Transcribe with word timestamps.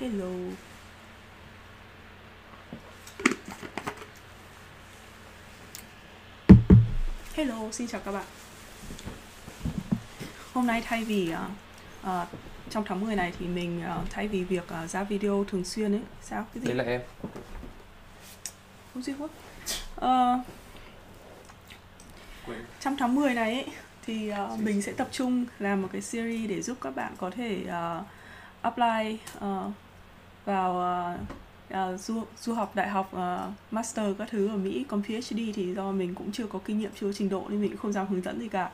Hello. 0.00 0.28
Hello, 7.34 7.70
xin 7.72 7.86
chào 7.88 8.00
các 8.04 8.12
bạn. 8.12 8.24
Hôm 10.52 10.66
nay 10.66 10.82
thay 10.86 11.04
vì 11.04 11.32
uh, 11.32 11.38
uh, 12.06 12.28
trong 12.70 12.84
tháng 12.86 13.00
10 13.00 13.16
này 13.16 13.32
thì 13.38 13.46
mình 13.46 13.82
uh, 14.00 14.10
thay 14.10 14.28
vì 14.28 14.44
việc 14.44 14.64
uh, 14.84 14.90
ra 14.90 15.04
video 15.04 15.44
thường 15.44 15.64
xuyên 15.64 15.92
ấy, 15.92 16.02
sao 16.22 16.46
cái 16.54 16.62
gì? 16.62 16.68
Đấy 16.68 16.76
là 16.76 16.84
em. 16.84 17.00
Không 18.94 19.02
gì 19.02 19.12
quá. 19.18 19.28
Uh, 19.96 20.46
trong 22.80 22.96
tháng 22.96 23.14
10 23.14 23.34
này 23.34 23.52
ấy, 23.52 23.66
thì 24.06 24.32
uh, 24.52 24.60
mình 24.60 24.82
sẽ 24.82 24.92
tập 24.92 25.08
trung 25.12 25.46
làm 25.58 25.82
một 25.82 25.88
cái 25.92 26.02
series 26.02 26.50
để 26.50 26.62
giúp 26.62 26.78
các 26.80 26.96
bạn 26.96 27.14
có 27.18 27.30
thể 27.30 27.64
uh, 27.64 28.06
apply 28.62 29.18
uh, 29.38 29.72
vào 30.44 30.70
uh, 31.14 31.20
uh, 31.74 32.00
du 32.00 32.22
du 32.40 32.54
học 32.54 32.72
đại 32.74 32.88
học 32.88 33.10
uh, 33.16 33.52
master 33.70 34.16
các 34.18 34.28
thứ 34.30 34.48
ở 34.48 34.56
Mỹ 34.56 34.84
còn 34.88 35.02
PhD 35.02 35.38
thì 35.54 35.74
do 35.74 35.92
mình 35.92 36.14
cũng 36.14 36.32
chưa 36.32 36.46
có 36.46 36.58
kinh 36.64 36.78
nghiệm 36.78 36.90
chưa 37.00 37.06
có 37.06 37.12
trình 37.12 37.28
độ 37.28 37.44
nên 37.48 37.60
mình 37.60 37.70
cũng 37.70 37.80
không 37.80 37.92
dám 37.92 38.06
hướng 38.06 38.22
dẫn 38.22 38.40
gì 38.40 38.48
cả. 38.48 38.70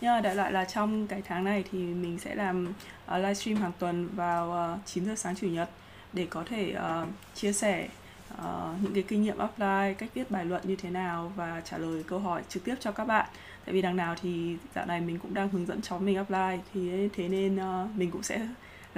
Nhưng 0.00 0.12
mà 0.12 0.20
đại 0.20 0.34
loại 0.34 0.52
là 0.52 0.64
trong 0.64 1.06
cái 1.06 1.22
tháng 1.22 1.44
này 1.44 1.64
thì 1.72 1.78
mình 1.78 2.18
sẽ 2.18 2.34
làm 2.34 2.66
uh, 2.66 3.16
livestream 3.16 3.58
hàng 3.58 3.72
tuần 3.78 4.08
vào 4.14 4.74
uh, 4.74 4.86
9 4.86 5.04
giờ 5.04 5.14
sáng 5.16 5.36
chủ 5.36 5.46
nhật 5.46 5.70
để 6.12 6.26
có 6.30 6.44
thể 6.48 6.74
uh, 6.76 7.08
chia 7.34 7.52
sẻ 7.52 7.88
uh, 8.34 8.44
những 8.82 8.94
cái 8.94 9.04
kinh 9.08 9.22
nghiệm 9.22 9.38
apply 9.38 9.94
cách 9.98 10.10
viết 10.14 10.30
bài 10.30 10.44
luận 10.44 10.62
như 10.64 10.76
thế 10.76 10.90
nào 10.90 11.32
và 11.36 11.62
trả 11.64 11.78
lời 11.78 12.04
câu 12.06 12.18
hỏi 12.18 12.42
trực 12.48 12.64
tiếp 12.64 12.74
cho 12.80 12.92
các 12.92 13.04
bạn. 13.04 13.26
Tại 13.64 13.72
vì 13.72 13.82
đằng 13.82 13.96
nào 13.96 14.14
thì 14.22 14.56
dạo 14.74 14.86
này 14.86 15.00
mình 15.00 15.18
cũng 15.18 15.34
đang 15.34 15.48
hướng 15.48 15.66
dẫn 15.66 15.82
cháu 15.82 15.98
mình 15.98 16.16
apply 16.16 16.62
thì 16.74 17.08
thế 17.16 17.28
nên 17.28 17.56
uh, 17.56 17.96
mình 17.96 18.10
cũng 18.10 18.22
sẽ 18.22 18.48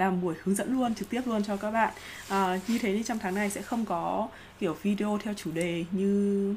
làm 0.05 0.21
buổi 0.21 0.35
hướng 0.43 0.55
dẫn 0.55 0.73
luôn 0.73 0.95
trực 0.95 1.09
tiếp 1.09 1.21
luôn 1.25 1.43
cho 1.43 1.57
các 1.57 1.71
bạn. 1.71 1.93
À, 2.29 2.59
như 2.67 2.77
thế 2.77 2.93
thì 2.93 3.03
trong 3.03 3.19
tháng 3.19 3.35
này 3.35 3.49
sẽ 3.49 3.61
không 3.61 3.85
có 3.85 4.27
kiểu 4.59 4.77
video 4.83 5.19
theo 5.23 5.33
chủ 5.33 5.51
đề 5.51 5.85
như 5.91 6.55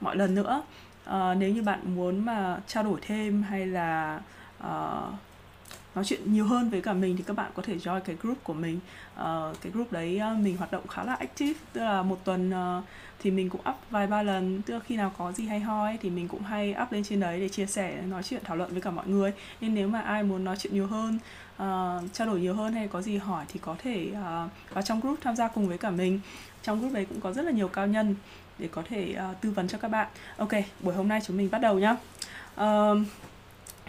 mọi 0.00 0.16
lần 0.16 0.34
nữa. 0.34 0.62
À, 1.04 1.34
nếu 1.34 1.50
như 1.50 1.62
bạn 1.62 1.94
muốn 1.94 2.24
mà 2.24 2.60
trao 2.66 2.84
đổi 2.84 3.00
thêm 3.02 3.42
hay 3.42 3.66
là 3.66 4.20
uh, 4.58 5.14
nói 5.94 6.04
chuyện 6.04 6.32
nhiều 6.32 6.46
hơn 6.46 6.70
với 6.70 6.80
cả 6.80 6.92
mình 6.92 7.16
thì 7.16 7.24
các 7.26 7.36
bạn 7.36 7.50
có 7.54 7.62
thể 7.62 7.76
join 7.76 8.00
cái 8.00 8.16
group 8.22 8.44
của 8.44 8.54
mình. 8.54 8.80
Uh, 9.14 9.56
cái 9.60 9.72
group 9.72 9.92
đấy 9.92 10.20
uh, 10.32 10.38
mình 10.38 10.56
hoạt 10.56 10.72
động 10.72 10.86
khá 10.86 11.04
là 11.04 11.14
active 11.14 11.60
tức 11.72 11.80
là 11.80 12.02
một 12.02 12.24
tuần 12.24 12.52
uh, 12.78 12.84
thì 13.22 13.30
mình 13.30 13.50
cũng 13.50 13.60
up 13.70 13.76
vài 13.90 14.06
ba 14.06 14.22
lần. 14.22 14.62
Tức 14.62 14.74
là 14.74 14.80
khi 14.86 14.96
nào 14.96 15.12
có 15.18 15.32
gì 15.32 15.46
hay 15.46 15.60
ho 15.60 15.84
ấy, 15.84 15.98
thì 16.02 16.10
mình 16.10 16.28
cũng 16.28 16.42
hay 16.42 16.74
up 16.82 16.92
lên 16.92 17.04
trên 17.04 17.20
đấy 17.20 17.40
để 17.40 17.48
chia 17.48 17.66
sẻ 17.66 18.02
nói 18.02 18.22
chuyện 18.22 18.42
thảo 18.44 18.56
luận 18.56 18.72
với 18.72 18.80
cả 18.80 18.90
mọi 18.90 19.08
người. 19.08 19.32
Nên 19.60 19.74
nếu 19.74 19.88
mà 19.88 20.00
ai 20.00 20.22
muốn 20.22 20.44
nói 20.44 20.56
chuyện 20.58 20.74
nhiều 20.74 20.86
hơn 20.86 21.18
uh, 21.54 22.12
trao 22.12 22.26
đổi 22.26 22.40
nhiều 22.40 22.54
hơn 22.54 22.72
hay 22.72 22.88
có 22.88 23.02
gì 23.02 23.16
hỏi 23.16 23.44
thì 23.48 23.60
có 23.62 23.76
thể 23.82 24.08
uh, 24.10 24.50
vào 24.74 24.82
trong 24.84 25.00
group 25.00 25.18
tham 25.22 25.36
gia 25.36 25.48
cùng 25.48 25.68
với 25.68 25.78
cả 25.78 25.90
mình. 25.90 26.20
Trong 26.62 26.80
group 26.80 26.92
đấy 26.92 27.06
cũng 27.08 27.20
có 27.20 27.32
rất 27.32 27.42
là 27.42 27.50
nhiều 27.50 27.68
cao 27.68 27.86
nhân 27.86 28.14
để 28.58 28.68
có 28.72 28.82
thể 28.88 29.16
uh, 29.30 29.40
tư 29.40 29.50
vấn 29.50 29.68
cho 29.68 29.78
các 29.78 29.88
bạn. 29.88 30.08
Ok 30.36 30.52
buổi 30.80 30.94
hôm 30.94 31.08
nay 31.08 31.20
chúng 31.26 31.36
mình 31.36 31.48
bắt 31.50 31.58
đầu 31.58 31.78
nhá. 31.78 31.96
Uh, 32.60 32.98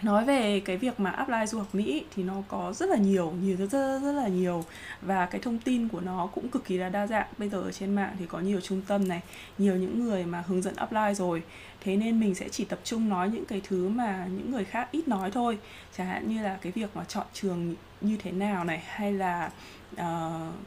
nói 0.04 0.26
về 0.26 0.60
cái 0.60 0.78
việc 0.78 1.00
mà 1.00 1.10
apply 1.10 1.46
du 1.48 1.58
học 1.58 1.76
Mỹ 1.76 2.06
thì 2.16 2.24
nó 2.24 2.34
có 2.48 2.74
rất 2.74 2.90
là 2.90 2.98
nhiều 2.98 3.34
nhiều 3.44 3.58
rất, 3.58 3.72
rất 3.72 4.00
rất 4.00 4.12
là 4.12 4.28
nhiều. 4.28 4.64
Và 5.02 5.26
cái 5.26 5.42
thông 5.42 5.60
tin 5.60 5.88
của 5.88 6.02
nó 6.02 6.28
cũng 6.28 6.50
cực 6.50 6.66
kỳ 6.66 6.78
là 6.78 6.90
đa 6.90 7.08
dạng. 7.08 7.28
Bây 7.38 7.50
giờ 7.50 7.62
ở 7.62 7.72
trên 7.72 7.96
mạng 7.96 8.16
thì 8.20 8.26
có 8.26 8.40
nhiều 8.40 8.62
trung 8.62 8.82
tâm 8.88 9.08
này 9.08 9.22
nhiều 9.58 9.76
những 9.76 10.04
người 10.04 10.26
mà 10.26 10.44
hướng 10.48 10.62
dẫn 10.62 10.76
apply 10.76 11.14
rồi. 11.16 11.44
Thế 11.82 11.96
nên 11.96 12.20
mình 12.20 12.36
sẽ 12.36 12.50
chỉ 12.50 12.66
tập 12.66 12.80
trung 12.84 13.10
nói 13.10 13.30
những 13.30 13.46
cái 13.46 13.62
thứ 13.68 13.90
mà 13.90 14.28
những 14.32 14.52
người 14.52 14.66
khác 14.66 14.88
ít 14.92 15.08
nói 15.08 15.32
thôi. 15.32 15.58
Chẳng 15.98 16.08
hạn 16.08 16.28
như 16.28 16.44
là 16.44 16.58
cái 16.62 16.72
việc 16.72 16.90
mà 16.96 17.04
chọn 17.04 17.26
trường 17.34 17.76
như 18.02 18.18
thế 18.24 18.32
nào 18.32 18.64
này 18.64 18.84
hay 18.86 19.14
là 19.14 19.52
uh, 19.94 20.02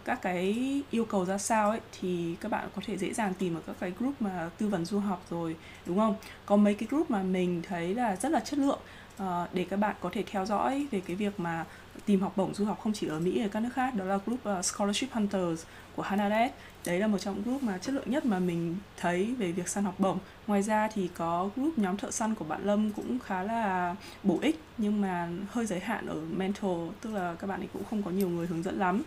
các 0.05 0.22
cái 0.22 0.82
yêu 0.90 1.05
cầu 1.05 1.24
ra 1.24 1.39
sao 1.39 1.70
ấy 1.70 1.80
thì 2.00 2.36
các 2.40 2.50
bạn 2.50 2.68
có 2.77 2.83
thể 2.86 2.96
dễ 2.96 3.14
dàng 3.14 3.34
tìm 3.34 3.55
ở 3.55 3.61
các 3.67 3.77
cái 3.80 3.92
group 3.98 4.23
mà 4.23 4.50
tư 4.58 4.68
vấn 4.68 4.84
du 4.84 4.98
học 4.98 5.23
rồi 5.30 5.56
đúng 5.86 5.98
không? 5.98 6.14
Có 6.46 6.56
mấy 6.56 6.74
cái 6.74 6.86
group 6.90 7.11
mà 7.11 7.23
mình 7.23 7.62
thấy 7.68 7.94
là 7.94 8.17
rất 8.17 8.33
là 8.33 8.40
chất 8.40 8.58
lượng. 8.58 8.78
Ờ, 9.17 9.48
để 9.52 9.64
các 9.70 9.77
bạn 9.77 9.97
có 10.01 10.11
thể 10.13 10.23
theo 10.27 10.47
dõi 10.47 10.86
về 10.91 11.01
cái 11.07 11.17
việc 11.17 11.41
mà 11.41 11.64
tìm 12.07 12.20
học 12.20 12.36
bổng 12.36 12.55
du 12.55 12.64
học 12.64 12.80
không 12.83 12.92
chỉ 12.92 13.07
ở 13.07 13.20
Mỹ 13.20 13.42
ở 13.42 13.48
các 13.48 13.61
nước 13.61 13.69
khác 13.75 13.95
đó 13.95 14.05
là 14.05 14.19
group 14.27 14.41
uh, 14.58 14.64
Scholarship 14.64 15.13
Hunters 15.13 15.64
của 15.97 16.02
Hanadet. 16.02 16.52
Đấy 16.86 16.98
là 16.98 17.07
một 17.07 17.19
trong 17.19 17.42
group 17.42 17.63
mà 17.63 17.79
chất 17.79 17.95
lượng 17.95 18.11
nhất 18.11 18.27
mà 18.27 18.39
mình 18.39 18.77
thấy 18.97 19.35
về 19.39 19.53
việc 19.53 19.69
săn 19.69 19.85
học 19.85 19.95
bổng. 19.98 20.19
Ngoài 20.47 20.63
ra 20.63 20.89
thì 20.95 21.08
có 21.14 21.51
group 21.57 21.79
nhóm 21.79 21.97
thợ 21.97 22.11
săn 22.11 22.35
của 22.35 22.45
bạn 22.45 22.64
Lâm 22.64 22.91
cũng 22.91 23.19
khá 23.19 23.42
là 23.42 23.97
bổ 24.23 24.39
ích 24.42 24.61
nhưng 24.79 25.01
mà 25.01 25.29
hơi 25.51 25.67
giới 25.67 25.80
hạn 25.80 26.07
ở 26.07 26.20
mental 26.30 26.70
tức 27.01 27.14
là 27.14 27.35
các 27.39 27.47
bạn 27.47 27.61
ấy 27.61 27.69
cũng 27.73 27.83
không 27.91 28.03
có 28.03 28.11
nhiều 28.11 28.29
người 28.29 28.47
hướng 28.47 28.63
dẫn 28.63 28.79
lắm. 28.79 29.03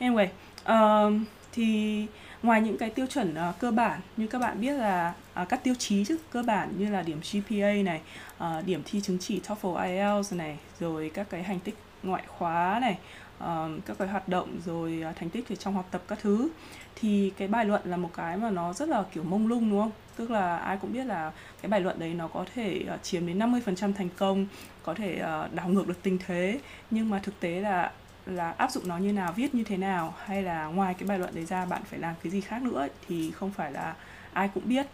Anyway 0.00 0.28
uh, 0.72 1.14
thì 1.52 2.06
ngoài 2.44 2.60
những 2.60 2.78
cái 2.78 2.90
tiêu 2.90 3.06
chuẩn 3.06 3.34
uh, 3.50 3.58
cơ 3.58 3.70
bản 3.70 4.00
như 4.16 4.26
các 4.26 4.38
bạn 4.38 4.60
biết 4.60 4.72
là 4.72 5.14
uh, 5.42 5.48
các 5.48 5.64
tiêu 5.64 5.74
chí 5.78 6.04
chứ 6.04 6.18
cơ 6.30 6.42
bản 6.42 6.72
như 6.78 6.90
là 6.90 7.02
điểm 7.02 7.20
GPA 7.32 7.72
này 7.84 8.00
uh, 8.36 8.66
điểm 8.66 8.82
thi 8.84 9.00
chứng 9.00 9.18
chỉ 9.18 9.40
TOEFL 9.40 9.76
IELTS 9.76 10.32
này 10.32 10.58
rồi 10.80 11.10
các 11.14 11.26
cái 11.30 11.42
hành 11.42 11.60
tích 11.60 11.74
ngoại 12.02 12.22
khóa 12.26 12.78
này 12.80 12.98
uh, 13.38 13.84
các 13.86 13.98
cái 13.98 14.08
hoạt 14.08 14.28
động 14.28 14.60
rồi 14.66 15.04
uh, 15.10 15.16
thành 15.16 15.30
tích 15.30 15.48
về 15.48 15.56
trong 15.56 15.74
học 15.74 15.88
tập 15.90 16.02
các 16.08 16.18
thứ 16.22 16.48
thì 16.96 17.32
cái 17.36 17.48
bài 17.48 17.64
luận 17.64 17.80
là 17.84 17.96
một 17.96 18.10
cái 18.14 18.36
mà 18.36 18.50
nó 18.50 18.72
rất 18.72 18.88
là 18.88 19.04
kiểu 19.14 19.22
mông 19.22 19.46
lung 19.46 19.70
đúng 19.70 19.80
không? 19.80 19.92
Tức 20.16 20.30
là 20.30 20.56
ai 20.56 20.76
cũng 20.76 20.92
biết 20.92 21.04
là 21.04 21.32
cái 21.62 21.68
bài 21.68 21.80
luận 21.80 21.98
đấy 21.98 22.14
nó 22.14 22.28
có 22.28 22.44
thể 22.54 22.84
uh, 22.94 23.02
chiếm 23.02 23.26
đến 23.26 23.38
50% 23.38 23.92
thành 23.92 24.08
công 24.16 24.46
có 24.82 24.94
thể 24.94 25.14
uh, 25.14 25.54
đảo 25.54 25.68
ngược 25.68 25.88
được 25.88 26.02
tình 26.02 26.18
thế. 26.26 26.60
Nhưng 26.90 27.10
mà 27.10 27.18
thực 27.18 27.40
tế 27.40 27.60
là 27.60 27.92
là 28.26 28.50
áp 28.50 28.70
dụng 28.70 28.88
nó 28.88 28.96
như 28.96 29.12
nào 29.12 29.32
viết 29.32 29.54
như 29.54 29.64
thế 29.64 29.76
nào 29.76 30.14
hay 30.24 30.42
là 30.42 30.66
ngoài 30.66 30.94
cái 30.94 31.08
bài 31.08 31.18
luận 31.18 31.34
đấy 31.34 31.44
ra 31.44 31.66
bạn 31.66 31.82
phải 31.84 31.98
làm 31.98 32.14
cái 32.22 32.32
gì 32.32 32.40
khác 32.40 32.62
nữa 32.62 32.88
thì 33.08 33.30
không 33.30 33.50
phải 33.50 33.72
là 33.72 33.94
ai 34.32 34.50
cũng 34.54 34.68
biết. 34.68 34.86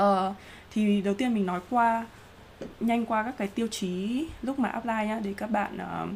Uh, 0.00 0.34
thì 0.70 1.00
đầu 1.00 1.14
tiên 1.14 1.34
mình 1.34 1.46
nói 1.46 1.60
qua 1.70 2.06
nhanh 2.80 3.06
qua 3.06 3.22
các 3.22 3.34
cái 3.38 3.48
tiêu 3.48 3.66
chí 3.70 4.26
lúc 4.42 4.58
mà 4.58 4.68
apply 4.68 5.06
nhá 5.06 5.20
để 5.24 5.34
các 5.36 5.50
bạn 5.50 5.76
uh, 5.76 6.08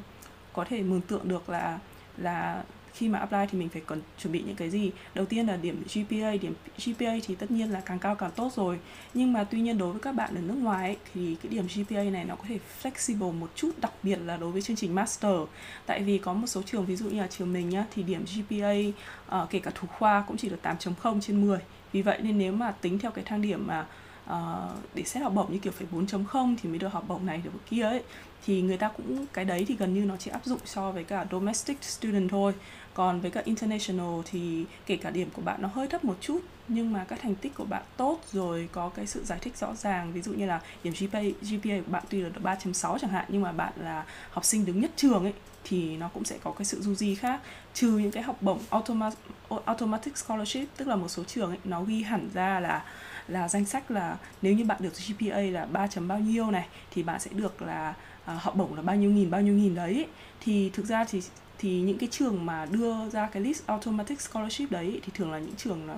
có 0.53 0.65
thể 0.65 0.83
mường 0.83 1.01
tượng 1.01 1.29
được 1.29 1.49
là 1.49 1.79
là 2.17 2.63
khi 2.97 3.09
mà 3.09 3.19
apply 3.19 3.39
thì 3.51 3.59
mình 3.59 3.69
phải 3.69 3.83
cần 3.87 4.01
chuẩn 4.19 4.33
bị 4.33 4.43
những 4.47 4.57
cái 4.57 4.71
gì? 4.71 4.91
Đầu 5.15 5.27
tiên 5.27 5.47
là 5.47 5.57
điểm 5.57 5.83
GPA 5.95 6.31
điểm 6.41 6.55
GPA 6.85 7.13
thì 7.27 7.35
tất 7.35 7.51
nhiên 7.51 7.71
là 7.71 7.81
càng 7.81 7.99
cao 7.99 8.15
càng 8.15 8.31
tốt 8.37 8.53
rồi. 8.57 8.79
Nhưng 9.15 9.33
mà 9.33 9.45
tuy 9.45 9.61
nhiên 9.61 9.79
đối 9.79 9.93
với 9.93 10.01
các 10.01 10.13
bạn 10.13 10.35
ở 10.35 10.41
nước 10.41 10.55
ngoài 10.55 10.89
ấy, 10.89 10.97
thì 11.15 11.37
cái 11.43 11.51
điểm 11.51 11.67
GPA 11.75 12.03
này 12.03 12.25
nó 12.25 12.37
có 12.37 12.45
thể 12.49 12.59
flexible 12.83 13.33
một 13.33 13.51
chút 13.55 13.71
đặc 13.81 13.93
biệt 14.03 14.17
là 14.17 14.37
đối 14.37 14.53
với 14.53 14.63
chương 14.63 14.77
trình 14.77 14.95
master. 14.95 15.41
Tại 15.87 16.03
vì 16.03 16.19
có 16.19 16.33
một 16.33 16.47
số 16.47 16.63
trường 16.63 16.87
ví 16.87 16.97
dụ 16.97 17.11
như 17.11 17.21
là 17.21 17.27
trường 17.27 17.53
mình 17.53 17.69
nhá 17.69 17.87
thì 17.95 18.03
điểm 18.03 18.25
GPA 18.25 18.73
uh, 18.89 18.95
ờ, 19.27 19.47
kể 19.51 19.59
cả 19.59 19.71
thủ 19.75 19.89
khoa 19.89 20.25
cũng 20.29 20.37
chỉ 20.37 20.49
được 20.49 20.61
8.0 20.63 21.21
trên 21.21 21.47
10 21.47 21.59
vì 21.93 22.03
vậy 22.03 22.19
nên 22.23 22.39
nếu 22.39 22.53
mà 22.53 22.71
tính 22.71 22.99
theo 22.99 23.11
cái 23.11 23.25
thang 23.25 23.43
điểm 23.43 23.67
mà 23.67 23.87
uh, 24.31 24.95
để 24.95 25.03
xét 25.03 25.23
học 25.23 25.33
bổng 25.35 25.53
như 25.53 25.59
kiểu 25.59 25.73
phải 25.73 25.87
4.0 25.93 26.55
thì 26.63 26.69
mới 26.69 26.79
được 26.79 26.89
học 26.89 27.05
bổng 27.09 27.27
này 27.27 27.41
được 27.45 27.51
kia 27.71 27.83
ấy 27.83 28.03
thì 28.47 28.63
người 28.63 28.77
ta 28.77 28.89
cũng 28.89 29.27
cái 29.33 29.45
đấy 29.45 29.65
thì 29.69 29.77
gần 29.77 29.95
như 29.95 30.05
nó 30.05 30.17
chỉ 30.17 30.31
áp 30.31 30.45
dụng 30.45 30.59
so 30.65 30.93
với 30.93 31.05
cả 31.05 31.27
domestic 31.31 31.85
student 31.85 32.31
thôi. 32.31 32.53
Còn 32.95 33.21
với 33.21 33.31
cả 33.31 33.43
international 33.45 34.21
thì 34.31 34.65
kể 34.87 34.97
cả 34.97 35.11
điểm 35.11 35.29
của 35.33 35.43
bạn 35.43 35.63
nó 35.63 35.69
hơi 35.69 35.89
thấp 35.89 36.05
một 36.05 36.17
chút 36.21 36.41
nhưng 36.69 36.93
mà 36.93 37.05
các 37.05 37.19
thành 37.23 37.35
tích 37.35 37.55
của 37.55 37.65
bạn 37.65 37.83
tốt 37.97 38.21
rồi 38.33 38.69
có 38.73 38.89
cái 38.89 39.07
sự 39.07 39.25
giải 39.25 39.39
thích 39.43 39.57
rõ 39.57 39.75
ràng. 39.75 40.13
Ví 40.13 40.23
dụ 40.23 40.33
như 40.33 40.47
là 40.47 40.61
điểm 40.85 40.95
GPA, 41.01 41.21
GPA 41.21 41.81
của 41.87 41.93
bạn 41.93 42.05
tuy 42.09 42.21
là 42.21 42.31
3.6 42.43 42.99
chẳng 42.99 43.11
hạn 43.11 43.25
nhưng 43.29 43.43
mà 43.43 43.53
bạn 43.53 43.73
là 43.77 44.05
học 44.31 44.45
sinh 44.45 44.67
đứng 44.67 44.81
nhất 44.81 44.91
trường 44.97 45.23
ấy 45.23 45.35
thì 45.65 45.97
nó 45.97 46.09
cũng 46.09 46.25
sẽ 46.25 46.39
có 46.45 46.53
cái 46.53 46.65
sự 46.65 46.81
du 46.81 46.95
di 46.95 47.15
khác. 47.15 47.41
Trừ 47.75 47.89
những 47.89 48.11
cái 48.11 48.23
học 48.23 48.43
bổng 48.43 48.59
automatic, 48.71 49.19
automatic 49.65 50.17
scholarship 50.17 50.69
tức 50.77 50.89
là 50.89 50.97
một 50.97 51.09
số 51.09 51.25
trường 51.25 51.51
ấy 51.51 51.59
nó 51.65 51.83
ghi 51.83 52.03
hẳn 52.03 52.31
ra 52.35 52.61
là 52.61 52.85
là 53.29 53.49
danh 53.49 53.65
sách 53.65 53.91
là 53.91 54.17
nếu 54.43 54.55
như 54.55 54.65
bạn 54.65 54.79
được 54.81 54.93
GPA 55.09 55.41
là 55.41 55.65
3 55.65 55.87
bao 56.09 56.19
nhiêu 56.19 56.51
này 56.51 56.67
thì 56.91 57.03
bạn 57.03 57.21
sẽ 57.21 57.31
được 57.35 57.63
là 57.63 57.95
à, 58.27 58.35
học 58.43 58.57
bổng 58.57 58.75
là 58.75 58.83
bao 58.83 58.97
nhiêu 58.97 59.11
nghìn 59.11 59.31
bao 59.31 59.41
nhiêu 59.41 59.55
nghìn 59.55 59.75
đấy. 59.75 60.07
Thì 60.41 60.71
thực 60.71 60.87
ra 60.87 61.05
thì 61.05 61.23
thì 61.59 61.81
những 61.81 61.99
cái 61.99 62.09
trường 62.13 62.47
mà 62.47 62.67
đưa 62.71 63.09
ra 63.09 63.29
cái 63.33 63.43
list 63.43 63.67
automatic 63.67 64.21
scholarship 64.21 64.71
đấy 64.71 65.01
thì 65.05 65.13
thường 65.15 65.33
là 65.33 65.39
những 65.39 65.57
trường 65.57 65.87
nó 65.87 65.95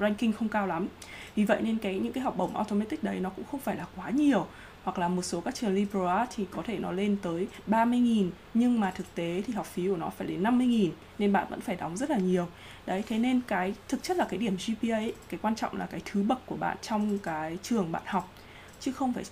ranking 0.00 0.32
không 0.32 0.48
cao 0.48 0.66
lắm. 0.66 0.86
Vì 1.34 1.44
vậy 1.44 1.62
nên 1.62 1.78
cái 1.78 1.98
những 1.98 2.12
cái 2.12 2.22
học 2.24 2.36
bổng 2.36 2.56
automatic 2.56 3.04
đấy 3.04 3.20
nó 3.20 3.30
cũng 3.30 3.44
không 3.50 3.60
phải 3.60 3.76
là 3.76 3.86
quá 3.96 4.10
nhiều. 4.10 4.46
Hoặc 4.82 4.98
là 4.98 5.08
một 5.08 5.22
số 5.22 5.40
các 5.40 5.54
trường 5.54 5.74
liberal 5.74 6.18
arts 6.18 6.36
thì 6.36 6.46
có 6.50 6.62
thể 6.66 6.78
nó 6.78 6.92
lên 6.92 7.16
tới 7.22 7.48
30.000 7.66 8.30
nhưng 8.54 8.80
mà 8.80 8.90
thực 8.90 9.14
tế 9.14 9.42
thì 9.46 9.52
học 9.52 9.66
phí 9.66 9.88
của 9.88 9.96
nó 9.96 10.10
phải 10.10 10.26
đến 10.26 10.42
50.000 10.42 10.90
nên 11.18 11.32
bạn 11.32 11.46
vẫn 11.50 11.60
phải 11.60 11.76
đóng 11.76 11.96
rất 11.96 12.10
là 12.10 12.16
nhiều. 12.16 12.48
Đấy 12.86 13.04
thế 13.08 13.18
nên 13.18 13.40
cái 13.46 13.74
thực 13.88 14.02
chất 14.02 14.16
là 14.16 14.26
cái 14.30 14.38
điểm 14.38 14.56
GPA 14.56 14.96
ấy, 14.96 15.14
cái 15.28 15.40
quan 15.42 15.56
trọng 15.56 15.76
là 15.76 15.86
cái 15.86 16.00
thứ 16.04 16.22
bậc 16.22 16.46
của 16.46 16.56
bạn 16.56 16.76
trong 16.82 17.18
cái 17.18 17.58
trường 17.62 17.92
bạn 17.92 18.02
học. 18.06 18.32
Chứ 18.80 18.92
không 18.92 19.12
phải 19.12 19.24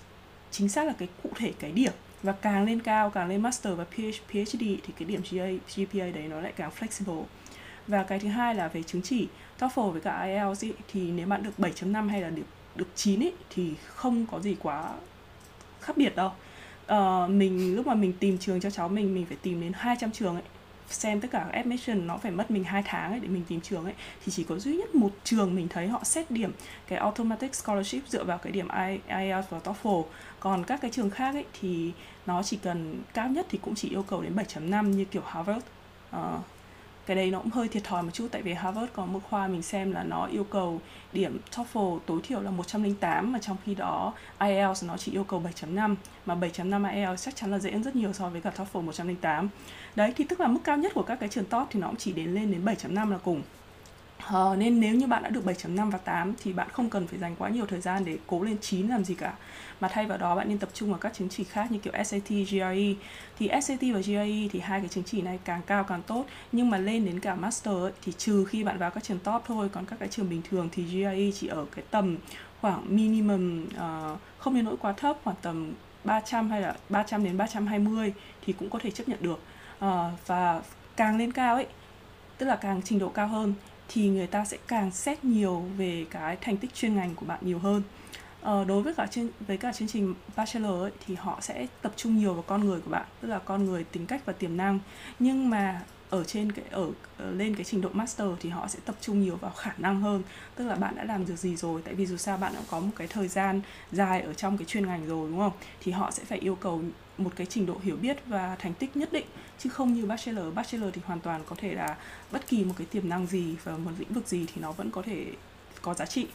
chính 0.50 0.68
xác 0.68 0.86
là 0.86 0.92
cái 0.98 1.08
cụ 1.22 1.30
thể 1.36 1.52
cái 1.58 1.72
điểm 1.72 1.92
và 2.22 2.32
càng 2.32 2.64
lên 2.64 2.80
cao 2.80 3.10
càng 3.10 3.28
lên 3.28 3.42
master 3.42 3.74
và 3.76 3.84
PhD 3.84 4.58
thì 4.58 4.92
cái 4.98 5.08
điểm 5.08 5.22
GPA, 5.30 5.46
GPA 5.76 6.10
đấy 6.14 6.28
nó 6.28 6.40
lại 6.40 6.52
càng 6.56 6.70
flexible. 6.80 7.24
Và 7.86 8.02
cái 8.02 8.18
thứ 8.18 8.28
hai 8.28 8.54
là 8.54 8.68
về 8.68 8.82
chứng 8.82 9.02
chỉ. 9.02 9.28
TOEFL 9.58 9.90
với 9.90 10.00
cả 10.00 10.22
IELTS 10.22 10.64
ý, 10.64 10.72
thì 10.92 11.10
nếu 11.10 11.26
bạn 11.26 11.42
được 11.42 11.52
7.5 11.58 12.08
hay 12.08 12.20
là 12.20 12.30
được 12.30 12.42
được 12.74 12.88
9 12.94 13.20
ý, 13.20 13.30
thì 13.50 13.74
không 13.86 14.26
có 14.26 14.40
gì 14.40 14.56
quá 14.62 14.94
khác 15.80 15.96
biệt 15.96 16.16
đâu. 16.16 16.32
Uh, 16.92 17.30
mình 17.30 17.76
lúc 17.76 17.86
mà 17.86 17.94
mình 17.94 18.12
tìm 18.20 18.38
trường 18.38 18.60
cho 18.60 18.70
cháu 18.70 18.88
mình 18.88 19.14
mình 19.14 19.26
phải 19.26 19.36
tìm 19.42 19.60
đến 19.60 19.72
200 19.74 20.12
trường 20.12 20.34
ấy. 20.34 20.42
Xem 20.90 21.20
tất 21.20 21.28
cả 21.30 21.38
các 21.38 21.52
admission 21.52 22.06
nó 22.06 22.16
phải 22.16 22.32
mất 22.32 22.50
mình 22.50 22.64
hai 22.64 22.82
tháng 22.86 23.10
ấy 23.10 23.20
để 23.20 23.28
mình 23.28 23.42
tìm 23.48 23.60
trường 23.60 23.84
ấy. 23.84 23.94
Thì 24.24 24.32
chỉ 24.32 24.44
có 24.44 24.58
duy 24.58 24.76
nhất 24.76 24.94
một 24.94 25.10
trường 25.24 25.54
mình 25.54 25.68
thấy 25.68 25.88
họ 25.88 26.04
xét 26.04 26.30
điểm 26.30 26.52
cái 26.86 26.98
automatic 26.98 27.54
scholarship 27.54 28.08
dựa 28.08 28.24
vào 28.24 28.38
cái 28.38 28.52
điểm 28.52 28.68
IELTS 28.68 29.50
và 29.50 29.58
TOEFL 29.64 30.04
còn 30.40 30.64
các 30.64 30.80
cái 30.80 30.90
trường 30.90 31.10
khác 31.10 31.34
ấy 31.34 31.44
thì 31.60 31.92
nó 32.26 32.42
chỉ 32.42 32.56
cần 32.56 33.02
cao 33.14 33.28
nhất 33.28 33.46
thì 33.50 33.58
cũng 33.62 33.74
chỉ 33.74 33.88
yêu 33.88 34.02
cầu 34.02 34.22
đến 34.22 34.36
7.5 34.36 34.88
như 34.88 35.04
kiểu 35.04 35.22
Harvard. 35.26 35.64
Uh, 36.16 36.40
cái 37.08 37.16
đấy 37.16 37.30
nó 37.30 37.38
cũng 37.38 37.50
hơi 37.50 37.68
thiệt 37.68 37.84
thòi 37.84 38.02
một 38.02 38.10
chút 38.12 38.28
tại 38.30 38.42
vì 38.42 38.54
Harvard 38.54 38.92
có 38.92 39.06
một 39.06 39.20
khoa 39.30 39.48
mình 39.48 39.62
xem 39.62 39.92
là 39.92 40.02
nó 40.02 40.26
yêu 40.26 40.44
cầu 40.44 40.80
điểm 41.12 41.38
TOEFL 41.54 41.98
tối 42.06 42.20
thiểu 42.22 42.40
là 42.40 42.50
108 42.50 43.32
mà 43.32 43.38
trong 43.38 43.56
khi 43.64 43.74
đó 43.74 44.12
IELTS 44.40 44.84
nó 44.84 44.96
chỉ 44.96 45.12
yêu 45.12 45.24
cầu 45.24 45.42
7.5 45.60 45.94
mà 46.26 46.34
7.5 46.34 46.94
IELTS 46.94 47.24
chắc 47.24 47.36
chắn 47.36 47.50
là 47.50 47.58
dễ 47.58 47.70
hơn 47.70 47.82
rất 47.82 47.96
nhiều 47.96 48.12
so 48.12 48.28
với 48.28 48.40
cả 48.40 48.52
TOEFL 48.56 48.82
108 48.82 49.48
đấy 49.96 50.12
thì 50.16 50.24
tức 50.24 50.40
là 50.40 50.48
mức 50.48 50.60
cao 50.64 50.76
nhất 50.76 50.92
của 50.94 51.02
các 51.02 51.20
cái 51.20 51.28
trường 51.28 51.44
top 51.44 51.66
thì 51.70 51.80
nó 51.80 51.86
cũng 51.86 51.96
chỉ 51.96 52.12
đến 52.12 52.34
lên 52.34 52.52
đến 52.52 52.64
7.5 52.64 53.10
là 53.10 53.18
cùng. 53.18 53.42
Uh, 54.26 54.58
nên 54.58 54.80
nếu 54.80 54.94
như 54.94 55.06
bạn 55.06 55.22
đã 55.22 55.28
được 55.28 55.44
7.5 55.44 55.90
và 55.90 55.98
8 55.98 56.34
thì 56.42 56.52
bạn 56.52 56.68
không 56.72 56.90
cần 56.90 57.06
phải 57.06 57.18
dành 57.18 57.36
quá 57.38 57.48
nhiều 57.48 57.66
thời 57.66 57.80
gian 57.80 58.04
để 58.04 58.18
cố 58.26 58.42
lên 58.42 58.56
9 58.60 58.88
làm 58.88 59.04
gì 59.04 59.14
cả. 59.14 59.34
Mà 59.80 59.88
thay 59.88 60.06
vào 60.06 60.18
đó 60.18 60.36
bạn 60.36 60.48
nên 60.48 60.58
tập 60.58 60.68
trung 60.74 60.90
vào 60.90 60.98
các 60.98 61.14
chứng 61.14 61.28
chỉ 61.28 61.44
khác 61.44 61.72
như 61.72 61.78
kiểu 61.78 61.92
SAT, 62.04 62.28
GRE 62.28 62.94
thì 63.38 63.50
SAT 63.62 63.80
và 63.80 64.00
GRE 64.00 64.48
thì 64.52 64.60
hai 64.60 64.80
cái 64.80 64.88
chứng 64.88 65.04
chỉ 65.04 65.22
này 65.22 65.38
càng 65.44 65.62
cao 65.66 65.84
càng 65.84 66.02
tốt. 66.02 66.24
Nhưng 66.52 66.70
mà 66.70 66.78
lên 66.78 67.04
đến 67.04 67.20
cả 67.20 67.34
master 67.34 67.74
ấy, 67.74 67.92
thì 68.02 68.12
trừ 68.12 68.44
khi 68.44 68.64
bạn 68.64 68.78
vào 68.78 68.90
các 68.90 69.04
trường 69.04 69.18
top 69.18 69.42
thôi 69.46 69.68
còn 69.72 69.86
các 69.86 69.98
cái 69.98 70.08
trường 70.08 70.30
bình 70.30 70.42
thường 70.50 70.68
thì 70.72 70.82
GRE 70.82 71.30
chỉ 71.34 71.46
ở 71.46 71.66
cái 71.76 71.84
tầm 71.90 72.16
khoảng 72.60 72.96
minimum 72.96 73.66
uh, 73.66 74.18
không 74.38 74.54
đến 74.54 74.64
nỗi 74.64 74.76
quá 74.76 74.92
thấp 74.92 75.16
khoảng 75.24 75.36
tầm 75.42 75.72
300 76.04 76.50
hay 76.50 76.60
là 76.60 76.74
300 76.88 77.24
đến 77.24 77.36
320 77.36 78.12
thì 78.46 78.52
cũng 78.52 78.70
có 78.70 78.78
thể 78.82 78.90
chấp 78.90 79.08
nhận 79.08 79.18
được. 79.22 79.40
Uh, 79.84 79.92
và 80.26 80.62
càng 80.96 81.18
lên 81.18 81.32
cao 81.32 81.54
ấy 81.54 81.66
tức 82.38 82.46
là 82.46 82.56
càng 82.56 82.80
trình 82.84 82.98
độ 82.98 83.08
cao 83.08 83.28
hơn 83.28 83.54
thì 83.88 84.08
người 84.08 84.26
ta 84.26 84.44
sẽ 84.44 84.56
càng 84.68 84.90
xét 84.90 85.24
nhiều 85.24 85.64
về 85.76 86.06
cái 86.10 86.36
thành 86.40 86.56
tích 86.56 86.74
chuyên 86.74 86.96
ngành 86.96 87.14
của 87.14 87.26
bạn 87.26 87.38
nhiều 87.42 87.58
hơn. 87.58 87.82
Ờ, 88.40 88.64
đối 88.64 88.82
với 88.82 88.94
cả 88.94 89.06
chương 89.06 89.28
với 89.46 89.56
cả 89.56 89.72
chương 89.72 89.88
trình 89.88 90.14
bachelor 90.36 90.82
ấy, 90.82 90.90
thì 91.06 91.14
họ 91.14 91.38
sẽ 91.40 91.66
tập 91.82 91.92
trung 91.96 92.18
nhiều 92.18 92.34
vào 92.34 92.44
con 92.46 92.64
người 92.64 92.80
của 92.80 92.90
bạn 92.90 93.06
tức 93.20 93.28
là 93.28 93.38
con 93.38 93.64
người 93.64 93.84
tính 93.84 94.06
cách 94.06 94.22
và 94.24 94.32
tiềm 94.32 94.56
năng. 94.56 94.78
Nhưng 95.18 95.50
mà 95.50 95.82
ở 96.10 96.24
trên 96.24 96.52
cái 96.52 96.64
ở, 96.70 96.90
ở 97.18 97.30
lên 97.30 97.54
cái 97.54 97.64
trình 97.64 97.80
độ 97.80 97.88
master 97.92 98.28
thì 98.40 98.48
họ 98.50 98.68
sẽ 98.68 98.78
tập 98.84 98.94
trung 99.00 99.20
nhiều 99.20 99.36
vào 99.36 99.50
khả 99.50 99.72
năng 99.78 100.00
hơn. 100.00 100.22
Tức 100.54 100.66
là 100.66 100.74
bạn 100.74 100.96
đã 100.96 101.04
làm 101.04 101.26
được 101.26 101.36
gì 101.36 101.56
rồi 101.56 101.82
tại 101.84 101.94
vì 101.94 102.06
dù 102.06 102.16
sao 102.16 102.36
bạn 102.36 102.52
đã 102.54 102.60
có 102.70 102.80
một 102.80 102.90
cái 102.96 103.06
thời 103.06 103.28
gian 103.28 103.60
dài 103.92 104.20
ở 104.20 104.34
trong 104.34 104.58
cái 104.58 104.64
chuyên 104.64 104.86
ngành 104.86 105.06
rồi 105.06 105.30
đúng 105.30 105.38
không? 105.38 105.52
Thì 105.80 105.92
họ 105.92 106.10
sẽ 106.10 106.24
phải 106.24 106.38
yêu 106.38 106.54
cầu 106.54 106.82
một 107.18 107.30
cái 107.36 107.46
trình 107.46 107.66
độ 107.66 107.76
hiểu 107.82 107.96
biết 107.96 108.16
và 108.26 108.56
thành 108.58 108.74
tích 108.74 108.96
nhất 108.96 109.12
định 109.12 109.26
chứ 109.58 109.70
không 109.70 109.94
như 109.94 110.06
bachelor. 110.06 110.54
Bachelor 110.54 110.94
thì 110.94 111.00
hoàn 111.04 111.20
toàn 111.20 111.42
có 111.46 111.56
thể 111.58 111.74
là 111.74 111.96
bất 112.32 112.46
kỳ 112.46 112.64
một 112.64 112.74
cái 112.78 112.86
tiềm 112.90 113.08
năng 113.08 113.26
gì 113.26 113.56
và 113.64 113.76
một 113.76 113.90
lĩnh 113.98 114.12
vực 114.12 114.28
gì 114.28 114.46
thì 114.46 114.62
nó 114.62 114.72
vẫn 114.72 114.90
có 114.90 115.02
thể 115.02 115.26
có 115.82 115.94
giá 115.94 116.06
trị. 116.06 116.26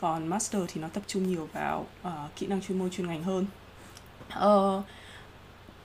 Còn 0.00 0.26
master 0.26 0.62
thì 0.68 0.80
nó 0.80 0.88
tập 0.88 1.02
trung 1.06 1.28
nhiều 1.28 1.48
vào 1.52 1.86
uh, 2.06 2.12
kỹ 2.36 2.46
năng 2.46 2.60
chuyên 2.60 2.78
môn 2.78 2.90
chuyên 2.90 3.06
ngành 3.06 3.22
hơn. 3.22 3.46
Uh, 4.44 4.84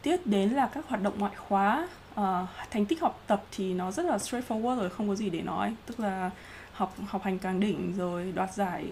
tiếp 0.02 0.18
đến 0.26 0.50
là 0.50 0.68
các 0.74 0.86
hoạt 0.88 1.02
động 1.02 1.20
ngoại 1.20 1.36
khóa. 1.36 1.88
Uh, 2.12 2.50
thành 2.72 2.86
tích 2.86 3.02
học 3.02 3.24
tập 3.28 3.44
thì 3.52 3.74
nó 3.74 3.92
rất 3.92 4.06
là 4.06 4.18
straightforward 4.18 4.76
rồi 4.76 4.90
không 4.90 5.08
có 5.08 5.16
gì 5.16 5.30
để 5.30 5.42
nói. 5.42 5.76
Tức 5.86 6.00
là 6.00 6.32
học 6.74 6.96
học 7.08 7.24
hành 7.24 7.40
càng 7.40 7.60
đỉnh 7.60 7.94
rồi 7.98 8.32
đoạt 8.32 8.54
giải 8.54 8.86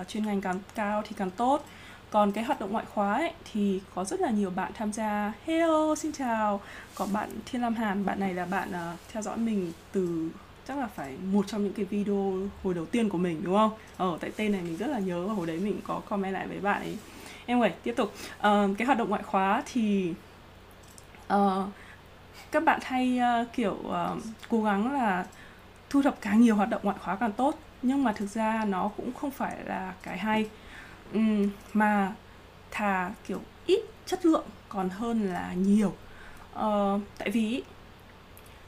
uh, 0.00 0.08
chuyên 0.08 0.26
ngành 0.26 0.40
càng 0.40 0.60
cao 0.74 1.02
thì 1.08 1.14
càng 1.18 1.30
tốt 1.30 1.64
còn 2.10 2.32
cái 2.32 2.44
hoạt 2.44 2.60
động 2.60 2.72
ngoại 2.72 2.84
khóa 2.94 3.14
ấy, 3.14 3.32
thì 3.52 3.80
có 3.94 4.04
rất 4.04 4.20
là 4.20 4.30
nhiều 4.30 4.50
bạn 4.50 4.72
tham 4.74 4.92
gia. 4.92 5.32
Hello 5.46 5.94
xin 5.94 6.12
chào. 6.12 6.60
Có 6.94 7.06
bạn 7.12 7.30
thiên 7.46 7.62
lam 7.62 7.74
hàn 7.74 8.04
bạn 8.04 8.20
này 8.20 8.34
là 8.34 8.44
bạn 8.44 8.68
uh, 8.70 8.98
theo 9.12 9.22
dõi 9.22 9.36
mình 9.36 9.72
từ 9.92 10.30
chắc 10.68 10.78
là 10.78 10.86
phải 10.86 11.16
một 11.32 11.46
trong 11.46 11.64
những 11.64 11.72
cái 11.72 11.84
video 11.84 12.34
hồi 12.64 12.74
đầu 12.74 12.86
tiên 12.86 13.08
của 13.08 13.18
mình 13.18 13.40
đúng 13.44 13.56
không? 13.56 13.70
Ở 13.96 14.10
ờ, 14.10 14.18
tại 14.20 14.30
tên 14.36 14.52
này 14.52 14.60
mình 14.62 14.76
rất 14.76 14.86
là 14.86 14.98
nhớ 14.98 15.26
và 15.26 15.34
hồi 15.34 15.46
đấy 15.46 15.58
mình 15.58 15.80
có 15.86 16.00
comment 16.08 16.34
lại 16.34 16.46
với 16.46 16.60
bạn 16.60 16.82
ấy. 16.82 16.98
Anyway 17.46 17.70
tiếp 17.82 17.94
tục. 17.96 18.12
Uh, 18.38 18.78
cái 18.78 18.86
hoạt 18.86 18.98
động 18.98 19.08
ngoại 19.08 19.22
khóa 19.22 19.62
thì 19.72 20.14
uh, 21.34 21.64
các 22.50 22.64
bạn 22.64 22.80
hay 22.82 23.20
uh, 23.42 23.52
kiểu 23.52 23.76
uh, 23.88 24.22
cố 24.48 24.62
gắng 24.62 24.92
là 24.92 25.26
thu 25.90 26.02
thập 26.02 26.20
càng 26.20 26.40
nhiều 26.40 26.56
hoạt 26.56 26.68
động 26.68 26.80
ngoại 26.84 26.98
khóa 27.04 27.16
càng 27.16 27.32
tốt. 27.32 27.58
Nhưng 27.82 28.04
mà 28.04 28.12
thực 28.12 28.26
ra 28.26 28.64
nó 28.68 28.90
cũng 28.96 29.12
không 29.12 29.30
phải 29.30 29.56
là 29.64 29.94
cái 30.02 30.18
hay 30.18 30.48
um, 31.12 31.50
mà 31.74 32.12
thà 32.70 33.10
kiểu 33.26 33.40
ít 33.66 33.80
chất 34.06 34.26
lượng 34.26 34.46
còn 34.68 34.88
hơn 34.88 35.32
là 35.32 35.52
nhiều. 35.52 35.94
Uh, 36.54 37.00
tại 37.18 37.30
vì 37.30 37.62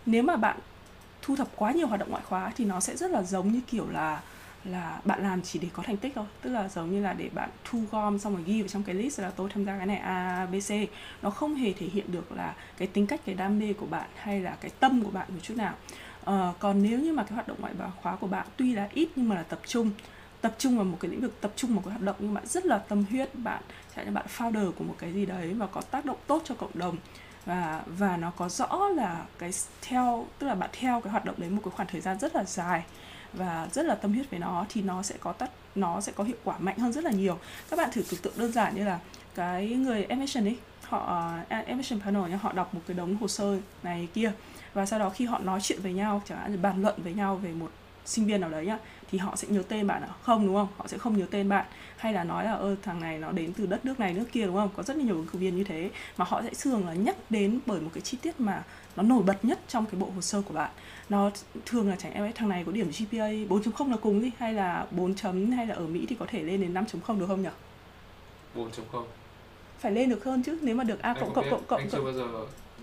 nếu 0.06 0.22
mà 0.22 0.36
bạn 0.36 0.58
thu 1.22 1.36
thập 1.36 1.48
quá 1.56 1.72
nhiều 1.72 1.86
hoạt 1.86 2.00
động 2.00 2.10
ngoại 2.10 2.22
khóa 2.28 2.52
thì 2.56 2.64
nó 2.64 2.80
sẽ 2.80 2.96
rất 2.96 3.10
là 3.10 3.22
giống 3.22 3.52
như 3.52 3.60
kiểu 3.66 3.88
là 3.90 4.20
là 4.64 5.00
bạn 5.04 5.22
làm 5.22 5.42
chỉ 5.42 5.58
để 5.58 5.68
có 5.72 5.82
thành 5.82 5.96
tích 5.96 6.12
thôi. 6.14 6.26
Tức 6.42 6.50
là 6.50 6.68
giống 6.68 6.90
như 6.90 7.02
là 7.02 7.12
để 7.12 7.28
bạn 7.34 7.50
thu 7.64 7.82
gom 7.90 8.18
xong 8.18 8.34
rồi 8.34 8.44
ghi 8.46 8.62
vào 8.62 8.68
trong 8.68 8.82
cái 8.82 8.94
list 8.94 9.20
là 9.20 9.30
tôi 9.30 9.50
tham 9.54 9.64
gia 9.64 9.76
cái 9.76 9.86
này 9.86 9.96
a 9.96 10.46
b 10.46 10.54
c. 10.68 10.70
Nó 11.22 11.30
không 11.30 11.54
hề 11.54 11.72
thể 11.72 11.86
hiện 11.86 12.12
được 12.12 12.32
là 12.32 12.54
cái 12.76 12.88
tính 12.88 13.06
cách 13.06 13.20
cái 13.26 13.34
đam 13.34 13.58
mê 13.58 13.72
của 13.72 13.86
bạn 13.86 14.08
hay 14.16 14.40
là 14.40 14.56
cái 14.60 14.70
tâm 14.80 15.02
của 15.04 15.10
bạn 15.10 15.26
một 15.28 15.40
chút 15.42 15.56
nào. 15.56 15.74
Uh, 16.20 16.58
còn 16.58 16.82
nếu 16.82 16.98
như 16.98 17.12
mà 17.12 17.22
cái 17.22 17.32
hoạt 17.32 17.48
động 17.48 17.56
ngoại 17.60 17.72
khóa 18.02 18.16
của 18.16 18.26
bạn 18.26 18.46
tuy 18.56 18.74
là 18.74 18.88
ít 18.92 19.08
nhưng 19.16 19.28
mà 19.28 19.36
là 19.36 19.42
tập 19.42 19.60
trung 19.66 19.90
tập 20.40 20.54
trung 20.58 20.76
vào 20.76 20.84
một 20.84 20.96
cái 21.00 21.10
lĩnh 21.10 21.20
vực 21.20 21.40
tập 21.40 21.52
trung 21.56 21.74
vào 21.74 21.82
cái 21.82 21.90
hoạt 21.90 22.02
động 22.02 22.16
nhưng 22.18 22.34
bạn 22.34 22.46
rất 22.46 22.66
là 22.66 22.78
tâm 22.78 23.04
huyết 23.10 23.34
bạn 23.34 23.62
chẳng 23.96 24.04
như 24.04 24.12
bạn 24.12 24.26
founder 24.36 24.72
của 24.72 24.84
một 24.84 24.94
cái 24.98 25.12
gì 25.12 25.26
đấy 25.26 25.54
và 25.54 25.66
có 25.66 25.80
tác 25.80 26.04
động 26.04 26.16
tốt 26.26 26.42
cho 26.44 26.54
cộng 26.54 26.70
đồng 26.74 26.96
và 27.46 27.82
và 27.86 28.16
nó 28.16 28.30
có 28.30 28.48
rõ 28.48 28.88
là 28.88 29.24
cái 29.38 29.50
theo 29.82 30.26
tức 30.38 30.46
là 30.46 30.54
bạn 30.54 30.70
theo 30.72 31.00
cái 31.00 31.10
hoạt 31.10 31.24
động 31.24 31.34
đấy 31.38 31.50
một 31.50 31.60
cái 31.64 31.72
khoảng 31.76 31.88
thời 31.88 32.00
gian 32.00 32.18
rất 32.18 32.36
là 32.36 32.44
dài 32.44 32.82
và 33.32 33.68
rất 33.72 33.86
là 33.86 33.94
tâm 33.94 34.12
huyết 34.12 34.30
với 34.30 34.40
nó 34.40 34.66
thì 34.68 34.82
nó 34.82 35.02
sẽ 35.02 35.14
có 35.20 35.32
tắt 35.32 35.50
nó 35.74 36.00
sẽ 36.00 36.12
có 36.12 36.24
hiệu 36.24 36.36
quả 36.44 36.58
mạnh 36.58 36.78
hơn 36.78 36.92
rất 36.92 37.04
là 37.04 37.10
nhiều. 37.10 37.38
Các 37.70 37.76
bạn 37.76 37.90
thử 37.92 38.02
tưởng 38.10 38.20
tượng 38.22 38.32
đơn 38.36 38.52
giản 38.52 38.74
như 38.74 38.84
là 38.84 38.98
cái 39.34 39.68
người 39.68 40.04
emission 40.04 40.44
ấy 40.44 40.56
họ 40.82 41.32
à, 41.48 41.60
uh, 41.60 41.66
emission 41.66 42.00
panel 42.00 42.30
nhá 42.30 42.36
họ 42.36 42.52
đọc 42.52 42.74
một 42.74 42.80
cái 42.86 42.96
đống 42.96 43.16
hồ 43.16 43.28
sơ 43.28 43.58
này 43.82 44.08
kia 44.14 44.32
và 44.74 44.86
sau 44.86 44.98
đó 44.98 45.10
khi 45.10 45.24
họ 45.24 45.38
nói 45.38 45.60
chuyện 45.62 45.82
với 45.82 45.92
nhau 45.92 46.22
chẳng 46.24 46.38
hạn 46.38 46.62
bàn 46.62 46.82
luận 46.82 46.94
với 47.02 47.14
nhau 47.14 47.36
về 47.36 47.52
một 47.52 47.70
sinh 48.04 48.26
viên 48.26 48.40
nào 48.40 48.50
đấy 48.50 48.66
nhá 48.66 48.78
thì 49.10 49.18
họ 49.18 49.36
sẽ 49.36 49.48
nhớ 49.48 49.62
tên 49.68 49.86
bạn 49.86 50.02
à 50.02 50.08
không 50.22 50.46
đúng 50.46 50.54
không? 50.54 50.68
Họ 50.76 50.86
sẽ 50.86 50.98
không 50.98 51.18
nhớ 51.18 51.26
tên 51.30 51.48
bạn. 51.48 51.66
Hay 51.96 52.12
là 52.12 52.24
nói 52.24 52.44
là 52.44 52.52
ơ 52.52 52.76
thằng 52.82 53.00
này 53.00 53.18
nó 53.18 53.32
đến 53.32 53.52
từ 53.52 53.66
đất 53.66 53.84
nước 53.84 54.00
này 54.00 54.14
nước 54.14 54.24
kia 54.32 54.46
đúng 54.46 54.56
không? 54.56 54.70
Có 54.76 54.82
rất 54.82 54.96
là 54.96 55.02
nhiều 55.02 55.14
ứng 55.14 55.26
cử 55.26 55.38
viên 55.38 55.56
như 55.56 55.64
thế. 55.64 55.90
Mà 56.16 56.24
họ 56.28 56.42
sẽ 56.42 56.50
thường 56.60 56.86
là 56.86 56.94
nhắc 56.94 57.16
đến 57.30 57.60
bởi 57.66 57.80
một 57.80 57.90
cái 57.94 58.00
chi 58.00 58.18
tiết 58.22 58.40
mà 58.40 58.62
nó 58.96 59.02
nổi 59.02 59.22
bật 59.22 59.44
nhất 59.44 59.58
trong 59.68 59.86
cái 59.86 60.00
bộ 60.00 60.08
hồ 60.14 60.20
sơ 60.20 60.42
của 60.42 60.54
bạn. 60.54 60.70
Nó 61.08 61.30
thường 61.66 61.88
là 61.88 61.96
chẳng 61.96 62.12
em 62.12 62.32
thằng 62.34 62.48
này 62.48 62.64
có 62.64 62.72
điểm 62.72 62.90
GPA 62.90 63.28
4.0 63.48 63.90
là 63.90 63.96
cùng 63.96 64.20
gì 64.20 64.30
hay 64.38 64.52
là 64.52 64.86
4 64.90 65.14
chấm 65.14 65.50
hay 65.50 65.66
là 65.66 65.74
ở 65.74 65.86
Mỹ 65.86 66.06
thì 66.08 66.16
có 66.18 66.26
thể 66.28 66.42
lên 66.42 66.60
đến 66.60 66.74
5.0 66.74 67.20
được 67.20 67.26
không 67.26 67.42
nhỉ? 67.42 67.48
4.0 68.56 69.04
phải 69.78 69.92
lên 69.92 70.10
được 70.10 70.24
hơn 70.24 70.42
chứ 70.42 70.58
nếu 70.62 70.74
mà 70.74 70.84
được 70.84 71.02
A 71.02 71.14
cộng 71.14 71.34
cộng 71.34 71.50
cộng 71.50 71.64
cộng 71.66 71.80
anh 71.80 71.90
chưa 71.90 72.02
bao 72.02 72.12
giờ 72.12 72.26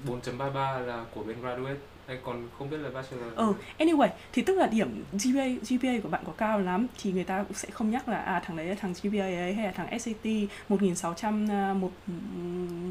4.33 0.08 0.80
là 0.80 1.06
của 1.16 1.24
bên 1.24 1.42
graduate 1.42 1.78
hay 2.08 2.18
còn 2.24 2.48
không 2.58 2.70
biết 2.70 2.78
là 2.78 2.90
bachelor 2.90 3.34
ừ 3.36 3.54
anyway 3.78 4.10
thì 4.34 4.42
tức 4.42 4.58
là 4.58 4.68
điểm 4.68 5.04
GPA 5.14 5.46
GPA 5.70 6.00
của 6.04 6.10
bạn 6.10 6.24
có 6.26 6.32
cao 6.38 6.60
lắm 6.60 6.88
thì 7.02 7.12
người 7.12 7.24
ta 7.24 7.44
cũng 7.44 7.54
sẽ 7.54 7.70
không 7.72 7.90
nhắc 7.90 8.10
là 8.10 8.18
à 8.18 8.40
thằng 8.46 8.58
đấy 8.58 8.66
là 8.66 8.76
thằng 8.76 8.94
GPA 9.04 9.24
ấy 9.24 9.54
hay 9.54 9.66
là 9.66 9.72
thằng 9.72 10.00
SAT 10.00 10.26
1600 10.70 11.48
một 11.82 11.92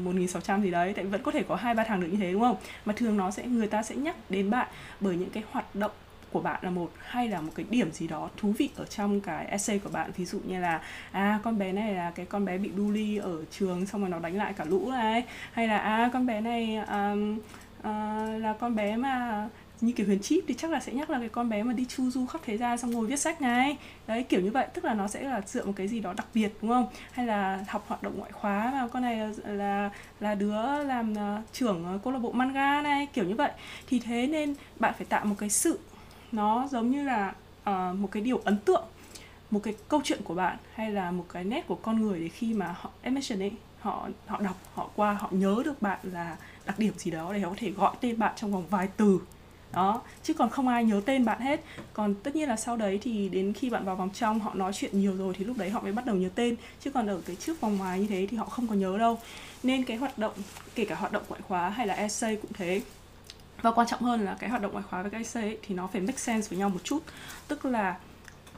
1600 0.03 0.59
à, 0.59 0.63
gì 0.63 0.71
đấy 0.71 0.93
tại 0.95 1.05
vẫn 1.05 1.23
có 1.23 1.31
thể 1.31 1.43
có 1.43 1.55
hai 1.55 1.75
ba 1.75 1.83
thằng 1.83 2.01
được 2.01 2.07
như 2.07 2.17
thế 2.17 2.31
đúng 2.31 2.41
không? 2.41 2.57
Mà 2.85 2.93
thường 2.93 3.17
nó 3.17 3.31
sẽ 3.31 3.45
người 3.45 3.67
ta 3.67 3.83
sẽ 3.83 3.95
nhắc 3.95 4.15
đến 4.29 4.49
bạn 4.49 4.67
bởi 4.99 5.15
những 5.15 5.29
cái 5.29 5.43
hoạt 5.51 5.75
động 5.75 5.91
của 6.31 6.39
bạn 6.39 6.59
là 6.63 6.69
một 6.69 6.91
hay 6.99 7.27
là 7.27 7.41
một 7.41 7.51
cái 7.55 7.65
điểm 7.69 7.91
gì 7.91 8.07
đó 8.07 8.29
thú 8.37 8.53
vị 8.57 8.69
ở 8.75 8.85
trong 8.85 9.21
cái 9.21 9.45
essay 9.45 9.79
của 9.79 9.89
bạn. 9.89 10.11
Ví 10.17 10.25
dụ 10.25 10.39
như 10.47 10.59
là 10.59 10.81
à 11.11 11.39
con 11.43 11.57
bé 11.57 11.71
này 11.71 11.93
là 11.93 12.11
cái 12.15 12.25
con 12.25 12.45
bé 12.45 12.57
bị 12.57 12.69
bully 12.69 13.17
ở 13.17 13.45
trường 13.51 13.85
xong 13.85 14.01
rồi 14.01 14.09
nó 14.09 14.19
đánh 14.19 14.37
lại 14.37 14.53
cả 14.53 14.65
lũ 14.65 14.91
này. 14.91 15.23
Hay 15.51 15.67
là 15.67 15.77
à 15.77 16.09
con 16.13 16.25
bé 16.25 16.41
này 16.41 16.75
um, 16.77 17.39
uh, 17.87 18.41
là 18.41 18.53
con 18.59 18.75
bé 18.75 18.97
mà 18.97 19.47
như 19.81 19.91
kiểu 19.91 20.05
huyền 20.05 20.19
chip 20.19 20.43
thì 20.47 20.53
chắc 20.53 20.71
là 20.71 20.79
sẽ 20.79 20.93
nhắc 20.93 21.09
là 21.09 21.19
cái 21.19 21.29
con 21.29 21.49
bé 21.49 21.63
mà 21.63 21.73
đi 21.73 21.85
chu 21.85 22.09
du 22.09 22.25
khắp 22.25 22.41
thế 22.45 22.57
gian 22.57 22.77
xong 22.77 22.91
ngồi 22.91 23.05
viết 23.05 23.19
sách 23.19 23.41
này. 23.41 23.77
Đấy 24.07 24.23
kiểu 24.23 24.41
như 24.41 24.51
vậy 24.51 24.67
tức 24.73 24.85
là 24.85 24.93
nó 24.93 25.07
sẽ 25.07 25.23
là 25.23 25.41
dựa 25.45 25.65
một 25.65 25.73
cái 25.75 25.87
gì 25.87 25.99
đó 25.99 26.13
đặc 26.17 26.27
biệt 26.33 26.49
đúng 26.61 26.71
không? 26.71 26.87
Hay 27.11 27.25
là 27.25 27.59
học 27.67 27.85
hoạt 27.87 28.03
động 28.03 28.17
ngoại 28.17 28.31
khóa 28.31 28.71
mà 28.73 28.87
con 28.87 29.01
này 29.01 29.17
là 29.17 29.31
là, 29.45 29.89
là 30.19 30.35
đứa 30.35 30.83
làm 30.83 31.13
uh, 31.13 31.53
trưởng 31.53 31.85
ờ, 31.85 31.99
câu 32.03 32.13
lạc 32.13 32.19
bộ 32.19 32.31
manga 32.31 32.81
này 32.81 33.07
kiểu 33.13 33.25
như 33.25 33.35
vậy. 33.35 33.51
Thì 33.87 33.99
thế 33.99 34.27
nên 34.27 34.55
bạn 34.79 34.93
phải 34.97 35.05
tạo 35.05 35.25
một 35.25 35.35
cái 35.37 35.49
sự 35.49 35.79
nó 36.31 36.67
giống 36.71 36.91
như 36.91 37.03
là 37.03 37.33
uh, 37.69 37.95
một 37.95 38.09
cái 38.11 38.23
điều 38.23 38.41
ấn 38.43 38.57
tượng 38.57 38.83
một 39.51 39.59
cái 39.63 39.75
câu 39.89 40.01
chuyện 40.03 40.19
của 40.23 40.33
bạn 40.33 40.57
hay 40.73 40.91
là 40.91 41.11
một 41.11 41.25
cái 41.33 41.43
nét 41.43 41.67
của 41.67 41.75
con 41.75 42.01
người 42.01 42.19
để 42.19 42.27
khi 42.27 42.53
mà 42.53 42.75
họ 42.79 42.89
emission 43.01 43.39
ấy 43.39 43.51
họ 43.79 44.09
họ 44.27 44.39
đọc 44.39 44.55
họ 44.73 44.89
qua 44.95 45.13
họ 45.13 45.27
nhớ 45.31 45.61
được 45.65 45.81
bạn 45.81 45.99
là 46.03 46.37
đặc 46.67 46.79
điểm 46.79 46.93
gì 46.97 47.11
đó 47.11 47.33
để 47.33 47.39
họ 47.39 47.49
có 47.49 47.55
thể 47.59 47.71
gọi 47.71 47.95
tên 48.01 48.19
bạn 48.19 48.33
trong 48.35 48.51
vòng 48.51 48.67
vài 48.69 48.87
từ. 48.97 49.19
Đó 49.73 50.01
chứ 50.23 50.33
còn 50.33 50.49
không 50.49 50.67
ai 50.67 50.83
nhớ 50.83 51.01
tên 51.05 51.25
bạn 51.25 51.41
hết. 51.41 51.63
Còn 51.93 52.15
tất 52.15 52.35
nhiên 52.35 52.49
là 52.49 52.55
sau 52.55 52.77
đấy 52.77 52.99
thì 53.01 53.29
đến 53.29 53.53
khi 53.53 53.69
bạn 53.69 53.85
vào 53.85 53.95
vòng 53.95 54.09
trong 54.13 54.39
họ 54.39 54.53
nói 54.53 54.73
chuyện 54.73 54.99
nhiều 54.99 55.17
rồi 55.17 55.33
thì 55.37 55.45
lúc 55.45 55.57
đấy 55.57 55.69
họ 55.69 55.81
mới 55.81 55.91
bắt 55.91 56.05
đầu 56.05 56.15
nhớ 56.15 56.29
tên. 56.35 56.55
Chứ 56.79 56.91
còn 56.91 57.07
ở 57.07 57.21
cái 57.25 57.35
trước 57.35 57.61
vòng 57.61 57.77
ngoài 57.77 57.99
như 57.99 58.07
thế 58.07 58.27
thì 58.31 58.37
họ 58.37 58.45
không 58.45 58.67
có 58.67 58.75
nhớ 58.75 58.97
đâu. 58.97 59.19
Nên 59.63 59.83
cái 59.83 59.97
hoạt 59.97 60.17
động 60.17 60.33
kể 60.75 60.85
cả 60.85 60.95
hoạt 60.95 61.11
động 61.11 61.23
ngoại 61.29 61.41
khóa 61.47 61.69
hay 61.69 61.87
là 61.87 61.93
essay 61.93 62.35
cũng 62.35 62.51
thế. 62.53 62.81
Và 63.61 63.71
quan 63.71 63.87
trọng 63.87 64.01
hơn 64.01 64.21
là 64.21 64.37
cái 64.39 64.49
hoạt 64.49 64.61
động 64.61 64.71
ngoại 64.71 64.83
khóa 64.89 65.01
với 65.01 65.11
cái 65.11 65.19
essay 65.19 65.43
ấy, 65.43 65.57
thì 65.67 65.75
nó 65.75 65.87
phải 65.87 66.01
make 66.01 66.17
sense 66.17 66.49
với 66.49 66.59
nhau 66.59 66.69
một 66.69 66.83
chút. 66.83 66.99
Tức 67.47 67.65
là 67.65 67.97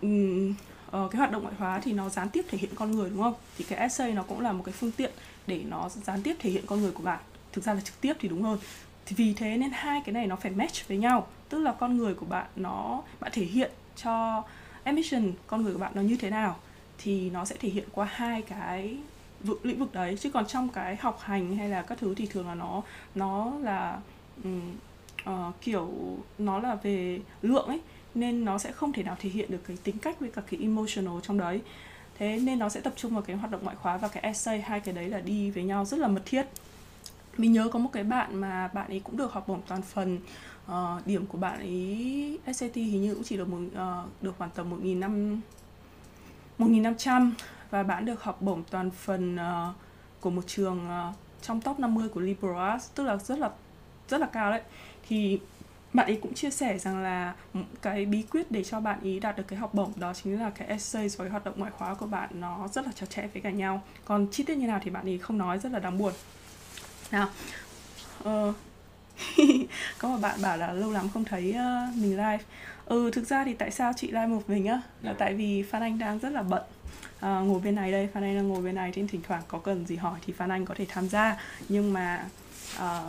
um, 0.02 0.50
uh, 0.52 1.12
cái 1.12 1.18
hoạt 1.18 1.32
động 1.32 1.42
ngoại 1.42 1.56
khóa 1.58 1.80
thì 1.84 1.94
nó 1.94 2.10
gián 2.10 2.30
tiếp 2.30 2.46
thể 2.48 2.58
hiện 2.58 2.72
con 2.76 2.92
người 2.92 3.10
đúng 3.10 3.22
không? 3.22 3.34
Thì 3.58 3.66
cái 3.70 3.80
essay 3.80 4.14
nó 4.14 4.24
cũng 4.24 4.42
là 4.42 4.52
một 4.52 4.64
cái 4.66 4.74
phương 4.74 4.92
tiện 4.92 5.12
để 5.48 5.64
nó 5.70 5.90
gián 5.90 6.22
tiếp 6.24 6.36
thể 6.40 6.50
hiện 6.50 6.66
con 6.68 6.82
người 6.82 6.92
của 6.92 7.04
bạn 7.04 7.20
thực 7.52 7.64
ra 7.64 7.74
là 7.74 7.82
trực 7.82 8.02
tiếp 8.02 8.14
thì 8.20 8.30
đúng 8.30 8.44
hơn. 8.44 8.60
Thì 9.06 9.16
vì 9.16 9.34
thế 9.34 9.58
nên 9.58 9.70
hai 9.74 10.02
cái 10.06 10.14
này 10.14 10.28
nó 10.28 10.36
phải 10.36 10.52
match 10.52 10.88
với 10.88 10.98
nhau. 10.98 11.28
Tức 11.50 11.60
là 11.60 11.72
con 11.72 11.98
người 11.98 12.14
của 12.14 12.26
bạn 12.26 12.48
nó 12.56 13.02
bạn 13.20 13.32
thể 13.34 13.46
hiện 13.46 13.72
cho 13.96 14.44
emission 14.84 15.32
con 15.48 15.64
người 15.64 15.74
của 15.74 15.80
bạn 15.80 15.92
nó 15.96 16.02
như 16.02 16.18
thế 16.18 16.30
nào 16.30 16.56
thì 16.98 17.30
nó 17.30 17.46
sẽ 17.46 17.56
thể 17.60 17.70
hiện 17.70 17.88
qua 17.92 18.08
hai 18.12 18.42
cái 18.42 18.98
vực, 19.42 19.66
lĩnh 19.66 19.80
vực 19.80 19.94
đấy. 19.94 20.18
Chứ 20.20 20.32
còn 20.32 20.46
trong 20.46 20.70
cái 20.70 20.96
học 20.96 21.20
hành 21.22 21.58
hay 21.58 21.70
là 21.70 21.82
các 21.82 21.98
thứ 21.98 22.16
thì 22.16 22.26
thường 22.26 22.48
là 22.48 22.56
nó 22.56 22.82
nó 23.16 23.54
là 23.62 24.00
um, 24.44 24.76
uh, 25.30 25.56
kiểu 25.62 26.18
nó 26.38 26.60
là 26.60 26.76
về 26.76 27.20
lượng 27.42 27.68
ấy. 27.68 27.80
Nên 28.16 28.46
nó 28.46 28.58
sẽ 28.58 28.72
không 28.72 28.94
thể 28.94 29.04
nào 29.04 29.16
thể 29.20 29.30
hiện 29.30 29.52
được 29.52 29.62
cái 29.68 29.78
tính 29.84 29.98
cách 29.98 30.20
với 30.20 30.30
cả 30.30 30.42
cái 30.52 30.60
emotional 30.62 31.14
trong 31.24 31.38
đấy. 31.38 31.62
Thế 32.18 32.40
nên 32.40 32.60
nó 32.60 32.70
sẽ 32.70 32.82
tập 32.82 32.94
trung 32.96 33.14
vào 33.14 33.22
cái 33.22 33.36
hoạt 33.36 33.52
động 33.52 33.64
ngoại 33.64 33.76
khóa 33.76 33.98
và 33.98 34.08
cái 34.08 34.24
essay 34.24 34.62
hai 34.62 34.80
cái 34.80 34.94
đấy 34.94 35.10
là 35.10 35.20
đi 35.20 35.52
với 35.52 35.64
nhau 35.64 35.86
rất 35.86 36.00
là 36.00 36.08
mật 36.08 36.22
thiết 36.26 36.46
mình 37.40 37.52
nhớ 37.52 37.70
có 37.72 37.80
một 37.80 37.90
cái 37.94 38.04
bạn 38.04 38.36
mà 38.36 38.68
bạn 38.68 38.88
ấy 38.88 39.00
cũng 39.00 39.18
được 39.18 39.34
học 39.34 39.48
bổng 39.48 39.62
toàn 39.68 39.82
phần 39.82 40.20
uh, 40.72 41.06
điểm 41.06 41.26
của 41.26 41.38
bạn 41.38 41.60
ấy 41.60 42.40
SAT 42.54 42.76
hình 42.76 43.02
như 43.02 43.14
cũng 43.14 43.24
chỉ 43.24 43.38
được 43.38 43.48
một 43.48 43.58
uh, 43.58 44.24
được 44.24 44.36
khoảng 44.38 44.50
tầm 44.50 44.70
một 44.70 44.78
nghìn 44.82 45.00
năm 45.00 45.42
một 46.58 46.68
nghìn 46.68 46.84
năm 46.84 46.96
trăm 46.98 47.34
và 47.70 47.84
bạn 47.84 48.06
được 48.06 48.24
học 48.24 48.42
bổng 48.42 48.64
toàn 48.70 48.92
phần 48.92 49.36
uh, 49.36 49.76
của 50.20 50.30
một 50.30 50.48
trường 50.48 50.88
uh, 51.10 51.16
trong 51.42 51.62
top 51.62 51.80
50 51.80 52.10
của 52.10 52.22
liberal 52.22 52.70
arts 52.70 52.90
tức 52.96 53.04
là 53.04 53.18
rất 53.18 53.40
là 53.40 53.50
rất 54.10 54.22
là 54.22 54.28
cao 54.28 54.52
đấy. 54.52 54.62
Thì 55.08 55.40
bạn 55.94 56.06
ấy 56.06 56.20
cũng 56.22 56.34
chia 56.34 56.50
sẻ 56.50 56.78
rằng 56.78 57.04
là 57.04 57.34
cái 57.82 58.06
bí 58.06 58.22
quyết 58.32 58.52
để 58.52 58.64
cho 58.64 58.80
bạn 58.80 59.00
ý 59.02 59.20
đạt 59.20 59.38
được 59.38 59.48
cái 59.48 59.60
học 59.60 59.74
bổng 59.74 59.94
đó 59.96 60.14
chính 60.14 60.40
là 60.40 60.50
cái 60.50 60.68
essay 60.68 61.08
và 61.08 61.26
cái 61.26 61.30
hoạt 61.30 61.46
động 61.46 61.54
ngoại 61.58 61.72
khóa 61.78 61.94
của 61.94 62.06
bạn 62.06 62.30
nó 62.34 62.68
rất 62.68 62.86
là 62.86 62.92
chặt 62.92 63.10
chẽ 63.10 63.28
với 63.34 63.42
cả 63.42 63.50
nhau. 63.50 63.82
Còn 64.06 64.28
chi 64.32 64.44
tiết 64.44 64.58
như 64.58 64.68
nào 64.68 64.80
thì 64.84 64.92
bạn 64.92 65.06
ấy 65.06 65.18
không 65.18 65.38
nói 65.38 65.60
rất 65.60 65.72
là 65.72 65.80
đáng 65.80 65.98
buồn 65.98 66.14
nào. 67.12 67.28
Ờ. 68.24 68.54
Có 69.98 70.08
một 70.10 70.18
bạn 70.22 70.42
bảo 70.42 70.58
là 70.58 70.74
lâu 70.74 70.92
lắm 70.92 71.10
không 71.14 71.26
thấy 71.26 71.50
uh, 71.50 71.96
mình 71.96 72.12
live. 72.12 72.40
Ừ 72.86 73.12
thực 73.14 73.28
ra 73.28 73.46
thì 73.46 73.54
tại 73.54 73.72
sao 73.72 73.94
chị 73.96 74.08
live 74.08 74.28
một 74.28 74.42
mình 74.48 74.66
á? 74.66 74.82
Là 75.02 75.14
tại 75.14 75.34
vì 75.34 75.64
phan 75.64 75.82
anh 75.82 76.00
đang 76.00 76.20
rất 76.20 76.30
là 76.30 76.42
bận. 76.42 76.64
À, 77.20 77.40
ngồi 77.40 77.60
bên 77.60 77.76
này 77.76 77.92
đây 77.92 78.10
phan 78.14 78.24
anh 78.24 78.36
đang 78.36 78.48
ngồi 78.48 78.62
bên 78.62 78.76
này 78.76 78.92
nên 78.96 79.08
thỉnh 79.08 79.22
thoảng 79.28 79.42
có 79.48 79.60
cần 79.60 79.86
gì 79.86 79.96
hỏi 79.96 80.20
thì 80.26 80.34
phan 80.34 80.50
anh 80.50 80.66
có 80.66 80.76
thể 80.78 80.86
tham 80.90 81.10
gia. 81.10 81.38
Nhưng 81.70 81.94
mà 81.94 82.26
à, 82.78 83.02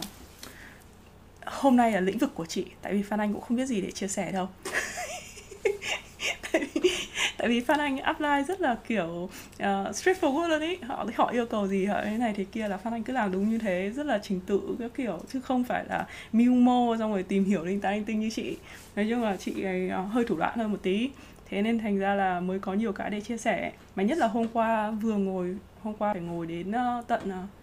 hôm 1.47 1.77
nay 1.77 1.93
là 1.93 2.01
lĩnh 2.01 2.19
vực 2.19 2.35
của 2.35 2.47
chị 2.47 2.67
tại 2.83 2.93
vì 2.93 3.03
phan 3.03 3.21
anh 3.21 3.33
cũng 3.33 3.43
không 3.43 3.57
biết 3.57 3.67
gì 3.67 3.81
để 3.81 3.91
chia 3.91 4.09
sẻ 4.09 4.33
đâu. 4.33 4.49
tại 6.53 6.63
vì 6.75 6.91
tại 7.39 7.49
vì 7.49 7.61
Phan 7.61 7.79
Anh 7.79 7.99
apply 7.99 8.43
rất 8.49 8.61
là 8.61 8.77
kiểu 8.89 9.29
ờ, 9.59 9.87
uh, 9.89 9.95
straightforward 9.95 10.49
luôn 10.49 10.61
ý. 10.61 10.77
Họ 10.83 11.07
họ 11.17 11.31
yêu 11.31 11.47
cầu 11.47 11.67
gì 11.67 11.85
họ 11.87 12.01
thế 12.05 12.19
này 12.19 12.35
thế 12.37 12.45
kia 12.45 12.69
là 12.69 12.77
Phan 12.77 12.93
Anh 12.93 13.03
cứ 13.03 13.13
làm 13.13 13.33
đúng 13.33 13.51
như 13.51 13.59
thế 13.59 13.93
rất 13.97 14.07
là 14.07 14.19
trình 14.23 14.41
tự 14.47 14.61
các 14.79 14.91
kiểu 14.97 15.19
chứ 15.33 15.41
không 15.41 15.65
phải 15.65 15.85
là 15.89 16.07
mưu 16.33 16.55
mô 16.55 16.97
xong 16.99 17.13
rồi 17.13 17.23
tìm 17.23 17.45
hiểu 17.45 17.65
linh 17.65 17.81
ta 17.81 17.91
linh 17.91 18.05
tinh 18.05 18.21
như 18.21 18.31
chị. 18.31 18.57
Nói 18.97 19.07
chung 19.11 19.23
là 19.23 19.37
chị 19.37 19.63
ấy 19.63 19.91
uh, 20.05 20.13
hơi 20.13 20.25
thủ 20.25 20.37
đoạn 20.37 20.59
hơn 20.59 20.71
một 20.71 20.79
tí. 20.83 21.11
Thế 21.51 21.63
nên 21.63 21.79
thành 21.79 21.99
ra 21.99 22.15
là 22.15 22.41
mới 22.41 22.59
có 22.59 22.75
nhiều 22.75 22.93
cái 22.93 23.11
để 23.11 23.21
chia 23.21 23.37
sẻ. 23.37 23.73
Mà 23.97 24.03
nhất 24.03 24.19
là 24.19 24.27
hôm 24.27 24.47
qua 24.53 24.91
vừa 24.91 25.15
ngồi 25.15 25.57
hôm 25.83 25.95
qua 25.95 26.13
phải 26.13 26.23
ngồi 26.23 26.47
đến 26.47 26.71
uh, 26.71 27.07
tận 27.07 27.21
uh, 27.29 27.60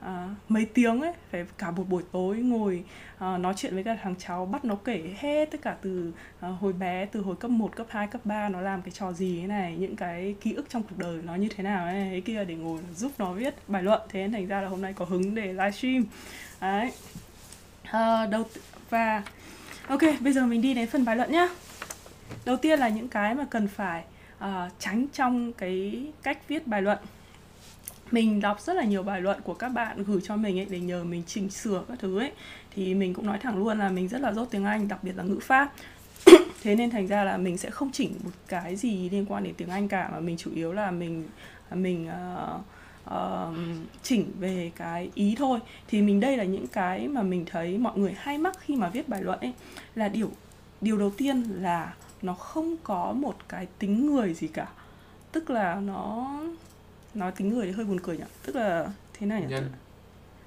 à, 0.00 0.28
mấy 0.48 0.64
tiếng 0.64 1.00
ấy 1.00 1.12
phải 1.30 1.44
cả 1.58 1.70
một 1.70 1.88
buổi 1.88 2.02
tối 2.12 2.36
ngồi 2.36 2.84
à, 3.18 3.38
nói 3.38 3.54
chuyện 3.56 3.74
với 3.74 3.84
cả 3.84 3.96
thằng 4.02 4.14
cháu 4.18 4.46
bắt 4.46 4.64
nó 4.64 4.74
kể 4.74 5.14
hết 5.18 5.50
tất 5.50 5.58
cả 5.62 5.76
từ 5.82 6.12
à, 6.40 6.48
hồi 6.48 6.72
bé 6.72 7.06
từ 7.06 7.20
hồi 7.20 7.36
cấp 7.36 7.50
1, 7.50 7.76
cấp 7.76 7.86
2, 7.90 8.06
cấp 8.06 8.20
3 8.24 8.48
nó 8.48 8.60
làm 8.60 8.82
cái 8.82 8.90
trò 8.90 9.12
gì 9.12 9.40
thế 9.40 9.46
này 9.46 9.76
những 9.76 9.96
cái 9.96 10.34
ký 10.40 10.52
ức 10.52 10.66
trong 10.68 10.82
cuộc 10.82 10.98
đời 10.98 11.20
nó 11.24 11.34
như 11.34 11.48
thế 11.56 11.64
nào 11.64 11.84
ấy 11.84 12.08
thế 12.10 12.20
kia 12.20 12.44
để 12.44 12.54
ngồi 12.54 12.80
giúp 12.96 13.12
nó 13.18 13.32
viết 13.32 13.54
bài 13.68 13.82
luận. 13.82 14.00
Thế 14.08 14.20
nên 14.20 14.32
thành 14.32 14.46
ra 14.46 14.60
là 14.60 14.68
hôm 14.68 14.82
nay 14.82 14.92
có 14.92 15.04
hứng 15.04 15.34
để 15.34 15.52
livestream. 15.52 16.04
Đấy. 16.60 16.92
À, 17.82 18.26
đầu 18.26 18.44
và 18.90 19.22
ok 19.88 20.00
bây 20.20 20.32
giờ 20.32 20.46
mình 20.46 20.62
đi 20.62 20.74
đến 20.74 20.88
phần 20.88 21.04
bài 21.04 21.16
luận 21.16 21.32
nhá. 21.32 21.48
Đầu 22.44 22.56
tiên 22.56 22.78
là 22.78 22.88
những 22.88 23.08
cái 23.08 23.34
mà 23.34 23.44
cần 23.50 23.68
phải 23.68 24.04
uh, 24.44 24.48
tránh 24.78 25.06
trong 25.12 25.52
cái 25.52 26.04
cách 26.22 26.38
viết 26.48 26.66
bài 26.66 26.82
luận 26.82 26.98
mình 28.10 28.40
đọc 28.40 28.60
rất 28.60 28.76
là 28.76 28.84
nhiều 28.84 29.02
bài 29.02 29.20
luận 29.20 29.40
của 29.44 29.54
các 29.54 29.68
bạn 29.68 30.04
gửi 30.04 30.20
cho 30.24 30.36
mình 30.36 30.58
ấy 30.58 30.66
để 30.70 30.80
nhờ 30.80 31.04
mình 31.04 31.22
chỉnh 31.26 31.50
sửa 31.50 31.84
các 31.88 31.98
thứ 31.98 32.18
ấy. 32.18 32.32
Thì 32.74 32.94
mình 32.94 33.14
cũng 33.14 33.26
nói 33.26 33.38
thẳng 33.38 33.58
luôn 33.58 33.78
là 33.78 33.88
mình 33.88 34.08
rất 34.08 34.20
là 34.20 34.32
dốt 34.32 34.48
tiếng 34.50 34.64
Anh 34.64 34.88
đặc 34.88 35.04
biệt 35.04 35.16
là 35.16 35.22
ngữ 35.22 35.38
pháp. 35.42 35.72
Thế 36.62 36.74
nên 36.74 36.90
thành 36.90 37.06
ra 37.06 37.24
là 37.24 37.36
mình 37.36 37.58
sẽ 37.58 37.70
không 37.70 37.92
chỉnh 37.92 38.14
một 38.24 38.30
cái 38.48 38.76
gì 38.76 39.10
liên 39.10 39.26
quan 39.28 39.44
đến 39.44 39.54
tiếng 39.56 39.70
Anh 39.70 39.88
cả 39.88 40.08
mà 40.12 40.20
mình 40.20 40.36
chủ 40.36 40.50
yếu 40.54 40.72
là 40.72 40.90
mình 40.90 41.24
mình 41.74 42.08
uh, 42.08 42.60
uh, 43.14 43.56
chỉnh 44.02 44.32
về 44.40 44.70
cái 44.76 45.10
ý 45.14 45.34
thôi. 45.38 45.58
Thì 45.88 46.02
mình 46.02 46.20
đây 46.20 46.36
là 46.36 46.44
những 46.44 46.66
cái 46.66 47.08
mà 47.08 47.22
mình 47.22 47.44
thấy 47.50 47.78
mọi 47.78 47.98
người 47.98 48.14
hay 48.18 48.38
mắc 48.38 48.56
khi 48.60 48.76
mà 48.76 48.88
viết 48.88 49.08
bài 49.08 49.22
luận 49.22 49.40
ấy 49.40 49.52
là 49.94 50.08
điều 50.08 50.30
điều 50.80 50.98
đầu 50.98 51.10
tiên 51.16 51.42
là 51.42 51.94
nó 52.22 52.34
không 52.34 52.76
có 52.82 53.12
một 53.12 53.34
cái 53.48 53.66
tính 53.78 54.06
người 54.06 54.34
gì 54.34 54.48
cả. 54.48 54.68
Tức 55.32 55.50
là 55.50 55.74
nó 55.74 56.30
nói 57.14 57.32
tính 57.32 57.48
người 57.48 57.66
thì 57.66 57.72
hơi 57.72 57.84
buồn 57.84 58.00
cười 58.00 58.18
nhỉ. 58.18 58.24
Tức 58.46 58.56
là 58.56 58.90
thế 59.12 59.26
này 59.26 59.42
nhỉ? 59.48 59.56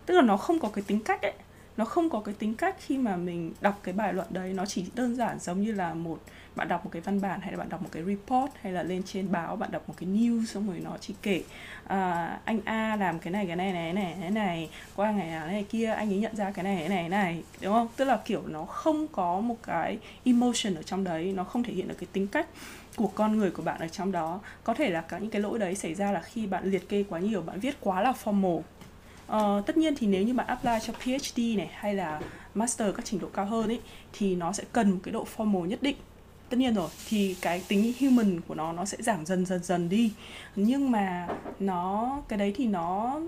Tức 0.05 0.13
là 0.13 0.21
nó 0.21 0.37
không 0.37 0.59
có 0.59 0.69
cái 0.69 0.83
tính 0.87 0.99
cách 0.99 1.21
ấy. 1.21 1.33
Nó 1.77 1.85
không 1.85 2.09
có 2.09 2.19
cái 2.19 2.35
tính 2.39 2.55
cách 2.55 2.75
khi 2.79 2.97
mà 2.97 3.15
mình 3.15 3.53
đọc 3.61 3.79
cái 3.83 3.93
bài 3.93 4.13
luận 4.13 4.27
đấy. 4.29 4.53
Nó 4.53 4.65
chỉ 4.65 4.85
đơn 4.95 5.15
giản 5.15 5.39
giống 5.39 5.61
như 5.61 5.71
là 5.71 5.93
một 5.93 6.19
bạn 6.55 6.67
đọc 6.67 6.85
một 6.85 6.91
cái 6.93 7.01
văn 7.01 7.21
bản 7.21 7.41
hay 7.41 7.51
là 7.51 7.57
bạn 7.57 7.69
đọc 7.69 7.81
một 7.81 7.89
cái 7.91 8.03
report 8.03 8.51
hay 8.61 8.71
là 8.71 8.83
lên 8.83 9.03
trên 9.05 9.31
báo 9.31 9.55
bạn 9.55 9.71
đọc 9.71 9.89
một 9.89 9.95
cái 9.97 10.09
news 10.09 10.45
xong 10.45 10.67
rồi 10.67 10.79
nó 10.79 10.97
chỉ 10.99 11.15
kể 11.21 11.43
à, 11.87 12.39
anh 12.45 12.59
A 12.65 12.95
làm 12.95 13.19
cái 13.19 13.31
này 13.31 13.47
cái 13.47 13.55
này 13.55 13.73
này 13.73 13.93
này 13.93 14.15
này 14.15 14.31
này 14.31 14.69
qua 14.95 15.11
ngày 15.11 15.27
nào 15.27 15.47
này 15.47 15.65
kia 15.69 15.85
anh 15.85 16.13
ấy 16.13 16.19
nhận 16.19 16.35
ra 16.35 16.51
cái 16.51 16.63
này 16.63 16.77
cái 16.79 16.89
này 16.89 17.09
này 17.09 17.43
đúng 17.61 17.73
không? 17.73 17.87
Tức 17.95 18.05
là 18.05 18.19
kiểu 18.25 18.43
nó 18.47 18.65
không 18.65 19.07
có 19.07 19.39
một 19.39 19.57
cái 19.63 19.97
emotion 20.23 20.75
ở 20.75 20.81
trong 20.83 21.03
đấy. 21.03 21.33
Nó 21.35 21.43
không 21.43 21.63
thể 21.63 21.73
hiện 21.73 21.87
được 21.87 21.95
cái 21.99 22.07
tính 22.13 22.27
cách 22.27 22.47
của 22.95 23.07
con 23.07 23.37
người 23.37 23.51
của 23.51 23.63
bạn 23.63 23.79
ở 23.79 23.87
trong 23.87 24.11
đó. 24.11 24.39
Có 24.63 24.73
thể 24.73 24.89
là 24.89 25.01
cả 25.01 25.17
những 25.17 25.29
cái 25.29 25.41
lỗi 25.41 25.59
đấy 25.59 25.75
xảy 25.75 25.93
ra 25.93 26.11
là 26.11 26.21
khi 26.21 26.47
bạn 26.47 26.71
liệt 26.71 26.89
kê 26.89 27.03
quá 27.09 27.19
nhiều 27.19 27.41
bạn 27.41 27.59
viết 27.59 27.77
quá 27.81 28.01
là 28.01 28.13
formal. 28.23 28.61
Uh, 29.31 29.65
tất 29.65 29.77
nhiên 29.77 29.95
thì 29.97 30.07
nếu 30.07 30.23
như 30.23 30.33
bạn 30.33 30.47
apply 30.47 30.71
cho 30.81 30.93
PhD 30.93 31.39
này 31.57 31.69
hay 31.73 31.93
là 31.93 32.21
master 32.53 32.95
các 32.95 33.05
trình 33.05 33.19
độ 33.19 33.27
cao 33.33 33.45
hơn 33.45 33.67
ấy 33.67 33.79
thì 34.13 34.35
nó 34.35 34.53
sẽ 34.53 34.63
cần 34.71 34.91
một 34.91 34.99
cái 35.03 35.11
độ 35.11 35.27
formal 35.37 35.65
nhất 35.65 35.79
định. 35.81 35.95
Tất 36.49 36.57
nhiên 36.57 36.75
rồi 36.75 36.89
thì 37.07 37.35
cái 37.41 37.63
tính 37.67 37.93
human 37.99 38.41
của 38.47 38.55
nó 38.55 38.73
nó 38.73 38.85
sẽ 38.85 38.97
giảm 39.01 39.25
dần 39.25 39.45
dần 39.45 39.63
dần 39.63 39.89
đi. 39.89 40.13
Nhưng 40.55 40.91
mà 40.91 41.27
nó 41.59 42.21
cái 42.27 42.39
đấy 42.39 42.53
thì 42.55 42.67
nó 42.67 43.19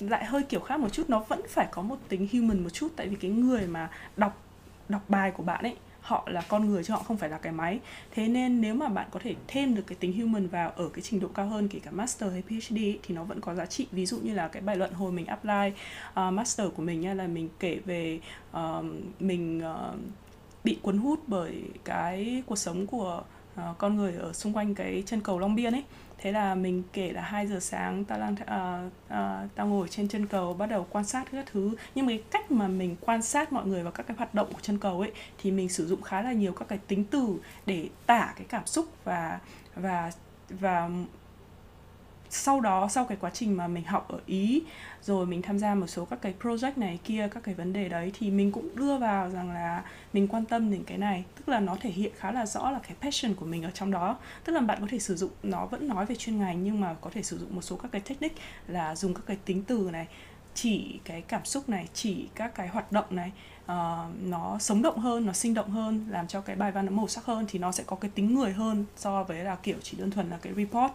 lại 0.00 0.24
hơi 0.24 0.42
kiểu 0.42 0.60
khác 0.60 0.80
một 0.80 0.92
chút. 0.92 1.10
Nó 1.10 1.20
vẫn 1.28 1.40
phải 1.48 1.66
có 1.70 1.82
một 1.82 1.96
tính 2.08 2.28
human 2.32 2.62
một 2.62 2.70
chút. 2.70 2.88
Tại 2.96 3.08
vì 3.08 3.16
cái 3.16 3.30
người 3.30 3.66
mà 3.66 3.90
đọc 4.16 4.42
đọc 4.88 5.02
bài 5.08 5.30
của 5.30 5.42
bạn 5.42 5.62
ấy 5.62 5.76
họ 6.10 6.26
là 6.30 6.42
con 6.48 6.68
người 6.68 6.84
chứ 6.84 6.92
họ 6.92 7.02
không 7.02 7.16
phải 7.16 7.30
là 7.30 7.38
cái 7.38 7.52
máy. 7.52 7.80
Thế 8.10 8.28
nên 8.28 8.60
nếu 8.60 8.74
mà 8.74 8.88
bạn 8.88 9.08
có 9.10 9.20
thể 9.22 9.34
thêm 9.48 9.74
được 9.74 9.82
cái 9.86 9.96
tính 10.00 10.20
human 10.20 10.46
vào 10.46 10.70
ở 10.70 10.88
cái 10.88 11.02
trình 11.02 11.20
độ 11.20 11.28
cao 11.28 11.46
hơn 11.46 11.68
kể 11.68 11.78
cả 11.78 11.90
master 11.90 12.32
hay 12.32 12.42
phd 12.42 12.74
thì 12.76 13.14
nó 13.14 13.24
vẫn 13.24 13.40
có 13.40 13.54
giá 13.54 13.66
trị. 13.66 13.86
Ví 13.92 14.06
dụ 14.06 14.18
như 14.18 14.34
là 14.34 14.48
cái 14.48 14.62
bài 14.62 14.76
luận 14.76 14.92
hồi 14.92 15.12
mình 15.12 15.26
apply 15.26 15.72
uh, 16.10 16.32
master 16.32 16.68
của 16.76 16.82
mình 16.82 17.00
nha 17.00 17.14
là 17.14 17.26
mình 17.26 17.48
kể 17.60 17.80
về 17.84 18.20
uh, 18.56 18.84
mình 19.20 19.62
uh, 19.64 19.98
bị 20.64 20.78
cuốn 20.82 20.98
hút 20.98 21.20
bởi 21.26 21.62
cái 21.84 22.42
cuộc 22.46 22.56
sống 22.56 22.86
của 22.86 23.22
uh, 23.54 23.78
con 23.78 23.96
người 23.96 24.14
ở 24.14 24.32
xung 24.32 24.52
quanh 24.52 24.74
cái 24.74 25.02
chân 25.06 25.20
cầu 25.20 25.38
Long 25.38 25.54
Biên 25.54 25.72
ấy 25.72 25.84
thế 26.20 26.32
là 26.32 26.54
mình 26.54 26.82
kể 26.92 27.12
là 27.12 27.22
2 27.22 27.46
giờ 27.46 27.60
sáng 27.60 28.04
tao 28.04 28.18
đang 28.18 28.32
uh, 28.32 28.40
uh, 28.40 28.46
ờ, 28.46 28.88
ờ, 29.08 29.48
tao 29.54 29.66
ngồi 29.66 29.88
trên 29.88 30.08
chân 30.08 30.26
cầu 30.26 30.54
bắt 30.54 30.66
đầu 30.66 30.86
quan 30.90 31.04
sát 31.04 31.24
các 31.32 31.46
thứ. 31.52 31.74
Nhưng 31.94 32.06
mà 32.06 32.10
cái 32.10 32.22
cách 32.30 32.50
mà 32.50 32.68
mình 32.68 32.96
quan 33.00 33.22
sát 33.22 33.52
mọi 33.52 33.66
người 33.66 33.82
và 33.82 33.90
các 33.90 34.06
cái 34.06 34.16
hoạt 34.16 34.34
động 34.34 34.52
của 34.52 34.60
chân 34.62 34.78
cầu 34.78 35.00
ấy 35.00 35.12
thì 35.38 35.50
mình 35.50 35.68
sử 35.68 35.86
dụng 35.86 36.02
khá 36.02 36.22
là 36.22 36.32
nhiều 36.32 36.52
các 36.52 36.68
cái 36.68 36.78
tính 36.86 37.04
từ 37.04 37.36
để 37.66 37.88
tả 38.06 38.32
cái 38.36 38.46
cảm 38.48 38.66
xúc 38.66 38.86
và 39.04 39.40
và 39.74 40.10
và 40.50 40.90
sau 42.30 42.60
đó, 42.60 42.88
sau 42.90 43.04
cái 43.04 43.18
quá 43.20 43.30
trình 43.30 43.56
mà 43.56 43.68
mình 43.68 43.84
học 43.84 44.08
ở 44.08 44.20
ý, 44.26 44.62
rồi 45.02 45.26
mình 45.26 45.42
tham 45.42 45.58
gia 45.58 45.74
một 45.74 45.86
số 45.86 46.04
các 46.04 46.18
cái 46.22 46.34
project 46.42 46.72
này, 46.76 46.98
kia, 47.04 47.28
các 47.34 47.42
cái 47.42 47.54
vấn 47.54 47.72
đề 47.72 47.88
đấy, 47.88 48.12
thì 48.18 48.30
mình 48.30 48.52
cũng 48.52 48.76
đưa 48.76 48.98
vào 48.98 49.30
rằng 49.30 49.50
là 49.50 49.84
mình 50.12 50.28
quan 50.28 50.44
tâm 50.44 50.70
đến 50.70 50.84
cái 50.84 50.98
này. 50.98 51.24
Tức 51.36 51.48
là 51.48 51.60
nó 51.60 51.76
thể 51.80 51.90
hiện 51.90 52.12
khá 52.16 52.32
là 52.32 52.46
rõ 52.46 52.70
là 52.70 52.78
cái 52.78 52.96
passion 53.00 53.34
của 53.34 53.46
mình 53.46 53.62
ở 53.62 53.70
trong 53.70 53.90
đó. 53.90 54.16
Tức 54.44 54.52
là 54.52 54.60
bạn 54.60 54.78
có 54.80 54.86
thể 54.90 54.98
sử 54.98 55.16
dụng, 55.16 55.30
nó 55.42 55.66
vẫn 55.66 55.88
nói 55.88 56.06
về 56.06 56.14
chuyên 56.14 56.38
ngành, 56.38 56.64
nhưng 56.64 56.80
mà 56.80 56.94
có 57.00 57.10
thể 57.10 57.22
sử 57.22 57.38
dụng 57.38 57.54
một 57.54 57.62
số 57.62 57.76
các 57.76 57.92
cái 57.92 58.00
technique 58.00 58.42
là 58.68 58.96
dùng 58.96 59.14
các 59.14 59.22
cái 59.26 59.36
tính 59.44 59.62
từ 59.62 59.88
này, 59.92 60.06
chỉ 60.54 61.00
cái 61.04 61.20
cảm 61.20 61.44
xúc 61.44 61.68
này, 61.68 61.88
chỉ 61.94 62.28
các 62.34 62.54
cái 62.54 62.68
hoạt 62.68 62.92
động 62.92 63.04
này 63.10 63.32
uh, 63.70 64.22
nó 64.22 64.58
sống 64.58 64.82
động 64.82 64.98
hơn 64.98 65.26
nó 65.26 65.32
sinh 65.32 65.54
động 65.54 65.70
hơn 65.70 66.06
làm 66.10 66.26
cho 66.26 66.40
cái 66.40 66.56
bài 66.56 66.72
văn 66.72 66.86
nó 66.86 66.92
màu 66.92 67.08
sắc 67.08 67.24
hơn 67.24 67.46
thì 67.48 67.58
nó 67.58 67.72
sẽ 67.72 67.84
có 67.86 67.96
cái 67.96 68.10
tính 68.14 68.34
người 68.34 68.52
hơn 68.52 68.84
so 68.96 69.22
với 69.24 69.44
là 69.44 69.56
kiểu 69.56 69.76
chỉ 69.82 69.96
đơn 69.96 70.10
thuần 70.10 70.30
là 70.30 70.38
cái 70.42 70.52
report. 70.56 70.92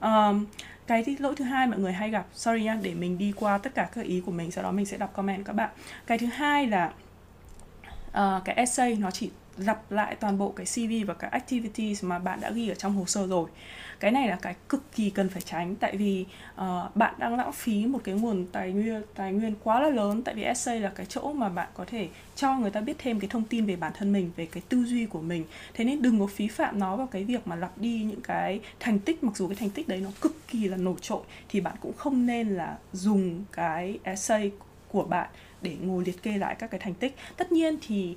Um, 0.00 0.46
cái 0.86 1.16
lỗi 1.18 1.34
thứ 1.36 1.44
hai 1.44 1.66
mọi 1.66 1.78
người 1.78 1.92
hay 1.92 2.10
gặp 2.10 2.26
sorry 2.32 2.62
nha 2.64 2.78
để 2.82 2.94
mình 2.94 3.18
đi 3.18 3.32
qua 3.36 3.58
tất 3.58 3.74
cả 3.74 3.88
các 3.94 4.04
ý 4.04 4.20
của 4.26 4.32
mình 4.32 4.50
sau 4.50 4.64
đó 4.64 4.72
mình 4.72 4.86
sẽ 4.86 4.96
đọc 4.96 5.12
comment 5.12 5.44
các 5.44 5.52
bạn. 5.52 5.70
Cái 6.06 6.18
thứ 6.18 6.26
hai 6.26 6.66
là 6.66 6.92
uh, 8.08 8.44
cái 8.44 8.54
essay 8.54 8.94
nó 8.94 9.10
chỉ 9.10 9.30
lặp 9.56 9.92
lại 9.92 10.14
toàn 10.14 10.38
bộ 10.38 10.52
cái 10.56 10.66
CV 10.66 11.08
và 11.08 11.14
các 11.14 11.32
activities 11.32 12.04
mà 12.04 12.18
bạn 12.18 12.40
đã 12.40 12.50
ghi 12.50 12.68
ở 12.68 12.74
trong 12.74 12.96
hồ 12.96 13.04
sơ 13.06 13.26
rồi. 13.26 13.50
Cái 14.00 14.10
này 14.10 14.28
là 14.28 14.36
cái 14.42 14.54
cực 14.68 14.92
kỳ 14.94 15.10
cần 15.10 15.28
phải 15.28 15.42
tránh 15.42 15.76
tại 15.76 15.96
vì 15.96 16.26
uh, 16.54 16.96
bạn 16.96 17.14
đang 17.18 17.36
lãng 17.36 17.52
phí 17.52 17.86
một 17.86 18.00
cái 18.04 18.14
nguồn 18.14 18.46
tài 18.52 18.72
nguyên 18.72 19.02
tài 19.14 19.32
nguyên 19.32 19.54
quá 19.64 19.80
là 19.80 19.88
lớn 19.88 20.22
tại 20.22 20.34
vì 20.34 20.42
essay 20.42 20.80
là 20.80 20.88
cái 20.94 21.06
chỗ 21.06 21.32
mà 21.32 21.48
bạn 21.48 21.68
có 21.74 21.84
thể 21.84 22.08
cho 22.36 22.58
người 22.58 22.70
ta 22.70 22.80
biết 22.80 22.96
thêm 22.98 23.20
cái 23.20 23.28
thông 23.28 23.44
tin 23.44 23.66
về 23.66 23.76
bản 23.76 23.92
thân 23.94 24.12
mình 24.12 24.30
về 24.36 24.46
cái 24.46 24.62
tư 24.68 24.84
duy 24.84 25.06
của 25.06 25.20
mình. 25.20 25.44
Thế 25.74 25.84
nên 25.84 26.02
đừng 26.02 26.18
có 26.20 26.26
phí 26.26 26.48
phạm 26.48 26.78
nó 26.78 26.96
vào 26.96 27.06
cái 27.06 27.24
việc 27.24 27.46
mà 27.46 27.56
lặp 27.56 27.78
đi 27.78 28.02
những 28.04 28.20
cái 28.20 28.60
thành 28.80 28.98
tích 28.98 29.24
mặc 29.24 29.36
dù 29.36 29.48
cái 29.48 29.56
thành 29.56 29.70
tích 29.70 29.88
đấy 29.88 30.00
nó 30.00 30.10
cực 30.20 30.48
kỳ 30.48 30.68
là 30.68 30.76
nổi 30.76 30.96
trội 31.00 31.22
thì 31.48 31.60
bạn 31.60 31.74
cũng 31.80 31.92
không 31.96 32.26
nên 32.26 32.48
là 32.48 32.78
dùng 32.92 33.44
cái 33.52 33.98
essay 34.02 34.50
của 34.88 35.04
bạn 35.04 35.28
để 35.62 35.76
ngồi 35.80 36.04
liệt 36.04 36.22
kê 36.22 36.38
lại 36.38 36.54
các 36.58 36.70
cái 36.70 36.80
thành 36.80 36.94
tích. 36.94 37.16
Tất 37.36 37.52
nhiên 37.52 37.78
thì 37.86 38.16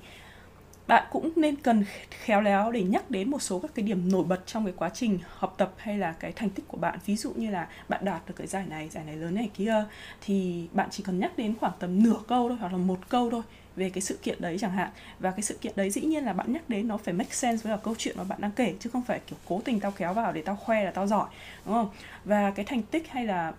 bạn 0.90 1.04
cũng 1.10 1.30
nên 1.36 1.56
cần 1.56 1.84
khéo 2.10 2.40
léo 2.40 2.72
để 2.72 2.82
nhắc 2.82 3.10
đến 3.10 3.30
một 3.30 3.42
số 3.42 3.58
các 3.58 3.70
cái 3.74 3.82
điểm 3.82 4.12
nổi 4.12 4.24
bật 4.24 4.46
trong 4.46 4.64
cái 4.64 4.74
quá 4.76 4.90
trình 4.94 5.18
học 5.36 5.54
tập 5.58 5.72
hay 5.76 5.98
là 5.98 6.12
cái 6.12 6.32
thành 6.32 6.50
tích 6.50 6.68
của 6.68 6.76
bạn. 6.76 6.98
Ví 7.06 7.16
dụ 7.16 7.32
như 7.36 7.50
là 7.50 7.68
bạn 7.88 8.04
đạt 8.04 8.22
được 8.26 8.34
cái 8.36 8.46
giải 8.46 8.64
này 8.66 8.88
giải 8.88 9.04
này 9.04 9.16
lớn 9.16 9.34
này 9.34 9.50
kia, 9.54 9.84
thì 10.20 10.68
bạn 10.72 10.88
chỉ 10.90 11.02
cần 11.02 11.18
nhắc 11.18 11.36
đến 11.36 11.54
khoảng 11.60 11.72
tầm 11.78 12.02
nửa 12.02 12.16
câu 12.28 12.48
thôi 12.48 12.58
hoặc 12.60 12.72
là 12.72 12.78
một 12.78 12.98
câu 13.08 13.30
thôi 13.30 13.42
về 13.80 13.90
cái 13.90 14.00
sự 14.00 14.18
kiện 14.22 14.40
đấy 14.40 14.58
chẳng 14.60 14.72
hạn. 14.72 14.90
Và 15.20 15.30
cái 15.30 15.42
sự 15.42 15.56
kiện 15.60 15.72
đấy 15.76 15.90
dĩ 15.90 16.00
nhiên 16.00 16.24
là 16.24 16.32
bạn 16.32 16.52
nhắc 16.52 16.70
đến 16.70 16.88
nó 16.88 16.96
phải 16.96 17.14
make 17.14 17.32
sense 17.32 17.62
với 17.62 17.76
cả 17.76 17.80
câu 17.84 17.94
chuyện 17.98 18.16
mà 18.18 18.24
bạn 18.24 18.40
đang 18.40 18.50
kể, 18.50 18.74
chứ 18.80 18.90
không 18.90 19.02
phải 19.02 19.20
kiểu 19.26 19.38
cố 19.48 19.60
tình 19.64 19.80
tao 19.80 19.90
kéo 19.90 20.14
vào 20.14 20.32
để 20.32 20.42
tao 20.42 20.56
khoe 20.56 20.84
là 20.84 20.90
tao 20.90 21.06
giỏi, 21.06 21.28
đúng 21.66 21.74
không? 21.74 21.88
Và 22.24 22.50
cái 22.50 22.64
thành 22.64 22.82
tích 22.82 23.08
hay 23.08 23.26
là 23.26 23.52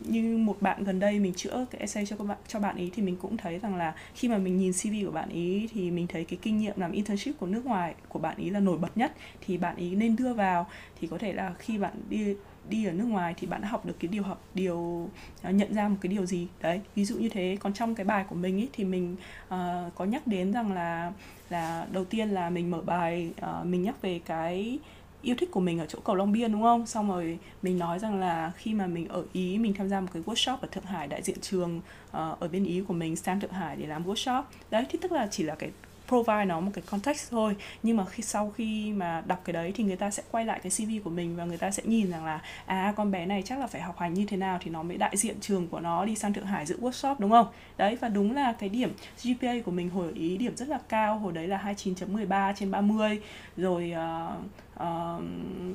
như 0.00 0.38
một 0.38 0.56
bạn 0.60 0.84
gần 0.84 1.00
đây 1.00 1.18
mình 1.18 1.34
chữa 1.34 1.66
cái 1.70 1.80
essay 1.80 2.06
cho 2.06 2.16
các 2.16 2.24
bạn, 2.24 2.38
cho 2.48 2.60
bạn 2.60 2.76
ý 2.76 2.90
thì 2.94 3.02
mình 3.02 3.16
cũng 3.16 3.36
thấy 3.36 3.58
rằng 3.58 3.76
là 3.76 3.94
khi 4.14 4.28
mà 4.28 4.38
mình 4.38 4.58
nhìn 4.58 4.72
CV 4.72 5.04
của 5.04 5.12
bạn 5.12 5.28
ý 5.28 5.68
thì 5.72 5.90
mình 5.90 6.06
thấy 6.06 6.24
cái 6.24 6.38
kinh 6.42 6.58
nghiệm 6.58 6.74
làm 6.76 6.92
internship 6.92 7.38
của 7.38 7.46
nước 7.46 7.66
ngoài, 7.66 7.94
của 8.08 8.18
bạn 8.18 8.36
ý 8.36 8.50
là 8.50 8.60
nổi 8.60 8.78
bật 8.78 8.96
nhất, 8.96 9.12
thì 9.46 9.58
bạn 9.58 9.76
ý 9.76 9.94
nên 9.94 10.16
đưa 10.16 10.32
vào. 10.32 10.66
Thì 11.00 11.08
có 11.08 11.18
thể 11.18 11.32
là 11.32 11.54
khi 11.58 11.78
bạn 11.78 11.92
đi 12.08 12.34
đi 12.68 12.86
ở 12.86 12.92
nước 12.92 13.04
ngoài 13.04 13.34
thì 13.36 13.46
bạn 13.46 13.62
đã 13.62 13.68
học 13.68 13.86
được 13.86 13.96
cái 14.00 14.08
điều 14.08 14.22
học 14.22 14.42
điều 14.54 15.08
à, 15.42 15.50
nhận 15.50 15.74
ra 15.74 15.88
một 15.88 15.96
cái 16.00 16.12
điều 16.12 16.26
gì 16.26 16.46
đấy 16.60 16.80
ví 16.94 17.04
dụ 17.04 17.16
như 17.16 17.28
thế 17.28 17.56
còn 17.60 17.72
trong 17.72 17.94
cái 17.94 18.06
bài 18.06 18.24
của 18.28 18.34
mình 18.34 18.56
ý, 18.58 18.68
thì 18.72 18.84
mình 18.84 19.16
uh, 19.44 19.54
có 19.94 20.04
nhắc 20.04 20.26
đến 20.26 20.52
rằng 20.52 20.72
là 20.72 21.12
là 21.50 21.86
đầu 21.92 22.04
tiên 22.04 22.28
là 22.28 22.50
mình 22.50 22.70
mở 22.70 22.80
bài 22.80 23.30
uh, 23.60 23.66
mình 23.66 23.82
nhắc 23.82 24.02
về 24.02 24.20
cái 24.24 24.78
yêu 25.22 25.36
thích 25.38 25.50
của 25.52 25.60
mình 25.60 25.78
ở 25.78 25.86
chỗ 25.88 25.98
cầu 26.04 26.16
Long 26.16 26.32
Biên 26.32 26.52
đúng 26.52 26.62
không? 26.62 26.86
Xong 26.86 27.08
rồi 27.08 27.38
mình 27.62 27.78
nói 27.78 27.98
rằng 27.98 28.20
là 28.20 28.52
khi 28.56 28.74
mà 28.74 28.86
mình 28.86 29.08
ở 29.08 29.24
Ý 29.32 29.58
mình 29.58 29.74
tham 29.74 29.88
gia 29.88 30.00
một 30.00 30.08
cái 30.12 30.22
workshop 30.22 30.56
ở 30.60 30.68
Thượng 30.70 30.84
Hải 30.84 31.08
đại 31.08 31.22
diện 31.22 31.36
trường 31.40 31.78
uh, 31.78 31.82
ở 32.12 32.48
bên 32.52 32.64
Ý 32.64 32.82
của 32.88 32.94
mình 32.94 33.16
sang 33.16 33.40
Thượng 33.40 33.52
Hải 33.52 33.76
để 33.76 33.86
làm 33.86 34.04
workshop. 34.04 34.42
Đấy 34.70 34.86
thì 34.88 34.98
tức 35.02 35.12
là 35.12 35.28
chỉ 35.30 35.42
là 35.42 35.54
cái 35.54 35.70
provide 36.08 36.44
nó 36.44 36.60
một 36.60 36.70
cái 36.74 36.84
context 36.90 37.30
thôi 37.30 37.56
nhưng 37.82 37.96
mà 37.96 38.04
khi 38.04 38.22
sau 38.22 38.52
khi 38.56 38.92
mà 38.92 39.22
đọc 39.26 39.40
cái 39.44 39.52
đấy 39.52 39.72
thì 39.74 39.84
người 39.84 39.96
ta 39.96 40.10
sẽ 40.10 40.22
quay 40.30 40.44
lại 40.44 40.60
cái 40.62 40.70
CV 40.70 41.04
của 41.04 41.10
mình 41.10 41.36
và 41.36 41.44
người 41.44 41.58
ta 41.58 41.70
sẽ 41.70 41.82
nhìn 41.86 42.10
rằng 42.10 42.24
là 42.24 42.40
à 42.66 42.92
con 42.96 43.10
bé 43.10 43.26
này 43.26 43.42
chắc 43.42 43.58
là 43.58 43.66
phải 43.66 43.80
học 43.80 43.98
hành 43.98 44.14
như 44.14 44.26
thế 44.26 44.36
nào 44.36 44.58
thì 44.62 44.70
nó 44.70 44.82
mới 44.82 44.96
đại 44.96 45.16
diện 45.16 45.36
trường 45.40 45.68
của 45.68 45.80
nó 45.80 46.04
đi 46.04 46.16
sang 46.16 46.32
Thượng 46.32 46.46
Hải 46.46 46.66
dự 46.66 46.78
workshop 46.80 47.14
đúng 47.18 47.30
không? 47.30 47.46
Đấy 47.76 47.96
và 48.00 48.08
đúng 48.08 48.34
là 48.34 48.52
cái 48.52 48.68
điểm 48.68 48.92
GPA 49.24 49.52
của 49.64 49.70
mình 49.70 49.90
hồi 49.90 50.12
ý 50.14 50.36
điểm 50.36 50.56
rất 50.56 50.68
là 50.68 50.78
cao, 50.88 51.18
hồi 51.18 51.32
đấy 51.32 51.48
là 51.48 51.62
29.13 51.64 52.52
trên 52.56 52.70
30 52.70 53.20
rồi 53.56 53.92
uh, 53.92 54.44
uh, 54.82 55.22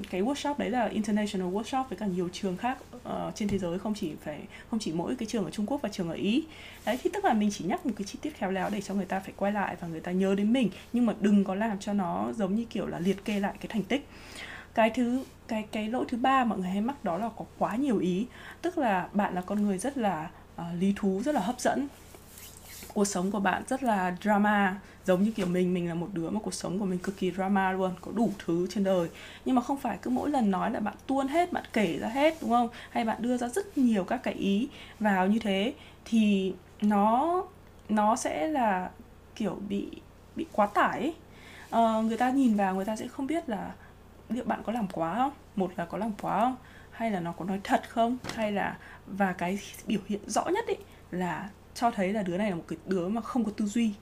cái 0.09 0.21
workshop 0.21 0.55
đấy 0.57 0.69
là 0.69 0.85
international 0.85 1.47
workshop 1.47 1.83
với 1.83 1.97
cả 1.97 2.05
nhiều 2.05 2.29
trường 2.33 2.57
khác 2.57 2.77
uh, 2.95 3.35
trên 3.35 3.47
thế 3.47 3.57
giới 3.57 3.79
không 3.79 3.93
chỉ 3.93 4.11
phải 4.23 4.39
không 4.69 4.79
chỉ 4.79 4.91
mỗi 4.91 5.15
cái 5.15 5.25
trường 5.25 5.45
ở 5.45 5.51
Trung 5.51 5.65
Quốc 5.65 5.81
và 5.81 5.89
trường 5.89 6.09
ở 6.09 6.15
Ý. 6.15 6.43
Đấy 6.85 6.99
thì 7.03 7.09
tức 7.13 7.25
là 7.25 7.33
mình 7.33 7.49
chỉ 7.53 7.65
nhắc 7.65 7.85
một 7.85 7.91
cái 7.97 8.05
chi 8.05 8.19
tiết 8.21 8.37
khéo 8.37 8.51
léo 8.51 8.69
để 8.69 8.81
cho 8.81 8.93
người 8.93 9.05
ta 9.05 9.19
phải 9.19 9.33
quay 9.37 9.51
lại 9.51 9.75
và 9.79 9.87
người 9.87 9.99
ta 9.99 10.11
nhớ 10.11 10.35
đến 10.35 10.53
mình 10.53 10.69
nhưng 10.93 11.05
mà 11.05 11.13
đừng 11.21 11.43
có 11.43 11.55
làm 11.55 11.79
cho 11.79 11.93
nó 11.93 12.33
giống 12.37 12.55
như 12.55 12.65
kiểu 12.65 12.87
là 12.87 12.99
liệt 12.99 13.25
kê 13.25 13.39
lại 13.39 13.53
cái 13.59 13.67
thành 13.69 13.83
tích. 13.83 14.07
Cái 14.73 14.89
thứ 14.89 15.23
cái 15.47 15.65
cái 15.71 15.89
lỗi 15.89 16.05
thứ 16.07 16.17
ba 16.17 16.43
mọi 16.45 16.59
người 16.59 16.69
hay 16.69 16.81
mắc 16.81 17.03
đó 17.03 17.17
là 17.17 17.29
có 17.37 17.45
quá 17.57 17.75
nhiều 17.75 17.97
ý. 17.97 18.25
Tức 18.61 18.77
là 18.77 19.07
bạn 19.13 19.35
là 19.35 19.41
con 19.41 19.63
người 19.63 19.77
rất 19.77 19.97
là 19.97 20.29
uh, 20.55 20.61
lý 20.79 20.93
thú 20.95 21.21
rất 21.25 21.35
là 21.35 21.41
hấp 21.41 21.59
dẫn 21.59 21.87
cuộc 22.93 23.05
sống 23.05 23.31
của 23.31 23.39
bạn 23.39 23.63
rất 23.67 23.83
là 23.83 24.15
drama 24.21 24.79
giống 25.05 25.23
như 25.23 25.31
kiểu 25.31 25.45
mình 25.45 25.73
mình 25.73 25.87
là 25.87 25.93
một 25.93 26.09
đứa 26.13 26.29
mà 26.29 26.39
cuộc 26.43 26.53
sống 26.53 26.79
của 26.79 26.85
mình 26.85 26.99
cực 26.99 27.17
kỳ 27.17 27.31
drama 27.31 27.71
luôn 27.71 27.91
có 28.01 28.11
đủ 28.15 28.31
thứ 28.45 28.67
trên 28.69 28.83
đời. 28.83 29.09
Nhưng 29.45 29.55
mà 29.55 29.61
không 29.61 29.77
phải 29.77 29.97
cứ 30.01 30.09
mỗi 30.09 30.29
lần 30.29 30.51
nói 30.51 30.71
là 30.71 30.79
bạn 30.79 30.95
tuôn 31.07 31.27
hết 31.27 31.53
bạn 31.53 31.63
kể 31.73 31.97
ra 31.99 32.07
hết 32.07 32.37
đúng 32.41 32.49
không? 32.49 32.69
Hay 32.89 33.05
bạn 33.05 33.21
đưa 33.21 33.37
ra 33.37 33.47
rất 33.47 33.77
nhiều 33.77 34.03
các 34.03 34.23
cái 34.23 34.33
ý 34.33 34.69
vào 34.99 35.27
như 35.27 35.39
thế 35.39 35.73
thì 36.05 36.53
nó 36.81 37.43
nó 37.89 38.15
sẽ 38.15 38.47
là 38.47 38.89
kiểu 39.35 39.57
bị 39.69 39.89
bị 40.35 40.45
quá 40.51 40.65
tải 40.65 40.99
ấy. 40.99 41.15
Uh, 41.75 42.05
người 42.05 42.17
ta 42.17 42.29
nhìn 42.29 42.55
vào 42.55 42.75
người 42.75 42.85
ta 42.85 42.95
sẽ 42.95 43.07
không 43.07 43.27
biết 43.27 43.49
là 43.49 43.71
liệu 44.29 44.43
bạn 44.45 44.61
có 44.65 44.73
làm 44.73 44.87
quá 44.87 45.15
không? 45.15 45.31
Một 45.55 45.71
là 45.75 45.85
có 45.85 45.97
làm 45.97 46.11
quá 46.21 46.39
không? 46.39 46.55
Hay 46.91 47.11
là 47.11 47.19
nó 47.19 47.31
có 47.31 47.45
nói 47.45 47.59
thật 47.63 47.89
không? 47.89 48.17
Hay 48.33 48.51
là 48.51 48.77
và 49.07 49.33
cái 49.33 49.59
biểu 49.87 49.99
hiện 50.07 50.19
rõ 50.27 50.45
nhất 50.45 50.67
ý 50.67 50.75
là 51.11 51.49
cho 51.75 51.91
thấy 51.91 52.13
là 52.13 52.23
đứa 52.23 52.37
này 52.37 52.49
là 52.49 52.55
một 52.55 52.63
cái 52.67 52.77
đứa 52.85 53.07
mà 53.07 53.21
không 53.21 53.45
có 53.45 53.51
tư 53.57 53.65
duy 53.65 53.93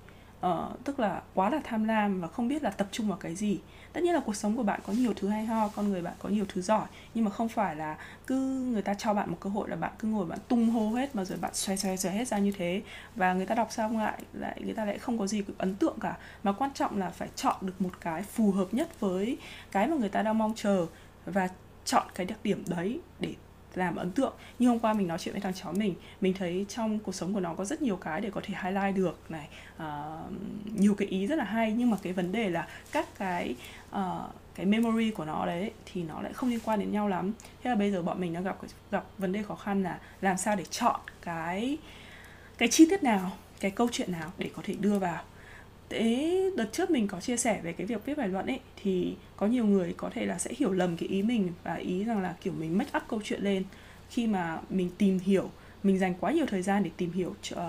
uh, 0.45 0.83
tức 0.83 0.99
là 0.99 1.21
quá 1.33 1.49
là 1.49 1.61
tham 1.63 1.83
lam 1.83 2.21
và 2.21 2.27
không 2.27 2.47
biết 2.47 2.63
là 2.63 2.69
tập 2.69 2.87
trung 2.91 3.07
vào 3.07 3.17
cái 3.17 3.35
gì. 3.35 3.59
Tất 3.93 4.03
nhiên 4.03 4.13
là 4.13 4.19
cuộc 4.25 4.35
sống 4.35 4.57
của 4.57 4.63
bạn 4.63 4.79
có 4.87 4.93
nhiều 4.93 5.13
thứ 5.15 5.27
hay 5.27 5.45
ho 5.45 5.67
con 5.75 5.89
người 5.89 6.01
bạn 6.01 6.13
có 6.19 6.29
nhiều 6.29 6.45
thứ 6.47 6.61
giỏi 6.61 6.87
nhưng 7.13 7.25
mà 7.25 7.31
không 7.31 7.49
phải 7.49 7.75
là 7.75 7.97
cứ 8.27 8.35
người 8.59 8.81
ta 8.81 8.93
cho 8.93 9.13
bạn 9.13 9.31
một 9.31 9.37
cơ 9.39 9.49
hội 9.49 9.69
là 9.69 9.75
bạn 9.75 9.91
cứ 9.99 10.07
ngồi 10.07 10.25
bạn 10.25 10.39
tung 10.47 10.69
hô 10.69 10.89
hết 10.89 11.15
mà 11.15 11.25
rồi 11.25 11.37
bạn 11.41 11.53
xoay 11.53 11.77
xoay 11.77 11.97
xoay 11.97 12.15
hết 12.15 12.27
ra 12.27 12.37
như 12.37 12.51
thế. 12.51 12.81
Và 13.15 13.33
người 13.33 13.45
ta 13.45 13.55
đọc 13.55 13.71
xong 13.71 13.97
lại 13.97 14.21
lại 14.33 14.61
người 14.63 14.73
ta 14.73 14.85
lại 14.85 14.97
không 14.97 15.19
có 15.19 15.27
gì 15.27 15.43
ấn 15.57 15.75
tượng 15.75 15.99
cả. 15.99 16.17
Mà 16.43 16.51
quan 16.51 16.71
trọng 16.73 16.97
là 16.97 17.09
phải 17.09 17.29
chọn 17.35 17.55
được 17.61 17.81
một 17.81 17.91
cái 18.01 18.23
phù 18.23 18.51
hợp 18.51 18.67
nhất 18.71 18.99
với 18.99 19.37
cái 19.71 19.87
mà 19.87 19.95
người 19.95 20.09
ta 20.09 20.21
đang 20.21 20.37
mong 20.37 20.53
chờ 20.55 20.85
và 21.25 21.49
chọn 21.85 22.07
cái 22.15 22.25
đặc 22.25 22.39
điểm 22.43 22.63
đấy 22.67 22.99
để 23.19 23.33
làm 23.79 23.95
ấn 23.95 24.11
tượng. 24.11 24.33
Như 24.59 24.67
hôm 24.67 24.79
qua 24.79 24.93
mình 24.93 25.07
nói 25.07 25.17
chuyện 25.17 25.33
với 25.33 25.41
thằng 25.41 25.53
cháu 25.53 25.73
mình 25.73 25.95
mình 26.21 26.33
thấy 26.33 26.65
trong 26.69 26.99
cuộc 26.99 27.15
sống 27.15 27.33
của 27.33 27.39
nó 27.39 27.53
có 27.53 27.65
rất 27.65 27.81
nhiều 27.81 27.95
cái 27.95 28.21
để 28.21 28.29
có 28.29 28.41
thể 28.43 28.53
highlight 28.63 28.95
được 28.95 29.19
này. 29.29 29.47
Uh, 29.77 29.83
nhiều 30.79 30.95
cái 30.95 31.07
ý 31.07 31.27
rất 31.27 31.35
là 31.35 31.43
hay 31.43 31.71
nhưng 31.71 31.89
mà 31.89 31.97
cái 32.01 32.13
vấn 32.13 32.31
đề 32.31 32.49
là 32.49 32.67
các 32.91 33.07
cái 33.17 33.55
uh, 33.89 33.95
cái 34.55 34.65
memory 34.65 35.11
của 35.11 35.25
nó 35.25 35.45
đấy 35.45 35.71
thì 35.85 36.03
nó 36.03 36.21
lại 36.21 36.33
không 36.33 36.49
liên 36.49 36.59
quan 36.65 36.79
đến 36.79 36.91
nhau 36.91 37.07
lắm. 37.07 37.33
Thế 37.63 37.69
là 37.69 37.75
bây 37.75 37.91
giờ 37.91 38.01
bọn 38.01 38.21
mình 38.21 38.33
đang 38.33 38.43
gặp 38.43 38.57
gặp 38.91 39.03
vấn 39.17 39.31
đề 39.31 39.43
khó 39.43 39.55
khăn 39.55 39.83
là 39.83 39.99
làm 40.21 40.37
sao 40.37 40.55
để 40.55 40.63
chọn 40.65 40.99
cái 41.21 41.77
cái 42.57 42.69
chi 42.69 42.87
tiết 42.89 43.03
nào 43.03 43.31
cái 43.59 43.71
câu 43.71 43.87
chuyện 43.91 44.11
nào 44.11 44.31
để 44.37 44.49
có 44.55 44.61
thể 44.65 44.73
đưa 44.79 44.99
vào 44.99 45.23
thế 45.89 46.51
đợt 46.55 46.69
trước 46.71 46.91
mình 46.91 47.07
có 47.07 47.19
chia 47.19 47.37
sẻ 47.37 47.59
về 47.63 47.73
cái 47.73 47.87
việc 47.87 48.05
viết 48.05 48.17
bài 48.17 48.27
luận 48.27 48.45
ấy 48.45 48.59
thì 48.83 49.15
có 49.37 49.47
nhiều 49.47 49.65
người 49.65 49.93
có 49.97 50.09
thể 50.13 50.25
là 50.25 50.39
sẽ 50.39 50.51
hiểu 50.57 50.71
lầm 50.71 50.97
cái 50.97 51.09
ý 51.09 51.21
mình 51.21 51.51
và 51.63 51.75
ý 51.75 52.03
rằng 52.03 52.21
là 52.21 52.35
kiểu 52.41 52.53
mình 52.53 52.77
make 52.77 52.97
up 52.97 53.03
câu 53.07 53.21
chuyện 53.23 53.41
lên. 53.41 53.63
Khi 54.09 54.27
mà 54.27 54.59
mình 54.69 54.89
tìm 54.97 55.19
hiểu 55.19 55.49
mình 55.83 55.99
dành 55.99 56.13
quá 56.19 56.31
nhiều 56.31 56.45
thời 56.45 56.61
gian 56.61 56.83
để 56.83 56.89
tìm 56.97 57.11
hiểu 57.11 57.29
uh, 57.29 57.59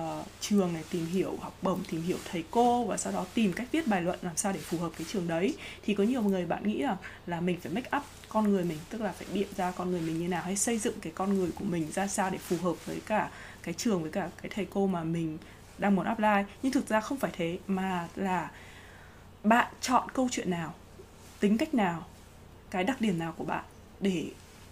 trường 0.41 0.73
này 0.73 0.85
tìm 0.91 1.07
hiểu 1.07 1.37
học 1.41 1.59
bổng 1.63 1.81
tìm 1.91 2.03
hiểu 2.03 2.17
thầy 2.31 2.45
cô 2.51 2.85
và 2.85 2.97
sau 2.97 3.13
đó 3.13 3.27
tìm 3.35 3.53
cách 3.53 3.69
viết 3.73 3.87
bài 3.87 4.03
luận 4.03 4.19
làm 4.23 4.37
sao 4.37 4.53
để 4.53 4.59
phù 4.59 4.79
hợp 4.79 4.91
cái 4.99 5.07
trường 5.13 5.29
đấy 5.29 5.55
thì 5.83 5.95
có 5.95 6.05
nhiều 6.05 6.23
người 6.23 6.47
bạn 6.47 6.63
nghĩ 6.65 6.79
là 6.79 6.97
là 7.27 7.41
mình 7.41 7.61
phải 7.61 7.73
make 7.73 7.97
up 7.97 8.03
con 8.29 8.51
người 8.51 8.65
mình 8.65 8.79
tức 8.91 9.01
là 9.01 9.13
phải 9.13 9.27
biện 9.35 9.49
ra 9.57 9.71
con 9.71 9.91
người 9.91 10.01
mình 10.01 10.19
như 10.19 10.29
nào 10.29 10.43
hay 10.43 10.57
xây 10.57 10.79
dựng 10.79 10.95
cái 11.01 11.13
con 11.17 11.35
người 11.35 11.51
của 11.55 11.65
mình 11.65 11.93
ra 11.93 12.07
sao 12.07 12.31
để 12.31 12.39
phù 12.39 12.57
hợp 12.57 12.87
với 12.87 13.01
cả 13.07 13.31
cái 13.63 13.75
trường 13.75 14.03
với 14.03 14.11
cả 14.11 14.31
cái 14.43 14.51
thầy 14.55 14.67
cô 14.71 14.87
mà 14.87 15.05
mình 15.05 15.39
đang 15.81 15.97
muốn 15.97 16.07
apply. 16.07 16.53
Nhưng 16.63 16.73
thực 16.73 16.89
ra 16.89 17.01
không 17.01 17.19
phải 17.19 17.31
thế, 17.35 17.59
mà 17.67 18.09
là 18.17 18.51
bạn 19.45 19.73
chọn 19.81 20.09
câu 20.15 20.29
chuyện 20.31 20.51
nào, 20.51 20.75
tính 21.41 21.59
cách 21.59 21.75
nào, 21.75 22.07
cái 22.71 22.85
đặc 22.85 23.01
điểm 23.01 23.19
nào 23.19 23.35
của 23.37 23.45
bạn 23.45 23.65
để 24.01 24.31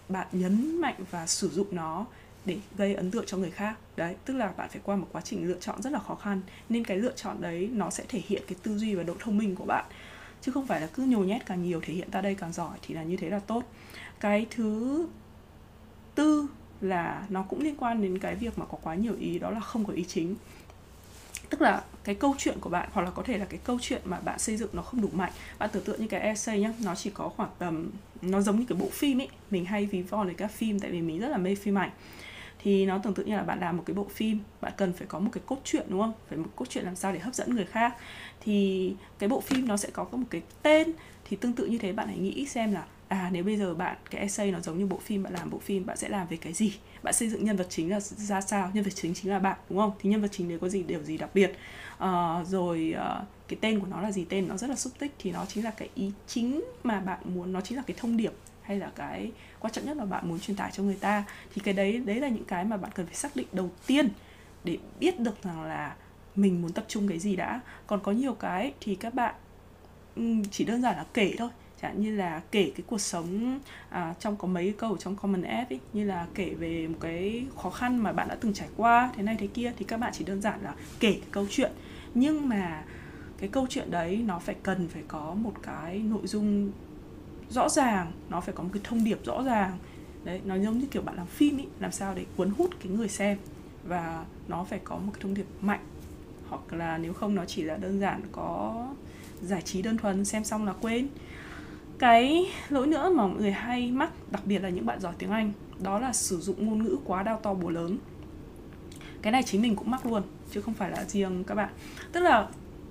bạn 0.09 0.27
nhấn 0.33 0.81
mạnh 0.81 0.95
và 1.11 1.27
sử 1.27 1.49
dụng 1.49 1.67
nó 1.71 2.07
để 2.45 2.59
gây 2.77 2.95
ấn 2.95 3.11
tượng 3.11 3.27
cho 3.27 3.37
người 3.37 3.51
khác. 3.51 3.77
Đấy, 3.97 4.17
tức 4.25 4.35
là 4.35 4.53
bạn 4.57 4.69
phải 4.69 4.81
qua 4.85 4.97
một 4.97 5.07
quá 5.13 5.21
trình 5.21 5.49
lựa 5.49 5.59
chọn 5.61 5.83
rất 5.83 5.93
là 5.93 5.99
khó 5.99 6.15
khăn. 6.15 6.41
Nên 6.69 6.85
cái 6.85 6.97
lựa 6.97 7.13
chọn 7.17 7.41
đấy 7.41 7.71
nó 7.73 7.91
sẽ 7.91 8.05
thể 8.09 8.23
hiện 8.27 8.43
cái 8.47 8.57
tư 8.63 8.79
duy 8.79 8.95
và 8.95 9.03
độ 9.03 9.15
thông 9.19 9.39
minh 9.39 9.55
của 9.55 9.65
bạn. 9.65 9.85
Chứ 10.43 10.53
không 10.53 10.67
phải 10.67 10.81
là 10.81 10.87
cứ 10.87 11.03
nhồi 11.03 11.27
nhét 11.27 11.47
càng 11.47 11.63
nhiều 11.63 11.81
thể 11.81 11.95
hiện 11.95 12.11
ta 12.11 12.21
đây 12.21 12.35
càng 12.35 12.53
giỏi 12.53 12.79
thì 12.83 12.95
là 12.95 13.03
như 13.03 13.17
thế 13.17 13.31
là 13.31 13.39
tốt. 13.39 13.63
Cái 14.21 14.47
thứ 14.51 15.07
tư 16.15 16.47
là 16.81 17.27
nó 17.29 17.43
cũng 17.43 17.61
liên 17.61 17.77
quan 17.77 18.03
đến 18.03 18.19
cái 18.19 18.35
việc 18.35 18.59
mà 18.59 18.65
có 18.65 18.79
quá 18.83 18.95
nhiều 18.95 19.17
ý, 19.21 19.39
đó 19.39 19.51
là 19.51 19.61
không 19.61 19.85
có 19.85 19.93
ý 19.93 20.05
chính 20.05 20.35
tức 21.51 21.63
là 21.63 21.83
cái 22.05 22.15
câu 22.15 22.35
chuyện 22.39 22.59
của 22.61 22.71
bạn, 22.71 22.89
hoặc 22.93 23.03
là 23.03 23.11
có 23.11 23.23
thể 23.23 23.39
là 23.39 23.45
cái 23.45 23.61
câu 23.65 23.79
chuyện 23.83 24.03
mà 24.05 24.21
bạn 24.21 24.39
xây 24.39 24.57
dựng 24.57 24.71
nó 24.73 24.83
không 24.83 25.01
đủ 25.01 25.09
mạnh. 25.13 25.33
Bạn 25.59 25.71
tưởng 25.73 25.85
tượng 25.85 26.01
như 26.01 26.07
cái 26.09 26.21
essay 26.21 26.61
nhá, 26.61 26.73
nó 26.85 26.95
chỉ 26.95 27.11
có 27.11 27.29
khoảng 27.29 27.51
tầm, 27.59 27.91
nó 28.23 28.41
giống 28.41 28.59
như 28.59 28.65
cái 28.69 28.79
bộ 28.79 28.89
phim 28.93 29.21
ấy. 29.21 29.29
Mình 29.51 29.65
hay 29.65 29.87
ví 29.87 30.03
von 30.03 30.27
với 30.27 30.35
các 30.35 30.51
phim, 30.51 30.81
tại 30.81 30.91
vì 30.91 31.03
mình 31.03 31.21
rất 31.21 31.29
là 31.29 31.39
mê 31.39 31.55
phim 31.55 31.79
ảnh. 31.79 31.91
Thì 32.63 32.87
nó 32.87 32.99
tưởng 32.99 33.15
tượng 33.15 33.27
như 33.27 33.37
là 33.37 33.43
bạn 33.43 33.61
làm 33.61 33.77
một 33.77 33.83
cái 33.87 33.95
bộ 33.95 34.07
phim, 34.15 34.39
bạn 34.61 34.73
cần 34.77 34.93
phải 34.93 35.07
có 35.07 35.19
một 35.19 35.31
cái 35.33 35.43
cốt 35.47 35.61
truyện, 35.65 35.87
đúng 35.89 36.01
không? 36.01 36.13
Phải 36.29 36.39
một 36.39 36.49
cốt 36.57 36.65
truyện 36.69 36.85
làm 36.85 36.97
sao 36.97 37.13
để 37.13 37.19
hấp 37.19 37.35
dẫn 37.35 37.55
người 37.55 37.65
khác. 37.65 37.95
Thì 38.41 38.95
cái 39.19 39.29
bộ 39.29 39.41
phim 39.41 39.69
nó 39.69 39.77
sẽ 39.77 39.91
có 39.91 40.07
một 40.13 40.27
cái 40.31 40.43
tên, 40.63 40.93
thì 41.25 41.37
tương 41.37 41.53
tự 41.53 41.67
như 41.67 41.79
thế 41.79 41.93
bạn 41.93 42.09
hãy 42.09 42.19
nghĩ 42.19 42.47
xem 42.47 42.73
là 42.73 42.85
à 43.09 43.31
nếu 43.33 43.45
bây 43.45 43.57
giờ 43.57 43.75
bạn, 43.75 43.97
cái 44.11 44.21
essay 44.21 44.53
nó 44.53 44.61
giống 44.61 44.79
như 44.79 44.87
bộ 44.87 45.01
phim, 45.05 45.23
bạn 45.23 45.33
làm 45.33 45.51
bộ 45.51 45.59
phim, 45.59 45.87
bạn 45.87 45.97
sẽ 45.97 46.09
làm 46.09 46.27
về 46.27 46.37
cái 46.37 46.53
gì? 46.53 46.73
Bạn 47.03 47.15
xây 47.15 47.29
dựng 47.29 47.45
nhân 47.45 47.57
vật 47.57 47.67
chính 47.71 47.91
là 47.91 48.01
ra 48.01 48.41
sao? 48.41 48.71
Nhân 48.75 48.85
vật 48.85 48.91
chính 48.95 49.15
chính 49.15 49.33
là 49.33 49.39
bạn 49.39 49.59
đúng 49.71 49.79
không? 49.79 49.93
Thì 49.99 50.11
nhân 50.11 50.23
vật 50.23 50.29
chính 50.33 50.49
đấy 50.49 50.59
có 50.61 50.69
gì 50.69 50.83
điều 50.83 51.03
gì 51.03 51.19
đặc 51.19 51.31
biệt? 51.35 51.53
Uh, 52.05 52.47
rồi 52.47 52.95
uh, 52.97 53.27
cái 53.49 53.59
tên 53.61 53.81
của 53.81 53.87
nó 53.87 54.01
là 54.01 54.13
gì? 54.13 54.25
Tên 54.25 54.49
nó 54.49 54.57
rất 54.57 54.71
là 54.71 54.77
xúc 54.77 54.93
tích 54.99 55.15
thì 55.19 55.33
nó 55.33 55.47
chính 55.47 55.65
là 55.65 55.71
cái 55.71 55.89
ý 55.95 56.13
chính 56.27 56.61
mà 56.83 57.01
bạn 57.01 57.19
muốn 57.25 57.53
nó 57.53 57.61
chính 57.61 57.77
là 57.77 57.85
cái 57.87 57.97
thông 58.01 58.17
điệp 58.17 58.33
hay 58.63 58.79
là 58.79 58.91
cái 58.95 59.33
quan 59.61 59.73
trọng 59.73 59.85
nhất 59.85 59.97
là 59.97 60.05
bạn 60.05 60.29
muốn 60.29 60.41
truyền 60.41 60.57
tải 60.57 60.71
cho 60.73 60.83
người 60.83 60.99
ta. 61.01 61.25
Thì 61.55 61.61
cái 61.65 61.75
đấy 61.75 61.99
đấy 61.99 62.21
là 62.21 62.29
những 62.29 62.45
cái 62.45 62.65
mà 62.65 62.77
bạn 62.77 62.91
cần 62.95 63.07
phải 63.07 63.15
xác 63.15 63.37
định 63.37 63.47
đầu 63.53 63.71
tiên 63.87 64.09
để 64.65 64.79
biết 65.01 65.21
được 65.21 65.43
rằng 65.43 65.63
là 65.63 65.95
mình 66.37 66.63
muốn 66.63 66.73
tập 66.73 66.85
trung 66.89 67.09
cái 67.09 67.19
gì 67.19 67.37
đã. 67.37 67.61
Còn 67.87 68.01
có 68.03 68.13
nhiều 68.13 68.35
cái 68.35 68.73
thì 68.81 68.95
các 68.95 69.15
bạn 69.15 69.35
chỉ 70.51 70.65
đơn 70.65 70.83
giản 70.83 70.97
là 70.97 71.05
kể 71.15 71.35
thôi 71.39 71.51
chẳng 71.83 72.01
như 72.01 72.17
là 72.17 72.43
kể 72.51 72.73
cái 72.77 72.85
cuộc 72.87 73.01
sống 73.01 73.61
à, 73.91 74.15
trong 74.21 74.37
có 74.37 74.49
mấy 74.49 74.75
câu 74.79 74.97
trong 74.97 75.17
comment 75.17 75.45
app 75.45 75.73
ấy 75.73 75.81
như 75.93 76.05
là 76.05 76.27
kể 76.35 76.55
về 76.59 76.87
một 76.87 76.99
cái 77.01 77.47
khó 77.57 77.71
khăn 77.71 77.99
mà 77.99 78.13
bạn 78.13 78.29
đã 78.29 78.37
từng 78.41 78.53
trải 78.53 78.69
qua 78.77 79.11
thế 79.17 79.23
này 79.23 79.37
thế 79.39 79.47
kia 79.47 79.73
thì 79.79 79.85
các 79.85 79.97
bạn 79.97 80.13
chỉ 80.17 80.25
đơn 80.25 80.41
giản 80.41 80.61
là 80.63 80.75
kể 81.01 81.13
cái 81.13 81.29
câu 81.31 81.47
chuyện. 81.51 81.73
Nhưng 82.15 82.49
mà 82.49 82.85
cái 83.39 83.49
câu 83.49 83.67
chuyện 83.71 83.91
đấy 83.91 84.23
nó 84.27 84.39
phải 84.39 84.57
cần 84.63 84.89
phải 84.89 85.03
có 85.09 85.35
một 85.35 85.55
cái 85.63 85.99
nội 85.99 86.27
dung 86.27 86.73
rõ 87.51 87.69
ràng 87.69 88.13
nó 88.29 88.41
phải 88.41 88.55
có 88.55 88.63
một 88.63 88.71
cái 88.73 88.83
thông 88.85 89.05
điệp 89.05 89.25
rõ 89.25 89.43
ràng. 89.43 89.79
Đấy 90.25 90.41
nó 90.45 90.57
giống 90.57 90.79
như 90.79 90.87
kiểu 90.87 91.03
bạn 91.03 91.17
làm 91.17 91.27
phim 91.27 91.57
ý 91.57 91.65
làm 91.81 91.93
sao 91.93 92.15
để 92.15 92.25
cuốn 92.37 92.51
hút 92.59 92.71
cái 92.83 92.93
người 92.93 93.09
xem 93.09 93.39
và 93.85 94.25
nó 94.49 94.65
phải 94.65 94.81
có 94.85 94.97
một 94.97 95.11
cái 95.13 95.23
thông 95.23 95.35
điệp 95.35 95.47
mạnh. 95.61 95.85
Hoặc 96.49 96.73
là 96.73 96.99
nếu 96.99 97.13
không 97.13 97.35
nó 97.35 97.45
chỉ 97.45 97.63
là 97.63 97.77
đơn 97.77 98.01
giản 98.01 98.21
có 98.33 98.87
giải 99.43 99.63
trí 99.63 99.83
đơn 99.83 99.97
thuần 99.97 100.25
xem 100.25 100.45
xong 100.45 100.65
là 100.65 100.73
quên 100.73 101.09
cái 101.99 102.51
lỗi 102.69 102.87
nữa 102.87 103.13
mà 103.15 103.27
mọi 103.27 103.37
người 103.37 103.53
hay 103.53 103.93
mắc 103.93 104.11
đặc 104.31 104.43
biệt 104.47 104.59
là 104.59 104.69
những 104.69 104.87
bạn 104.87 105.01
giỏi 105.01 105.15
tiếng 105.19 105.31
anh 105.31 105.53
đó 105.79 105.99
là 105.99 106.13
sử 106.13 106.41
dụng 106.41 106.67
ngôn 106.67 106.83
ngữ 106.83 106.99
quá 107.05 107.23
đau 107.23 107.41
to 107.43 107.55
búa 107.55 107.69
lớn. 107.69 107.99
Cái 109.23 109.33
này 109.33 109.43
chính 109.43 109.63
mình 109.63 109.77
cũng 109.77 109.91
mắc 109.91 110.07
luôn 110.07 110.23
chứ 110.51 110.61
không 110.61 110.75
phải 110.75 110.91
là 110.91 111.05
riêng 111.05 111.45
các 111.45 111.55
bạn. 111.55 111.69
Tức 112.13 112.21
là 112.21 112.49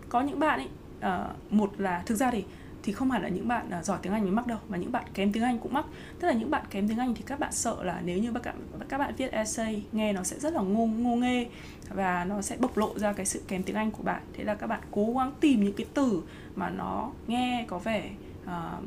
có 0.10 0.22
những 0.22 0.40
bạn 0.40 0.60
ấy 0.60 0.70
uh, 0.98 1.54
một 1.54 1.74
là 1.78 2.04
thực 2.06 2.16
ra 2.16 2.32
thì 2.32 2.44
thì 2.84 2.94
không 2.94 3.12
hẳn 3.12 3.24
là 3.24 3.30
những 3.30 3.48
bạn 3.48 3.70
uh, 3.80 3.86
giỏi 3.86 4.00
tiếng 4.02 4.14
Anh 4.14 4.24
mới 4.24 4.32
mắc 4.32 4.48
đâu 4.48 4.58
mà 4.70 4.78
những 4.78 4.92
bạn 4.92 5.04
kém 5.14 5.32
tiếng 5.32 5.44
Anh 5.44 5.60
cũng 5.60 5.74
mắc. 5.74 5.86
Tức 6.20 6.28
là 6.28 6.34
những 6.34 6.50
bạn 6.50 6.66
kém 6.70 6.88
tiếng 6.88 6.98
Anh 6.98 7.16
thì 7.16 7.24
các 7.26 7.40
bạn 7.40 7.52
sợ 7.52 7.84
là 7.84 8.02
nếu 8.06 8.18
như 8.18 8.32
các 8.34 8.46
bạn 8.46 8.56
các 8.90 8.98
bạn 8.98 9.14
viết 9.18 9.32
essay 9.32 9.84
nghe 9.92 10.14
nó 10.14 10.24
sẽ 10.24 10.40
rất 10.40 10.54
là 10.54 10.62
ngô 10.62 10.86
ngô 10.86 11.16
nghê 11.16 11.48
và 11.90 12.26
nó 12.26 12.42
sẽ 12.42 12.58
bộc 12.58 12.78
lộ 12.78 13.00
ra 13.00 13.14
cái 13.14 13.26
sự 13.26 13.42
kém 13.48 13.64
tiếng 13.64 13.76
Anh 13.76 13.92
của 13.92 14.04
bạn. 14.04 14.22
Thế 14.34 14.44
là 14.44 14.56
các 14.56 14.68
bạn 14.68 14.82
cố 14.92 15.14
gắng 15.18 15.32
tìm 15.40 15.64
những 15.64 15.74
cái 15.74 15.88
từ 15.94 16.22
mà 16.56 16.70
nó 16.70 17.12
nghe 17.28 17.66
có 17.68 17.80
vẻ 17.80 18.10
uh, 18.46 18.84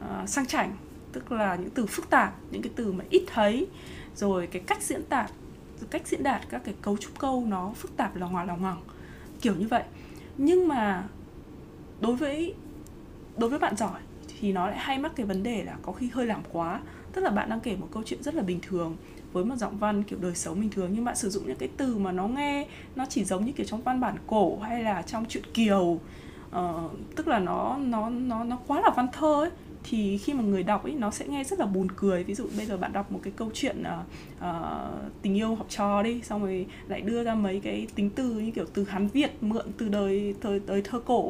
uh, 0.00 0.28
sang 0.28 0.46
chảnh 0.46 0.76
tức 1.12 1.32
là 1.32 1.56
những 1.56 1.70
từ 1.70 1.86
phức 1.86 2.10
tạp 2.10 2.34
những 2.50 2.62
cái 2.62 2.72
từ 2.76 2.92
mà 2.92 3.04
ít 3.10 3.24
thấy 3.26 3.66
rồi 4.16 4.46
cái 4.46 4.62
cách 4.66 4.82
diễn 4.82 5.02
đạt 5.08 5.30
cách 5.90 6.06
diễn 6.06 6.22
đạt 6.22 6.40
các 6.48 6.62
cái 6.64 6.74
cấu 6.82 6.96
trúc 6.96 7.18
câu 7.18 7.44
nó 7.48 7.72
phức 7.76 7.96
tạp 7.96 8.16
là 8.16 8.26
ngoài 8.26 8.46
lòng 8.46 8.62
ngoằng 8.62 8.80
kiểu 9.40 9.54
như 9.54 9.68
vậy. 9.68 9.82
Nhưng 10.38 10.68
mà 10.68 11.04
đối 12.00 12.16
với 12.16 12.54
đối 13.36 13.50
với 13.50 13.58
bạn 13.58 13.76
giỏi 13.76 14.00
thì 14.40 14.52
nó 14.52 14.66
lại 14.66 14.78
hay 14.78 14.98
mắc 14.98 15.12
cái 15.16 15.26
vấn 15.26 15.42
đề 15.42 15.64
là 15.64 15.76
có 15.82 15.92
khi 15.92 16.10
hơi 16.12 16.26
làm 16.26 16.40
quá. 16.52 16.80
Tức 17.12 17.20
là 17.20 17.30
bạn 17.30 17.50
đang 17.50 17.60
kể 17.60 17.76
một 17.76 17.88
câu 17.92 18.02
chuyện 18.06 18.22
rất 18.22 18.34
là 18.34 18.42
bình 18.42 18.58
thường 18.62 18.96
với 19.32 19.44
một 19.44 19.56
giọng 19.56 19.78
văn 19.78 20.02
kiểu 20.02 20.18
đời 20.22 20.34
sống 20.34 20.60
bình 20.60 20.70
thường 20.70 20.90
nhưng 20.94 21.04
bạn 21.04 21.16
sử 21.16 21.30
dụng 21.30 21.46
những 21.46 21.56
cái 21.56 21.68
từ 21.76 21.96
mà 21.96 22.12
nó 22.12 22.28
nghe 22.28 22.66
nó 22.96 23.06
chỉ 23.08 23.24
giống 23.24 23.44
như 23.44 23.52
kiểu 23.52 23.66
trong 23.66 23.82
văn 23.82 24.00
bản 24.00 24.16
cổ 24.26 24.58
hay 24.58 24.82
là 24.82 25.02
trong 25.02 25.24
truyện 25.28 25.44
kiều 25.54 25.82
uh, 26.56 26.92
tức 27.16 27.28
là 27.28 27.38
nó 27.38 27.76
nó 27.80 28.10
nó 28.10 28.44
nó 28.44 28.58
quá 28.66 28.80
là 28.80 28.90
văn 28.96 29.06
thơ 29.12 29.34
ấy 29.34 29.50
thì 29.90 30.18
khi 30.18 30.32
mà 30.32 30.42
người 30.42 30.62
đọc 30.62 30.84
ấy 30.84 30.94
nó 30.94 31.10
sẽ 31.10 31.26
nghe 31.28 31.44
rất 31.44 31.58
là 31.58 31.66
buồn 31.66 31.88
cười. 31.96 32.24
Ví 32.24 32.34
dụ 32.34 32.46
bây 32.56 32.66
giờ 32.66 32.76
bạn 32.76 32.92
đọc 32.92 33.12
một 33.12 33.20
cái 33.22 33.32
câu 33.36 33.50
chuyện 33.54 33.82
uh, 33.82 34.06
uh, 34.38 35.12
tình 35.22 35.34
yêu 35.34 35.54
học 35.54 35.66
trò 35.68 36.02
đi 36.02 36.20
xong 36.22 36.42
rồi 36.42 36.66
lại 36.88 37.00
đưa 37.00 37.24
ra 37.24 37.34
mấy 37.34 37.60
cái 37.60 37.86
tính 37.94 38.10
từ 38.10 38.30
như 38.30 38.50
kiểu 38.50 38.64
từ 38.74 38.84
hán 38.84 39.06
việt 39.06 39.30
mượn 39.40 39.66
từ 39.78 39.88
đời 39.88 40.34
thời 40.40 40.60
tới 40.60 40.82
thơ 40.82 41.00
cổ 41.00 41.20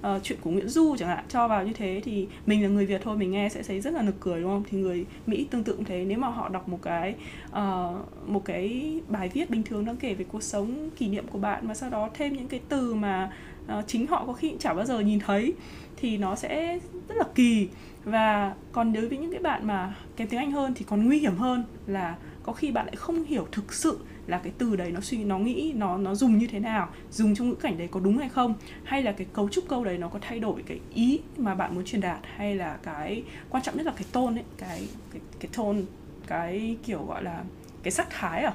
uh, 0.00 0.06
chuyện 0.22 0.38
của 0.42 0.50
nguyễn 0.50 0.68
du 0.68 0.96
chẳng 0.98 1.08
hạn 1.08 1.24
cho 1.28 1.48
vào 1.48 1.66
như 1.66 1.72
thế 1.72 2.00
thì 2.04 2.26
mình 2.46 2.62
là 2.62 2.68
người 2.68 2.86
việt 2.86 3.00
thôi 3.04 3.16
mình 3.16 3.30
nghe 3.30 3.48
sẽ 3.48 3.62
thấy 3.62 3.80
rất 3.80 3.94
là 3.94 4.02
nực 4.02 4.20
cười 4.20 4.40
đúng 4.40 4.50
không? 4.50 4.64
Thì 4.70 4.78
người 4.78 5.06
mỹ 5.26 5.46
tương 5.50 5.64
tự 5.64 5.72
cũng 5.76 5.84
thế. 5.84 6.04
Nếu 6.04 6.18
mà 6.18 6.28
họ 6.28 6.48
đọc 6.48 6.68
một 6.68 6.78
cái 6.82 7.14
uh, 7.50 8.28
một 8.28 8.44
cái 8.44 8.94
bài 9.08 9.28
viết 9.28 9.50
bình 9.50 9.62
thường 9.62 9.84
đang 9.84 9.96
kể 9.96 10.14
về 10.14 10.24
cuộc 10.24 10.42
sống 10.42 10.90
kỷ 10.96 11.08
niệm 11.08 11.24
của 11.30 11.38
bạn 11.38 11.66
và 11.66 11.74
sau 11.74 11.90
đó 11.90 12.10
thêm 12.14 12.32
những 12.32 12.48
cái 12.48 12.60
từ 12.68 12.94
mà 12.94 13.32
uh, 13.78 13.84
chính 13.86 14.06
họ 14.06 14.24
có 14.26 14.32
khi 14.32 14.48
cũng 14.48 14.58
chả 14.58 14.74
bao 14.74 14.84
giờ 14.84 15.00
nhìn 15.00 15.20
thấy 15.20 15.52
thì 15.96 16.18
nó 16.18 16.36
sẽ 16.36 16.78
rất 17.08 17.14
là 17.16 17.24
kỳ 17.34 17.68
và 18.04 18.54
còn 18.72 18.92
đối 18.92 19.08
với 19.08 19.18
những 19.18 19.30
cái 19.30 19.40
bạn 19.40 19.66
mà 19.66 19.94
kém 20.16 20.28
tiếng 20.28 20.40
Anh 20.40 20.52
hơn 20.52 20.74
thì 20.74 20.84
còn 20.88 21.06
nguy 21.06 21.18
hiểm 21.18 21.36
hơn 21.36 21.64
là 21.86 22.16
có 22.42 22.52
khi 22.52 22.70
bạn 22.70 22.86
lại 22.86 22.96
không 22.96 23.24
hiểu 23.24 23.46
thực 23.52 23.74
sự 23.74 23.98
là 24.26 24.38
cái 24.38 24.52
từ 24.58 24.76
đấy 24.76 24.90
nó 24.90 25.00
suy, 25.00 25.24
nó 25.24 25.38
nghĩ, 25.38 25.72
nó 25.76 25.96
nó 25.98 26.14
dùng 26.14 26.38
như 26.38 26.46
thế 26.46 26.58
nào, 26.58 26.88
dùng 27.10 27.34
trong 27.34 27.48
ngữ 27.48 27.54
cảnh 27.54 27.78
đấy 27.78 27.88
có 27.90 28.00
đúng 28.00 28.18
hay 28.18 28.28
không, 28.28 28.54
hay 28.84 29.02
là 29.02 29.12
cái 29.12 29.26
cấu 29.32 29.48
trúc 29.48 29.64
câu 29.68 29.84
đấy 29.84 29.98
nó 29.98 30.08
có 30.08 30.18
thay 30.22 30.40
đổi 30.40 30.62
cái 30.66 30.80
ý 30.94 31.20
mà 31.36 31.54
bạn 31.54 31.74
muốn 31.74 31.84
truyền 31.84 32.00
đạt, 32.00 32.18
hay 32.36 32.54
là 32.54 32.78
cái, 32.82 33.22
quan 33.50 33.62
trọng 33.62 33.76
nhất 33.76 33.86
là 33.86 33.92
cái 33.96 34.04
tone 34.12 34.40
ấy, 34.40 34.44
cái 34.56 34.88
cái 35.12 35.20
cái 35.40 35.50
tone, 35.56 35.80
cái 36.26 36.76
kiểu 36.82 37.04
gọi 37.04 37.22
là 37.22 37.44
cái 37.82 37.90
sắc 37.90 38.06
thái 38.10 38.42
à 38.42 38.52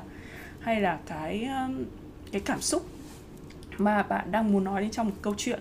hay 0.59 0.81
là 0.81 0.99
cái 1.07 1.45
um, 1.45 1.83
cái 2.31 2.41
cảm 2.45 2.61
xúc 2.61 2.85
mà 3.77 4.03
bạn 4.03 4.31
đang 4.31 4.51
muốn 4.51 4.63
nói 4.63 4.81
đến 4.81 4.91
trong 4.91 5.07
một 5.07 5.15
câu 5.21 5.33
chuyện, 5.37 5.59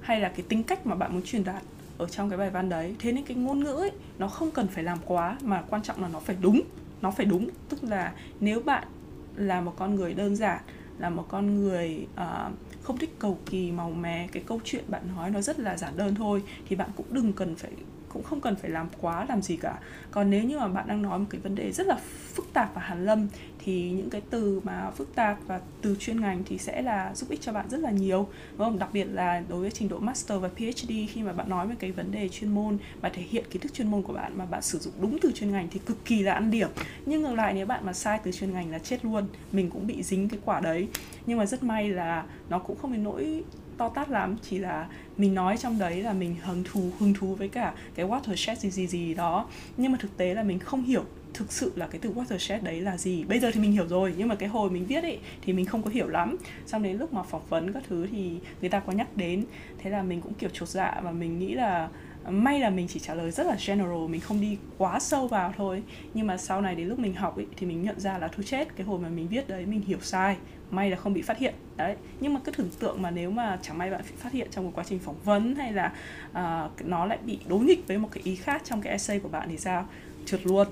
hay 0.00 0.20
là 0.20 0.28
cái 0.28 0.44
tính 0.48 0.62
cách 0.62 0.86
mà 0.86 0.94
bạn 0.94 1.12
muốn 1.12 1.22
truyền 1.22 1.44
đạt 1.44 1.62
ở 1.98 2.06
trong 2.06 2.30
cái 2.30 2.38
bài 2.38 2.50
văn 2.50 2.68
đấy. 2.68 2.94
Thế 2.98 3.12
nên 3.12 3.24
cái 3.24 3.36
ngôn 3.36 3.60
ngữ 3.60 3.74
ấy 3.74 3.92
nó 4.18 4.28
không 4.28 4.50
cần 4.50 4.68
phải 4.68 4.84
làm 4.84 4.98
quá 5.04 5.38
mà 5.42 5.62
quan 5.70 5.82
trọng 5.82 6.02
là 6.02 6.08
nó 6.08 6.20
phải 6.20 6.36
đúng. 6.40 6.60
Nó 7.02 7.10
phải 7.10 7.26
đúng. 7.26 7.48
Tức 7.68 7.84
là 7.84 8.12
nếu 8.40 8.60
bạn 8.60 8.88
là 9.36 9.60
một 9.60 9.74
con 9.76 9.94
người 9.94 10.14
đơn 10.14 10.36
giản 10.36 10.60
là 10.98 11.10
một 11.10 11.26
con 11.28 11.54
người 11.54 12.06
uh, 12.14 12.52
không 12.82 12.98
thích 12.98 13.14
cầu 13.18 13.38
kỳ 13.46 13.72
màu 13.72 13.90
mè 13.90 14.28
cái 14.32 14.42
câu 14.46 14.60
chuyện 14.64 14.84
bạn 14.88 15.02
nói 15.16 15.30
nó 15.30 15.40
rất 15.40 15.60
là 15.60 15.76
giản 15.76 15.96
đơn 15.96 16.14
thôi 16.14 16.42
thì 16.68 16.76
bạn 16.76 16.90
cũng 16.96 17.06
đừng 17.10 17.32
cần 17.32 17.56
phải 17.56 17.70
cũng 18.12 18.22
không 18.22 18.40
cần 18.40 18.56
phải 18.56 18.70
làm 18.70 18.88
quá 19.00 19.26
làm 19.28 19.42
gì 19.42 19.56
cả. 19.56 19.78
Còn 20.10 20.30
nếu 20.30 20.44
như 20.44 20.58
mà 20.58 20.68
bạn 20.68 20.88
đang 20.88 21.02
nói 21.02 21.18
một 21.18 21.26
cái 21.30 21.40
vấn 21.40 21.54
đề 21.54 21.72
rất 21.72 21.86
là 21.86 21.98
phức 22.34 22.52
tạp 22.52 22.74
và 22.74 22.80
hàn 22.80 23.04
lâm, 23.04 23.28
thì 23.58 23.90
những 23.90 24.10
cái 24.10 24.20
từ 24.30 24.60
mà 24.64 24.90
phức 24.90 25.14
tạp 25.14 25.38
và 25.46 25.60
từ 25.82 25.96
chuyên 25.98 26.20
ngành 26.20 26.42
thì 26.44 26.58
sẽ 26.58 26.82
là 26.82 27.14
giúp 27.14 27.30
ích 27.30 27.40
cho 27.40 27.52
bạn 27.52 27.68
rất 27.68 27.80
là 27.80 27.90
nhiều. 27.90 28.28
Đúng 28.50 28.58
không? 28.58 28.78
Đặc 28.78 28.88
biệt 28.92 29.04
là 29.04 29.42
đối 29.48 29.60
với 29.60 29.70
trình 29.70 29.88
độ 29.88 29.98
master 29.98 30.40
và 30.40 30.48
phd 30.48 30.88
khi 30.88 31.22
mà 31.22 31.32
bạn 31.32 31.48
nói 31.48 31.66
về 31.66 31.74
cái 31.78 31.92
vấn 31.92 32.12
đề 32.12 32.28
chuyên 32.28 32.54
môn 32.54 32.78
và 33.00 33.08
thể 33.08 33.22
hiện 33.22 33.44
kiến 33.50 33.62
thức 33.62 33.74
chuyên 33.74 33.90
môn 33.90 34.02
của 34.02 34.12
bạn 34.12 34.38
mà 34.38 34.44
bạn 34.44 34.62
sử 34.62 34.78
dụng 34.78 34.94
đúng 35.00 35.18
từ 35.22 35.32
chuyên 35.32 35.52
ngành 35.52 35.68
thì 35.70 35.80
cực 35.86 36.04
kỳ 36.04 36.22
là 36.22 36.34
ăn 36.34 36.50
điểm. 36.50 36.70
Nhưng 37.06 37.22
ngược 37.22 37.34
lại, 37.34 37.54
nếu 37.54 37.66
bạn 37.66 37.86
mà 37.86 37.92
sai 37.92 38.20
từ 38.24 38.32
chuyên 38.32 38.52
ngành 38.52 38.70
là 38.70 38.78
chết 38.78 39.04
luôn, 39.04 39.26
mình 39.52 39.70
cũng 39.70 39.86
bị 39.86 40.02
dính 40.02 40.28
cái 40.28 40.40
quả 40.44 40.60
đấy. 40.60 40.88
Nhưng 41.26 41.38
mà 41.38 41.46
rất 41.46 41.62
may 41.62 41.88
là 41.88 42.24
nó 42.48 42.58
cũng 42.58 42.78
không 42.78 42.92
đến 42.92 43.04
nỗi 43.04 43.44
to 43.78 43.88
tát 43.88 44.10
lắm 44.10 44.36
chỉ 44.42 44.58
là 44.58 44.88
mình 45.16 45.34
nói 45.34 45.56
trong 45.56 45.78
đấy 45.78 46.02
là 46.02 46.12
mình 46.12 46.36
hứng 46.42 46.64
thú 46.64 46.90
hứng 46.98 47.14
thú 47.14 47.34
với 47.34 47.48
cả 47.48 47.74
cái 47.94 48.06
watershed 48.06 48.54
gì 48.54 48.70
gì 48.70 48.86
gì 48.86 49.14
đó. 49.14 49.46
Nhưng 49.76 49.92
mà 49.92 49.98
thực 50.00 50.16
tế 50.16 50.34
là 50.34 50.42
mình 50.42 50.58
không 50.58 50.82
hiểu 50.82 51.04
thực 51.34 51.52
sự 51.52 51.72
là 51.76 51.86
cái 51.86 51.98
từ 52.02 52.12
watershed 52.12 52.62
đấy 52.62 52.80
là 52.80 52.96
gì. 52.96 53.24
Bây 53.24 53.40
giờ 53.40 53.50
thì 53.54 53.60
mình 53.60 53.72
hiểu 53.72 53.88
rồi 53.88 54.14
nhưng 54.16 54.28
mà 54.28 54.34
cái 54.34 54.48
hồi 54.48 54.70
mình 54.70 54.86
viết 54.86 55.02
ấy 55.02 55.18
thì 55.42 55.52
mình 55.52 55.66
không 55.66 55.82
có 55.82 55.90
hiểu 55.90 56.08
lắm. 56.08 56.36
Xong 56.66 56.82
đến 56.82 56.96
lúc 56.98 57.12
mà 57.12 57.22
phỏng 57.22 57.42
vấn 57.48 57.72
các 57.72 57.82
thứ 57.88 58.06
thì 58.12 58.38
người 58.60 58.70
ta 58.70 58.80
có 58.80 58.92
nhắc 58.92 59.16
đến. 59.16 59.44
Thế 59.78 59.90
là 59.90 60.02
mình 60.02 60.20
cũng 60.20 60.34
kiểu 60.34 60.50
chột 60.52 60.68
dạ 60.68 61.00
và 61.04 61.10
mình 61.10 61.38
nghĩ 61.38 61.54
là 61.54 61.88
may 62.28 62.60
là 62.60 62.70
mình 62.70 62.88
chỉ 62.88 63.00
trả 63.00 63.14
lời 63.14 63.30
rất 63.30 63.46
là 63.46 63.56
general 63.66 64.08
mình 64.08 64.20
không 64.20 64.40
đi 64.40 64.58
quá 64.78 64.98
sâu 65.00 65.28
vào 65.28 65.54
thôi. 65.56 65.82
Nhưng 66.14 66.26
mà 66.26 66.36
sau 66.36 66.60
này 66.60 66.74
đến 66.74 66.88
lúc 66.88 66.98
mình 66.98 67.14
học 67.14 67.36
ấy, 67.36 67.46
thì 67.56 67.66
mình 67.66 67.82
nhận 67.82 68.00
ra 68.00 68.18
là 68.18 68.28
thôi 68.28 68.44
chết 68.48 68.76
cái 68.76 68.86
hồi 68.86 69.00
mà 69.00 69.08
mình 69.08 69.28
viết 69.28 69.48
đấy 69.48 69.66
mình 69.66 69.80
hiểu 69.80 69.98
sai 70.02 70.36
may 70.72 70.90
là 70.90 70.96
không 70.96 71.14
bị 71.14 71.22
phát 71.22 71.38
hiện. 71.38 71.54
Đấy 71.76 71.96
nhưng 72.20 72.34
mà 72.34 72.40
cứ 72.44 72.52
tưởng 72.52 72.70
tượng 72.78 73.02
mà 73.02 73.10
nếu 73.10 73.30
mà 73.30 73.58
chẳng 73.62 73.78
may 73.78 73.90
bạn 73.90 74.00
bị 74.10 74.16
phát 74.18 74.32
hiện 74.32 74.48
trong 74.50 74.64
một 74.64 74.70
quá 74.74 74.84
trình 74.88 74.98
phỏng 74.98 75.16
vấn 75.24 75.54
hay 75.56 75.72
là 75.72 75.92
uh, 76.30 76.86
nó 76.86 77.06
lại 77.06 77.18
bị 77.26 77.38
đối 77.48 77.60
nghịch 77.60 77.86
với 77.86 77.98
một 77.98 78.08
cái 78.12 78.22
ý 78.24 78.36
khác 78.36 78.62
trong 78.64 78.82
cái 78.82 78.90
essay 78.90 79.18
của 79.18 79.28
bạn 79.28 79.48
thì 79.50 79.58
sao? 79.58 79.88
Trượt 80.26 80.46
luôn. 80.46 80.68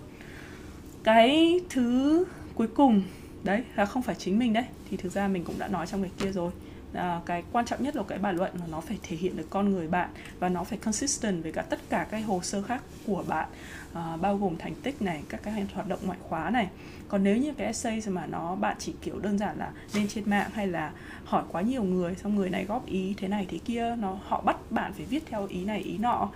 Cái 1.04 1.60
thứ 1.70 2.24
cuối 2.54 2.68
cùng 2.68 3.02
đấy 3.42 3.64
là 3.76 3.86
không 3.86 4.02
phải 4.02 4.14
chính 4.14 4.38
mình 4.38 4.52
đấy 4.52 4.64
thì 4.90 4.96
thực 4.96 5.12
ra 5.12 5.28
mình 5.28 5.44
cũng 5.44 5.58
đã 5.58 5.68
nói 5.68 5.86
trong 5.86 6.02
cái 6.02 6.10
kia 6.18 6.32
rồi. 6.32 6.52
À, 6.94 7.20
cái 7.26 7.42
quan 7.52 7.66
trọng 7.66 7.82
nhất 7.82 7.96
là 7.96 8.02
cái 8.08 8.18
bài 8.18 8.34
luận 8.34 8.50
là 8.60 8.66
nó 8.70 8.80
phải 8.80 8.98
thể 9.02 9.16
hiện 9.16 9.36
được 9.36 9.46
con 9.50 9.70
người 9.70 9.88
bạn 9.88 10.10
và 10.38 10.48
nó 10.48 10.64
phải 10.64 10.78
consistent 10.78 11.42
với 11.42 11.52
cả 11.52 11.62
tất 11.62 11.78
cả 11.88 12.06
các 12.10 12.18
hồ 12.18 12.40
sơ 12.42 12.62
khác 12.62 12.82
của 13.06 13.24
bạn 13.28 13.48
à, 13.94 14.16
bao 14.20 14.36
gồm 14.36 14.56
thành 14.58 14.74
tích 14.82 15.02
này 15.02 15.22
các 15.28 15.40
cái 15.42 15.66
hoạt 15.74 15.88
động 15.88 15.98
ngoại 16.02 16.18
khóa 16.28 16.50
này 16.50 16.68
còn 17.10 17.24
nếu 17.24 17.36
như 17.36 17.52
cái 17.52 17.66
essay 17.66 18.02
mà 18.08 18.26
nó 18.26 18.54
bạn 18.54 18.76
chỉ 18.78 18.94
kiểu 19.02 19.18
đơn 19.18 19.38
giản 19.38 19.58
là 19.58 19.70
lên 19.94 20.08
trên 20.08 20.30
mạng 20.30 20.50
hay 20.52 20.66
là 20.66 20.92
hỏi 21.24 21.44
quá 21.52 21.62
nhiều 21.62 21.82
người, 21.82 22.14
xong 22.14 22.36
người 22.36 22.50
này 22.50 22.64
góp 22.64 22.86
ý 22.86 23.14
thế 23.16 23.28
này 23.28 23.46
thế 23.50 23.58
kia, 23.58 23.96
nó, 23.98 24.18
họ 24.22 24.40
bắt 24.40 24.56
bạn 24.70 24.92
phải 24.92 25.06
viết 25.06 25.22
theo 25.26 25.46
ý 25.46 25.64
này, 25.64 25.80
ý 25.80 25.98
nọ, 25.98 26.28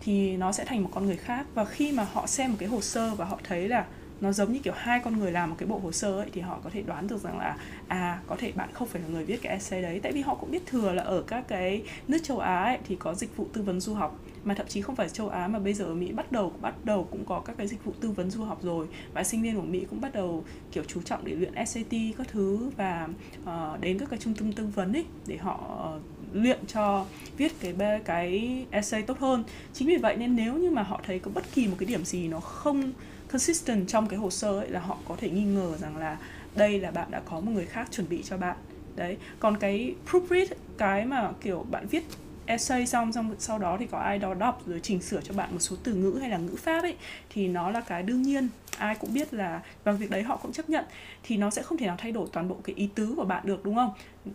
thì 0.00 0.36
nó 0.36 0.52
sẽ 0.52 0.64
thành 0.64 0.82
một 0.82 0.90
con 0.94 1.06
người 1.06 1.16
khác. 1.16 1.46
Và 1.54 1.64
khi 1.64 1.92
mà 1.92 2.06
họ 2.12 2.26
xem 2.26 2.50
một 2.50 2.56
cái 2.60 2.68
hồ 2.68 2.80
sơ 2.80 3.14
và 3.14 3.24
họ 3.24 3.38
thấy 3.44 3.68
là 3.68 3.84
nó 4.20 4.32
giống 4.32 4.52
như 4.52 4.58
kiểu 4.58 4.72
hai 4.76 5.00
con 5.04 5.18
người 5.18 5.32
làm 5.32 5.50
một 5.50 5.56
cái 5.58 5.66
bộ 5.66 5.78
hồ 5.78 5.92
sơ 5.92 6.20
ấy 6.20 6.28
thì 6.32 6.40
họ 6.40 6.60
có 6.64 6.70
thể 6.70 6.82
đoán 6.82 7.08
được 7.08 7.20
rằng 7.22 7.38
là 7.38 7.56
à 7.88 8.20
có 8.26 8.36
thể 8.38 8.52
bạn 8.52 8.68
không 8.72 8.88
phải 8.88 9.02
là 9.02 9.08
người 9.08 9.24
viết 9.24 9.42
cái 9.42 9.52
essay 9.52 9.82
đấy. 9.82 10.00
Tại 10.02 10.12
vì 10.12 10.20
họ 10.20 10.34
cũng 10.34 10.50
biết 10.50 10.66
thừa 10.66 10.92
là 10.92 11.02
ở 11.02 11.22
các 11.22 11.48
cái 11.48 11.82
nước 12.08 12.18
châu 12.22 12.38
Á 12.38 12.64
ấy, 12.64 12.78
thì 12.88 12.96
có 12.96 13.14
dịch 13.14 13.36
vụ 13.36 13.46
tư 13.52 13.62
vấn 13.62 13.80
du 13.80 13.94
học. 13.94 14.20
Mà 14.44 14.54
thậm 14.54 14.66
chí 14.66 14.82
không 14.82 14.96
phải 14.96 15.08
châu 15.08 15.28
Á 15.28 15.48
mà 15.48 15.58
bây 15.58 15.74
giờ 15.74 15.84
ở 15.84 15.94
Mỹ 15.94 16.12
bắt 16.12 16.32
đầu 16.32 16.52
bắt 16.60 16.74
đầu 16.84 17.08
cũng 17.10 17.24
có 17.24 17.40
các 17.40 17.56
cái 17.58 17.66
dịch 17.66 17.84
vụ 17.84 17.92
tư 18.00 18.10
vấn 18.10 18.30
du 18.30 18.44
học 18.44 18.58
rồi. 18.62 18.86
Và 19.12 19.24
sinh 19.24 19.42
viên 19.42 19.56
của 19.56 19.62
Mỹ 19.62 19.86
cũng 19.90 20.00
bắt 20.00 20.12
đầu 20.12 20.44
kiểu 20.72 20.84
chú 20.86 21.02
trọng 21.02 21.24
để 21.24 21.34
luyện 21.34 21.66
SAT 21.66 21.94
các 22.18 22.28
thứ 22.28 22.70
và 22.76 23.08
uh, 23.42 23.80
đến 23.80 23.98
các 23.98 24.10
cái 24.10 24.18
trung 24.18 24.34
tâm 24.34 24.52
tư 24.52 24.66
vấn 24.74 24.92
ấy 24.92 25.04
để 25.26 25.36
họ 25.36 25.88
uh, 25.96 26.02
luyện 26.32 26.58
cho 26.66 27.06
viết 27.36 27.52
cái 27.60 27.74
cái 28.04 28.66
essay 28.70 29.02
tốt 29.02 29.18
hơn. 29.18 29.44
Chính 29.72 29.88
vì 29.88 29.96
vậy 29.96 30.16
nên 30.16 30.36
nếu 30.36 30.54
như 30.54 30.70
mà 30.70 30.82
họ 30.82 31.00
thấy 31.06 31.18
có 31.18 31.30
bất 31.34 31.44
kỳ 31.54 31.68
một 31.68 31.76
cái 31.78 31.86
điểm 31.86 32.04
gì 32.04 32.28
nó 32.28 32.40
không 32.40 32.92
consistent 33.34 33.88
trong 33.88 34.08
cái 34.08 34.18
hồ 34.18 34.30
sơ 34.30 34.58
ấy 34.58 34.70
là 34.70 34.80
họ 34.80 34.98
có 35.08 35.16
thể 35.18 35.30
nghi 35.30 35.44
ngờ 35.44 35.76
rằng 35.76 35.96
là 35.96 36.18
đây 36.54 36.80
là 36.80 36.90
bạn 36.90 37.10
đã 37.10 37.20
có 37.20 37.40
một 37.40 37.52
người 37.52 37.66
khác 37.66 37.88
chuẩn 37.90 38.08
bị 38.08 38.22
cho 38.22 38.36
bạn. 38.36 38.56
Đấy, 38.96 39.16
còn 39.40 39.56
cái 39.56 39.94
proofread 40.10 40.46
cái 40.78 41.04
mà 41.04 41.32
kiểu 41.40 41.66
bạn 41.70 41.86
viết 41.86 42.04
essay 42.46 42.86
xong 42.86 43.12
xong 43.12 43.34
sau 43.38 43.58
đó 43.58 43.76
thì 43.80 43.86
có 43.86 43.98
ai 43.98 44.18
đó 44.18 44.34
đọc 44.34 44.62
rồi 44.66 44.80
chỉnh 44.82 45.02
sửa 45.02 45.20
cho 45.20 45.34
bạn 45.34 45.52
một 45.52 45.58
số 45.58 45.76
từ 45.84 45.94
ngữ 45.94 46.18
hay 46.20 46.30
là 46.30 46.38
ngữ 46.38 46.56
pháp 46.56 46.82
ấy, 46.82 46.96
thì 47.30 47.48
nó 47.48 47.70
là 47.70 47.80
cái 47.80 48.02
đương 48.02 48.22
nhiên, 48.22 48.48
ai 48.78 48.94
cũng 48.94 49.14
biết 49.14 49.34
là 49.34 49.60
và 49.84 49.92
việc 49.92 50.10
đấy 50.10 50.22
họ 50.22 50.36
cũng 50.36 50.52
chấp 50.52 50.70
nhận. 50.70 50.84
Thì 51.22 51.36
nó 51.36 51.50
sẽ 51.50 51.62
không 51.62 51.78
thể 51.78 51.86
nào 51.86 51.96
thay 51.98 52.12
đổi 52.12 52.28
toàn 52.32 52.48
bộ 52.48 52.56
cái 52.64 52.74
ý 52.76 52.88
tứ 52.94 53.14
của 53.16 53.24
bạn 53.24 53.46
được, 53.46 53.64
đúng 53.64 53.74
không? 53.74 53.90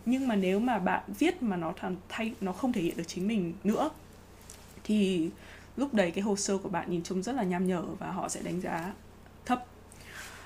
Nhưng 0.06 0.28
mà 0.28 0.36
nếu 0.36 0.60
mà 0.60 0.78
bạn 0.78 1.02
viết 1.18 1.42
mà 1.42 1.56
nó 1.56 1.72
thay, 2.08 2.32
nó 2.40 2.52
không 2.52 2.72
thể 2.72 2.80
hiện 2.80 2.96
được 2.96 3.04
chính 3.06 3.28
mình 3.28 3.52
nữa, 3.64 3.90
thì 4.84 5.28
lúc 5.76 5.94
đấy 5.94 6.10
cái 6.10 6.22
hồ 6.22 6.36
sơ 6.36 6.58
của 6.58 6.68
bạn 6.68 6.90
nhìn 6.90 7.02
trông 7.02 7.22
rất 7.22 7.34
là 7.34 7.42
nham 7.42 7.66
nhở 7.66 7.82
và 7.98 8.10
họ 8.10 8.28
sẽ 8.28 8.40
đánh 8.42 8.60
giá 8.60 8.92
thấp. 9.44 9.64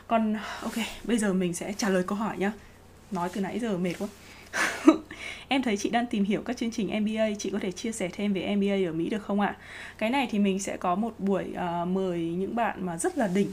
Còn 0.07 0.37
ok 0.63 0.75
bây 1.05 1.19
giờ 1.19 1.33
mình 1.33 1.55
sẽ 1.55 1.73
trả 1.73 1.89
lời 1.89 2.05
câu 2.07 2.19
hỏi 2.19 2.39
nhá. 2.39 2.53
Nói 3.11 3.29
từ 3.33 3.41
nãy 3.41 3.59
giờ 3.59 3.79
mệt 3.79 3.95
quá. 3.99 4.09
Em 5.49 5.63
thấy 5.63 5.77
chị 5.77 5.91
đang 5.91 6.07
tìm 6.07 6.25
hiểu 6.25 6.43
các 6.43 6.57
chương 6.57 6.71
trình 6.71 7.03
MBA 7.03 7.29
chị 7.39 7.51
có 7.51 7.59
thể 7.59 7.73
chia 7.73 7.93
sẻ 7.93 8.09
thêm 8.13 8.33
về 8.33 8.57
MBA 8.57 8.89
ở 8.89 8.93
Mỹ 8.93 9.09
được 9.09 9.23
không 9.23 9.41
ạ? 9.41 9.57
Cái 9.99 10.11
này 10.11 10.29
thì 10.31 10.39
mình 10.39 10.59
sẽ 10.59 10.77
có 10.77 10.95
một 10.95 11.15
buổi 11.19 11.45
uh, 11.53 11.89
mời 11.89 12.21
những 12.21 12.57
bạn 12.57 12.87
mà 12.87 12.99
rất 12.99 13.19
là 13.19 13.29
đỉnh 13.29 13.53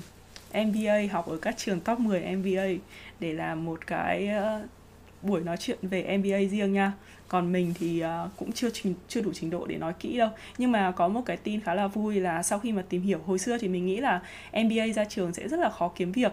MBA 0.54 1.14
học 1.14 1.28
ở 1.28 1.38
các 1.38 1.58
trường 1.58 1.80
top 1.80 2.00
10 2.00 2.36
MBA 2.36 2.84
để 3.20 3.34
làm 3.34 3.66
một 3.66 3.88
cái 3.88 4.30
uh, 4.38 4.70
buổi 5.22 5.42
nói 5.42 5.58
chuyện 5.58 5.78
về 5.82 6.18
MBA 6.18 6.38
riêng 6.52 6.74
nha 6.74 6.94
còn 7.32 7.52
mình 7.52 7.74
thì 7.80 8.04
uh, 8.04 8.32
cũng 8.38 8.52
chưa 8.52 8.70
trình, 8.70 8.94
chưa 9.08 9.22
đủ 9.22 9.32
trình 9.34 9.50
độ 9.50 9.66
để 9.66 9.78
nói 9.78 9.94
kỹ 10.00 10.18
đâu. 10.18 10.30
Nhưng 10.58 10.72
mà 10.72 10.92
có 10.92 11.08
một 11.08 11.22
cái 11.26 11.38
tin 11.38 11.62
khá 11.62 11.74
là 11.74 11.88
vui 11.88 12.20
là 12.20 12.44
sau 12.44 12.60
khi 12.60 12.72
mà 12.72 12.84
tìm 12.90 13.02
hiểu 13.02 13.20
hồi 13.26 13.40
xưa 13.40 13.58
thì 13.58 13.68
mình 13.68 13.86
nghĩ 13.86 13.98
là 13.98 14.22
MBA 14.54 14.94
ra 14.96 15.06
trường 15.06 15.34
sẽ 15.34 15.48
rất 15.48 15.60
là 15.60 15.70
khó 15.70 15.92
kiếm 15.96 16.12
việc. 16.12 16.32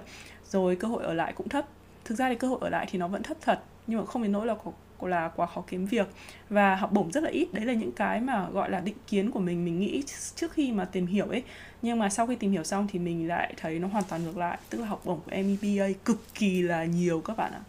Rồi 0.49 0.77
cơ 0.77 0.89
hội 0.89 1.05
ở 1.05 1.15
lại 1.15 1.33
cũng 1.37 1.49
thấp. 1.49 1.67
Thực 2.05 2.19
ra 2.19 2.29
thì 2.29 2.35
cơ 2.35 2.49
hội 2.49 2.59
ở 2.63 2.69
lại 2.69 2.87
thì 2.91 2.99
nó 2.99 3.09
vẫn 3.09 3.23
thấp 3.23 3.37
thật 3.41 3.61
nhưng 3.87 3.99
mà 3.99 4.07
không 4.07 4.23
đến 4.23 4.33
nỗi 4.33 4.47
là 4.47 4.55
có 4.99 5.09
là 5.09 5.29
quá 5.29 5.47
khó 5.47 5.65
kiếm 5.67 5.87
việc. 5.87 6.09
Và 6.51 6.75
học 6.77 6.93
bổng 6.93 7.13
rất 7.13 7.23
là 7.23 7.31
ít. 7.31 7.49
Đấy 7.53 7.65
là 7.65 7.73
những 7.73 7.93
cái 7.93 8.21
mà 8.21 8.49
gọi 8.51 8.71
là 8.71 8.81
định 8.81 8.97
kiến 9.07 9.31
của 9.31 9.41
mình 9.41 9.65
mình 9.65 9.81
nghĩ 9.81 10.03
trước 10.35 10.53
khi 10.53 10.73
mà 10.73 10.85
tìm 10.85 11.07
hiểu 11.07 11.27
ấy. 11.27 11.43
Nhưng 11.83 11.99
mà 11.99 12.09
sau 12.09 12.27
khi 12.27 12.37
tìm 12.37 12.51
hiểu 12.51 12.65
xong 12.65 12.87
thì 12.93 12.99
mình 12.99 13.29
lại 13.29 13.55
thấy 13.57 13.79
nó 13.79 13.89
hoàn 13.89 14.05
toàn 14.09 14.25
ngược 14.25 14.39
lại. 14.39 14.59
Tức 14.71 14.81
là 14.81 14.87
học 14.87 15.03
bổng 15.05 15.21
của 15.21 15.33
MBA 15.37 15.89
cực 16.05 16.35
kỳ 16.35 16.63
là 16.63 16.85
nhiều 16.85 17.21
các 17.21 17.37
bạn 17.37 17.53
ạ 17.53 17.61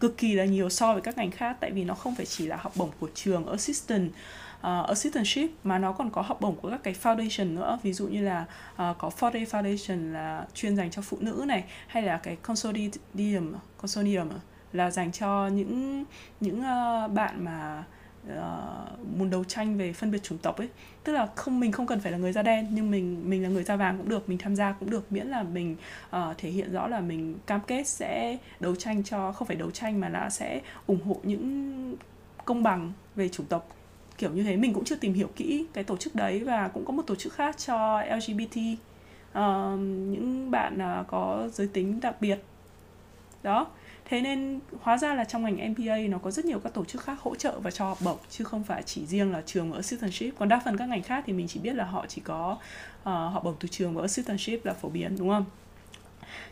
cực 0.00 0.18
kỳ 0.18 0.34
là 0.34 0.44
nhiều 0.44 0.68
so 0.68 0.92
với 0.92 1.02
các 1.02 1.16
ngành 1.18 1.30
khác 1.30 1.56
tại 1.60 1.70
vì 1.70 1.84
nó 1.84 1.94
không 1.94 2.14
phải 2.14 2.26
chỉ 2.26 2.46
là 2.46 2.56
học 2.56 2.72
bổng 2.76 2.90
của 3.00 3.08
trường 3.14 3.46
assistant 3.46 4.10
uh, 4.60 4.88
assistantship 4.88 5.50
mà 5.64 5.78
nó 5.78 5.92
còn 5.92 6.10
có 6.10 6.22
học 6.22 6.40
bổng 6.40 6.56
của 6.56 6.70
các 6.70 6.80
cái 6.82 6.94
foundation 7.02 7.54
nữa. 7.54 7.78
Ví 7.82 7.92
dụ 7.92 8.06
như 8.08 8.22
là 8.22 8.44
uh, 8.72 8.98
có 8.98 9.10
Ford 9.18 9.46
Foundation 9.46 10.12
là 10.12 10.46
chuyên 10.54 10.76
dành 10.76 10.90
cho 10.90 11.02
phụ 11.02 11.16
nữ 11.20 11.44
này 11.46 11.64
hay 11.86 12.02
là 12.02 12.16
cái 12.16 12.36
consortium 12.36 13.54
consortium 13.76 14.28
là 14.72 14.90
dành 14.90 15.12
cho 15.12 15.48
những 15.48 16.04
những 16.40 16.60
uh, 16.60 17.12
bạn 17.12 17.44
mà 17.44 17.84
uh, 18.32 19.16
muốn 19.18 19.30
đấu 19.30 19.44
tranh 19.44 19.78
về 19.78 19.92
phân 19.92 20.10
biệt 20.10 20.22
chủng 20.22 20.38
tộc 20.38 20.58
ấy. 20.58 20.68
Tức 21.04 21.12
là 21.12 21.28
không 21.34 21.60
mình 21.60 21.72
không 21.72 21.86
cần 21.86 22.00
phải 22.00 22.12
là 22.12 22.18
người 22.18 22.32
da 22.32 22.42
đen 22.42 22.66
nhưng 22.70 22.90
mình 22.90 23.30
mình 23.30 23.42
là 23.42 23.48
người 23.48 23.64
da 23.64 23.76
vàng 23.76 23.98
cũng 23.98 24.08
được 24.08 24.28
mình 24.28 24.38
tham 24.38 24.56
gia 24.56 24.72
cũng 24.72 24.90
được 24.90 25.12
miễn 25.12 25.26
là 25.26 25.42
mình 25.42 25.76
uh, 26.16 26.38
thể 26.38 26.50
hiện 26.50 26.72
rõ 26.72 26.86
là 26.86 27.00
mình 27.00 27.34
cam 27.46 27.60
kết 27.66 27.88
sẽ 27.88 28.38
đấu 28.60 28.74
tranh 28.74 29.04
cho 29.04 29.32
không 29.32 29.48
phải 29.48 29.56
đấu 29.56 29.70
tranh 29.70 30.00
mà 30.00 30.08
là 30.08 30.30
sẽ 30.30 30.60
ủng 30.86 31.04
hộ 31.04 31.20
những 31.22 31.96
công 32.44 32.62
bằng 32.62 32.92
về 33.16 33.28
chủng 33.28 33.46
tộc. 33.46 33.68
Kiểu 34.18 34.30
như 34.30 34.42
thế 34.42 34.56
mình 34.56 34.74
cũng 34.74 34.84
chưa 34.84 34.96
tìm 34.96 35.14
hiểu 35.14 35.28
kỹ 35.36 35.66
cái 35.72 35.84
tổ 35.84 35.96
chức 35.96 36.14
đấy 36.14 36.44
và 36.44 36.68
cũng 36.68 36.84
có 36.84 36.92
một 36.92 37.02
tổ 37.06 37.14
chức 37.14 37.32
khác 37.32 37.58
cho 37.58 38.02
LGBT 38.02 38.56
uh, 38.56 38.78
ờ, 39.32 39.76
những 39.80 40.50
bạn 40.50 40.78
uh, 41.00 41.06
có 41.06 41.48
giới 41.52 41.68
tính 41.68 42.00
đặc 42.00 42.20
biệt. 42.20 42.38
Đó 43.42 43.66
thế 44.08 44.20
nên 44.20 44.60
hóa 44.80 44.98
ra 44.98 45.14
là 45.14 45.24
trong 45.24 45.44
ngành 45.44 45.72
MBA 45.72 45.96
nó 46.08 46.18
có 46.18 46.30
rất 46.30 46.44
nhiều 46.44 46.58
các 46.58 46.74
tổ 46.74 46.84
chức 46.84 47.02
khác 47.02 47.20
hỗ 47.20 47.34
trợ 47.34 47.60
và 47.60 47.70
cho 47.70 47.84
học 47.84 47.98
bổng 48.04 48.18
chứ 48.30 48.44
không 48.44 48.64
phải 48.64 48.82
chỉ 48.82 49.06
riêng 49.06 49.32
là 49.32 49.42
trường 49.46 49.70
và 49.70 49.76
assistantship 49.76 50.38
còn 50.38 50.48
đa 50.48 50.60
phần 50.64 50.76
các 50.76 50.88
ngành 50.88 51.02
khác 51.02 51.24
thì 51.26 51.32
mình 51.32 51.48
chỉ 51.48 51.60
biết 51.60 51.74
là 51.74 51.84
họ 51.84 52.04
chỉ 52.08 52.20
có 52.24 52.58
uh, 53.00 53.04
học 53.04 53.44
bổng 53.44 53.56
từ 53.60 53.68
trường 53.68 53.94
và 53.94 54.02
assistantship 54.02 54.64
là 54.64 54.72
phổ 54.72 54.88
biến 54.88 55.16
đúng 55.18 55.28
không 55.28 55.44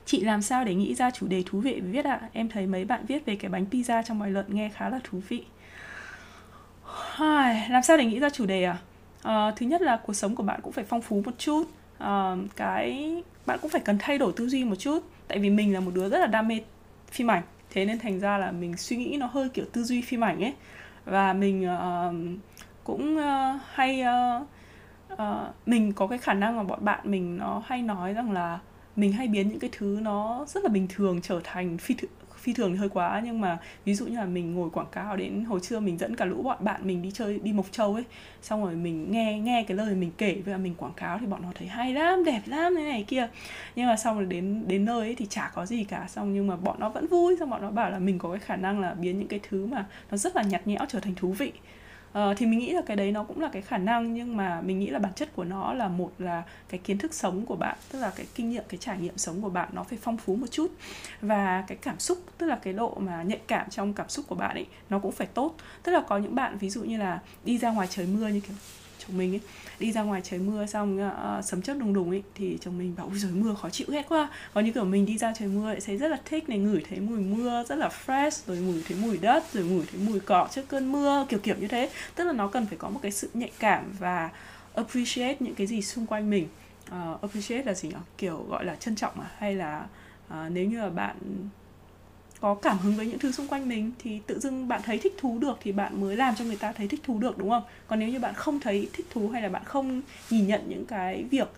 Chị 0.06 0.20
làm 0.20 0.42
sao 0.42 0.64
để 0.64 0.74
nghĩ 0.74 0.94
ra 0.94 1.10
chủ 1.10 1.26
đề 1.26 1.42
thú 1.46 1.60
vị 1.60 1.80
viết 1.80 2.04
ạ? 2.04 2.18
À? 2.22 2.28
Em 2.32 2.48
thấy 2.48 2.66
mấy 2.66 2.84
bạn 2.84 3.04
viết 3.06 3.26
về 3.26 3.36
cái 3.36 3.50
bánh 3.50 3.66
pizza 3.70 4.02
trong 4.02 4.18
bài 4.18 4.30
luận 4.30 4.46
nghe 4.48 4.68
khá 4.68 4.88
là 4.88 5.00
thú 5.04 5.20
vị. 5.28 5.44
Ai, 7.18 7.70
làm 7.70 7.82
sao 7.82 7.96
để 7.96 8.04
nghĩ 8.04 8.18
ra 8.20 8.30
chủ 8.30 8.46
đề 8.46 8.64
à? 8.64 8.78
à 9.22 9.52
thứ 9.56 9.66
nhất 9.66 9.82
là 9.82 10.00
cuộc 10.06 10.12
sống 10.12 10.36
của 10.36 10.42
bạn 10.42 10.60
cũng 10.62 10.72
phải 10.72 10.84
phong 10.84 11.02
phú 11.02 11.22
một 11.24 11.32
chút. 11.38 11.64
À, 11.98 12.36
cái 12.56 13.22
bạn 13.46 13.58
cũng 13.62 13.70
phải 13.70 13.80
cần 13.80 13.98
thay 14.00 14.18
đổi 14.18 14.32
tư 14.36 14.48
duy 14.48 14.64
một 14.64 14.76
chút. 14.76 15.00
Tại 15.28 15.38
vì 15.38 15.50
mình 15.50 15.74
là 15.74 15.80
một 15.80 15.90
đứa 15.94 16.08
rất 16.08 16.18
là 16.18 16.26
đam 16.26 16.48
mê 16.48 16.60
phim 17.14 17.30
ảnh. 17.30 17.42
Thế 17.70 17.84
nên 17.84 17.98
thành 17.98 18.20
ra 18.20 18.38
là 18.38 18.50
mình 18.50 18.76
suy 18.76 18.96
nghĩ 18.96 19.16
nó 19.20 19.26
hơi 19.26 19.48
kiểu 19.48 19.64
tư 19.72 19.84
duy 19.84 20.02
phim 20.02 20.24
ảnh 20.24 20.44
ấy. 20.44 20.54
Và 21.04 21.32
mình 21.32 21.66
uh, 21.66 22.40
cũng 22.84 23.16
uh, 23.16 23.60
hay 23.72 24.02
uh, 24.02 24.46
uh, 25.12 25.18
mình 25.66 25.92
có 25.92 26.06
cái 26.06 26.18
khả 26.18 26.34
năng 26.34 26.56
mà 26.56 26.62
bọn 26.62 26.84
bạn 26.84 27.00
mình 27.04 27.38
nó 27.38 27.62
hay 27.66 27.82
nói 27.82 28.14
rằng 28.14 28.32
là 28.32 28.58
mình 28.96 29.12
hay 29.12 29.28
biến 29.28 29.48
những 29.48 29.60
cái 29.60 29.70
thứ 29.72 29.98
nó 30.02 30.44
rất 30.48 30.64
là 30.64 30.68
bình 30.68 30.86
thường 30.88 31.20
trở 31.22 31.40
thành 31.44 31.78
phi 31.78 31.94
th- 31.94 32.06
phi 32.44 32.52
thường 32.52 32.72
thì 32.72 32.78
hơi 32.78 32.88
quá, 32.88 33.22
nhưng 33.24 33.40
mà 33.40 33.58
ví 33.84 33.94
dụ 33.94 34.06
như 34.06 34.16
là 34.16 34.24
mình 34.24 34.54
ngồi 34.54 34.70
quảng 34.70 34.86
cáo 34.92 35.16
đến 35.16 35.44
hồi 35.44 35.60
trưa 35.60 35.80
mình 35.80 35.98
dẫn 35.98 36.16
cả 36.16 36.24
lũ 36.24 36.42
bọn 36.42 36.64
bạn 36.64 36.80
mình 36.84 37.02
đi 37.02 37.10
chơi, 37.10 37.40
đi 37.42 37.52
mộc 37.52 37.66
châu 37.72 37.94
ấy, 37.94 38.04
xong 38.42 38.64
rồi 38.64 38.74
mình 38.74 39.12
nghe 39.12 39.38
nghe 39.38 39.64
cái 39.68 39.76
lời 39.76 39.94
mình 39.94 40.10
kể 40.18 40.42
và 40.46 40.56
mình 40.56 40.74
quảng 40.74 40.92
cáo 40.96 41.18
thì 41.18 41.26
bọn 41.26 41.42
nó 41.42 41.48
thấy 41.54 41.68
hay 41.68 41.92
lắm, 41.94 42.24
đẹp 42.24 42.40
lắm, 42.46 42.74
thế 42.76 42.82
này 42.82 43.04
kia. 43.08 43.28
Nhưng 43.76 43.86
mà 43.86 43.96
xong 43.96 44.16
rồi 44.16 44.26
đến 44.26 44.64
đến 44.66 44.84
nơi 44.84 45.00
ấy 45.00 45.14
thì 45.14 45.26
chả 45.30 45.50
có 45.54 45.66
gì 45.66 45.84
cả, 45.84 46.06
xong 46.08 46.34
nhưng 46.34 46.46
mà 46.46 46.56
bọn 46.56 46.80
nó 46.80 46.88
vẫn 46.88 47.06
vui, 47.06 47.36
xong 47.40 47.50
bọn 47.50 47.62
nó 47.62 47.70
bảo 47.70 47.90
là 47.90 47.98
mình 47.98 48.18
có 48.18 48.30
cái 48.30 48.38
khả 48.38 48.56
năng 48.56 48.80
là 48.80 48.94
biến 48.94 49.18
những 49.18 49.28
cái 49.28 49.40
thứ 49.48 49.66
mà 49.66 49.86
nó 50.10 50.16
rất 50.16 50.36
là 50.36 50.42
nhạt 50.42 50.66
nhẽo 50.66 50.86
trở 50.88 51.00
thành 51.00 51.14
thú 51.14 51.32
vị 51.32 51.52
uh, 52.18 52.36
thì 52.36 52.46
mình 52.46 52.58
nghĩ 52.58 52.72
là 52.72 52.82
cái 52.86 52.96
đấy 52.96 53.12
nó 53.12 53.24
cũng 53.24 53.40
là 53.40 53.48
cái 53.52 53.62
khả 53.62 53.78
năng 53.78 54.14
nhưng 54.14 54.36
mà 54.36 54.60
mình 54.60 54.78
nghĩ 54.78 54.86
là 54.86 54.98
bản 54.98 55.12
chất 55.12 55.28
của 55.36 55.44
nó 55.44 55.74
là 55.74 55.88
một 55.88 56.12
là 56.18 56.42
cái 56.68 56.80
kiến 56.84 56.98
thức 56.98 57.14
sống 57.14 57.46
của 57.46 57.56
bạn 57.56 57.76
tức 57.92 57.98
là 57.98 58.12
cái 58.16 58.26
kinh 58.34 58.50
nghiệm 58.50 58.64
cái 58.68 58.78
trải 58.78 58.98
nghiệm 58.98 59.18
sống 59.18 59.42
của 59.42 59.50
bạn 59.50 59.68
nó 59.72 59.82
phải 59.82 59.98
phong 60.02 60.16
phú 60.16 60.36
một 60.36 60.46
chút. 60.50 60.72
Và 61.20 61.64
cái 61.66 61.78
cảm 61.82 61.98
xúc 61.98 62.18
tức 62.38 62.46
là 62.46 62.58
cái 62.62 62.72
độ 62.72 62.94
mà 63.00 63.22
nhạy 63.22 63.40
cảm 63.46 63.70
trong 63.70 63.92
cảm 63.92 64.08
xúc 64.08 64.24
của 64.28 64.34
bạn 64.34 64.54
ấy 64.54 64.66
nó 64.90 64.98
cũng 64.98 65.12
phải 65.12 65.26
tốt. 65.26 65.54
Tức 65.82 65.92
là 65.92 66.00
có 66.00 66.18
những 66.18 66.34
bạn 66.34 66.58
ví 66.58 66.70
dụ 66.70 66.82
như 66.82 66.96
là 66.98 67.20
đi 67.44 67.58
ra 67.58 67.70
ngoài 67.70 67.88
trời 67.90 68.06
mưa 68.06 68.28
như 68.28 68.40
kiểu 68.40 68.56
chồng 69.08 69.18
mình 69.18 69.34
ấy 69.34 69.40
đi 69.78 69.92
ra 69.92 70.02
ngoài 70.02 70.20
trời 70.24 70.40
mưa 70.40 70.66
xong 70.66 71.08
uh, 71.38 71.44
sấm 71.44 71.62
chớp 71.62 71.74
đùng 71.74 71.92
đùng 71.92 72.10
ấy 72.10 72.22
thì 72.34 72.58
chồng 72.60 72.78
mình 72.78 72.94
bảo 72.96 73.06
ui 73.06 73.18
trời 73.22 73.30
mưa 73.30 73.54
khó 73.54 73.70
chịu 73.70 73.86
ghét 73.90 74.06
quá. 74.08 74.28
Còn 74.54 74.64
như 74.64 74.72
kiểu 74.72 74.84
mình 74.84 75.06
đi 75.06 75.18
ra 75.18 75.32
trời 75.38 75.48
mưa 75.48 75.68
lại 75.68 75.80
thấy 75.86 75.96
rất 75.96 76.08
là 76.08 76.18
thích 76.24 76.48
này 76.48 76.58
ngửi 76.58 76.82
thấy 76.88 77.00
mùi 77.00 77.18
mưa 77.18 77.64
rất 77.68 77.78
là 77.78 77.90
fresh 78.06 78.42
rồi 78.46 78.56
ngửi 78.56 78.82
thấy 78.88 78.96
mùi 79.02 79.18
đất 79.18 79.44
rồi 79.52 79.64
ngửi 79.64 79.86
thấy 79.92 80.00
mùi 80.00 80.20
cỏ 80.20 80.48
trước 80.50 80.68
cơn 80.68 80.92
mưa 80.92 81.26
kiểu 81.28 81.38
kiểu 81.38 81.56
như 81.60 81.68
thế. 81.68 81.90
Tức 82.14 82.24
là 82.24 82.32
nó 82.32 82.48
cần 82.48 82.66
phải 82.66 82.78
có 82.78 82.88
một 82.88 83.00
cái 83.02 83.12
sự 83.12 83.30
nhạy 83.34 83.50
cảm 83.58 83.92
và 83.98 84.30
appreciate 84.74 85.36
những 85.40 85.54
cái 85.54 85.66
gì 85.66 85.82
xung 85.82 86.06
quanh 86.06 86.30
mình. 86.30 86.48
Uh, 86.88 87.20
appreciate 87.20 87.64
là 87.64 87.74
gì 87.74 87.88
nhỉ? 87.88 87.94
Kiểu 88.18 88.46
gọi 88.48 88.64
là 88.64 88.74
trân 88.74 88.96
trọng 88.96 89.20
à? 89.20 89.30
Hay 89.38 89.54
là 89.54 89.86
uh, 90.28 90.52
nếu 90.52 90.64
như 90.64 90.78
là 90.78 90.88
bạn 90.88 91.16
có 92.44 92.54
cảm 92.54 92.78
hứng 92.78 92.94
với 92.94 93.06
những 93.06 93.18
thứ 93.18 93.32
xung 93.32 93.48
quanh 93.48 93.68
mình 93.68 93.92
thì 93.98 94.20
tự 94.26 94.40
dưng 94.40 94.68
bạn 94.68 94.80
thấy 94.84 94.98
thích 94.98 95.14
thú 95.18 95.38
được 95.38 95.58
thì 95.62 95.72
bạn 95.72 96.00
mới 96.00 96.16
làm 96.16 96.34
cho 96.34 96.44
người 96.44 96.56
ta 96.56 96.72
thấy 96.72 96.88
thích 96.88 97.00
thú 97.04 97.18
được 97.18 97.38
đúng 97.38 97.50
không? 97.50 97.62
Còn 97.86 97.98
nếu 97.98 98.08
như 98.08 98.18
bạn 98.18 98.34
không 98.34 98.60
thấy 98.60 98.88
thích 98.92 99.06
thú 99.10 99.28
hay 99.28 99.42
là 99.42 99.48
bạn 99.48 99.64
không 99.64 100.02
nhìn 100.30 100.46
nhận 100.46 100.68
những 100.68 100.86
cái 100.86 101.24
việc 101.30 101.48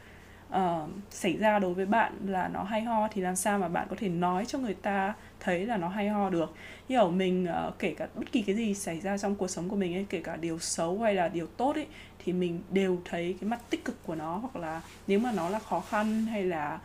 uh, 0.48 0.88
xảy 1.10 1.36
ra 1.36 1.58
đối 1.58 1.74
với 1.74 1.86
bạn 1.86 2.12
là 2.26 2.48
nó 2.48 2.62
hay 2.62 2.82
ho 2.82 3.08
thì 3.08 3.20
làm 3.20 3.36
sao 3.36 3.58
mà 3.58 3.68
bạn 3.68 3.86
có 3.90 3.96
thể 3.98 4.08
nói 4.08 4.44
cho 4.46 4.58
người 4.58 4.74
ta 4.74 5.14
thấy 5.40 5.66
là 5.66 5.76
nó 5.76 5.88
hay 5.88 6.08
ho 6.08 6.30
được? 6.30 6.54
Như 6.88 6.98
ở 6.98 7.08
mình 7.08 7.46
uh, 7.68 7.78
kể 7.78 7.94
cả 7.98 8.08
bất 8.14 8.32
kỳ 8.32 8.42
cái 8.42 8.56
gì 8.56 8.74
xảy 8.74 9.00
ra 9.00 9.18
trong 9.18 9.34
cuộc 9.34 9.48
sống 9.48 9.68
của 9.68 9.76
mình 9.76 9.94
ấy 9.94 10.06
kể 10.10 10.20
cả 10.20 10.36
điều 10.36 10.58
xấu 10.58 10.98
hay 10.98 11.14
là 11.14 11.28
điều 11.28 11.46
tốt 11.46 11.74
ấy 11.74 11.86
thì 12.24 12.32
mình 12.32 12.62
đều 12.70 12.98
thấy 13.04 13.36
cái 13.40 13.50
mặt 13.50 13.60
tích 13.70 13.84
cực 13.84 14.02
của 14.06 14.14
nó 14.14 14.36
hoặc 14.36 14.56
là 14.56 14.80
nếu 15.06 15.18
mà 15.18 15.32
nó 15.32 15.48
là 15.48 15.58
khó 15.58 15.80
khăn 15.80 16.26
hay 16.26 16.44
là 16.44 16.78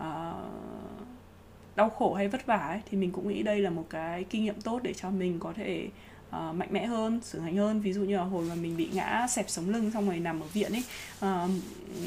uh, 0.00 0.04
đau 1.76 1.90
khổ 1.90 2.14
hay 2.14 2.28
vất 2.28 2.46
vả 2.46 2.56
ấy, 2.56 2.80
thì 2.90 2.98
mình 2.98 3.10
cũng 3.10 3.28
nghĩ 3.28 3.42
đây 3.42 3.60
là 3.60 3.70
một 3.70 3.86
cái 3.90 4.24
kinh 4.24 4.44
nghiệm 4.44 4.60
tốt 4.60 4.80
để 4.82 4.94
cho 4.94 5.10
mình 5.10 5.38
có 5.40 5.52
thể 5.52 5.88
uh, 6.28 6.54
mạnh 6.54 6.68
mẽ 6.70 6.86
hơn 6.86 7.20
trưởng 7.32 7.42
thành 7.42 7.56
hơn. 7.56 7.80
Ví 7.80 7.92
dụ 7.92 8.00
như 8.00 8.16
là 8.16 8.22
hồi 8.22 8.44
mà 8.44 8.54
mình 8.54 8.76
bị 8.76 8.88
ngã 8.92 9.26
xẹp 9.30 9.44
sống 9.48 9.70
lưng 9.70 9.90
xong 9.90 10.06
rồi 10.06 10.18
nằm 10.18 10.40
ở 10.40 10.46
viện 10.52 10.72
ấy 10.72 10.84
uh, 11.18 11.50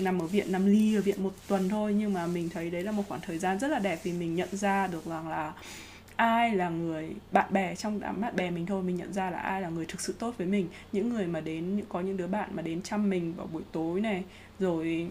nằm 0.01 0.21
ở 0.21 0.27
viện 0.27 0.51
nằm 0.51 0.65
ly 0.65 0.95
ở 0.95 1.01
viện 1.01 1.23
một 1.23 1.33
tuần 1.47 1.69
thôi 1.69 1.93
nhưng 1.93 2.13
mà 2.13 2.27
mình 2.27 2.49
thấy 2.49 2.69
đấy 2.69 2.83
là 2.83 2.91
một 2.91 3.03
khoảng 3.07 3.21
thời 3.21 3.37
gian 3.37 3.59
rất 3.59 3.67
là 3.67 3.79
đẹp 3.79 3.99
vì 4.03 4.13
mình 4.13 4.35
nhận 4.35 4.49
ra 4.51 4.87
được 4.87 5.05
rằng 5.05 5.27
là 5.29 5.53
ai 6.15 6.55
là 6.55 6.69
người 6.69 7.09
bạn 7.31 7.53
bè 7.53 7.75
trong 7.75 7.99
đám 7.99 8.21
bạn 8.21 8.35
bè 8.35 8.51
mình 8.51 8.65
thôi. 8.65 8.83
Mình 8.83 8.95
nhận 8.95 9.13
ra 9.13 9.29
là 9.29 9.37
ai 9.37 9.61
là 9.61 9.69
người 9.69 9.85
thực 9.85 10.01
sự 10.01 10.15
tốt 10.19 10.33
với 10.37 10.47
mình. 10.47 10.67
Những 10.91 11.09
người 11.09 11.27
mà 11.27 11.39
đến 11.39 11.81
có 11.89 12.01
những 12.01 12.17
đứa 12.17 12.27
bạn 12.27 12.49
mà 12.53 12.61
đến 12.61 12.81
chăm 12.81 13.09
mình 13.09 13.33
vào 13.37 13.47
buổi 13.53 13.63
tối 13.71 14.01
này 14.01 14.23
rồi 14.59 15.07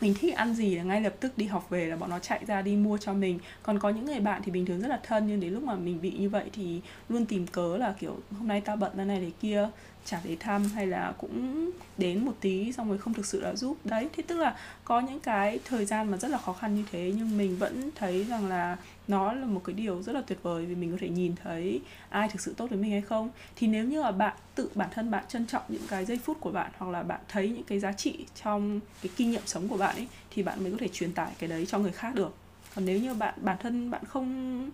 mình 0.00 0.14
thích 0.20 0.34
ăn 0.34 0.54
gì 0.54 0.74
là 0.74 0.82
ngay 0.82 1.00
lập 1.00 1.14
tức 1.20 1.38
đi 1.38 1.46
học 1.46 1.70
về 1.70 1.86
là 1.86 1.96
bọn 1.96 2.10
nó 2.10 2.18
chạy 2.18 2.40
ra 2.46 2.62
đi 2.62 2.76
mua 2.76 2.98
cho 2.98 3.12
mình. 3.12 3.38
Còn 3.62 3.78
có 3.78 3.90
những 3.90 4.04
người 4.04 4.20
bạn 4.20 4.42
thì 4.44 4.52
bình 4.52 4.66
thường 4.66 4.80
rất 4.80 4.88
là 4.88 5.00
thân, 5.02 5.26
nhưng 5.26 5.40
đến 5.40 5.52
lúc 5.52 5.62
mà 5.62 5.74
mình 5.74 6.00
bị 6.02 6.10
như 6.10 6.28
vậy 6.28 6.44
thì 6.52 6.80
luôn 7.08 7.26
tìm 7.26 7.46
cớ 7.46 7.76
là 7.76 7.94
kiểu, 7.98 8.18
hôm 8.38 8.48
nay 8.48 8.60
tao 8.60 8.76
bận 8.76 8.92
ra 8.96 9.04
này 9.04 9.20
để 9.20 9.30
kia 9.40 9.68
chả 10.04 10.20
để 10.24 10.36
thăm 10.40 10.64
hay 10.64 10.86
là 10.86 11.14
cũng 11.18 11.70
đến 11.98 12.24
một 12.24 12.32
tí 12.40 12.72
xong 12.72 12.88
rồi 12.88 12.98
không 12.98 13.14
thực 13.14 13.26
sự 13.26 13.40
là 13.40 13.54
giúp. 13.54 13.76
Đấy, 13.84 14.08
thế 14.12 14.22
tức 14.26 14.36
là 14.36 14.56
có 14.84 15.00
những 15.00 15.20
cái 15.20 15.60
thời 15.64 15.84
gian 15.86 16.10
mà 16.10 16.16
rất 16.16 16.28
là 16.28 16.38
khó 16.38 16.52
khăn 16.52 16.74
như 16.74 16.84
thế, 16.92 17.12
nhưng 17.16 17.38
mình 17.38 17.56
vẫn 17.56 17.90
thấy 17.94 18.24
rằng 18.24 18.48
là 18.48 18.76
nó 19.08 19.32
là 19.32 19.46
một 19.46 19.60
cái 19.64 19.74
điều 19.74 20.02
rất 20.02 20.12
là 20.12 20.22
tuyệt 20.26 20.38
vời 20.42 20.66
vì 20.66 20.74
mình 20.74 20.92
có 20.92 20.96
thể 21.00 21.08
nhìn 21.08 21.34
thấy 21.42 21.80
ai 22.08 22.28
thực 22.28 22.40
sự 22.40 22.54
tốt 22.56 22.70
với 22.70 22.78
mình 22.78 22.90
hay 22.90 23.00
không. 23.00 23.30
Thì 23.56 23.66
nếu 23.66 23.84
như 23.84 24.02
là 24.02 24.10
bạn 24.12 24.36
tự, 24.54 24.70
bản 24.74 24.88
thân 24.92 25.10
bạn 25.10 25.24
trân 25.28 25.46
trọng 25.46 25.62
những 25.68 25.86
cái 25.88 26.04
giây 26.04 26.18
phút 26.24 26.40
của 26.40 26.50
bạn 26.50 26.70
hoặc 26.78 26.90
là 26.90 27.02
bạn 27.02 27.20
thấy 27.28 27.48
những 27.48 27.64
cái 27.64 27.80
giá 27.80 27.92
trị 27.92 28.26
trong 28.44 28.80
cái 29.02 29.12
kinh 29.16 29.30
nghiệm 29.30 29.46
sống 29.46 29.68
của 29.68 29.76
bạn 29.76 29.96
ấy, 29.96 30.08
thì 30.30 30.42
bạn 30.42 30.62
mới 30.62 30.72
có 30.72 30.78
thể 30.80 30.88
truyền 30.88 31.12
tải 31.12 31.32
cái 31.38 31.48
đấy 31.48 31.66
cho 31.66 31.78
người 31.78 31.92
khác 31.92 32.14
được. 32.14 32.34
Còn 32.74 32.84
nếu 32.84 33.00
như 33.00 33.14
bạn, 33.14 33.34
bản 33.42 33.56
thân 33.60 33.90
bạn 33.90 34.04
không 34.04 34.70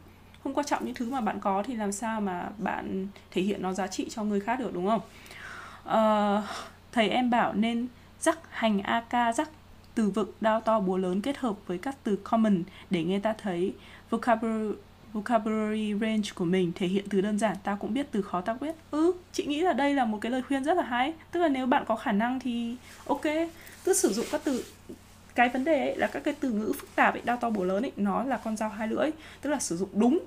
không 0.47 0.55
quan 0.55 0.67
trọng 0.67 0.85
những 0.85 0.95
thứ 0.95 1.11
mà 1.11 1.21
bạn 1.21 1.41
có 1.41 1.63
thì 1.67 1.75
làm 1.75 1.93
sao 1.93 2.21
mà 2.21 2.49
bạn 2.59 3.07
thể 3.31 3.43
hiện 3.43 3.63
nó 3.63 3.73
giá 3.73 3.87
trị 3.87 4.07
cho 4.11 4.25
người 4.25 4.41
khác 4.41 4.61
được 4.61 4.75
đúng 4.75 4.87
không? 4.87 5.01
Uh, 5.89 6.45
thầy 6.93 7.09
em 7.09 7.31
bảo 7.31 7.55
nên 7.55 7.87
rắc 8.21 8.39
hành 8.51 8.83
ak 8.83 9.37
rắc 9.37 9.51
từ 9.95 10.11
vựng 10.11 10.31
đao 10.41 10.61
to 10.61 10.81
búa 10.81 10.97
lớn 10.97 11.21
kết 11.21 11.39
hợp 11.39 11.57
với 11.67 11.79
các 11.79 11.97
từ 12.03 12.17
common 12.17 12.63
để 12.91 13.05
nghe 13.05 13.19
ta 13.19 13.35
thấy 13.43 13.75
vocabulary 14.11 14.75
vocabulary 15.13 15.95
range 16.01 16.31
của 16.35 16.45
mình 16.45 16.73
thể 16.75 16.87
hiện 16.87 17.05
từ 17.11 17.21
đơn 17.21 17.39
giản 17.39 17.57
ta 17.65 17.77
cũng 17.81 17.95
biết 17.95 18.07
từ 18.13 18.23
khó 18.23 18.41
ta 18.41 18.55
biết. 18.61 18.75
Ừ 18.91 19.13
chị 19.33 19.47
nghĩ 19.47 19.61
là 19.61 19.73
đây 19.73 19.95
là 19.95 20.05
một 20.05 20.19
cái 20.21 20.33
lời 20.33 20.43
khuyên 20.43 20.65
rất 20.65 20.77
là 20.77 20.83
hay. 20.83 21.15
Tức 21.31 21.41
là 21.41 21.49
nếu 21.49 21.67
bạn 21.67 21.85
có 21.87 21.97
khả 21.97 22.13
năng 22.13 22.41
thì 22.41 22.77
ok 23.07 23.25
cứ 23.85 23.95
sử 23.95 24.13
dụng 24.13 24.27
các 24.33 24.41
từ 24.45 24.65
cái 25.35 25.49
vấn 25.49 25.65
đề 25.65 25.79
ấy 25.79 25.97
là 25.97 26.07
các 26.07 26.21
cái 26.25 26.35
từ 26.41 26.51
ngữ 26.51 26.73
phức 26.81 26.95
tạp 26.95 27.15
ấy 27.15 27.23
đao 27.25 27.37
to 27.37 27.51
búa 27.51 27.65
lớn 27.65 27.85
ấy 27.85 27.93
nó 27.97 28.25
là 28.25 28.37
con 28.37 28.57
dao 28.57 28.69
hai 28.69 28.89
lưỡi 28.89 29.11
tức 29.41 29.51
là 29.51 29.59
sử 29.59 29.77
dụng 29.77 29.89
đúng 29.93 30.19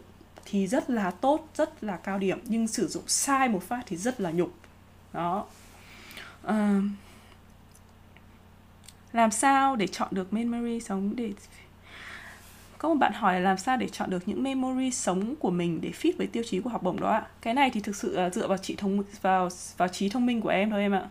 thì 0.52 0.68
rất 0.68 0.90
là 0.90 1.12
tốt 1.12 1.50
rất 1.56 1.84
là 1.84 1.98
cao 1.98 2.20
điểm 2.20 2.40
nhưng 2.46 2.68
sử 2.68 2.88
dụng 2.88 3.04
sai 3.08 3.50
một 3.50 3.64
phát 3.64 3.84
thì 3.86 3.98
rất 3.98 4.22
là 4.22 4.32
nhục. 4.32 4.54
Đó. 5.14 5.46
À, 6.44 6.82
làm 9.14 9.32
sao 9.32 9.76
để 9.76 9.88
chọn 9.88 10.08
được 10.12 10.34
memory 10.34 10.80
sống 10.80 11.16
để 11.16 11.34
có 12.78 12.90
một 12.90 12.96
bạn 12.96 13.14
hỏi 13.14 13.34
là 13.34 13.40
làm 13.40 13.58
sao 13.58 13.78
để 13.78 13.90
chọn 13.90 14.10
được 14.10 14.28
những 14.28 14.44
memory 14.44 14.92
sống 14.92 15.36
của 15.36 15.52
mình 15.52 15.82
để 15.82 15.92
fit 16.02 16.14
với 16.18 16.28
tiêu 16.28 16.44
chí 16.48 16.60
của 16.60 16.70
học 16.70 16.84
bổng 16.84 17.00
đó 17.00 17.12
ạ? 17.12 17.28
Cái 17.42 17.54
này 17.54 17.70
thì 17.74 17.80
thực 17.80 17.96
sự 17.96 18.18
là 18.18 18.30
dựa 18.30 18.48
vào 18.48 18.58
chị 18.58 18.76
thông 18.76 19.04
vào 19.22 19.50
vào 19.78 19.88
trí 19.88 20.10
thông 20.10 20.26
minh 20.26 20.42
của 20.42 20.50
em 20.50 20.70
thôi 20.70 20.82
em 20.82 20.92
ạ 20.92 21.10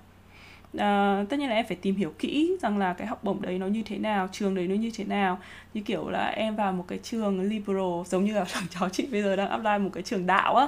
à, 0.77 1.25
tất 1.29 1.39
nhiên 1.39 1.49
là 1.49 1.55
em 1.55 1.67
phải 1.67 1.77
tìm 1.77 1.97
hiểu 1.97 2.13
kỹ 2.19 2.57
rằng 2.63 2.79
là 2.79 2.93
cái 2.93 3.07
học 3.07 3.25
bổng 3.25 3.43
đấy 3.43 3.59
nó 3.59 3.67
như 3.67 3.83
thế 3.83 3.99
nào 3.99 4.29
trường 4.33 4.55
đấy 4.55 4.69
nó 4.69 4.75
như 4.75 4.91
thế 4.95 5.05
nào. 5.05 5.39
Như 5.75 5.83
kiểu 5.83 6.09
là 6.09 6.27
em 6.27 6.57
vào 6.57 6.73
một 6.73 6.85
cái 6.89 6.99
trường 7.03 7.41
liberal 7.41 8.05
giống 8.07 8.25
như 8.25 8.35
là 8.35 8.45
thằng 8.53 8.67
cháu 8.71 8.89
chị 8.89 9.09
bây 9.13 9.23
giờ 9.23 9.37
đang 9.37 9.49
apply 9.49 9.79
một 9.79 9.91
cái 9.93 10.03
trường 10.03 10.27
đạo 10.27 10.57
á. 10.57 10.67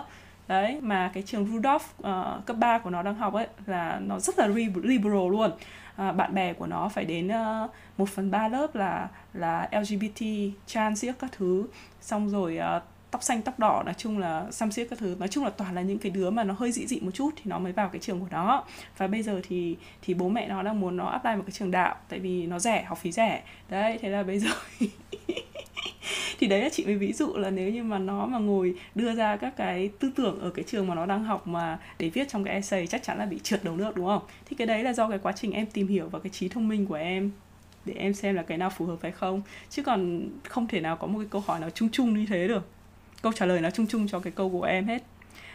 Đấy 0.49 0.79
mà 0.81 1.11
cái 1.15 1.23
trường 1.23 1.47
Rudolph 1.47 1.85
uh, 2.01 2.47
cấp 2.47 2.57
3 2.57 2.79
của 2.79 2.91
nó 2.91 3.03
đang 3.03 3.15
học 3.15 3.35
ấy 3.35 3.47
là 3.67 4.01
nó 4.07 4.19
rất 4.19 4.39
là 4.39 4.47
liberal 4.83 5.31
luôn. 5.31 5.51
À, 5.97 6.13
bạn 6.13 6.35
bè 6.35 6.53
của 6.53 6.67
nó 6.67 6.89
phải 6.89 7.05
đến 7.05 7.29
uh, 7.29 7.71
một 7.97 8.09
phần 8.09 8.31
ba 8.31 8.49
lớp 8.49 8.75
là 8.75 9.09
là 9.35 9.69
LGBT 9.73 10.25
trans 10.67 11.05
các 11.21 11.33
thứ. 11.33 11.67
Xong 12.01 12.29
rồi 12.29 12.59
uh, 12.77 12.83
tóc 13.11 13.23
xanh, 13.23 13.43
tóc 13.43 13.59
đỏ, 13.59 13.83
nói 13.85 13.95
chung 13.99 14.19
là 14.19 14.47
xăm 14.51 14.73
xiết 14.73 14.87
các 14.91 14.99
thứ. 14.99 15.17
Nói 15.19 15.29
chung 15.29 15.45
là 15.45 15.51
toàn 15.51 15.75
là 15.75 15.83
những 15.83 15.99
cái 15.99 16.11
đứa 16.11 16.31
mà 16.31 16.45
nó 16.45 16.55
hơi 16.59 16.73
dị 16.73 16.87
dị 16.87 17.01
một 17.01 17.11
chút 17.15 17.31
thì 17.37 17.43
nó 17.45 17.59
mới 17.59 17.73
vào 17.73 17.89
cái 17.89 18.01
trường 18.01 18.21
của 18.21 18.27
nó. 18.31 18.65
Và 18.97 19.07
bây 19.07 19.23
giờ 19.23 19.41
thì 19.49 19.77
thì 20.03 20.15
bố 20.15 20.29
mẹ 20.29 20.49
nó 20.49 20.63
đang 20.63 20.81
muốn 20.81 20.97
nó 20.97 21.07
apply 21.07 21.37
một 21.37 21.43
cái 21.47 21.53
trường 21.53 21.71
đạo 21.71 21.97
tại 22.09 22.19
vì 22.19 22.47
nó 22.47 22.59
rẻ, 22.59 22.83
học 22.83 22.99
phí 22.99 23.13
rẻ. 23.13 23.43
Đấy, 23.69 23.99
thế 24.03 24.09
là 24.09 24.23
bây 24.23 24.39
giờ 24.39 24.51
thì 26.39 26.47
đấy 26.47 26.63
là 26.63 26.69
chị 26.69 26.85
mới 26.85 26.95
ví 26.95 27.13
dụ 27.13 27.37
là 27.37 27.51
nếu 27.51 27.71
như 27.71 27.83
mà 27.83 27.99
nó 27.99 28.27
mà 28.27 28.39
ngồi 28.39 28.75
đưa 28.95 29.15
ra 29.15 29.37
các 29.37 29.57
cái 29.57 29.91
tư 29.99 30.11
tưởng 30.17 30.41
ở 30.41 30.51
cái 30.51 30.65
trường 30.69 30.87
mà 30.87 30.95
nó 30.95 31.07
đang 31.07 31.25
học 31.25 31.47
mà 31.47 31.79
để 31.99 32.09
viết 32.09 32.29
trong 32.29 32.45
cái 32.45 32.55
essay 32.55 32.87
chắc 32.87 33.03
chắn 33.03 33.19
là 33.19 33.27
bị 33.27 33.39
trượt 33.43 33.65
đầu 33.65 33.77
nước, 33.77 33.97
đúng 33.97 34.07
không? 34.07 34.23
Thì 34.47 34.57
cái 34.57 34.67
đấy 34.67 34.85
là 34.85 34.93
do 34.93 35.09
cái 35.09 35.19
quá 35.19 35.33
trình 35.33 35.53
em 35.53 35.67
tìm 35.67 35.89
hiểu 35.89 36.09
và 36.09 36.19
cái 36.19 36.31
trí 36.31 36.49
thông 36.49 36.69
minh 36.69 36.87
của 36.87 36.95
em 36.95 37.31
để 37.85 37.95
em 37.95 38.15
xem 38.15 38.35
là 38.35 38.43
cái 38.43 38.59
nào 38.59 38.71
phù 38.71 38.87
hợp 38.87 38.99
hay 39.03 39.13
không. 39.13 39.43
Chứ 39.71 39.83
còn 39.83 40.29
không 40.49 40.67
thể 40.67 40.81
nào 40.81 40.97
có 40.97 41.07
một 41.07 41.19
cái 41.19 41.29
câu 41.31 41.43
hỏi 41.47 41.61
nào 41.61 41.71
chung 41.71 41.89
chung 41.93 42.15
như 42.15 42.27
thế 42.29 42.49
được 42.49 42.69
câu 43.23 43.33
trả 43.33 43.47
lời 43.47 43.61
nó 43.61 43.71
chung 43.71 43.87
chung 43.87 44.09
cho 44.09 44.21
cái 44.21 44.33
câu 44.37 44.51
của 44.51 44.63
em 44.63 44.87
hết. 44.87 45.03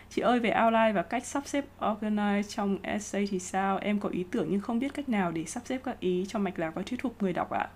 Chị 0.10 0.22
ơi 0.22 0.40
về 0.40 0.54
outline 0.64 0.92
và 0.92 1.02
cách 1.02 1.26
sắp 1.26 1.44
xếp 1.48 1.66
organize 1.80 2.44
trong 2.44 2.78
essay 2.82 3.28
thì 3.32 3.40
sao? 3.40 3.78
Em 3.78 4.00
có 4.00 4.10
ý 4.10 4.26
tưởng 4.32 4.48
nhưng 4.50 4.62
không 4.62 4.80
biết 4.80 4.94
cách 4.94 5.10
nào 5.10 5.32
để 5.32 5.46
sắp 5.46 5.64
xếp 5.66 5.82
các 5.84 6.00
ý 6.00 6.26
cho 6.30 6.40
mạch 6.40 6.60
lạc 6.60 6.72
và 6.76 6.82
thuyết 6.82 7.02
phục 7.02 7.16
người 7.22 7.34
đọc 7.34 7.50
ạ. 7.50 7.68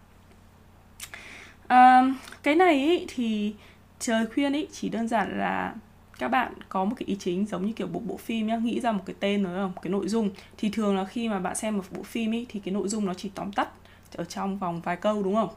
À, 1.68 2.14
cái 2.44 2.56
này 2.56 2.74
ý, 2.74 3.06
thì 3.08 3.56
trời 4.00 4.26
khuyên 4.28 4.54
ý 4.54 4.68
chỉ 4.72 4.90
đơn 4.90 5.08
giản 5.08 5.40
là 5.40 5.76
các 6.20 6.28
bạn 6.28 6.54
có 6.70 6.86
một 6.86 6.96
cái 7.00 7.06
ý 7.08 7.16
chính 7.20 7.46
giống 7.46 7.66
như 7.66 7.74
kiểu 7.74 7.88
bộ 7.88 8.00
bộ 8.00 8.18
phim 8.18 8.48
nhá 8.48 8.58
nghĩ 8.58 8.80
ra 8.80 8.92
một 8.92 9.04
cái 9.06 9.16
tên 9.20 9.44
rồi 9.44 9.56
không 9.56 9.74
cái 9.82 9.92
nội 9.92 10.08
dung. 10.08 10.30
Thì 10.58 10.70
thường 10.70 10.98
là 10.98 11.06
khi 11.06 11.30
mà 11.30 11.40
bạn 11.40 11.56
xem 11.56 11.78
một 11.78 11.84
bộ 11.92 12.04
phim 12.04 12.32
ý 12.32 12.46
thì 12.50 12.60
cái 12.60 12.74
nội 12.74 12.88
dung 12.88 13.06
nó 13.06 13.14
chỉ 13.14 13.32
tóm 13.36 13.52
tắt 13.52 13.70
ở 14.16 14.24
trong 14.26 14.58
vòng 14.58 14.82
vài 14.82 14.96
câu 14.96 15.24
đúng 15.24 15.36
không? 15.36 15.50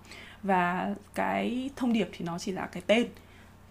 Và 0.43 0.95
cái 1.15 1.71
thông 1.77 1.93
điệp 1.93 2.09
thì 2.13 2.25
nó 2.25 2.39
chỉ 2.39 2.53
là 2.53 2.67
cái 2.67 2.83
tên 2.87 3.07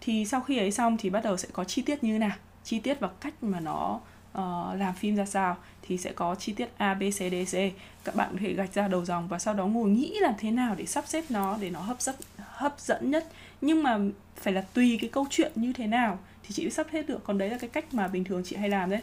thì 0.04 0.24
sau 0.24 0.40
khi 0.40 0.58
ấy 0.58 0.70
xong 0.70 0.96
thì 0.96 1.10
bắt 1.10 1.24
đầu 1.24 1.36
sẽ 1.36 1.48
có 1.52 1.64
chi 1.64 1.82
tiết 1.82 2.04
như 2.04 2.12
thế 2.12 2.18
nào? 2.18 2.36
Chi 2.64 2.80
tiết 2.80 3.00
và 3.00 3.08
cách 3.20 3.34
mà 3.42 3.60
nó 3.60 4.00
uh, 4.38 4.78
làm 4.78 4.94
phim 4.94 5.16
ra 5.16 5.26
sao? 5.26 5.56
Thì 5.82 5.98
sẽ 5.98 6.12
có 6.12 6.34
chi 6.34 6.52
tiết 6.52 6.68
A, 6.76 6.94
B, 6.94 7.02
C, 7.02 7.18
D, 7.18 7.54
C 7.56 7.56
các 8.04 8.14
bạn 8.14 8.28
có 8.32 8.38
thể 8.40 8.52
gạch 8.52 8.74
ra 8.74 8.88
đầu 8.88 9.04
dòng 9.04 9.28
và 9.28 9.38
sau 9.38 9.54
đó 9.54 9.66
ngồi 9.66 9.90
nghĩ 9.90 10.18
làm 10.20 10.34
thế 10.38 10.50
nào 10.50 10.74
để 10.74 10.86
sắp 10.86 11.04
xếp 11.06 11.24
nó 11.28 11.58
để 11.60 11.70
nó 11.70 11.80
hấp 11.80 12.02
dẫn 12.02 12.14
hấp 12.38 12.80
dẫn 12.80 13.10
nhất. 13.10 13.26
Nhưng 13.60 13.82
mà 13.82 13.98
phải 14.36 14.52
là 14.52 14.60
tùy 14.60 14.98
cái 15.00 15.10
câu 15.10 15.26
chuyện 15.30 15.52
như 15.54 15.72
thế 15.72 15.86
nào 15.86 16.18
thì 16.42 16.54
chị 16.54 16.70
sắp 16.70 16.86
xếp 16.92 17.02
được. 17.02 17.24
Còn 17.24 17.38
đấy 17.38 17.50
là 17.50 17.58
cái 17.58 17.70
cách 17.70 17.94
mà 17.94 18.08
bình 18.08 18.24
thường 18.24 18.42
chị 18.44 18.56
hay 18.56 18.68
làm 18.68 18.90
đấy. 18.90 19.00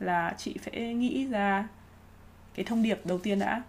Là 0.00 0.34
chị 0.38 0.56
phải 0.62 0.94
nghĩ 0.94 1.26
ra 1.26 1.68
cái 2.54 2.64
thông 2.64 2.82
điệp 2.82 3.00
đầu 3.04 3.18
tiên 3.18 3.38
đã 3.38 3.62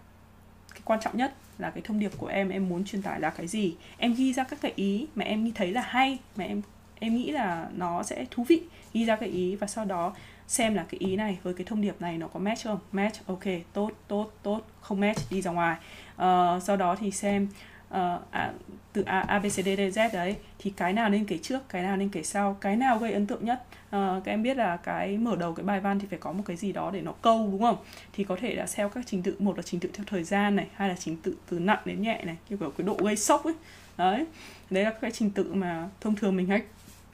cái 0.72 0.80
quan 0.84 1.00
trọng 1.00 1.16
nhất 1.16 1.34
là 1.58 1.70
cái 1.70 1.82
thông 1.82 1.98
điệp 1.98 2.12
của 2.16 2.26
em 2.26 2.48
em 2.48 2.68
muốn 2.68 2.84
truyền 2.84 3.02
tải 3.02 3.20
là 3.20 3.30
cái 3.30 3.46
gì? 3.46 3.76
Em 3.98 4.14
ghi 4.14 4.32
ra 4.32 4.44
các 4.44 4.58
cái 4.62 4.72
ý 4.76 5.06
mà 5.14 5.24
em 5.24 5.52
thấy 5.52 5.72
là 5.72 5.80
hay 5.80 6.18
mà 6.36 6.44
em 6.44 6.62
em 7.00 7.14
nghĩ 7.14 7.30
là 7.30 7.68
nó 7.76 8.02
sẽ 8.02 8.24
thú 8.30 8.44
vị. 8.48 8.62
Ghi 8.92 9.04
ra 9.04 9.16
cái 9.16 9.28
ý 9.28 9.56
và 9.56 9.66
sau 9.66 9.84
đó 9.84 10.14
xem 10.46 10.74
là 10.74 10.84
cái 10.88 10.98
ý 10.98 11.16
này 11.16 11.38
với 11.42 11.54
cái 11.54 11.64
thông 11.64 11.80
điệp 11.80 12.00
này 12.00 12.18
nó 12.18 12.28
có 12.28 12.40
match 12.40 12.64
không? 12.64 12.78
Match 12.92 13.26
ok 13.26 13.44
tốt 13.72 13.90
tốt 14.08 14.30
tốt 14.42 14.60
không 14.80 15.00
match 15.00 15.20
đi 15.30 15.42
ra 15.42 15.50
ngoài. 15.50 15.76
Uh, 16.14 16.62
sau 16.62 16.76
đó 16.76 16.96
thì 17.00 17.10
xem 17.10 17.48
uh, 17.94 18.30
à, 18.30 18.52
từ 18.92 19.02
A, 19.02 19.20
A, 19.20 19.38
B, 19.38 19.44
C, 19.44 19.54
D, 19.54 19.68
D, 19.76 19.98
Z 19.98 20.12
đấy 20.12 20.36
thì 20.58 20.70
cái 20.76 20.92
nào 20.92 21.08
nên 21.08 21.24
kể 21.24 21.38
trước 21.38 21.68
cái 21.68 21.82
nào 21.82 21.96
nên 21.96 22.08
kể 22.08 22.22
sau 22.22 22.56
cái 22.60 22.76
nào 22.76 22.98
gây 22.98 23.12
ấn 23.12 23.26
tượng 23.26 23.44
nhất? 23.44 23.62
Uh, 23.86 24.24
các 24.24 24.32
em 24.32 24.42
biết 24.42 24.56
là 24.56 24.76
cái 24.76 25.18
mở 25.18 25.36
đầu 25.36 25.54
cái 25.54 25.64
bài 25.64 25.80
văn 25.80 25.98
thì 25.98 26.06
phải 26.10 26.18
có 26.18 26.32
một 26.32 26.42
cái 26.46 26.56
gì 26.56 26.72
đó 26.72 26.90
để 26.90 27.00
nó 27.00 27.12
câu 27.12 27.48
đúng 27.52 27.60
không? 27.60 27.76
Thì 28.12 28.24
có 28.24 28.36
thể 28.40 28.54
là 28.54 28.66
theo 28.74 28.88
các 28.88 29.04
trình 29.06 29.22
tự 29.22 29.36
một 29.38 29.56
là 29.56 29.62
trình 29.62 29.80
tự 29.80 29.90
theo 29.92 30.04
thời 30.08 30.24
gian 30.24 30.56
này 30.56 30.66
hai 30.74 30.88
là 30.88 30.94
trình 30.98 31.16
tự 31.16 31.36
từ 31.50 31.58
nặng 31.58 31.80
đến 31.84 32.02
nhẹ 32.02 32.22
này 32.24 32.36
kiểu 32.48 32.58
cái 32.58 32.86
độ 32.86 32.96
gây 33.04 33.16
sốc 33.16 33.44
ấy. 33.44 33.54
Đấy 33.96 34.26
đấy 34.70 34.84
là 34.84 34.90
cái 34.90 35.10
trình 35.10 35.30
tự 35.30 35.54
mà 35.54 35.88
thông 36.00 36.14
thường 36.14 36.36
mình 36.36 36.46
hay 36.46 36.62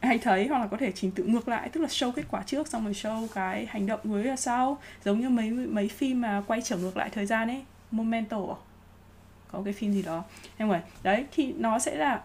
hay 0.00 0.18
thấy 0.18 0.46
hoặc 0.46 0.58
là 0.58 0.66
có 0.66 0.76
thể 0.76 0.92
trình 0.92 1.10
tự 1.10 1.24
ngược 1.24 1.48
lại 1.48 1.68
tức 1.68 1.80
là 1.80 1.88
show 1.88 2.12
kết 2.12 2.24
quả 2.30 2.42
trước 2.46 2.68
xong 2.68 2.84
rồi 2.84 2.92
show 2.92 3.26
cái 3.34 3.66
hành 3.66 3.87
động 3.87 4.00
với 4.04 4.24
là 4.24 4.37
sau. 4.37 4.78
Giống 5.04 5.20
như 5.20 5.28
mấy 5.28 5.50
mấy 5.50 5.88
phim 5.88 6.20
mà 6.20 6.42
quay 6.46 6.62
trở 6.62 6.76
ngược 6.76 6.96
lại 6.96 7.10
thời 7.12 7.26
gian 7.26 7.48
ấy 7.48 7.62
momento 7.90 8.38
à? 8.38 8.58
Có 9.54 9.62
cái 9.64 9.72
phim 9.72 9.92
gì 9.92 10.02
đó. 10.02 10.24
Em 10.56 10.68
anyway, 10.68 10.80
đấy 11.02 11.24
thì 11.32 11.52
nó 11.52 11.78
sẽ 11.78 11.96
là 11.96 12.22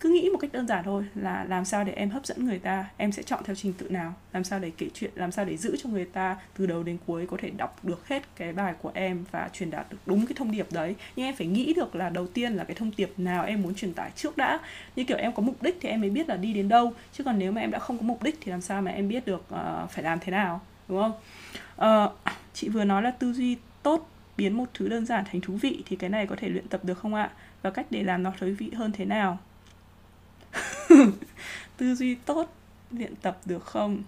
cứ 0.00 0.08
nghĩ 0.08 0.30
một 0.32 0.38
cách 0.38 0.52
đơn 0.52 0.66
giản 0.66 0.84
thôi 0.84 1.04
là 1.14 1.44
làm 1.48 1.64
sao 1.64 1.84
để 1.84 1.92
em 1.92 2.10
hấp 2.10 2.26
dẫn 2.26 2.44
người 2.44 2.58
ta 2.58 2.86
em 2.96 3.12
sẽ 3.12 3.22
chọn 3.22 3.44
theo 3.44 3.56
trình 3.56 3.72
tự 3.72 3.88
nào 3.90 4.14
làm 4.32 4.44
sao 4.44 4.58
để 4.58 4.70
kể 4.78 4.88
chuyện 4.94 5.10
làm 5.14 5.32
sao 5.32 5.44
để 5.44 5.56
giữ 5.56 5.76
cho 5.82 5.90
người 5.90 6.04
ta 6.04 6.36
từ 6.56 6.66
đầu 6.66 6.82
đến 6.82 6.98
cuối 7.06 7.26
có 7.26 7.36
thể 7.40 7.50
đọc 7.50 7.84
được 7.84 8.08
hết 8.08 8.22
cái 8.36 8.52
bài 8.52 8.74
của 8.82 8.90
em 8.94 9.24
và 9.30 9.48
truyền 9.52 9.70
đạt 9.70 9.86
được 9.90 9.98
đúng 10.06 10.26
cái 10.26 10.34
thông 10.36 10.50
điệp 10.50 10.66
đấy. 10.72 10.94
Nhưng 11.16 11.26
em 11.26 11.34
phải 11.34 11.46
nghĩ 11.46 11.74
được 11.74 11.94
là 11.94 12.08
đầu 12.08 12.26
tiên 12.26 12.52
là 12.52 12.64
cái 12.64 12.74
thông 12.74 12.90
điệp 12.96 13.12
nào 13.16 13.44
em 13.44 13.62
muốn 13.62 13.74
truyền 13.74 13.94
tải 13.94 14.10
trước 14.16 14.36
đã. 14.36 14.60
Như 14.96 15.04
kiểu 15.04 15.16
em 15.16 15.32
có 15.32 15.42
mục 15.42 15.62
đích 15.62 15.78
thì 15.80 15.88
em 15.88 16.00
mới 16.00 16.10
biết 16.10 16.28
là 16.28 16.36
đi 16.36 16.52
đến 16.52 16.68
đâu 16.68 16.92
chứ 17.12 17.24
còn 17.24 17.38
nếu 17.38 17.52
mà 17.52 17.60
em 17.60 17.70
đã 17.70 17.78
không 17.78 17.98
có 17.98 18.02
mục 18.02 18.22
đích 18.22 18.38
thì 18.40 18.50
làm 18.50 18.60
sao 18.60 18.82
mà 18.82 18.90
em 18.90 19.08
biết 19.08 19.26
được 19.26 19.44
uh, 19.54 19.90
phải 19.90 20.04
làm 20.04 20.18
thế 20.20 20.32
nào 20.32 20.60
đúng 20.88 21.02
không? 21.02 21.12
Uh, 22.04 22.12
chị 22.54 22.68
vừa 22.68 22.84
nói 22.84 23.02
là 23.02 23.10
tư 23.10 23.32
duy 23.32 23.56
tốt 23.82 24.08
biến 24.38 24.56
một 24.56 24.66
thứ 24.74 24.88
đơn 24.88 25.06
giản 25.06 25.24
thành 25.24 25.40
thú 25.40 25.54
vị 25.54 25.82
thì 25.86 25.96
cái 25.96 26.10
này 26.10 26.26
có 26.26 26.36
thể 26.38 26.48
luyện 26.48 26.68
tập 26.68 26.84
được 26.84 26.98
không 26.98 27.14
ạ? 27.14 27.30
Và 27.62 27.70
cách 27.70 27.86
để 27.90 28.02
làm 28.02 28.22
nó 28.22 28.32
thú 28.40 28.46
vị 28.58 28.70
hơn 28.76 28.92
thế 28.92 29.04
nào? 29.04 29.38
Tư 31.76 31.94
duy 31.94 32.14
tốt 32.14 32.54
luyện 32.90 33.16
tập 33.16 33.40
được 33.44 33.64
không? 33.64 34.02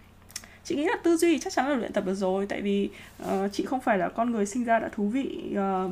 Chị 0.65 0.77
nghĩ 0.77 0.85
là 0.85 0.97
tư 1.03 1.17
duy 1.17 1.39
chắc 1.39 1.53
chắn 1.53 1.69
là 1.69 1.75
luyện 1.75 1.93
tập 1.93 2.05
được 2.07 2.15
rồi 2.15 2.47
tại 2.47 2.61
vì 2.61 2.91
uh, 3.23 3.29
chị 3.53 3.65
không 3.65 3.81
phải 3.81 3.99
là 3.99 4.09
con 4.09 4.31
người 4.31 4.47
sinh 4.47 4.65
ra 4.65 4.79
đã 4.79 4.89
thú 4.89 5.09
vị 5.09 5.41
uh, 5.53 5.91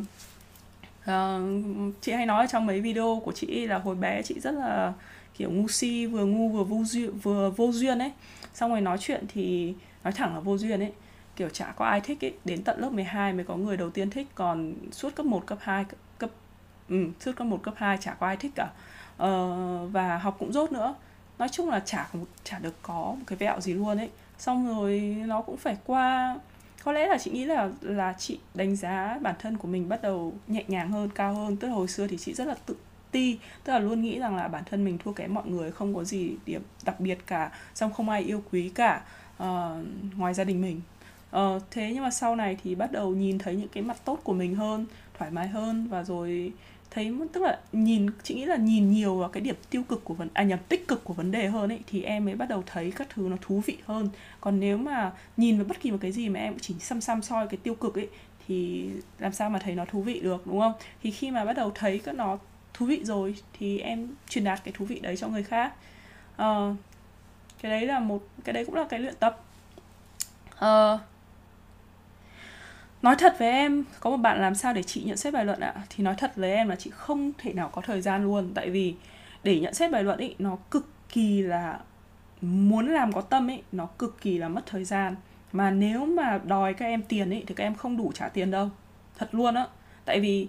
uh, 1.11 1.95
chị 2.01 2.13
hay 2.13 2.27
nói 2.27 2.47
trong 2.51 2.67
mấy 2.67 2.81
video 2.81 3.23
của 3.25 3.33
chị 3.33 3.67
là 3.67 3.79
hồi 3.79 3.95
bé 3.95 4.23
chị 4.23 4.41
rất 4.41 4.55
là 4.55 4.93
kiểu 5.39 5.51
ngu 5.51 5.69
si 5.69 6.07
vừa 6.07 6.25
ngu 6.25 6.49
vừa 6.49 6.65
vô 6.65 6.83
duyên 6.85 7.19
vừa 7.19 7.51
vô 7.51 7.73
duyên 7.73 7.99
ấy. 7.99 8.13
Xong 8.55 8.71
rồi 8.71 8.81
nói 8.81 8.99
chuyện 9.01 9.25
thì 9.29 9.75
nói 10.05 10.13
thẳng 10.13 10.35
là 10.35 10.41
vô 10.41 10.59
duyên 10.59 10.81
ấy 10.81 10.93
kiểu 11.39 11.49
chả 11.49 11.73
có 11.77 11.85
ai 11.85 12.01
thích 12.01 12.25
ấy 12.25 12.35
đến 12.45 12.63
tận 12.63 12.81
lớp 12.81 12.93
12 12.93 13.33
mới 13.33 13.45
có 13.45 13.57
người 13.57 13.77
đầu 13.77 13.91
tiên 13.91 14.11
thích 14.11 14.27
còn 14.35 14.75
suốt 14.93 15.15
cấp 15.15 15.27
1, 15.27 15.47
cấp 15.47 15.59
2 15.61 15.85
cấp 16.19 16.31
ừ, 16.89 17.07
suốt 17.21 17.33
cấp 17.37 17.47
1, 17.47 17.63
cấp 17.63 17.75
2 17.77 17.99
chả 18.01 18.15
có 18.15 18.27
ai 18.27 18.37
thích 18.37 18.53
cả. 18.55 18.71
Ờ, 19.17 19.87
và 19.87 20.19
học 20.19 20.37
cũng 20.39 20.53
rốt 20.53 20.73
nữa. 20.73 20.95
Nói 21.39 21.49
chung 21.49 21.71
là 21.71 21.81
chả 21.81 22.09
chả 22.45 22.59
được 22.59 22.75
có 22.83 22.95
một 22.95 23.25
cái 23.27 23.37
vẹo 23.37 23.61
gì 23.61 23.75
luôn 23.75 23.99
ấy 23.99 24.11
xong 24.39 24.69
rồi 24.69 25.01
nó 25.27 25.43
cũng 25.43 25.57
phải 25.57 25.77
qua 25.87 26.37
có 26.85 26.93
lẽ 26.93 27.07
là 27.07 27.19
chị 27.19 27.31
nghĩ 27.31 27.45
là 27.45 27.71
là 27.81 28.15
chị 28.19 28.39
đánh 28.55 28.77
giá 28.77 29.19
bản 29.23 29.35
thân 29.39 29.57
của 29.57 29.69
mình 29.69 29.89
bắt 29.89 30.03
đầu 30.03 30.33
nhẹ 30.47 30.65
nhàng 30.69 30.91
hơn 30.91 31.11
cao 31.15 31.35
hơn. 31.35 31.57
Tức 31.57 31.69
là 31.69 31.75
hồi 31.75 31.89
xưa 31.89 32.07
thì 32.07 32.17
chị 32.17 32.35
rất 32.35 32.45
là 32.49 32.55
tự 32.67 32.77
ti 33.11 33.39
tức 33.65 33.73
là 33.73 33.79
luôn 33.79 34.03
nghĩ 34.03 34.19
rằng 34.19 34.37
là 34.37 34.49
bản 34.49 34.63
thân 34.67 34.85
mình 34.85 34.99
thua 34.99 35.13
kém 35.13 35.35
mọi 35.35 35.47
người 35.47 35.71
không 35.71 35.95
có 35.95 36.05
gì 36.05 36.37
điểm 36.47 36.63
đặc 36.85 37.01
biệt 37.01 37.19
cả 37.27 37.51
xong 37.75 37.93
không 37.93 38.09
ai 38.09 38.23
yêu 38.23 38.43
quý 38.53 38.69
cả 38.75 39.03
uh, 39.43 39.47
ngoài 40.17 40.35
gia 40.35 40.45
đình 40.45 40.61
mình 40.61 40.81
ờ, 41.31 41.61
thế 41.71 41.91
nhưng 41.95 42.03
mà 42.03 42.11
sau 42.11 42.37
này 42.37 42.57
thì 42.63 42.75
bắt 42.75 42.93
đầu 42.93 43.11
nhìn 43.11 43.39
thấy 43.39 43.57
những 43.57 43.69
cái 43.69 43.83
mặt 43.83 43.97
tốt 44.05 44.21
của 44.25 44.33
mình 44.33 44.55
hơn 44.55 44.87
thoải 45.19 45.31
mái 45.31 45.49
hơn 45.49 45.89
và 45.89 46.05
rồi 46.05 46.53
thấy 46.91 47.13
tức 47.33 47.43
là 47.43 47.59
nhìn 47.73 48.07
chị 48.23 48.35
nghĩ 48.35 48.45
là 48.45 48.57
nhìn 48.57 48.91
nhiều 48.91 49.17
vào 49.17 49.29
cái 49.29 49.41
điểm 49.41 49.55
tiêu 49.71 49.83
cực 49.89 50.05
của 50.05 50.15
vấn 50.15 50.29
à 50.35 50.43
nhầm 50.43 50.59
tích 50.69 50.89
cực 50.89 51.05
của 51.05 51.15
vấn 51.15 51.31
đề 51.31 51.47
hơn 51.47 51.73
ấy 51.73 51.81
thì 51.87 52.03
em 52.03 52.25
mới 52.25 52.35
bắt 52.35 52.49
đầu 52.49 52.63
thấy 52.67 52.93
các 52.97 53.09
thứ 53.15 53.29
nó 53.31 53.37
thú 53.41 53.63
vị 53.67 53.77
hơn. 53.87 54.09
Còn 54.41 54.61
nếu 54.61 54.79
mà 54.79 55.13
nhìn 55.37 55.57
vào 55.57 55.67
bất 55.69 55.81
kỳ 55.81 55.91
một 55.91 55.99
cái 56.01 56.13
gì 56.13 56.29
mà 56.29 56.41
em 56.41 56.59
chỉ 56.61 56.75
xăm 56.81 57.01
xăm 57.01 57.23
soi 57.23 57.49
cái 57.49 57.59
tiêu 57.63 57.75
cực 57.75 57.95
ấy 57.95 58.09
thì 58.47 58.89
làm 59.19 59.33
sao 59.33 59.51
mà 59.51 59.59
thấy 59.59 59.75
nó 59.75 59.85
thú 59.85 60.03
vị 60.03 60.21
được 60.21 60.47
đúng 60.47 60.61
không? 60.61 60.73
Thì 61.03 61.11
khi 61.11 61.31
mà 61.31 61.45
bắt 61.45 61.53
đầu 61.53 61.73
thấy 61.75 61.99
các 61.99 62.15
nó 62.15 62.39
thú 62.75 62.87
vị 62.87 63.05
rồi 63.05 63.35
thì 63.59 63.79
em 63.79 64.09
truyền 64.29 64.45
đạt 64.45 64.65
cái 64.65 64.75
thú 64.77 64.85
vị 64.85 65.01
đấy 65.01 65.17
cho 65.17 65.29
người 65.29 65.43
khác. 65.43 65.73
Uh, 66.43 66.77
cái 67.63 67.71
đấy 67.71 67.87
là 67.87 68.01
một 68.01 68.23
cái 68.45 68.53
đấy 68.53 68.65
cũng 68.65 68.75
là 68.75 68.85
cái 68.89 69.01
luyện 69.01 69.15
tập. 69.21 69.45
Uh, 70.65 71.01
nói 73.03 73.17
thật 73.19 73.37
với 73.39 73.49
em 73.49 73.85
có 74.01 74.11
một 74.11 74.17
bạn 74.17 74.41
làm 74.41 74.55
sao 74.55 74.73
để 74.73 74.83
chị 74.83 75.03
nhận 75.03 75.17
xét 75.17 75.35
bài 75.35 75.45
luận 75.45 75.61
ạ? 75.61 75.75
Thì 75.91 76.05
nói 76.05 76.15
thật 76.19 76.33
với 76.37 76.53
em 76.53 76.69
là 76.69 76.77
chị 76.77 76.91
không 76.91 77.33
thể 77.39 77.53
nào 77.53 77.69
có 77.73 77.83
thời 77.83 78.01
gian 78.01 78.25
luôn. 78.25 78.51
Tại 78.55 78.71
vì 78.71 78.95
để 79.43 79.61
nhận 79.61 79.75
xét 79.75 79.91
bài 79.91 80.05
luận 80.05 80.19
ấy 80.19 80.35
nó 80.39 80.57
cực 80.71 80.89
kỳ 81.09 81.43
là 81.43 81.79
muốn 82.41 82.89
làm 82.89 83.13
có 83.13 83.21
tâm 83.21 83.51
ấy 83.51 83.63
nó 83.73 83.87
cực 83.87 84.21
kỳ 84.21 84.39
là 84.39 84.49
mất 84.49 84.63
thời 84.67 84.85
gian. 84.85 85.17
Mà 85.53 85.71
nếu 85.71 86.07
mà 86.07 86.41
đòi 86.45 86.75
các 86.75 86.87
em 86.87 87.03
tiền 87.03 87.31
ấy 87.31 87.45
thì 87.47 87.55
các 87.55 87.65
em 87.65 87.75
không 87.75 87.97
đủ 87.97 88.13
trả 88.15 88.29
tiền 88.29 88.51
đâu. 88.51 88.71
Thật 89.19 89.29
luôn 89.33 89.55
á. 89.55 89.67
Tại 90.05 90.21
vì 90.21 90.49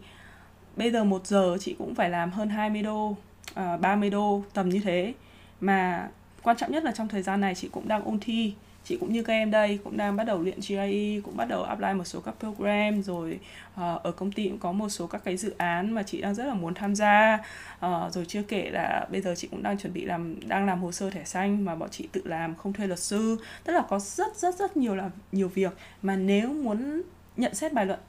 bây 0.76 0.92
giờ 0.92 1.04
một 1.04 1.28
giờ 1.28 1.58
chị 1.60 1.76
cũng 1.78 1.96
phải 1.96 2.10
làm 2.10 2.32
hơn 2.32 2.50
20 2.50 2.82
đô 2.82 3.16
à, 3.56 3.74
uh, 3.74 3.82
30 3.82 4.10
đô 4.10 4.44
tầm 4.54 4.70
như 4.70 4.80
thế. 4.84 5.14
Mà 5.62 6.10
quan 6.44 6.58
trọng 6.58 6.72
nhất 6.72 6.84
là 6.84 6.92
trong 6.92 7.08
thời 7.08 7.22
gian 7.22 7.42
này 7.42 7.56
chị 7.56 7.70
cũng 7.72 7.88
đang 7.88 8.04
ôn 8.04 8.20
thi 8.22 8.54
chị 8.90 8.98
cũng 9.00 9.14
như 9.14 9.24
các 9.24 9.34
em 9.34 9.52
đây 9.52 9.80
cũng 9.84 9.98
đang 9.98 10.16
bắt 10.16 10.24
đầu 10.24 10.42
luyện 10.42 10.62
GIE 10.62 11.22
cũng 11.24 11.38
bắt 11.38 11.46
đầu 11.46 11.64
apply 11.64 11.94
một 11.94 12.04
số 12.04 12.20
các 12.20 12.36
program 12.40 13.04
rồi 13.04 13.40
uh, 13.74 14.04
ở 14.04 14.12
công 14.12 14.32
ty 14.32 14.50
cũng 14.50 14.60
có 14.60 14.72
một 14.72 14.90
số 14.90 15.08
các 15.08 15.22
cái 15.24 15.38
dự 15.38 15.54
án 15.58 15.92
mà 15.92 16.04
chị 16.04 16.22
đang 16.22 16.36
rất 16.36 16.44
là 16.44 16.54
muốn 16.54 16.74
tham 16.74 16.96
gia. 16.96 17.40
Uh, 17.86 18.14
rồi 18.14 18.26
chưa 18.28 18.44
kể 18.44 18.70
là 18.70 19.08
bây 19.12 19.22
giờ 19.22 19.36
chị 19.36 19.48
cũng 19.52 19.64
đang 19.64 19.78
chuẩn 19.78 19.94
bị 19.94 20.06
làm 20.06 20.50
đang 20.50 20.66
làm 20.66 20.80
hồ 20.80 20.92
sơ 20.92 21.10
thẻ 21.10 21.24
xanh 21.24 21.66
mà 21.66 21.76
bọn 21.76 21.90
chị 21.92 22.08
tự 22.12 22.22
làm 22.26 22.56
không 22.56 22.74
thuê 22.74 22.88
luật 22.88 23.00
sư. 23.00 23.38
Tức 23.64 23.74
là 23.74 23.82
có 23.90 24.00
rất 24.00 24.38
rất 24.38 24.56
rất 24.56 24.78
nhiều 24.78 24.96
là 24.96 25.10
nhiều 25.32 25.48
việc. 25.48 25.74
Mà 26.02 26.16
nếu 26.16 26.50
muốn 26.54 27.02
nhận 27.38 27.56
xét 27.56 27.74
bài 27.74 27.86
luận 27.86 28.00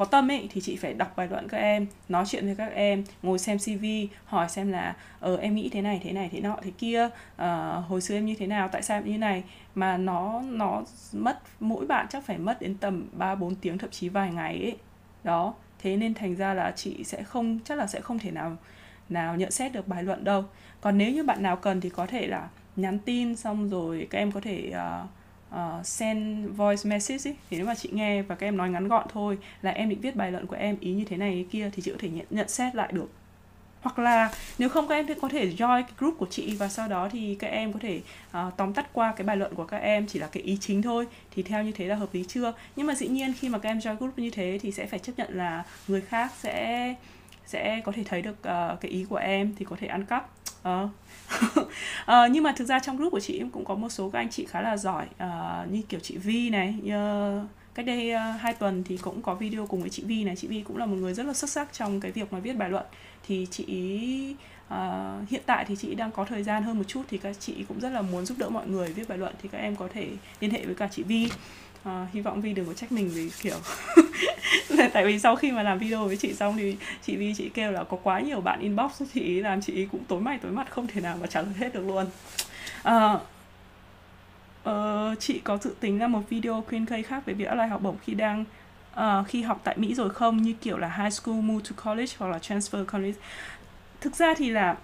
có 0.00 0.06
tâm 0.06 0.30
ấy 0.30 0.48
thì 0.52 0.60
chị 0.60 0.76
phải 0.76 0.94
đọc 0.94 1.16
bài 1.16 1.28
luận 1.30 1.48
các 1.48 1.58
em 1.58 1.86
nói 2.08 2.24
chuyện 2.26 2.46
với 2.46 2.54
các 2.54 2.72
em 2.74 3.04
ngồi 3.22 3.38
xem 3.38 3.58
cv 3.58 3.84
hỏi 4.24 4.48
xem 4.48 4.72
là 4.72 4.96
ờ 5.20 5.36
em 5.36 5.54
nghĩ 5.54 5.68
thế 5.72 5.82
này 5.82 6.00
thế 6.04 6.12
này 6.12 6.28
thế 6.32 6.40
nọ 6.40 6.56
thế 6.62 6.70
kia 6.78 7.04
uh, 7.06 7.40
hồi 7.88 8.00
xưa 8.00 8.14
em 8.14 8.26
như 8.26 8.34
thế 8.38 8.46
nào 8.46 8.68
tại 8.72 8.82
sao 8.82 8.98
em 8.98 9.04
như 9.04 9.18
này 9.18 9.42
mà 9.74 9.96
nó 9.96 10.42
nó 10.42 10.82
mất 11.12 11.38
mỗi 11.60 11.86
bạn 11.86 12.06
chắc 12.10 12.24
phải 12.24 12.38
mất 12.38 12.60
đến 12.60 12.76
tầm 12.76 13.08
3 13.12 13.34
4 13.34 13.54
tiếng 13.54 13.78
thậm 13.78 13.90
chí 13.90 14.08
vài 14.08 14.32
ngày 14.32 14.62
ấy. 14.62 14.76
Đó, 15.24 15.54
thế 15.78 15.96
nên 15.96 16.14
thành 16.14 16.36
ra 16.36 16.54
là 16.54 16.72
chị 16.76 17.04
sẽ 17.04 17.22
không 17.22 17.58
chắc 17.64 17.78
là 17.78 17.86
sẽ 17.86 18.00
không 18.00 18.18
thể 18.18 18.30
nào 18.30 18.56
nào 19.08 19.36
nhận 19.36 19.50
xét 19.50 19.72
được 19.72 19.88
bài 19.88 20.02
luận 20.02 20.24
đâu. 20.24 20.44
Còn 20.80 20.98
nếu 20.98 21.12
như 21.12 21.22
bạn 21.22 21.42
nào 21.42 21.56
cần 21.56 21.80
thì 21.80 21.90
có 21.90 22.06
thể 22.06 22.26
là 22.26 22.48
nhắn 22.76 22.98
tin 22.98 23.36
xong 23.36 23.68
rồi 23.68 24.06
các 24.10 24.18
em 24.18 24.32
có 24.32 24.40
thể 24.40 24.72
uh, 24.72 25.08
uh, 25.54 25.86
send 25.86 26.48
voice 26.56 26.82
message 26.84 27.30
ấy, 27.30 27.36
thì 27.50 27.56
nếu 27.56 27.66
mà 27.66 27.74
chị 27.74 27.88
nghe 27.92 28.22
và 28.22 28.34
các 28.34 28.46
em 28.46 28.56
nói 28.56 28.70
ngắn 28.70 28.88
gọn 28.88 29.06
thôi 29.12 29.38
là 29.62 29.70
em 29.70 29.88
định 29.88 30.00
viết 30.00 30.16
bài 30.16 30.32
luận 30.32 30.46
của 30.46 30.56
em 30.56 30.76
ý 30.80 30.92
như 30.92 31.04
thế 31.04 31.16
này 31.16 31.34
thế 31.34 31.44
kia 31.50 31.70
thì 31.72 31.82
chị 31.82 31.90
có 31.90 31.96
thể 32.00 32.08
nhận, 32.08 32.26
nhận 32.30 32.48
xét 32.48 32.74
lại 32.74 32.92
được 32.92 33.10
hoặc 33.82 33.98
là 33.98 34.32
nếu 34.58 34.68
không 34.68 34.88
các 34.88 34.94
em 34.94 35.06
có 35.22 35.28
thể 35.28 35.48
join 35.48 35.82
cái 35.82 35.92
group 35.98 36.18
của 36.18 36.26
chị 36.30 36.56
và 36.56 36.68
sau 36.68 36.88
đó 36.88 37.08
thì 37.12 37.34
các 37.34 37.46
em 37.46 37.72
có 37.72 37.78
thể 37.82 38.00
uh, 38.30 38.56
tóm 38.56 38.72
tắt 38.72 38.86
qua 38.92 39.12
cái 39.16 39.26
bài 39.26 39.36
luận 39.36 39.54
của 39.54 39.64
các 39.64 39.76
em 39.76 40.06
chỉ 40.06 40.18
là 40.18 40.26
cái 40.26 40.42
ý 40.42 40.58
chính 40.60 40.82
thôi 40.82 41.06
thì 41.30 41.42
theo 41.42 41.62
như 41.62 41.72
thế 41.72 41.86
là 41.86 41.94
hợp 41.94 42.08
lý 42.12 42.24
chưa 42.28 42.52
nhưng 42.76 42.86
mà 42.86 42.94
dĩ 42.94 43.08
nhiên 43.08 43.34
khi 43.38 43.48
mà 43.48 43.58
các 43.58 43.68
em 43.68 43.78
join 43.78 43.96
group 43.96 44.18
như 44.18 44.30
thế 44.30 44.58
thì 44.62 44.72
sẽ 44.72 44.86
phải 44.86 44.98
chấp 44.98 45.12
nhận 45.16 45.36
là 45.36 45.64
người 45.88 46.00
khác 46.00 46.32
sẽ 46.38 46.94
sẽ 47.46 47.80
có 47.84 47.92
thể 47.92 48.04
thấy 48.04 48.22
được 48.22 48.36
uh, 48.40 48.80
cái 48.80 48.90
ý 48.90 49.06
của 49.08 49.16
em 49.16 49.54
thì 49.58 49.64
có 49.64 49.76
thể 49.80 49.86
ăn 49.86 50.04
cắp 50.04 50.30
uh 50.68 50.90
uh, 51.36 51.68
nhưng 52.30 52.44
mà 52.44 52.52
thực 52.56 52.64
ra 52.64 52.78
trong 52.78 52.96
group 52.96 53.12
của 53.12 53.20
chị 53.20 53.42
cũng 53.52 53.64
có 53.64 53.74
một 53.74 53.88
số 53.88 54.10
các 54.10 54.18
anh 54.18 54.30
chị 54.30 54.46
khá 54.46 54.60
là 54.60 54.76
giỏi 54.76 55.06
uh, 55.24 55.72
như 55.72 55.82
kiểu 55.88 56.00
chị 56.00 56.16
Vi 56.16 56.50
này 56.50 56.74
như 56.82 57.40
cách 57.74 57.86
đây 57.86 58.10
ờ, 58.10 58.32
uh, 58.34 58.40
2 58.40 58.54
tuần 58.54 58.84
thì 58.84 58.96
cũng 58.96 59.22
có 59.22 59.34
video 59.34 59.66
cùng 59.66 59.80
với 59.80 59.90
chị 59.90 60.02
Vi 60.06 60.24
này. 60.24 60.36
Chị 60.36 60.48
Vi 60.48 60.60
cũng 60.60 60.76
là 60.76 60.86
một 60.86 60.96
người 60.96 61.14
rất 61.14 61.26
là 61.26 61.32
xuất 61.32 61.50
sắc 61.50 61.72
trong 61.72 62.00
cái 62.00 62.12
việc 62.12 62.32
mà 62.32 62.38
viết 62.38 62.52
bài 62.52 62.70
luận. 62.70 62.84
Thì 63.26 63.46
chị 63.50 64.34
uh, 64.74 65.28
hiện 65.28 65.42
tại 65.46 65.64
thì 65.64 65.76
chị 65.76 65.94
đang 65.94 66.10
có 66.10 66.24
thời 66.24 66.42
gian 66.42 66.62
hơn 66.62 66.78
một 66.78 66.84
chút 66.88 67.02
thì 67.08 67.18
các 67.18 67.36
chị 67.40 67.64
cũng 67.68 67.80
rất 67.80 67.90
là 67.90 68.02
muốn 68.02 68.26
giúp 68.26 68.38
đỡ 68.38 68.48
mọi 68.48 68.66
người 68.66 68.88
viết 68.88 69.08
bài 69.08 69.18
luận 69.18 69.34
thì 69.42 69.48
các 69.52 69.58
em 69.58 69.76
có 69.76 69.88
thể 69.94 70.08
liên 70.40 70.50
hệ 70.50 70.66
với 70.66 70.74
cả 70.74 70.88
chị 70.92 71.02
Vi 71.02 71.28
à, 71.84 72.06
hy 72.12 72.20
vọng 72.20 72.40
Vi 72.40 72.52
đừng 72.52 72.66
có 72.66 72.74
trách 72.74 72.92
mình 72.92 73.10
vì 73.14 73.30
kiểu 73.42 73.56
tại 74.92 75.04
vì 75.04 75.18
sau 75.18 75.36
khi 75.36 75.52
mà 75.52 75.62
làm 75.62 75.78
video 75.78 76.06
với 76.06 76.16
chị 76.16 76.34
xong 76.34 76.56
thì 76.56 76.76
chị 77.02 77.16
Vi 77.16 77.34
chị 77.36 77.48
kêu 77.48 77.72
là 77.72 77.84
có 77.84 77.96
quá 78.02 78.20
nhiều 78.20 78.40
bạn 78.40 78.60
inbox 78.60 79.02
chị 79.14 79.40
làm 79.40 79.60
chị 79.60 79.86
cũng 79.92 80.04
tối 80.08 80.20
mày 80.20 80.38
tối 80.38 80.52
mặt 80.52 80.66
không 80.70 80.86
thể 80.86 81.00
nào 81.00 81.16
mà 81.20 81.26
trả 81.26 81.42
lời 81.42 81.52
hết 81.58 81.74
được 81.74 81.86
luôn. 81.86 82.06
À, 82.82 83.18
uh, 84.70 85.20
chị 85.20 85.40
có 85.44 85.58
dự 85.58 85.74
tính 85.80 85.98
ra 85.98 86.06
một 86.06 86.22
video 86.28 86.64
khuyên 86.68 86.86
cây 86.86 87.02
khác 87.02 87.26
về 87.26 87.34
việc 87.34 87.44
apply 87.44 87.66
học 87.66 87.82
bổng 87.82 87.96
khi 88.04 88.14
đang 88.14 88.44
uh, 88.96 89.28
khi 89.28 89.42
học 89.42 89.60
tại 89.64 89.76
Mỹ 89.78 89.94
rồi 89.94 90.10
không? 90.10 90.42
Như 90.42 90.52
kiểu 90.52 90.78
là 90.78 90.96
high 90.98 91.12
school 91.12 91.34
move 91.34 91.64
to 91.70 91.90
college 91.90 92.12
hoặc 92.18 92.28
là 92.28 92.38
transfer 92.38 92.84
college. 92.84 93.18
Thực 94.00 94.16
ra 94.16 94.34
thì 94.36 94.50
là 94.50 94.76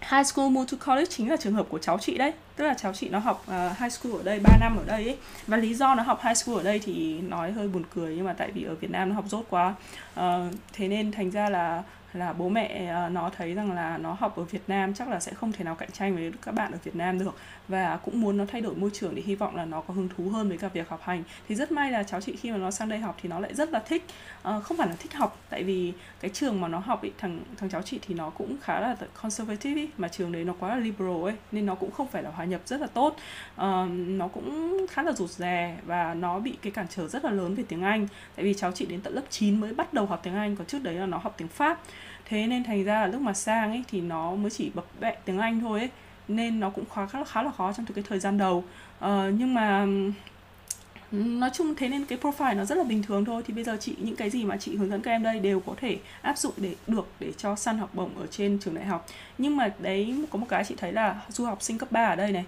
high 0.00 0.26
school 0.26 0.50
move 0.50 0.66
to 0.70 0.86
college 0.86 1.10
chính 1.10 1.30
là 1.30 1.36
trường 1.36 1.54
hợp 1.54 1.66
của 1.68 1.78
cháu 1.78 1.98
chị 2.00 2.18
đấy 2.18 2.32
tức 2.58 2.64
là 2.64 2.74
cháu 2.74 2.92
chị 2.92 3.08
nó 3.08 3.18
học 3.18 3.44
uh, 3.46 3.78
high 3.78 3.92
school 3.92 4.12
ở 4.16 4.22
đây 4.22 4.40
3 4.40 4.56
năm 4.60 4.76
ở 4.76 4.84
đây 4.86 5.04
ấy. 5.04 5.16
Và 5.46 5.56
lý 5.56 5.74
do 5.74 5.94
nó 5.94 6.02
học 6.02 6.20
high 6.22 6.36
school 6.36 6.56
ở 6.56 6.62
đây 6.62 6.78
thì 6.78 7.20
nói 7.20 7.52
hơi 7.52 7.68
buồn 7.68 7.82
cười 7.94 8.16
nhưng 8.16 8.24
mà 8.24 8.32
tại 8.32 8.50
vì 8.50 8.64
ở 8.64 8.74
Việt 8.74 8.90
Nam 8.90 9.08
nó 9.08 9.14
học 9.14 9.24
dốt 9.28 9.44
quá. 9.50 9.74
Uh, 10.20 10.24
thế 10.72 10.88
nên 10.88 11.12
thành 11.12 11.30
ra 11.30 11.50
là 11.50 11.82
là 12.12 12.32
bố 12.32 12.48
mẹ 12.48 12.94
uh, 13.06 13.12
nó 13.12 13.30
thấy 13.36 13.54
rằng 13.54 13.72
là 13.72 13.98
nó 13.98 14.16
học 14.20 14.36
ở 14.36 14.44
Việt 14.44 14.62
Nam 14.68 14.94
chắc 14.94 15.08
là 15.08 15.20
sẽ 15.20 15.32
không 15.32 15.52
thể 15.52 15.64
nào 15.64 15.74
cạnh 15.74 15.90
tranh 15.92 16.14
với 16.14 16.32
các 16.42 16.54
bạn 16.54 16.72
ở 16.72 16.78
Việt 16.84 16.96
Nam 16.96 17.18
được. 17.18 17.34
Và 17.68 17.96
cũng 17.96 18.20
muốn 18.20 18.36
nó 18.36 18.44
thay 18.48 18.60
đổi 18.60 18.74
môi 18.74 18.90
trường 18.92 19.14
để 19.14 19.22
hy 19.26 19.34
vọng 19.34 19.56
là 19.56 19.64
nó 19.64 19.80
có 19.80 19.94
hứng 19.94 20.08
thú 20.16 20.28
hơn 20.28 20.48
với 20.48 20.58
cả 20.58 20.68
việc 20.68 20.88
học 20.88 21.00
hành. 21.02 21.22
Thì 21.48 21.54
rất 21.54 21.72
may 21.72 21.90
là 21.90 22.02
cháu 22.02 22.20
chị 22.20 22.36
khi 22.36 22.50
mà 22.50 22.56
nó 22.56 22.70
sang 22.70 22.88
đây 22.88 22.98
học 22.98 23.16
thì 23.22 23.28
nó 23.28 23.40
lại 23.40 23.54
rất 23.54 23.70
là 23.70 23.78
thích 23.78 24.04
uh, 24.48 24.64
không 24.64 24.76
phải 24.76 24.88
là 24.88 24.94
thích 24.98 25.14
học 25.14 25.38
tại 25.50 25.62
vì 25.62 25.92
cái 26.20 26.30
trường 26.34 26.60
mà 26.60 26.68
nó 26.68 26.78
học 26.78 27.02
ý, 27.02 27.10
thằng 27.18 27.40
thằng 27.56 27.70
cháu 27.70 27.82
chị 27.82 27.98
thì 28.06 28.14
nó 28.14 28.30
cũng 28.30 28.56
khá 28.62 28.80
là 28.80 28.96
conservative 29.22 29.80
ý, 29.80 29.88
mà 29.98 30.08
trường 30.08 30.32
đấy 30.32 30.44
nó 30.44 30.54
quá 30.60 30.68
là 30.68 30.76
liberal 30.76 31.24
ấy 31.24 31.34
nên 31.52 31.66
nó 31.66 31.74
cũng 31.74 31.90
không 31.90 32.08
phải 32.08 32.22
là 32.22 32.30
hòa 32.30 32.44
nhập 32.48 32.60
rất 32.66 32.80
là 32.80 32.86
tốt. 32.86 33.16
Uh, 33.54 33.90
nó 33.92 34.28
cũng 34.28 34.76
khá 34.90 35.02
là 35.02 35.12
rụt 35.12 35.30
rè 35.30 35.76
và 35.86 36.14
nó 36.14 36.38
bị 36.38 36.56
cái 36.62 36.72
cản 36.72 36.86
trở 36.90 37.08
rất 37.08 37.24
là 37.24 37.30
lớn 37.30 37.54
về 37.54 37.64
tiếng 37.68 37.82
Anh. 37.82 38.08
Tại 38.36 38.44
vì 38.44 38.54
cháu 38.54 38.72
chị 38.72 38.86
đến 38.86 39.00
tận 39.00 39.14
lớp 39.14 39.22
9 39.30 39.60
mới 39.60 39.74
bắt 39.74 39.94
đầu 39.94 40.06
học 40.06 40.20
tiếng 40.22 40.34
Anh 40.34 40.56
còn 40.56 40.66
trước 40.66 40.82
đấy 40.82 40.94
là 40.94 41.06
nó 41.06 41.18
học 41.18 41.34
tiếng 41.36 41.48
Pháp. 41.48 41.80
Thế 42.24 42.46
nên 42.46 42.64
thành 42.64 42.84
ra 42.84 43.00
là 43.00 43.06
lúc 43.06 43.20
mà 43.20 43.32
sang 43.32 43.70
ấy 43.70 43.84
thì 43.88 44.00
nó 44.00 44.34
mới 44.34 44.50
chỉ 44.50 44.70
bập 44.74 44.84
bẹ 45.00 45.16
tiếng 45.24 45.38
Anh 45.38 45.60
thôi 45.60 45.80
ấy 45.80 45.90
nên 46.28 46.60
nó 46.60 46.70
cũng 46.70 46.84
khá 46.94 47.06
khá 47.06 47.18
là 47.18 47.24
khá 47.24 47.42
là 47.42 47.50
khó 47.50 47.72
trong 47.72 47.86
cái 47.86 48.04
thời 48.08 48.18
gian 48.18 48.38
đầu. 48.38 48.64
Uh, 49.04 49.10
nhưng 49.32 49.54
mà 49.54 49.86
nói 51.12 51.50
chung 51.52 51.74
thế 51.74 51.88
nên 51.88 52.04
cái 52.04 52.18
profile 52.18 52.56
nó 52.56 52.64
rất 52.64 52.78
là 52.78 52.84
bình 52.84 53.02
thường 53.02 53.24
thôi. 53.24 53.42
Thì 53.46 53.54
bây 53.54 53.64
giờ 53.64 53.76
chị 53.80 53.94
những 53.98 54.16
cái 54.16 54.30
gì 54.30 54.44
mà 54.44 54.56
chị 54.56 54.76
hướng 54.76 54.90
dẫn 54.90 55.02
các 55.02 55.10
em 55.10 55.22
đây 55.22 55.40
đều 55.40 55.60
có 55.60 55.74
thể 55.76 55.98
áp 56.22 56.38
dụng 56.38 56.52
để 56.56 56.74
được 56.86 57.08
để 57.20 57.32
cho 57.36 57.56
săn 57.56 57.78
học 57.78 57.94
bổng 57.94 58.18
ở 58.20 58.26
trên 58.30 58.58
trường 58.58 58.74
đại 58.74 58.84
học. 58.84 59.06
Nhưng 59.38 59.56
mà 59.56 59.70
đấy 59.78 60.24
có 60.30 60.38
một 60.38 60.46
cái 60.48 60.64
chị 60.64 60.74
thấy 60.78 60.92
là 60.92 61.20
du 61.28 61.44
học 61.44 61.62
sinh 61.62 61.78
cấp 61.78 61.92
3 61.92 62.06
ở 62.06 62.16
đây 62.16 62.32
này 62.32 62.44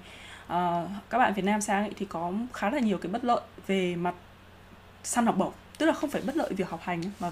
à, 0.46 0.86
các 1.10 1.18
bạn 1.18 1.34
Việt 1.34 1.44
Nam 1.44 1.60
sang 1.60 1.84
ấy 1.84 1.92
thì 1.96 2.06
có 2.06 2.32
khá 2.52 2.70
là 2.70 2.78
nhiều 2.78 2.98
cái 2.98 3.12
bất 3.12 3.24
lợi 3.24 3.40
về 3.66 3.96
mặt 3.96 4.14
săn 5.02 5.26
học 5.26 5.36
bổng. 5.36 5.52
Tức 5.78 5.86
là 5.86 5.92
không 5.92 6.10
phải 6.10 6.22
bất 6.26 6.36
lợi 6.36 6.52
việc 6.52 6.68
học 6.68 6.80
hành 6.82 7.02
mà 7.20 7.30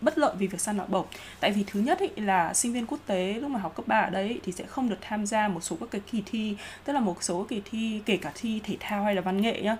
bất 0.00 0.18
lợi 0.18 0.34
vì 0.38 0.46
việc 0.46 0.60
săn 0.60 0.78
học 0.78 0.88
bổng. 0.90 1.06
Tại 1.40 1.52
vì 1.52 1.64
thứ 1.66 1.80
nhất 1.80 1.98
ý, 2.00 2.08
là 2.16 2.54
sinh 2.54 2.72
viên 2.72 2.86
quốc 2.86 2.98
tế 3.06 3.34
lúc 3.34 3.50
mà 3.50 3.60
học 3.60 3.74
cấp 3.76 3.86
3 3.88 4.00
ở 4.00 4.10
đấy 4.10 4.40
thì 4.44 4.52
sẽ 4.52 4.64
không 4.66 4.88
được 4.88 4.98
tham 5.00 5.26
gia 5.26 5.48
một 5.48 5.60
số 5.60 5.76
các 5.80 5.88
cái 5.90 6.00
kỳ 6.10 6.22
thi 6.26 6.56
tức 6.84 6.92
là 6.92 7.00
một 7.00 7.22
số 7.22 7.46
kỳ 7.48 7.62
thi 7.70 8.02
kể 8.06 8.16
cả 8.16 8.32
thi 8.34 8.60
thể 8.64 8.76
thao 8.80 9.04
hay 9.04 9.14
là 9.14 9.20
văn 9.20 9.42
nghệ 9.42 9.62
nhá 9.62 9.76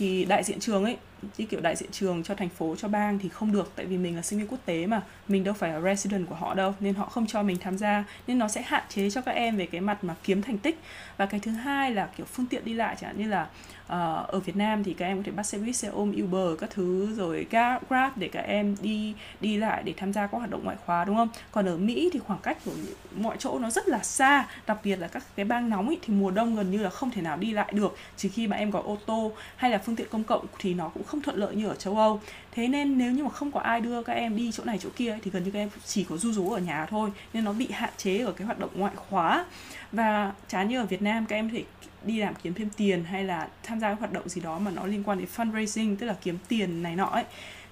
thì 0.00 0.24
đại 0.24 0.44
diện 0.44 0.60
trường 0.60 0.84
ấy 0.84 0.96
như 1.38 1.46
kiểu 1.46 1.60
đại 1.60 1.76
diện 1.76 1.90
trường 1.92 2.22
cho 2.22 2.34
thành 2.34 2.48
phố 2.48 2.76
cho 2.76 2.88
bang 2.88 3.18
thì 3.18 3.28
không 3.28 3.52
được 3.52 3.72
tại 3.76 3.86
vì 3.86 3.96
mình 3.96 4.16
là 4.16 4.22
sinh 4.22 4.38
viên 4.38 4.48
quốc 4.48 4.58
tế 4.64 4.86
mà. 4.86 5.02
Mình 5.28 5.44
đâu 5.44 5.54
phải 5.54 5.72
là 5.72 5.80
resident 5.80 6.28
của 6.28 6.34
họ 6.34 6.54
đâu 6.54 6.74
nên 6.80 6.94
họ 6.94 7.06
không 7.06 7.26
cho 7.26 7.42
mình 7.42 7.56
tham 7.60 7.78
gia. 7.78 8.04
Nên 8.26 8.38
nó 8.38 8.48
sẽ 8.48 8.62
hạn 8.62 8.82
chế 8.88 9.10
cho 9.10 9.20
các 9.20 9.32
em 9.32 9.56
về 9.56 9.66
cái 9.66 9.80
mặt 9.80 10.04
mà 10.04 10.14
kiếm 10.24 10.42
thành 10.42 10.58
tích. 10.58 10.78
Và 11.16 11.26
cái 11.26 11.40
thứ 11.40 11.50
hai 11.50 11.90
là 11.90 12.08
kiểu 12.16 12.26
phương 12.26 12.46
tiện 12.46 12.64
đi 12.64 12.74
lại 12.74 12.96
chẳng 13.00 13.10
hạn 13.10 13.18
như 13.18 13.28
là 13.28 13.42
uh, 13.42 14.28
ở 14.28 14.40
Việt 14.44 14.56
Nam 14.56 14.84
thì 14.84 14.94
các 14.94 15.06
em 15.06 15.16
có 15.16 15.22
thể 15.26 15.32
bắt 15.32 15.42
xe 15.42 15.58
buýt 15.58 15.76
xe 15.76 15.88
ôm 15.88 16.14
Uber 16.24 16.60
các 16.60 16.70
thứ 16.70 17.14
rồi 17.14 17.46
Grab 17.88 18.12
để 18.16 18.28
các 18.28 18.40
em 18.40 18.76
đi 18.82 19.14
đi 19.40 19.56
lại 19.56 19.82
để 19.82 19.94
tham 19.96 20.12
gia 20.12 20.26
các 20.26 20.38
hoạt 20.38 20.50
động 20.50 20.64
ngoại 20.64 20.76
khóa 20.86 21.04
đúng 21.04 21.16
không? 21.16 21.28
Còn 21.52 21.66
ở 21.66 21.76
Mỹ 21.76 22.10
thì 22.12 22.18
khoảng 22.18 22.40
cách 22.42 22.58
của 22.64 22.72
mọi 23.16 23.36
chỗ 23.38 23.58
nó 23.58 23.70
rất 23.70 23.88
là 23.88 23.98
xa. 24.02 24.46
Đặc 24.66 24.78
biệt 24.84 24.96
là 24.96 25.08
các 25.08 25.22
cái 25.36 25.44
bang 25.44 25.70
nóng 25.70 25.86
ấy, 25.86 25.98
thì 26.02 26.14
mùa 26.14 26.30
đông 26.30 26.56
gần 26.56 26.70
như 26.70 26.78
là 26.78 26.90
không 26.90 27.10
thể 27.10 27.22
nào 27.22 27.36
đi 27.36 27.52
lại 27.52 27.72
được. 27.72 27.96
Trừ 28.16 28.28
khi 28.32 28.46
mà 28.46 28.56
em 28.56 28.72
có 28.72 28.80
ô 28.80 28.98
tô 29.06 29.32
hay 29.56 29.70
là 29.70 29.78
phương 29.78 29.96
tiện 29.96 30.06
công 30.10 30.24
cộng 30.24 30.46
thì 30.58 30.74
nó 30.74 30.88
cũng 30.88 31.02
không 31.10 31.22
thuận 31.22 31.36
lợi 31.36 31.56
như 31.56 31.68
ở 31.68 31.74
châu 31.74 31.96
Âu. 31.96 32.20
Thế 32.52 32.68
nên 32.68 32.98
nếu 32.98 33.12
như 33.12 33.24
mà 33.24 33.30
không 33.30 33.52
có 33.52 33.60
ai 33.60 33.80
đưa 33.80 34.02
các 34.02 34.12
em 34.12 34.36
đi 34.36 34.52
chỗ 34.52 34.64
này 34.64 34.78
chỗ 34.78 34.88
kia 34.96 35.18
thì 35.22 35.30
gần 35.30 35.44
như 35.44 35.50
các 35.50 35.58
em 35.58 35.68
chỉ 35.86 36.04
có 36.04 36.16
du 36.16 36.32
rú 36.32 36.50
ở 36.50 36.58
nhà 36.58 36.86
thôi, 36.86 37.10
nên 37.32 37.44
nó 37.44 37.52
bị 37.52 37.68
hạn 37.70 37.90
chế 37.96 38.18
ở 38.18 38.32
cái 38.32 38.46
hoạt 38.46 38.58
động 38.58 38.70
ngoại 38.74 38.92
khóa. 38.96 39.44
Và 39.92 40.32
chán 40.48 40.68
như 40.68 40.78
ở 40.78 40.86
Việt 40.86 41.02
Nam, 41.02 41.26
các 41.26 41.36
em 41.36 41.50
thể 41.50 41.64
đi 42.04 42.18
làm 42.18 42.34
kiếm 42.42 42.54
thêm 42.54 42.70
tiền 42.76 43.04
hay 43.04 43.24
là 43.24 43.48
tham 43.62 43.80
gia 43.80 43.88
các 43.88 43.98
hoạt 43.98 44.12
động 44.12 44.28
gì 44.28 44.40
đó 44.40 44.58
mà 44.58 44.70
nó 44.70 44.86
liên 44.86 45.02
quan 45.04 45.18
đến 45.18 45.28
fundraising, 45.36 45.96
tức 45.96 46.06
là 46.06 46.14
kiếm 46.22 46.38
tiền 46.48 46.82
này 46.82 46.96
nọ 46.96 47.06
ấy, 47.06 47.24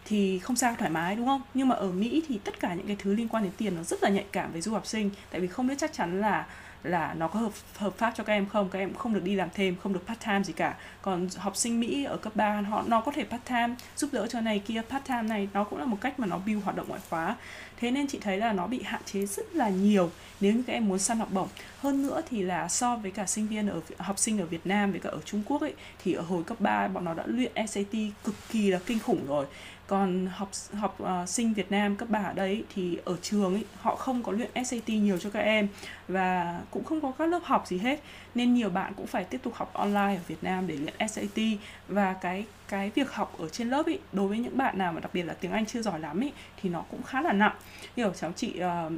thì 0.04 0.38
không 0.38 0.56
sao, 0.56 0.74
thoải 0.78 0.90
mái, 0.90 1.16
đúng 1.16 1.26
không? 1.26 1.42
Nhưng 1.54 1.68
mà 1.68 1.74
ở 1.76 1.90
Mỹ 1.90 2.22
thì 2.28 2.38
tất 2.44 2.60
cả 2.60 2.74
những 2.74 2.86
cái 2.86 2.96
thứ 2.98 3.14
liên 3.14 3.28
quan 3.28 3.42
đến 3.42 3.52
tiền 3.56 3.76
nó 3.76 3.82
rất 3.82 4.02
là 4.02 4.08
nhạy 4.08 4.24
cảm 4.32 4.52
với 4.52 4.60
du 4.60 4.72
học 4.72 4.86
sinh, 4.86 5.10
tại 5.30 5.40
vì 5.40 5.46
không 5.46 5.66
biết 5.66 5.78
chắc 5.78 5.92
chắn 5.92 6.20
là 6.20 6.46
là 6.82 7.14
nó 7.14 7.28
có 7.28 7.40
hợp 7.40 7.52
hợp 7.76 7.98
pháp 7.98 8.12
cho 8.16 8.24
các 8.24 8.32
em 8.32 8.46
không? 8.46 8.68
Các 8.70 8.78
em 8.78 8.94
không 8.94 9.14
được 9.14 9.24
đi 9.24 9.34
làm 9.34 9.48
thêm, 9.54 9.76
không 9.82 9.92
được 9.92 10.06
part 10.06 10.20
time 10.26 10.42
gì 10.42 10.52
cả. 10.52 10.74
Còn 11.02 11.28
học 11.36 11.56
sinh 11.56 11.80
Mỹ 11.80 12.04
ở 12.04 12.16
cấp 12.16 12.36
3 12.36 12.60
họ, 12.60 12.84
nó 12.86 13.00
có 13.00 13.12
thể 13.12 13.24
part 13.24 13.42
time 13.44 13.74
giúp 13.96 14.10
đỡ 14.12 14.26
cho 14.26 14.40
này 14.40 14.58
kia, 14.58 14.82
part 14.90 15.04
time 15.04 15.22
này, 15.22 15.48
nó 15.52 15.64
cũng 15.64 15.78
là 15.78 15.84
một 15.84 15.98
cách 16.00 16.20
mà 16.20 16.26
nó 16.26 16.38
build 16.46 16.64
hoạt 16.64 16.76
động 16.76 16.88
ngoại 16.88 17.00
khóa. 17.10 17.36
Thế 17.80 17.90
nên 17.90 18.06
chị 18.06 18.18
thấy 18.20 18.36
là 18.36 18.52
nó 18.52 18.66
bị 18.66 18.82
hạn 18.82 19.02
chế 19.04 19.26
rất 19.26 19.54
là 19.54 19.68
nhiều 19.68 20.10
nếu 20.40 20.52
như 20.52 20.62
các 20.66 20.72
em 20.72 20.88
muốn 20.88 20.98
săn 20.98 21.18
học 21.18 21.28
bổng. 21.32 21.48
Hơn 21.80 22.02
nữa 22.02 22.22
thì 22.30 22.42
là 22.42 22.68
so 22.68 22.96
với 22.96 23.10
cả 23.10 23.26
sinh 23.26 23.46
viên 23.46 23.68
ở 23.68 23.80
học 23.98 24.18
sinh 24.18 24.40
ở 24.40 24.46
Việt 24.46 24.66
Nam 24.66 24.90
với 24.90 25.00
cả 25.00 25.10
ở 25.10 25.20
Trung 25.24 25.42
Quốc 25.46 25.60
ấy, 25.60 25.74
thì 26.04 26.12
ở 26.12 26.22
hồi 26.22 26.44
cấp 26.44 26.60
3 26.60 26.88
bọn 26.88 27.04
nó 27.04 27.14
đã 27.14 27.24
luyện 27.26 27.52
SAT 27.68 27.94
cực 28.24 28.34
kỳ 28.48 28.70
là 28.70 28.78
kinh 28.86 28.98
khủng 28.98 29.26
rồi 29.26 29.46
còn 29.88 30.26
học 30.26 30.50
học 30.74 30.98
uh, 31.02 31.28
sinh 31.28 31.54
Việt 31.54 31.70
Nam 31.70 31.96
cấp 31.96 32.10
3 32.10 32.18
ở 32.18 32.32
đây 32.32 32.64
thì 32.74 32.98
ở 33.04 33.16
trường 33.22 33.54
ấy 33.54 33.64
họ 33.80 33.96
không 33.96 34.22
có 34.22 34.32
luyện 34.32 34.64
SAT 34.64 34.88
nhiều 34.88 35.18
cho 35.18 35.30
các 35.30 35.40
em 35.40 35.68
và 36.08 36.60
cũng 36.70 36.84
không 36.84 37.00
có 37.00 37.12
các 37.18 37.26
lớp 37.26 37.40
học 37.44 37.66
gì 37.66 37.78
hết. 37.78 38.00
Nên 38.34 38.54
nhiều 38.54 38.70
bạn 38.70 38.92
cũng 38.96 39.06
phải 39.06 39.24
tiếp 39.24 39.40
tục 39.42 39.54
học 39.54 39.72
online 39.72 40.16
ở 40.16 40.20
Việt 40.26 40.42
Nam 40.44 40.66
để 40.66 40.76
luyện 40.76 41.08
SAT 41.08 41.44
và 41.88 42.12
cái 42.12 42.44
cái 42.68 42.90
việc 42.94 43.12
học 43.12 43.34
ở 43.38 43.48
trên 43.48 43.70
lớp 43.70 43.86
ấy 43.86 44.00
đối 44.12 44.28
với 44.28 44.38
những 44.38 44.56
bạn 44.56 44.78
nào 44.78 44.92
mà 44.92 45.00
đặc 45.00 45.14
biệt 45.14 45.22
là 45.22 45.34
tiếng 45.34 45.52
Anh 45.52 45.66
chưa 45.66 45.82
giỏi 45.82 46.00
lắm 46.00 46.22
ấy 46.22 46.32
thì 46.62 46.70
nó 46.70 46.84
cũng 46.90 47.02
khá 47.02 47.22
là 47.22 47.32
nặng. 47.32 47.56
Hiểu 47.96 48.12
cháu 48.20 48.32
chị 48.36 48.60
uh, 48.86 48.92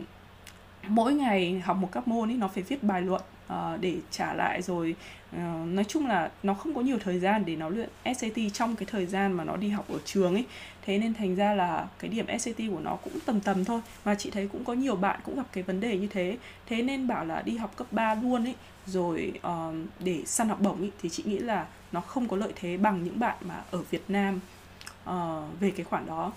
mỗi 0.88 1.14
ngày 1.14 1.60
học 1.60 1.76
một 1.76 1.88
các 1.92 2.08
môn 2.08 2.30
ấy 2.30 2.36
nó 2.36 2.48
phải 2.48 2.62
viết 2.62 2.82
bài 2.82 3.02
luận 3.02 3.22
uh, 3.50 3.80
để 3.80 3.96
trả 4.10 4.34
lại 4.34 4.62
rồi 4.62 4.94
uh, 5.36 5.66
nói 5.66 5.84
chung 5.88 6.06
là 6.06 6.30
nó 6.42 6.54
không 6.54 6.74
có 6.74 6.80
nhiều 6.80 6.98
thời 7.04 7.18
gian 7.18 7.44
để 7.44 7.56
nó 7.56 7.68
luyện 7.68 7.88
SAT 8.04 8.38
trong 8.52 8.76
cái 8.76 8.86
thời 8.90 9.06
gian 9.06 9.32
mà 9.32 9.44
nó 9.44 9.56
đi 9.56 9.68
học 9.68 9.84
ở 9.88 9.98
trường 10.04 10.34
ấy. 10.34 10.44
Thế 10.82 10.98
nên 10.98 11.14
thành 11.14 11.34
ra 11.36 11.54
là 11.54 11.86
cái 11.98 12.10
điểm 12.10 12.26
SAT 12.38 12.56
của 12.56 12.80
nó 12.80 12.96
cũng 12.96 13.12
tầm 13.26 13.40
tầm 13.40 13.64
thôi 13.64 13.80
mà 14.04 14.14
chị 14.14 14.30
thấy 14.30 14.48
cũng 14.52 14.64
có 14.64 14.72
nhiều 14.72 14.96
bạn 14.96 15.20
cũng 15.24 15.36
gặp 15.36 15.46
cái 15.52 15.62
vấn 15.62 15.80
đề 15.80 15.98
như 15.98 16.06
thế. 16.06 16.38
Thế 16.66 16.82
nên 16.82 17.06
bảo 17.06 17.24
là 17.24 17.42
đi 17.42 17.56
học 17.56 17.76
cấp 17.76 17.86
3 17.90 18.14
luôn 18.14 18.44
ấy 18.44 18.54
rồi 18.86 19.32
uh, 19.46 19.74
để 19.98 20.22
săn 20.26 20.48
học 20.48 20.60
bổng 20.60 20.80
ấy, 20.80 20.90
thì 21.02 21.08
chị 21.08 21.22
nghĩ 21.26 21.38
là 21.38 21.66
nó 21.92 22.00
không 22.00 22.28
có 22.28 22.36
lợi 22.36 22.52
thế 22.56 22.76
bằng 22.76 23.04
những 23.04 23.20
bạn 23.20 23.36
mà 23.40 23.62
ở 23.70 23.82
Việt 23.90 24.02
Nam 24.08 24.40
uh, 25.10 25.60
về 25.60 25.70
cái 25.70 25.84
khoản 25.84 26.06
đó. 26.06 26.32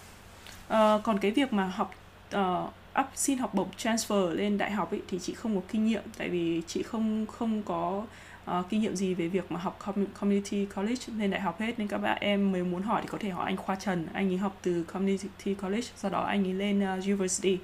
Uh, 0.67 1.03
còn 1.03 1.19
cái 1.21 1.31
việc 1.31 1.53
mà 1.53 1.65
học 1.65 1.93
uh, 2.35 2.73
up 2.99 3.05
xin 3.15 3.37
học 3.37 3.53
bổng 3.53 3.69
transfer 3.77 4.29
lên 4.29 4.57
đại 4.57 4.71
học 4.71 4.91
ấy 4.91 5.01
thì 5.07 5.19
chị 5.19 5.33
không 5.33 5.55
có 5.55 5.61
kinh 5.71 5.85
nghiệm. 5.85 6.03
Tại 6.17 6.29
vì 6.29 6.61
chị 6.67 6.83
không 6.83 7.25
không 7.25 7.63
có 7.63 8.05
uh, 8.51 8.69
kinh 8.69 8.81
nghiệm 8.81 8.95
gì 8.95 9.13
về 9.13 9.27
việc 9.27 9.51
mà 9.51 9.59
học 9.59 9.79
community 10.19 10.65
college 10.75 11.05
lên 11.17 11.31
đại 11.31 11.41
học 11.41 11.59
hết. 11.59 11.79
Nên 11.79 11.87
các 11.87 11.97
bạn 11.97 12.17
em 12.21 12.51
mới 12.51 12.63
muốn 12.63 12.81
hỏi 12.81 13.01
thì 13.01 13.07
có 13.11 13.17
thể 13.17 13.29
hỏi 13.29 13.45
anh 13.45 13.57
Khoa 13.57 13.75
Trần. 13.75 14.07
Anh 14.13 14.31
ấy 14.31 14.37
học 14.37 14.57
từ 14.61 14.83
community 14.83 15.53
college 15.53 15.87
sau 15.95 16.11
đó 16.11 16.23
anh 16.23 16.47
ấy 16.47 16.53
lên 16.53 16.97
uh, 16.97 17.03
university. 17.03 17.57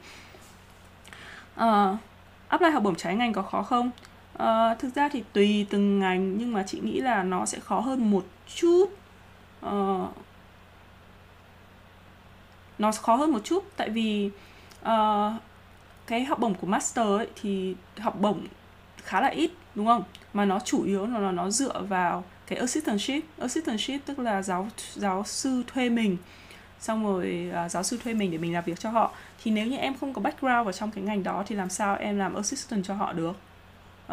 Uh, 1.56 1.98
apply 2.48 2.70
học 2.70 2.84
bổng 2.84 2.96
trái 2.96 3.16
ngành 3.16 3.34
có 3.34 3.42
khó 3.42 3.64
không? 3.64 3.92
Uh, 4.34 4.80
thực 4.80 4.96
ra 4.96 5.10
thì 5.10 5.24
tùy 5.34 5.66
từng 5.70 6.00
ngành 6.00 6.38
nhưng 6.38 6.54
mà 6.54 6.64
chị 6.68 6.80
nghĩ 6.80 7.02
là 7.02 7.24
nó 7.24 7.46
sẽ 7.46 7.60
khó 7.60 7.80
hơn 7.80 8.12
một 8.12 8.26
chút. 8.56 8.86
Uh, 9.66 10.10
nó 12.78 12.92
khó 12.92 13.16
hơn 13.16 13.32
một 13.32 13.40
chút 13.44 13.64
tại 13.78 13.90
vì 13.90 14.30
uh, 14.82 15.42
cái 16.08 16.26
học 16.26 16.40
bổng 16.40 16.56
của 16.56 16.68
master 16.68 17.08
ấy 17.08 17.28
thì 17.42 17.76
học 18.00 18.20
bổng 18.22 18.48
khá 19.04 19.22
là 19.22 19.28
ít 19.28 19.52
đúng 19.76 19.86
không? 19.86 20.04
Mà 20.34 20.46
nó 20.46 20.60
chủ 20.60 20.84
yếu 20.84 21.06
là 21.06 21.32
nó 21.32 21.50
dựa 21.50 21.82
vào 21.82 22.24
cái 22.48 22.60
assistantship. 22.60 23.24
Assistantship 23.40 24.06
tức 24.06 24.20
là 24.20 24.42
giáo 24.42 24.68
giáo 24.94 25.24
sư 25.24 25.64
thuê 25.68 25.90
mình. 25.90 26.18
Xong 26.80 27.04
rồi 27.04 27.52
uh, 27.66 27.72
giáo 27.72 27.84
sư 27.84 28.00
thuê 28.04 28.14
mình 28.14 28.32
để 28.32 28.38
mình 28.38 28.54
làm 28.54 28.64
việc 28.64 28.80
cho 28.80 28.90
họ. 28.90 29.12
Thì 29.44 29.52
nếu 29.52 29.66
như 29.68 29.78
em 29.78 29.98
không 29.98 30.14
có 30.14 30.22
background 30.22 30.66
vào 30.66 30.72
trong 30.72 30.92
cái 30.92 31.04
ngành 31.04 31.24
đó 31.24 31.44
thì 31.48 31.56
làm 31.56 31.70
sao 31.70 31.96
em 31.96 32.18
làm 32.18 32.34
assistant 32.34 32.86
cho 32.86 32.94
họ 32.94 33.14
được? 33.14 33.36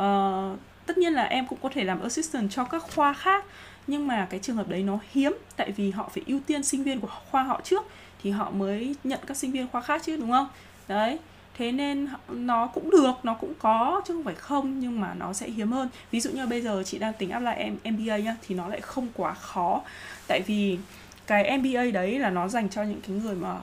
Uh, 0.00 0.58
tất 0.86 0.98
nhiên 0.98 1.12
là 1.12 1.22
em 1.22 1.46
cũng 1.46 1.58
có 1.62 1.68
thể 1.72 1.84
làm 1.84 2.02
assistant 2.02 2.50
cho 2.50 2.64
các 2.64 2.82
khoa 2.94 3.12
khác. 3.12 3.44
Nhưng 3.86 4.06
mà 4.06 4.26
cái 4.30 4.40
trường 4.40 4.56
hợp 4.56 4.68
đấy 4.68 4.82
nó 4.82 4.98
hiếm 5.12 5.32
tại 5.56 5.72
vì 5.72 5.90
họ 5.90 6.10
phải 6.14 6.22
ưu 6.26 6.40
tiên 6.46 6.62
sinh 6.62 6.82
viên 6.82 7.00
của 7.00 7.08
khoa 7.30 7.42
họ 7.42 7.60
trước 7.64 7.86
thì 8.22 8.30
họ 8.30 8.50
mới 8.50 8.94
nhận 9.04 9.20
các 9.26 9.36
sinh 9.36 9.52
viên 9.52 9.68
khoa 9.68 9.80
khác 9.80 10.02
chứ, 10.04 10.16
đúng 10.16 10.30
không? 10.30 10.48
Đấy, 10.88 11.18
thế 11.58 11.72
nên 11.72 12.08
nó 12.28 12.66
cũng 12.66 12.90
được, 12.90 13.12
nó 13.22 13.34
cũng 13.34 13.52
có 13.58 14.02
chứ 14.06 14.14
không 14.14 14.24
phải 14.24 14.34
không, 14.34 14.80
nhưng 14.80 15.00
mà 15.00 15.14
nó 15.14 15.32
sẽ 15.32 15.48
hiếm 15.48 15.72
hơn. 15.72 15.88
Ví 16.10 16.20
dụ 16.20 16.30
như 16.30 16.46
bây 16.46 16.62
giờ 16.62 16.82
chị 16.86 16.98
đang 16.98 17.12
tính 17.12 17.30
apply 17.30 17.52
em 17.56 17.76
MBA 17.84 18.16
nhá, 18.18 18.36
thì 18.46 18.54
nó 18.54 18.68
lại 18.68 18.80
không 18.80 19.08
quá 19.14 19.34
khó. 19.34 19.82
Tại 20.28 20.42
vì 20.46 20.78
cái 21.26 21.58
MBA 21.58 21.84
đấy 21.92 22.18
là 22.18 22.30
nó 22.30 22.48
dành 22.48 22.68
cho 22.68 22.82
những 22.82 23.00
cái 23.00 23.16
người 23.16 23.34
mà 23.34 23.56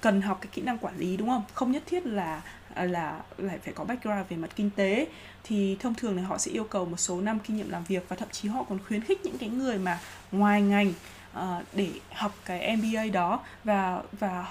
cần 0.00 0.22
học 0.22 0.38
cái 0.40 0.48
kỹ 0.52 0.62
năng 0.62 0.78
quản 0.78 0.98
lý, 0.98 1.16
đúng 1.16 1.28
không? 1.28 1.42
Không 1.54 1.72
nhất 1.72 1.82
thiết 1.86 2.06
là 2.06 2.42
à, 2.74 2.84
là 2.84 3.20
lại 3.38 3.58
phải 3.64 3.74
có 3.74 3.84
background 3.84 4.26
về 4.28 4.36
mặt 4.36 4.50
kinh 4.56 4.70
tế. 4.70 5.06
Thì 5.44 5.76
thông 5.80 5.94
thường 5.94 6.16
thì 6.16 6.22
họ 6.22 6.38
sẽ 6.38 6.50
yêu 6.50 6.64
cầu 6.64 6.84
một 6.84 6.96
số 6.96 7.20
năm 7.20 7.38
kinh 7.38 7.56
nghiệm 7.56 7.70
làm 7.70 7.84
việc 7.84 8.04
và 8.08 8.16
thậm 8.16 8.28
chí 8.32 8.48
họ 8.48 8.62
còn 8.68 8.78
khuyến 8.88 9.00
khích 9.00 9.20
những 9.24 9.38
cái 9.38 9.48
người 9.48 9.78
mà 9.78 9.98
ngoài 10.32 10.62
ngành 10.62 10.92
uh, 11.38 11.64
để 11.72 11.88
học 12.12 12.34
cái 12.44 12.76
MBA 12.76 13.04
đó 13.12 13.40
và 13.64 14.02
và 14.12 14.46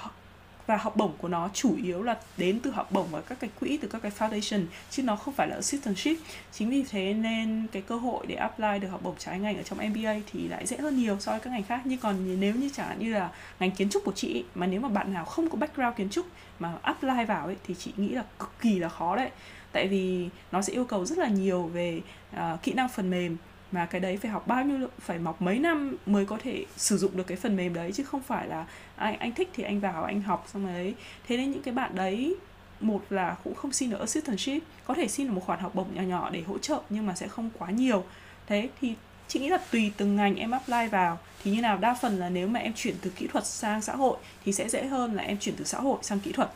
và 0.68 0.78
học 0.78 0.96
bổng 0.96 1.12
của 1.18 1.28
nó 1.28 1.50
chủ 1.54 1.76
yếu 1.84 2.04
là 2.04 2.18
đến 2.38 2.60
từ 2.60 2.72
học 2.72 2.92
bổng 2.92 3.08
và 3.12 3.22
các 3.22 3.40
cái 3.40 3.50
quỹ 3.60 3.78
từ 3.82 3.88
các 3.88 4.02
cái 4.02 4.12
foundation 4.18 4.66
chứ 4.90 5.04
nó 5.04 5.16
không 5.16 5.34
phải 5.34 5.48
là 5.48 5.56
assistantship 5.56 6.18
chính 6.52 6.70
vì 6.70 6.84
thế 6.90 7.14
nên 7.14 7.68
cái 7.72 7.82
cơ 7.82 7.96
hội 7.96 8.26
để 8.28 8.36
apply 8.36 8.80
được 8.82 8.88
học 8.88 9.04
bổng 9.04 9.16
trái 9.18 9.40
ngành 9.40 9.58
ở 9.58 9.64
trong 9.64 9.90
MBA 9.90 10.16
thì 10.32 10.48
lại 10.48 10.68
dễ 10.68 10.78
hơn 10.78 10.98
nhiều 10.98 11.18
so 11.20 11.32
với 11.32 11.40
các 11.40 11.50
ngành 11.50 11.64
khác. 11.64 11.82
Nhưng 11.86 12.00
còn 12.00 12.40
nếu 12.40 12.56
như 12.56 12.70
chẳng 12.74 12.88
hạn 12.88 13.00
như 13.00 13.14
là 13.14 13.30
ngành 13.60 13.72
kiến 13.72 13.90
trúc 13.90 14.04
của 14.06 14.12
chị 14.12 14.44
mà 14.56 14.68
nếu 14.68 14.82
mà 14.82 14.90
bạn 14.90 15.14
nào 15.14 15.26
không 15.26 15.50
có 15.50 15.58
background 15.58 15.98
kiến 15.98 16.10
trúc 16.10 16.26
mà 16.60 16.74
apply 16.82 17.26
vào 17.28 17.46
ấy 17.46 17.56
thì 17.64 17.76
chị 17.80 17.92
nghĩ 17.98 18.10
là 18.10 18.24
cực 18.40 18.52
kỳ 18.62 18.80
là 18.80 18.90
khó 18.90 19.16
đấy. 19.16 19.30
Tại 19.72 19.88
vì 19.88 20.30
nó 20.52 20.62
sẽ 20.62 20.74
yêu 20.74 20.86
cầu 20.86 21.06
rất 21.06 21.18
là 21.18 21.28
nhiều 21.28 21.64
về 21.64 22.02
uh, 22.36 22.64
kỹ 22.64 22.74
năng 22.74 22.90
phần 22.90 23.10
mềm 23.10 23.38
mà 23.72 23.86
cái 23.86 24.02
đấy 24.02 24.18
phải 24.18 24.32
học 24.32 24.48
bao 24.48 24.64
nhiêu 24.64 24.88
phải 25.00 25.20
mọc 25.20 25.42
mấy 25.42 25.60
năm 25.60 25.96
mới 26.06 26.26
có 26.26 26.38
thể 26.44 26.66
sử 26.78 26.98
dụng 26.98 27.18
được 27.18 27.28
cái 27.28 27.38
phần 27.38 27.56
mềm 27.56 27.74
đấy 27.74 27.92
chứ 27.92 28.04
không 28.04 28.22
phải 28.22 28.48
là 28.48 28.66
anh 28.96 29.18
anh 29.18 29.34
thích 29.34 29.50
thì 29.54 29.64
anh 29.64 29.80
vào 29.80 30.04
anh 30.04 30.22
học 30.22 30.48
xong 30.54 30.68
đấy. 30.68 30.96
Thế 31.28 31.38
nên 31.38 31.52
những 31.52 31.62
cái 31.62 31.74
bạn 31.74 31.96
đấy 31.96 32.36
một 32.80 33.02
là 33.10 33.36
cũng 33.44 33.56
không 33.56 33.72
xin 33.72 33.90
được 33.90 34.00
assistantship 34.00 34.64
có 34.86 34.94
thể 34.94 35.08
xin 35.08 35.28
được 35.28 35.34
một 35.34 35.42
khoản 35.46 35.60
học 35.60 35.76
bổng 35.76 35.96
nhỏ 35.96 36.02
nhỏ 36.02 36.30
để 36.30 36.42
hỗ 36.42 36.58
trợ 36.58 36.82
nhưng 36.90 37.06
mà 37.06 37.16
sẽ 37.16 37.28
không 37.28 37.50
quá 37.58 37.70
nhiều. 37.70 38.04
Thế 38.48 38.70
thì 38.82 38.94
chị 39.28 39.40
nghĩ 39.40 39.50
là 39.50 39.58
tùy 39.72 39.92
từng 39.98 40.16
ngành 40.16 40.36
em 40.36 40.52
apply 40.52 40.88
vào 40.92 41.18
thì 41.44 41.52
như 41.52 41.62
nào 41.62 41.78
đa 41.78 41.94
phần 41.94 42.18
là 42.18 42.30
nếu 42.30 42.48
mà 42.48 42.60
em 42.60 42.74
chuyển 42.76 42.96
từ 43.02 43.10
kỹ 43.16 43.28
thuật 43.28 43.46
sang 43.46 43.82
xã 43.82 43.96
hội 43.96 44.18
thì 44.46 44.54
sẽ 44.54 44.70
dễ 44.70 44.86
hơn 44.86 45.14
là 45.14 45.24
em 45.24 45.38
chuyển 45.38 45.56
từ 45.56 45.64
xã 45.66 45.80
hội 45.80 45.98
sang 46.02 46.20
kỹ 46.20 46.32
thuật. 46.32 46.50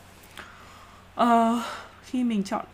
Uh, 1.20 1.62
khi 2.04 2.24
mình 2.24 2.44
chọn 2.44 2.64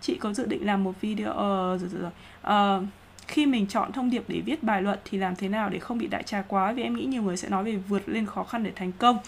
chị 0.00 0.18
có 0.20 0.32
dự 0.32 0.46
định 0.46 0.66
làm 0.66 0.84
một 0.84 0.92
video 1.00 1.30
uh, 1.30 1.36
rồi 1.80 1.88
rồi, 1.92 2.00
rồi. 2.02 2.78
Uh, 2.78 2.84
khi 3.28 3.46
mình 3.46 3.66
chọn 3.66 3.92
thông 3.92 4.10
điệp 4.10 4.24
để 4.28 4.40
viết 4.40 4.62
bài 4.62 4.82
luận 4.82 4.98
thì 5.04 5.18
làm 5.18 5.36
thế 5.36 5.48
nào 5.48 5.68
để 5.68 5.78
không 5.78 5.98
bị 5.98 6.06
đại 6.06 6.22
trà 6.22 6.42
quá? 6.42 6.72
Vì 6.72 6.82
em 6.82 6.96
nghĩ 6.96 7.04
nhiều 7.04 7.22
người 7.22 7.36
sẽ 7.36 7.48
nói 7.48 7.64
về 7.64 7.76
vượt 7.76 8.08
lên 8.08 8.26
khó 8.26 8.44
khăn 8.44 8.64
để 8.64 8.72
thành 8.76 8.92
công. 8.92 9.18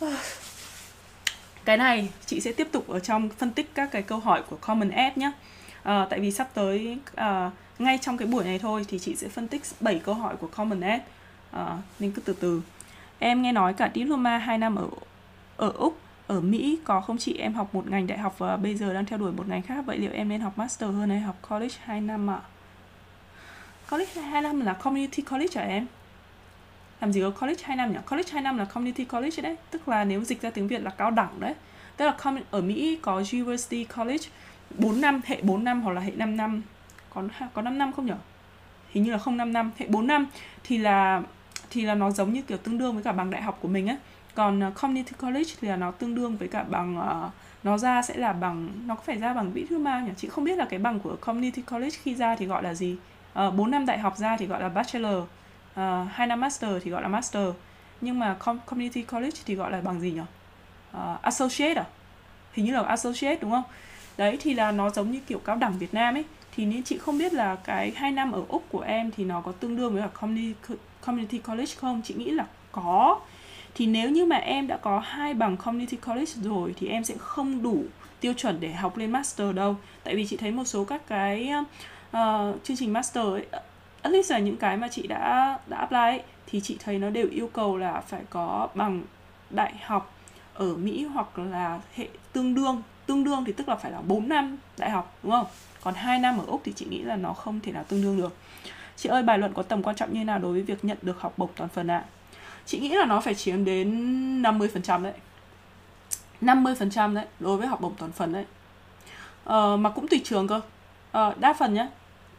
Cái 1.64 1.76
này 1.76 2.08
chị 2.26 2.40
sẽ 2.40 2.52
tiếp 2.52 2.68
tục 2.72 2.88
ở 2.88 2.98
trong 2.98 3.28
phân 3.28 3.50
tích 3.50 3.70
các 3.74 3.90
cái 3.92 4.02
câu 4.02 4.18
hỏi 4.18 4.42
của 4.50 4.56
Common 4.56 4.90
App 4.90 5.18
nhé 5.18 5.32
à, 5.82 5.94
ờ, 5.98 6.06
tại 6.10 6.20
vì 6.20 6.30
sắp 6.30 6.48
tới 6.54 6.98
à, 7.14 7.50
ngay 7.78 7.98
trong 7.98 8.16
cái 8.16 8.28
buổi 8.28 8.44
này 8.44 8.58
thôi 8.58 8.84
thì 8.88 8.98
chị 8.98 9.16
sẽ 9.16 9.28
phân 9.28 9.48
tích 9.48 9.62
7 9.80 10.00
câu 10.04 10.14
hỏi 10.14 10.36
của 10.36 10.46
Common 10.46 10.80
App 10.80 11.04
à, 11.50 11.62
ờ, 11.62 11.76
nên 11.98 12.12
cứ 12.12 12.22
từ 12.24 12.32
từ. 12.40 12.62
Em 13.18 13.42
nghe 13.42 13.52
nói 13.52 13.72
cả 13.74 13.90
diploma 13.94 14.38
2 14.38 14.58
năm 14.58 14.76
ở 14.76 14.86
ở 15.56 15.72
úc 15.76 15.98
ở 16.26 16.40
mỹ 16.40 16.78
có 16.84 17.00
không 17.00 17.18
chị? 17.18 17.36
Em 17.38 17.54
học 17.54 17.74
một 17.74 17.90
ngành 17.90 18.06
đại 18.06 18.18
học 18.18 18.38
và 18.38 18.56
bây 18.56 18.74
giờ 18.74 18.92
đang 18.92 19.04
theo 19.04 19.18
đuổi 19.18 19.32
một 19.32 19.48
ngành 19.48 19.62
khác. 19.62 19.84
Vậy 19.86 19.98
liệu 19.98 20.12
em 20.12 20.28
nên 20.28 20.40
học 20.40 20.58
master 20.58 20.90
hơn 20.90 21.10
hay 21.10 21.20
học 21.20 21.36
college 21.48 21.74
2 21.84 22.00
năm 22.00 22.30
ạ? 22.30 22.34
à? 22.34 22.57
College 23.90 24.20
2 24.20 24.42
năm 24.42 24.60
là 24.60 24.72
community 24.72 25.22
college 25.22 25.60
hả 25.60 25.66
em? 25.66 25.86
Làm 27.00 27.12
gì 27.12 27.20
có 27.20 27.30
college 27.30 27.62
2 27.64 27.76
năm 27.76 27.92
nhỉ? 27.92 27.98
College 28.10 28.32
2 28.32 28.42
năm 28.42 28.58
là 28.58 28.64
community 28.64 29.04
college 29.04 29.42
đấy. 29.42 29.56
Tức 29.70 29.88
là 29.88 30.04
nếu 30.04 30.24
dịch 30.24 30.42
ra 30.42 30.50
tiếng 30.50 30.68
việt 30.68 30.82
là 30.82 30.90
cao 30.90 31.10
đẳng 31.10 31.40
đấy. 31.40 31.54
Tức 31.96 32.06
là 32.06 32.40
ở 32.50 32.60
mỹ 32.60 32.98
có 33.02 33.22
university 33.32 33.84
college 33.84 34.28
4 34.78 35.00
năm 35.00 35.20
hệ 35.24 35.40
4 35.42 35.64
năm 35.64 35.82
hoặc 35.82 35.92
là 35.92 36.00
hệ 36.00 36.10
5 36.10 36.36
năm. 36.36 36.62
Có 37.10 37.22
có 37.54 37.62
5 37.62 37.78
năm 37.78 37.92
không 37.92 38.06
nhỉ? 38.06 38.12
Hình 38.90 39.04
như 39.04 39.12
là 39.12 39.18
không 39.18 39.36
5 39.36 39.52
năm 39.52 39.70
hệ 39.76 39.86
4 39.88 40.06
năm. 40.06 40.26
Thì 40.64 40.78
là 40.78 41.22
thì 41.70 41.82
là 41.82 41.94
nó 41.94 42.10
giống 42.10 42.32
như 42.32 42.42
kiểu 42.42 42.58
tương 42.58 42.78
đương 42.78 42.94
với 42.94 43.02
cả 43.02 43.12
bằng 43.12 43.30
đại 43.30 43.42
học 43.42 43.58
của 43.60 43.68
mình 43.68 43.86
á. 43.86 43.96
Còn 44.34 44.68
uh, 44.68 44.74
community 44.74 45.12
college 45.22 45.50
thì 45.60 45.68
là 45.68 45.76
nó 45.76 45.90
tương 45.90 46.14
đương 46.14 46.36
với 46.36 46.48
cả 46.48 46.62
bằng 46.62 46.98
uh, 46.98 47.32
nó 47.62 47.78
ra 47.78 48.02
sẽ 48.02 48.16
là 48.16 48.32
bằng 48.32 48.68
nó 48.86 48.94
có 48.94 49.02
phải 49.06 49.16
ra 49.16 49.34
bằng 49.34 49.52
vĩ 49.52 49.66
thư 49.66 49.78
ma 49.78 50.00
nhỉ? 50.00 50.10
Chị 50.16 50.28
không 50.28 50.44
biết 50.44 50.58
là 50.58 50.64
cái 50.64 50.78
bằng 50.78 51.00
của 51.00 51.16
community 51.20 51.62
college 51.62 51.96
khi 52.02 52.14
ra 52.14 52.36
thì 52.36 52.46
gọi 52.46 52.62
là 52.62 52.74
gì. 52.74 52.96
Ờ, 53.32 53.48
uh, 53.48 53.54
4 53.54 53.70
năm 53.70 53.86
đại 53.86 53.98
học 53.98 54.16
ra 54.16 54.36
thì 54.36 54.46
gọi 54.46 54.60
là 54.60 54.68
bachelor 54.68 55.24
ờ, 55.74 56.02
uh, 56.02 56.12
2 56.12 56.26
năm 56.26 56.40
master 56.40 56.70
thì 56.84 56.90
gọi 56.90 57.02
là 57.02 57.08
master 57.08 57.48
nhưng 58.00 58.18
mà 58.18 58.36
community 58.66 59.02
college 59.02 59.40
thì 59.44 59.54
gọi 59.54 59.70
là 59.70 59.80
bằng 59.80 60.00
gì 60.00 60.10
nhỉ 60.10 60.20
uh, 60.20 60.26
ờ, 60.92 61.18
associate 61.22 61.74
à? 61.74 61.84
Hình 62.52 62.66
như 62.66 62.72
là 62.72 62.82
associate 62.82 63.38
đúng 63.40 63.50
không? 63.50 63.62
Đấy 64.16 64.38
thì 64.40 64.54
là 64.54 64.72
nó 64.72 64.90
giống 64.90 65.10
như 65.10 65.20
kiểu 65.26 65.38
cao 65.38 65.56
đẳng 65.56 65.78
Việt 65.78 65.94
Nam 65.94 66.14
ấy 66.14 66.24
thì 66.56 66.66
nên 66.66 66.82
chị 66.82 66.98
không 66.98 67.18
biết 67.18 67.32
là 67.32 67.56
cái 67.56 67.92
hai 67.96 68.12
năm 68.12 68.32
ở 68.32 68.42
úc 68.48 68.64
của 68.68 68.80
em 68.80 69.10
thì 69.16 69.24
nó 69.24 69.40
có 69.40 69.52
tương 69.52 69.76
đương 69.76 69.92
với 69.92 70.02
cả 70.02 70.08
community 70.20 70.54
community 71.00 71.38
college 71.38 71.72
không? 71.76 72.02
Chị 72.04 72.14
nghĩ 72.14 72.30
là 72.30 72.46
có. 72.72 73.20
Thì 73.74 73.86
nếu 73.86 74.10
như 74.10 74.24
mà 74.24 74.36
em 74.36 74.66
đã 74.66 74.76
có 74.76 74.98
hai 74.98 75.34
bằng 75.34 75.56
community 75.56 75.96
college 75.96 76.32
rồi 76.42 76.74
thì 76.80 76.88
em 76.88 77.04
sẽ 77.04 77.14
không 77.18 77.62
đủ 77.62 77.84
tiêu 78.20 78.32
chuẩn 78.36 78.60
để 78.60 78.72
học 78.72 78.96
lên 78.96 79.12
master 79.12 79.54
đâu. 79.54 79.76
Tại 80.04 80.16
vì 80.16 80.26
chị 80.26 80.36
thấy 80.36 80.50
một 80.50 80.64
số 80.64 80.84
các 80.84 81.02
cái 81.06 81.52
uh, 82.16 82.64
chương 82.64 82.76
trình 82.76 82.92
master 82.92 83.24
ấy, 83.24 83.46
at 84.02 84.12
least 84.12 84.30
là 84.30 84.38
những 84.38 84.56
cái 84.56 84.76
mà 84.76 84.88
chị 84.88 85.06
đã 85.06 85.58
đã 85.66 85.76
apply 85.76 85.98
ấy, 85.98 86.22
thì 86.46 86.60
chị 86.60 86.76
thấy 86.84 86.98
nó 86.98 87.10
đều 87.10 87.28
yêu 87.30 87.50
cầu 87.52 87.76
là 87.76 88.00
phải 88.00 88.22
có 88.30 88.68
bằng 88.74 89.02
đại 89.50 89.74
học 89.84 90.14
ở 90.54 90.74
Mỹ 90.74 91.04
hoặc 91.04 91.38
là 91.38 91.80
hệ 91.94 92.08
tương 92.32 92.54
đương. 92.54 92.82
Tương 93.06 93.24
đương 93.24 93.44
thì 93.46 93.52
tức 93.52 93.68
là 93.68 93.76
phải 93.76 93.92
là 93.92 94.00
4 94.00 94.28
năm 94.28 94.56
đại 94.78 94.90
học 94.90 95.16
đúng 95.22 95.32
không? 95.32 95.46
Còn 95.82 95.94
2 95.94 96.18
năm 96.18 96.38
ở 96.38 96.44
Úc 96.46 96.60
thì 96.64 96.72
chị 96.76 96.86
nghĩ 96.90 97.02
là 97.02 97.16
nó 97.16 97.32
không 97.32 97.60
thể 97.60 97.72
nào 97.72 97.84
tương 97.88 98.02
đương 98.02 98.16
được. 98.16 98.36
Chị 98.96 99.08
ơi 99.08 99.22
bài 99.22 99.38
luận 99.38 99.54
có 99.54 99.62
tầm 99.62 99.82
quan 99.82 99.96
trọng 99.96 100.12
như 100.12 100.24
nào 100.24 100.38
đối 100.38 100.52
với 100.52 100.62
việc 100.62 100.84
nhận 100.84 100.98
được 101.02 101.20
học 101.20 101.32
bổng 101.36 101.50
toàn 101.56 101.68
phần 101.68 101.90
ạ? 101.90 101.98
À? 101.98 102.08
chị 102.68 102.78
nghĩ 102.78 102.88
là 102.88 103.04
nó 103.04 103.20
phải 103.20 103.34
chiếm 103.34 103.64
đến 103.64 104.42
50% 104.42 105.02
đấy. 105.02 105.12
50% 106.40 107.14
đấy 107.14 107.26
đối 107.40 107.56
với 107.56 107.66
học 107.66 107.80
bổng 107.80 107.94
toàn 107.98 108.12
phần 108.12 108.32
đấy. 108.32 108.44
Ờ, 109.44 109.76
mà 109.76 109.90
cũng 109.90 110.08
tùy 110.08 110.20
trường 110.24 110.48
cơ 110.48 110.60
ờ, 111.12 111.34
đa 111.40 111.52
phần 111.52 111.74
nhá. 111.74 111.88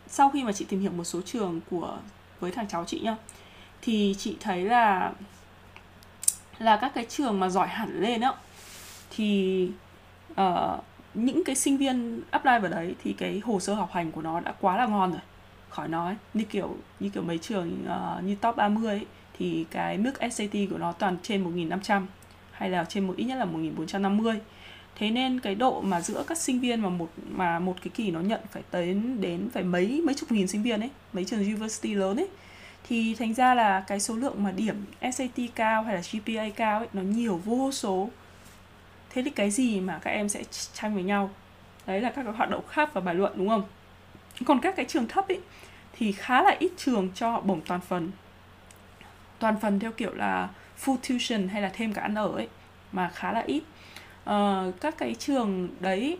Sau 0.07 0.29
khi 0.29 0.43
mà 0.43 0.51
chị 0.51 0.65
tìm 0.69 0.79
hiểu 0.79 0.91
một 0.91 1.03
số 1.03 1.21
trường 1.21 1.61
của 1.69 1.97
với 2.39 2.51
thằng 2.51 2.67
cháu 2.67 2.85
chị 2.85 2.99
nhá 2.99 3.15
thì 3.81 4.15
chị 4.17 4.37
thấy 4.39 4.63
là 4.63 5.11
là 6.59 6.77
các 6.77 6.91
cái 6.95 7.05
trường 7.09 7.39
mà 7.39 7.49
giỏi 7.49 7.67
hẳn 7.67 8.01
lên 8.01 8.21
á 8.21 8.33
thì 9.09 9.69
uh, 10.31 10.83
những 11.13 11.43
cái 11.43 11.55
sinh 11.55 11.77
viên 11.77 12.21
apply 12.31 12.51
vào 12.61 12.71
đấy 12.71 12.95
thì 13.03 13.13
cái 13.13 13.41
hồ 13.45 13.59
sơ 13.59 13.73
học 13.73 13.89
hành 13.93 14.11
của 14.11 14.21
nó 14.21 14.39
đã 14.39 14.53
quá 14.61 14.77
là 14.77 14.85
ngon 14.85 15.11
rồi. 15.11 15.21
Khỏi 15.69 15.87
nói 15.87 16.15
như 16.33 16.43
kiểu 16.43 16.77
như 16.99 17.09
kiểu 17.09 17.23
mấy 17.23 17.37
trường 17.37 17.85
uh, 17.85 18.23
như 18.23 18.35
top 18.35 18.55
30 18.55 18.87
ấy, 18.87 19.05
thì 19.37 19.65
cái 19.71 19.97
mức 19.97 20.13
SAT 20.31 20.51
của 20.69 20.77
nó 20.77 20.91
toàn 20.91 21.17
trên 21.23 21.55
1.500 21.55 22.05
hay 22.51 22.69
là 22.69 22.85
trên 22.89 23.07
một 23.07 23.13
ít 23.17 23.25
nhất 23.25 23.35
là 23.35 23.45
1.450 23.45 24.37
thế 24.99 25.09
nên 25.09 25.39
cái 25.39 25.55
độ 25.55 25.81
mà 25.81 26.01
giữa 26.01 26.23
các 26.27 26.37
sinh 26.37 26.59
viên 26.59 26.81
mà 26.81 26.89
một 26.89 27.09
mà 27.29 27.59
một 27.59 27.75
cái 27.81 27.89
kỳ 27.93 28.11
nó 28.11 28.19
nhận 28.19 28.41
phải 28.51 28.63
tới 28.71 28.93
đến 29.19 29.49
phải 29.53 29.63
mấy 29.63 30.01
mấy 30.05 30.15
chục 30.15 30.31
nghìn 30.31 30.47
sinh 30.47 30.63
viên 30.63 30.79
ấy, 30.79 30.89
mấy 31.13 31.25
trường 31.25 31.39
university 31.39 31.93
lớn 31.93 32.17
ấy, 32.17 32.27
thì 32.89 33.15
thành 33.15 33.33
ra 33.33 33.53
là 33.53 33.83
cái 33.87 33.99
số 33.99 34.15
lượng 34.15 34.43
mà 34.43 34.51
điểm 34.51 34.85
SAT 35.01 35.39
cao 35.55 35.83
hay 35.83 35.95
là 35.95 36.01
GPA 36.11 36.49
cao 36.55 36.79
ấy, 36.79 36.87
nó 36.93 37.01
nhiều 37.01 37.41
vô 37.45 37.71
số. 37.71 38.09
Thế 39.09 39.23
thì 39.23 39.29
cái 39.29 39.51
gì 39.51 39.79
mà 39.81 39.99
các 40.01 40.11
em 40.11 40.29
sẽ 40.29 40.43
tranh 40.73 40.95
với 40.95 41.03
nhau? 41.03 41.29
Đấy 41.85 42.01
là 42.01 42.09
các 42.09 42.23
cái 42.23 42.33
hoạt 42.33 42.49
động 42.49 42.63
khác 42.67 42.93
và 42.93 43.01
bài 43.01 43.15
luận, 43.15 43.33
đúng 43.35 43.49
không? 43.49 43.63
Còn 44.45 44.59
các 44.59 44.75
cái 44.75 44.85
trường 44.85 45.07
thấp 45.07 45.27
ấy, 45.27 45.39
thì 45.93 46.11
khá 46.11 46.43
là 46.43 46.55
ít 46.59 46.71
trường 46.77 47.09
cho 47.15 47.39
bổng 47.39 47.61
toàn 47.61 47.81
phần. 47.81 48.11
Toàn 49.39 49.55
phần 49.61 49.79
theo 49.79 49.91
kiểu 49.91 50.13
là 50.13 50.49
full 50.85 50.97
tuition 51.09 51.47
hay 51.47 51.61
là 51.61 51.69
thêm 51.73 51.93
cả 51.93 52.01
ăn 52.01 52.15
ở 52.15 52.31
ấy, 52.31 52.47
mà 52.91 53.11
khá 53.15 53.31
là 53.31 53.39
ít 53.39 53.63
uh, 54.29 54.81
các 54.81 54.97
cái 54.97 55.15
trường 55.15 55.69
đấy 55.79 56.17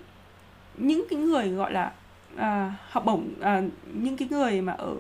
những 0.78 1.06
cái 1.10 1.20
người 1.20 1.50
gọi 1.50 1.74
là 1.74 1.92
uh, 2.36 2.74
học 2.90 3.06
bổng 3.06 3.30
uh, 3.40 3.72
những 3.94 4.18
cái 4.18 4.28
người 4.32 4.62
mà 4.62 4.74
ở 4.74 4.96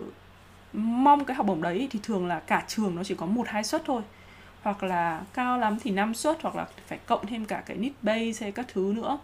mong 0.73 1.25
cái 1.25 1.35
học 1.35 1.45
bổng 1.45 1.61
đấy 1.61 1.87
thì 1.91 1.99
thường 2.03 2.27
là 2.27 2.39
cả 2.39 2.63
trường 2.67 2.95
nó 2.95 3.03
chỉ 3.03 3.15
có 3.15 3.25
một 3.25 3.47
hai 3.47 3.63
suất 3.63 3.81
thôi. 3.85 4.01
Hoặc 4.61 4.83
là 4.83 5.21
cao 5.33 5.57
lắm 5.57 5.77
thì 5.81 5.91
năm 5.91 6.13
suất 6.13 6.37
hoặc 6.41 6.55
là 6.55 6.67
phải 6.87 6.97
cộng 7.05 7.25
thêm 7.27 7.45
cả 7.45 7.63
cái 7.65 7.77
nít 7.77 7.93
base 8.01 8.41
hay 8.41 8.51
các 8.51 8.65
thứ 8.73 8.93
nữa. 8.95 9.19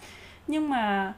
Nhưng 0.47 0.69
mà 0.69 1.13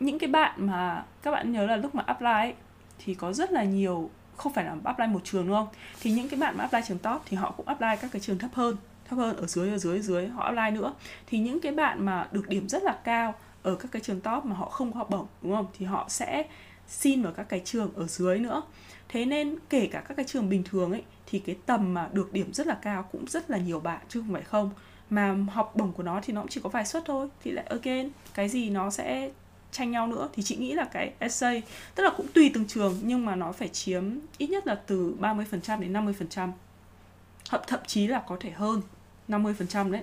những 0.00 0.18
cái 0.18 0.30
bạn 0.30 0.66
mà 0.66 1.04
các 1.22 1.30
bạn 1.30 1.52
nhớ 1.52 1.66
là 1.66 1.76
lúc 1.76 1.94
mà 1.94 2.02
apply 2.06 2.26
ấy, 2.26 2.54
thì 2.98 3.14
có 3.14 3.32
rất 3.32 3.52
là 3.52 3.64
nhiều 3.64 4.10
không 4.36 4.52
phải 4.52 4.64
là 4.64 4.76
apply 4.84 5.06
một 5.06 5.20
trường 5.24 5.46
đúng 5.46 5.56
không 5.56 5.68
thì 6.00 6.10
những 6.10 6.28
cái 6.28 6.40
bạn 6.40 6.56
mà 6.56 6.64
apply 6.64 6.80
trường 6.88 6.98
top 6.98 7.22
thì 7.26 7.36
họ 7.36 7.50
cũng 7.50 7.68
apply 7.68 7.88
các 8.00 8.10
cái 8.12 8.20
trường 8.20 8.38
thấp 8.38 8.50
hơn 8.54 8.76
thấp 9.08 9.18
hơn 9.18 9.36
ở 9.36 9.46
dưới 9.46 9.70
ở 9.70 9.78
dưới 9.78 9.96
ở 9.96 10.02
dưới, 10.02 10.26
họ 10.26 10.44
apply 10.44 10.80
nữa. 10.80 10.94
Thì 11.26 11.38
những 11.38 11.60
cái 11.60 11.72
bạn 11.72 12.04
mà 12.04 12.28
được 12.32 12.48
điểm 12.48 12.68
rất 12.68 12.82
là 12.82 12.98
cao 13.04 13.34
ở 13.62 13.74
các 13.74 13.92
cái 13.92 14.02
trường 14.02 14.20
top 14.20 14.44
mà 14.44 14.56
họ 14.56 14.68
không 14.68 14.92
có 14.92 14.98
học 14.98 15.10
bổng, 15.10 15.26
đúng 15.42 15.54
không? 15.54 15.66
Thì 15.78 15.86
họ 15.86 16.06
sẽ 16.08 16.46
xin 16.88 17.22
vào 17.22 17.32
các 17.32 17.48
cái 17.48 17.62
trường 17.64 17.90
ở 17.94 18.06
dưới 18.06 18.38
nữa. 18.38 18.62
Thế 19.08 19.24
nên 19.24 19.56
kể 19.70 19.88
cả 19.92 20.00
các 20.00 20.14
cái 20.14 20.26
trường 20.28 20.48
bình 20.48 20.62
thường 20.64 20.92
ấy, 20.92 21.02
thì 21.26 21.38
cái 21.38 21.56
tầm 21.66 21.94
mà 21.94 22.08
được 22.12 22.32
điểm 22.32 22.52
rất 22.52 22.66
là 22.66 22.78
cao 22.82 23.02
cũng 23.12 23.26
rất 23.26 23.50
là 23.50 23.58
nhiều 23.58 23.80
bạn, 23.80 24.00
chứ 24.08 24.20
không 24.20 24.32
phải 24.32 24.42
không. 24.42 24.70
Mà 25.10 25.36
học 25.52 25.72
bổng 25.76 25.92
của 25.92 26.02
nó 26.02 26.20
thì 26.22 26.32
nó 26.32 26.40
cũng 26.40 26.50
chỉ 26.50 26.60
có 26.64 26.68
vài 26.68 26.86
suất 26.86 27.02
thôi, 27.06 27.28
thì 27.44 27.50
lại 27.50 27.66
again, 27.68 28.10
cái 28.34 28.48
gì 28.48 28.70
nó 28.70 28.90
sẽ 28.90 29.30
tranh 29.72 29.90
nhau 29.90 30.06
nữa. 30.06 30.28
Thì 30.32 30.42
chị 30.42 30.56
nghĩ 30.56 30.72
là 30.72 30.84
cái 30.84 31.12
essay, 31.18 31.62
tức 31.94 32.02
là 32.04 32.10
cũng 32.16 32.26
tùy 32.34 32.50
từng 32.54 32.66
trường, 32.66 32.98
nhưng 33.02 33.26
mà 33.26 33.36
nó 33.36 33.52
phải 33.52 33.68
chiếm 33.68 34.18
ít 34.38 34.50
nhất 34.50 34.66
là 34.66 34.74
từ 34.86 35.14
30% 35.20 35.80
đến 35.80 35.92
50%. 35.92 36.52
Thậm 37.50 37.60
thậm 37.66 37.80
chí 37.86 38.06
là 38.06 38.22
có 38.28 38.36
thể 38.40 38.50
hơn. 38.50 38.82
50% 39.28 39.90
đấy. 39.90 40.02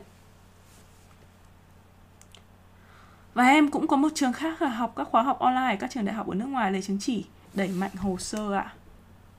Và 3.33 3.47
em 3.47 3.71
cũng 3.71 3.87
có 3.87 3.97
một 3.97 4.09
trường 4.15 4.33
khác 4.33 4.61
là 4.61 4.69
học 4.69 4.93
các 4.95 5.07
khóa 5.11 5.23
học 5.23 5.39
online 5.39 5.77
các 5.79 5.91
trường 5.91 6.05
đại 6.05 6.15
học 6.15 6.27
ở 6.27 6.35
nước 6.35 6.45
ngoài 6.45 6.71
lấy 6.71 6.81
chứng 6.81 6.99
chỉ 6.99 7.25
đẩy 7.53 7.67
mạnh 7.67 7.95
hồ 7.95 8.17
sơ 8.17 8.53
ạ. 8.53 8.61
À. 8.61 8.73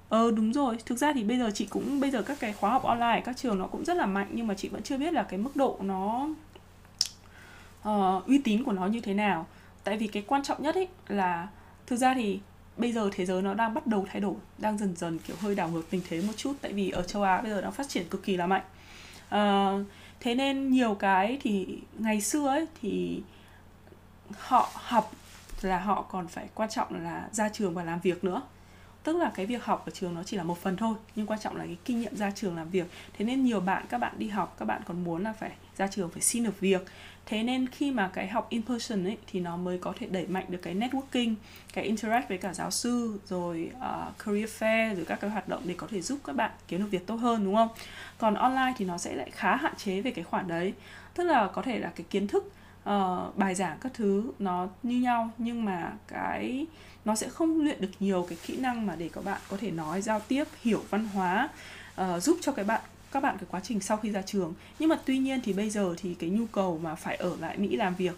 Ờ 0.09 0.31
đúng 0.31 0.53
rồi, 0.53 0.77
thực 0.87 0.99
ra 0.99 1.13
thì 1.13 1.25
bây 1.25 1.39
giờ 1.39 1.51
chị 1.55 1.67
cũng 1.71 2.01
bây 2.01 2.11
giờ 2.11 2.23
các 2.23 2.41
cái 2.41 2.53
khóa 2.53 2.71
học 2.71 2.83
online 2.83 3.23
các 3.25 3.37
trường 3.37 3.59
nó 3.59 3.67
cũng 3.67 3.85
rất 3.85 3.97
là 3.97 4.07
mạnh 4.07 4.29
nhưng 4.33 4.47
mà 4.47 4.55
chị 4.55 4.69
vẫn 4.69 4.83
chưa 4.83 4.99
biết 4.99 5.13
là 5.13 5.23
cái 5.23 5.39
mức 5.39 5.57
độ 5.57 5.79
nó 5.81 6.29
uh, 7.89 8.27
uy 8.27 8.39
tín 8.39 8.65
của 8.65 8.73
nó 8.73 8.87
như 8.87 9.01
thế 9.01 9.15
nào 9.15 9.47
tại 9.85 9.97
vì 9.97 10.07
cái 10.07 10.25
quan 10.27 10.43
trọng 10.43 10.63
nhất 10.63 10.75
ấy 10.75 10.89
là 11.09 11.49
thực 11.87 11.97
ra 11.97 12.15
thì 12.15 12.41
bây 12.77 12.93
giờ 12.93 13.11
thế 13.13 13.27
giới 13.27 13.43
nó 13.43 13.55
đang 13.55 13.75
bắt 13.75 13.87
đầu 13.87 14.07
thay 14.11 14.21
đổi 14.21 14.35
đang 14.59 14.79
dần 14.79 14.97
dần 14.97 15.19
kiểu 15.19 15.37
hơi 15.41 15.55
đảo 15.55 15.69
ngược 15.69 15.91
tình 15.91 16.01
thế 16.09 16.21
một 16.21 16.33
chút 16.37 16.53
tại 16.61 16.73
vì 16.73 16.91
ở 16.91 17.03
châu 17.03 17.23
á 17.23 17.41
bây 17.41 17.51
giờ 17.51 17.61
đang 17.61 17.73
phát 17.73 17.89
triển 17.89 18.09
cực 18.09 18.23
kỳ 18.23 18.37
là 18.37 18.47
mạnh 18.47 18.63
à, 19.29 19.73
thế 20.21 20.35
nên 20.35 20.71
nhiều 20.71 20.95
cái 20.95 21.39
thì 21.43 21.79
ngày 21.99 22.21
xưa 22.21 22.49
ấy 22.49 22.67
thì 22.81 23.23
họ 24.39 24.71
học 24.75 25.13
là 25.63 25.79
họ 25.79 26.03
còn 26.03 26.29
phải 26.29 26.49
quan 26.55 26.71
trọng 26.71 27.05
là 27.05 27.29
ra 27.33 27.49
trường 27.49 27.75
và 27.75 27.85
làm 27.85 28.01
việc 28.01 28.25
nữa. 28.25 28.43
Tức 29.03 29.17
là 29.17 29.33
cái 29.35 29.47
việc 29.47 29.65
học 29.65 29.83
ở 29.87 29.91
trường 29.91 30.15
nó 30.15 30.23
chỉ 30.23 30.37
là 30.37 30.43
một 30.43 30.59
phần 30.59 30.77
thôi 30.77 30.95
nhưng 31.17 31.27
quan 31.27 31.41
trọng 31.41 31.57
là 31.57 31.65
cái 31.65 31.77
kinh 31.85 32.01
nghiệm 32.01 32.17
ra 32.17 32.31
trường 32.31 32.57
làm 32.57 32.71
việc. 32.71 32.87
Thế 33.19 33.25
nên 33.25 33.45
nhiều 33.45 33.61
bạn 33.61 33.85
các 33.89 33.99
bạn 33.99 34.15
đi 34.19 34.29
học 34.29 34.57
các 34.59 34.65
bạn 34.65 34.83
còn 34.87 35.05
muốn 35.05 35.23
là 35.23 35.33
phải 35.33 35.53
ra 35.77 35.87
trường 35.87 36.11
phải 36.11 36.23
xin 36.23 36.45
được 36.45 36.61
việc 36.61 36.87
thế 37.27 37.43
nên 37.43 37.69
khi 37.69 37.91
mà 37.91 38.11
cái 38.13 38.29
học 38.29 38.47
in 38.51 38.63
person 38.63 39.05
ấy 39.05 39.17
thì 39.27 39.41
nó 39.41 39.57
mới 39.57 39.79
có 39.79 39.93
thể 39.99 40.07
đẩy 40.07 40.27
mạnh 40.27 40.45
được 40.49 40.59
cái 40.63 40.75
networking 40.75 41.35
cái 41.73 41.85
interact 41.85 42.29
với 42.29 42.39
cả 42.39 42.55
giáo 42.55 42.71
sư 42.71 43.19
rồi 43.27 43.71
uh, 43.77 44.19
career 44.19 44.51
fair 44.63 44.95
rồi 44.95 45.05
các 45.05 45.21
cái 45.21 45.31
hoạt 45.31 45.49
động 45.49 45.63
để 45.65 45.75
có 45.79 45.87
thể 45.91 46.01
giúp 46.01 46.19
các 46.25 46.37
bạn 46.37 46.51
kiếm 46.69 46.81
được 46.81 46.87
việc 46.91 47.07
tốt 47.07 47.17
hơn 47.17 47.45
đúng 47.45 47.55
không? 47.55 47.69
Còn 48.19 48.35
online 48.35 48.73
thì 48.77 48.85
nó 48.85 48.99
sẽ 48.99 49.15
lại 49.15 49.31
khá 49.31 49.57
hạn 49.57 49.75
chế 49.77 50.01
về 50.01 50.11
cái 50.11 50.25
khoản 50.25 50.49
đấy. 50.49 50.73
Tức 51.15 51.25
là 51.25 51.51
có 51.53 51.63
thể 51.63 51.79
là 51.79 51.93
cái 51.97 52.07
kiến 52.11 52.27
thức 52.27 52.53
uh, 52.91 53.37
bài 53.37 53.55
giảng 53.55 53.79
các 53.81 53.93
thứ 53.95 54.33
nó 54.39 54.69
như 54.83 55.01
nhau 55.01 55.31
nhưng 55.39 55.65
mà 55.65 55.93
cái 56.09 56.67
nó 57.05 57.15
sẽ 57.15 57.29
không 57.29 57.61
luyện 57.61 57.81
được 57.81 57.91
nhiều 58.01 58.27
cái 58.29 58.39
kỹ 58.47 58.57
năng 58.57 58.87
mà 58.87 58.97
để 58.97 59.11
các 59.13 59.25
bạn 59.25 59.41
có 59.49 59.57
thể 59.57 59.71
nói 59.71 60.03
giao 60.03 60.21
tiếp 60.21 60.45
hiểu 60.63 60.83
văn 60.91 61.09
hóa 61.15 61.49
uh, 62.01 62.23
giúp 62.23 62.39
cho 62.41 62.53
cái 62.53 62.65
bạn 62.65 62.81
các 63.13 63.23
bạn 63.23 63.37
cái 63.39 63.47
quá 63.51 63.61
trình 63.65 63.81
sau 63.81 63.97
khi 63.97 64.11
ra 64.11 64.23
trường. 64.23 64.55
Nhưng 64.79 64.89
mà 64.89 64.99
tuy 65.05 65.19
nhiên 65.19 65.41
thì 65.45 65.53
bây 65.53 65.71
giờ 65.71 65.95
thì 65.99 66.15
cái 66.15 66.31
nhu 66.31 66.47
cầu 66.47 66.79
mà 66.83 66.95
phải 66.95 67.17
ở 67.17 67.37
lại 67.41 67.59
Mỹ 67.59 67.77
làm 67.77 67.95
việc 67.95 68.17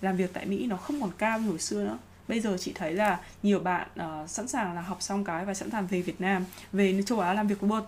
làm 0.00 0.16
việc 0.16 0.30
tại 0.32 0.46
Mỹ 0.46 0.66
nó 0.66 0.76
không 0.76 1.00
còn 1.00 1.10
cao 1.18 1.38
như 1.38 1.48
hồi 1.48 1.58
xưa 1.58 1.84
nữa. 1.84 1.98
Bây 2.28 2.40
giờ 2.40 2.56
chị 2.60 2.72
thấy 2.74 2.92
là 2.94 3.20
nhiều 3.42 3.60
bạn 3.60 3.88
uh, 4.00 4.30
sẵn 4.30 4.48
sàng 4.48 4.74
là 4.74 4.80
học 4.80 5.02
xong 5.02 5.24
cái 5.24 5.44
và 5.44 5.54
sẵn 5.54 5.70
sàng 5.70 5.86
về 5.86 6.02
Việt 6.02 6.20
Nam 6.20 6.44
về 6.72 7.02
châu 7.06 7.20
Á 7.20 7.34
làm 7.34 7.46
việc 7.46 7.62
luôn. 7.62 7.84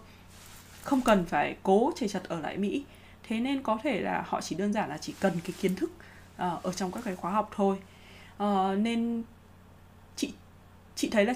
Không 0.83 1.01
cần 1.01 1.25
phải 1.25 1.57
cố 1.63 1.93
chảy 1.97 2.09
chặt 2.09 2.25
ở 2.25 2.41
lại 2.41 2.57
Mỹ. 2.57 2.85
Thế 3.29 3.41
nên 3.41 3.63
có 3.63 3.79
thể 3.83 4.01
là 4.01 4.25
họ 4.27 4.41
chỉ 4.41 4.57
đơn 4.57 4.73
giản 4.73 4.89
là 4.89 4.99
chỉ 4.99 5.15
cần 5.21 5.41
cái 5.45 5.53
kiến 5.61 5.75
thức 5.75 5.91
uh, 6.35 6.63
ở 6.63 6.73
trong 6.73 6.93
các 6.93 7.05
cái 7.05 7.17
khóa 7.17 7.31
học 7.31 7.51
thôi. 7.57 7.77
Uh, 8.43 8.79
nên 8.79 9.23
chị 10.17 10.33
chị 10.97 11.09
thấy 11.11 11.27
là 11.27 11.35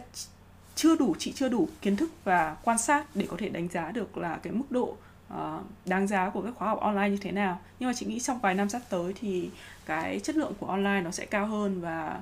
chưa 0.75 0.97
đủ 0.97 1.15
chị 1.19 1.33
chưa 1.33 1.49
đủ 1.49 1.69
kiến 1.83 1.97
thức 1.97 2.11
và 2.25 2.57
quan 2.65 2.79
sát 2.79 3.05
để 3.15 3.27
có 3.31 3.37
thể 3.37 3.49
đánh 3.49 3.69
giá 3.69 3.91
được 3.91 4.19
là 4.19 4.39
cái 4.43 4.53
mức 4.53 4.71
độ 4.71 4.97
uh, 5.35 5.39
đáng 5.85 6.07
giá 6.07 6.31
của 6.31 6.43
các 6.43 6.55
khóa 6.57 6.69
học 6.69 6.81
online 6.81 7.09
như 7.09 7.17
thế 7.17 7.33
nào. 7.33 7.61
Nhưng 7.79 7.89
mà 7.89 7.95
chị 7.95 8.07
nghĩ 8.07 8.21
trong 8.21 8.39
vài 8.39 8.55
năm 8.55 8.69
sắp 8.69 8.83
tới 8.89 9.13
thì 9.21 9.51
cái 9.87 10.21
chất 10.21 10.37
lượng 10.37 10.53
của 10.61 10.67
online 10.67 11.01
nó 11.01 11.11
sẽ 11.11 11.27
cao 11.27 11.47
hơn 11.47 11.81
và 11.81 12.21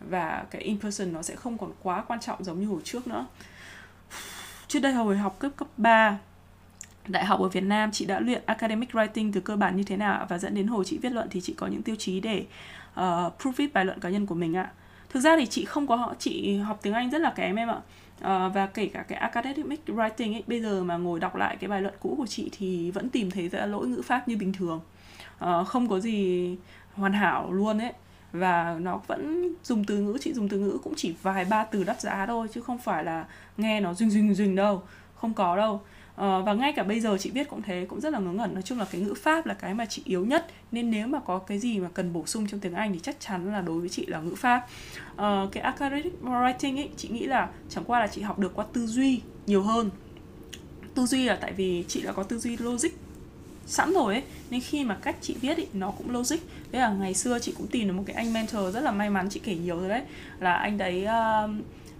và 0.00 0.44
cái 0.50 0.62
in 0.62 0.80
person 0.80 1.12
nó 1.12 1.22
sẽ 1.22 1.36
không 1.36 1.58
còn 1.58 1.72
quá 1.82 2.04
quan 2.08 2.20
trọng 2.20 2.44
giống 2.44 2.60
như 2.60 2.66
hồi 2.66 2.80
trước 2.84 3.06
nữa. 3.06 3.26
Trước 4.68 4.80
đây 4.80 4.92
hồi 4.92 5.16
học 5.16 5.36
cấp 5.38 5.52
cấp 5.56 5.68
3 5.76 6.18
đại 7.08 7.24
học 7.24 7.40
ở 7.40 7.48
Việt 7.48 7.60
Nam 7.60 7.90
chị 7.92 8.04
đã 8.04 8.20
luyện 8.20 8.42
academic 8.46 8.90
writing 8.90 9.32
từ 9.34 9.40
cơ 9.40 9.56
bản 9.56 9.76
như 9.76 9.82
thế 9.82 9.96
nào 9.96 10.26
và 10.28 10.38
dẫn 10.38 10.54
đến 10.54 10.66
hồi 10.66 10.84
chị 10.84 10.98
viết 10.98 11.12
luận 11.12 11.28
thì 11.30 11.40
chị 11.40 11.54
có 11.54 11.66
những 11.66 11.82
tiêu 11.82 11.96
chí 11.98 12.20
để 12.20 12.44
ờ, 12.94 13.30
uh, 13.34 13.42
proofread 13.42 13.68
bài 13.72 13.84
luận 13.84 14.00
cá 14.00 14.08
nhân 14.08 14.26
của 14.26 14.34
mình 14.34 14.56
ạ 14.56 14.70
thực 15.12 15.20
ra 15.20 15.36
thì 15.36 15.46
chị 15.46 15.64
không 15.64 15.86
có 15.86 15.96
họ 15.96 16.14
chị 16.18 16.56
học 16.56 16.78
tiếng 16.82 16.92
Anh 16.92 17.10
rất 17.10 17.20
là 17.20 17.30
kém 17.30 17.56
em 17.56 17.68
ạ. 17.68 17.80
À, 18.20 18.48
và 18.48 18.66
kể 18.66 18.86
cả 18.86 19.02
cái 19.08 19.18
academic 19.18 19.80
writing 19.86 20.34
ấy 20.34 20.42
bây 20.46 20.62
giờ 20.62 20.84
mà 20.84 20.96
ngồi 20.96 21.20
đọc 21.20 21.36
lại 21.36 21.56
cái 21.60 21.68
bài 21.68 21.82
luận 21.82 21.94
cũ 22.00 22.14
của 22.18 22.26
chị 22.26 22.50
thì 22.58 22.90
vẫn 22.90 23.08
tìm 23.08 23.30
thấy 23.30 23.48
ra 23.48 23.66
lỗi 23.66 23.86
ngữ 23.86 24.02
pháp 24.02 24.28
như 24.28 24.36
bình 24.36 24.52
thường. 24.52 24.80
À, 25.38 25.64
không 25.64 25.88
có 25.88 26.00
gì 26.00 26.56
hoàn 26.94 27.12
hảo 27.12 27.52
luôn 27.52 27.78
ấy. 27.78 27.92
Và 28.32 28.76
nó 28.80 29.00
vẫn 29.06 29.54
dùng 29.64 29.84
từ 29.84 29.98
ngữ 29.98 30.18
chị 30.20 30.32
dùng 30.32 30.48
từ 30.48 30.58
ngữ 30.58 30.78
cũng 30.84 30.92
chỉ 30.96 31.14
vài 31.22 31.44
ba 31.44 31.64
từ 31.64 31.84
đắt 31.84 32.00
giá 32.00 32.26
thôi 32.26 32.48
chứ 32.52 32.60
không 32.60 32.78
phải 32.78 33.04
là 33.04 33.24
nghe 33.56 33.80
nó 33.80 33.94
rình 33.94 34.10
rình 34.10 34.34
rình 34.34 34.56
đâu. 34.56 34.82
Không 35.14 35.34
có 35.34 35.56
đâu. 35.56 35.80
Uh, 36.12 36.18
và 36.18 36.54
ngay 36.54 36.72
cả 36.72 36.82
bây 36.82 37.00
giờ 37.00 37.18
chị 37.18 37.30
viết 37.30 37.48
cũng 37.48 37.62
thế 37.62 37.86
cũng 37.88 38.00
rất 38.00 38.12
là 38.12 38.18
ngớ 38.18 38.32
ngẩn. 38.32 38.54
Nói 38.54 38.62
chung 38.62 38.78
là 38.78 38.84
cái 38.84 39.00
ngữ 39.00 39.14
pháp 39.14 39.46
là 39.46 39.54
cái 39.54 39.74
mà 39.74 39.86
chị 39.86 40.02
yếu 40.04 40.24
nhất. 40.24 40.46
Nên 40.72 40.90
nếu 40.90 41.06
mà 41.06 41.20
có 41.20 41.38
cái 41.38 41.58
gì 41.58 41.78
mà 41.78 41.88
cần 41.94 42.12
bổ 42.12 42.26
sung 42.26 42.46
trong 42.46 42.60
tiếng 42.60 42.74
Anh 42.74 42.92
thì 42.92 42.98
chắc 43.02 43.20
chắn 43.20 43.52
là 43.52 43.60
đối 43.60 43.80
với 43.80 43.88
chị 43.88 44.06
là 44.06 44.20
ngữ 44.20 44.34
pháp. 44.34 44.66
Uh, 45.12 45.52
cái 45.52 45.62
academic 45.62 46.22
writing 46.22 46.76
ấy 46.76 46.88
chị 46.96 47.08
nghĩ 47.08 47.26
là 47.26 47.48
chẳng 47.68 47.84
qua 47.84 48.00
là 48.00 48.06
chị 48.06 48.22
học 48.22 48.38
được 48.38 48.54
qua 48.54 48.64
tư 48.72 48.86
duy 48.86 49.20
nhiều 49.46 49.62
hơn. 49.62 49.90
Tư 50.94 51.06
duy 51.06 51.24
là 51.24 51.38
tại 51.40 51.52
vì 51.52 51.84
chị 51.88 52.02
đã 52.02 52.12
có 52.12 52.22
tư 52.22 52.38
duy 52.38 52.56
logic 52.56 52.90
sẵn 53.66 53.92
rồi 53.92 54.14
ấy 54.14 54.22
nên 54.50 54.60
khi 54.60 54.84
mà 54.84 54.94
cách 55.02 55.16
chị 55.20 55.36
viết 55.40 55.56
ý, 55.56 55.66
nó 55.72 55.90
cũng 55.90 56.10
logic. 56.10 56.38
Thế 56.72 56.78
là 56.78 56.92
ngày 56.92 57.14
xưa 57.14 57.38
chị 57.38 57.54
cũng 57.58 57.66
tìm 57.66 57.88
được 57.88 57.94
một 57.94 58.02
cái 58.06 58.16
anh 58.16 58.32
mentor 58.32 58.74
rất 58.74 58.80
là 58.80 58.90
may 58.90 59.10
mắn 59.10 59.28
chị 59.30 59.40
kể 59.44 59.54
nhiều 59.54 59.80
rồi 59.80 59.88
đấy. 59.88 60.02
Là 60.40 60.54
anh 60.54 60.78
đấy 60.78 61.04
uh, 61.04 61.50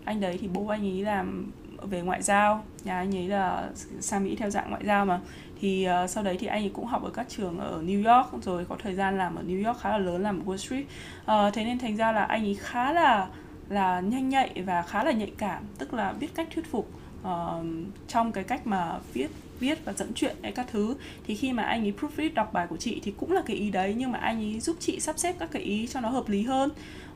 anh 0.04 0.20
đấy 0.20 0.38
thì 0.40 0.48
bố 0.48 0.66
anh 0.66 0.86
ấy 0.86 1.02
làm 1.04 1.52
về 1.86 2.00
ngoại 2.00 2.22
giao. 2.22 2.64
Nhà 2.84 2.96
anh 2.96 3.16
ấy 3.16 3.28
là 3.28 3.70
sang 4.00 4.24
mỹ 4.24 4.36
theo 4.36 4.50
dạng 4.50 4.70
ngoại 4.70 4.82
giao 4.86 5.04
mà. 5.06 5.20
Thì 5.60 5.88
uh, 6.04 6.10
sau 6.10 6.24
đấy 6.24 6.36
thì 6.40 6.46
anh 6.46 6.62
ấy 6.62 6.70
cũng 6.74 6.86
học 6.86 7.04
ở 7.04 7.10
các 7.10 7.26
trường 7.28 7.58
ở 7.58 7.82
New 7.82 8.16
York 8.16 8.44
rồi 8.44 8.64
có 8.68 8.76
thời 8.82 8.94
gian 8.94 9.18
làm 9.18 9.34
ở 9.34 9.42
New 9.42 9.66
York 9.66 9.80
khá 9.80 9.90
là 9.90 9.98
lớn 9.98 10.22
làm 10.22 10.40
ở 10.40 10.44
Wall 10.44 10.56
Street. 10.56 10.84
Uh, 11.22 11.54
thế 11.54 11.64
nên 11.64 11.78
thành 11.78 11.96
ra 11.96 12.12
là 12.12 12.24
anh 12.24 12.44
ấy 12.44 12.54
khá 12.60 12.92
là 12.92 13.28
là 13.68 14.00
nhanh 14.00 14.28
nhạy 14.28 14.62
và 14.66 14.82
khá 14.82 15.04
là 15.04 15.12
nhạy 15.12 15.32
cảm 15.38 15.64
tức 15.78 15.94
là 15.94 16.12
biết 16.12 16.34
cách 16.34 16.48
thuyết 16.54 16.70
phục 16.70 16.90
uh, 17.22 17.64
trong 18.08 18.32
cái 18.32 18.44
cách 18.44 18.66
mà 18.66 18.98
viết 19.12 19.28
viết 19.60 19.84
và 19.84 19.92
dẫn 19.92 20.12
chuyện 20.14 20.36
hay 20.42 20.52
các 20.52 20.66
thứ. 20.72 20.96
Thì 21.26 21.34
khi 21.34 21.52
mà 21.52 21.62
anh 21.62 21.84
ấy 21.84 21.92
proofread 22.00 22.34
đọc 22.34 22.52
bài 22.52 22.66
của 22.66 22.76
chị 22.76 23.00
thì 23.04 23.14
cũng 23.16 23.32
là 23.32 23.42
cái 23.46 23.56
ý 23.56 23.70
đấy 23.70 23.94
nhưng 23.98 24.12
mà 24.12 24.18
anh 24.18 24.36
ấy 24.36 24.60
giúp 24.60 24.76
chị 24.80 25.00
sắp 25.00 25.18
xếp 25.18 25.36
các 25.38 25.48
cái 25.52 25.62
ý 25.62 25.86
cho 25.86 26.00
nó 26.00 26.08
hợp 26.08 26.28
lý 26.28 26.42
hơn 26.42 26.70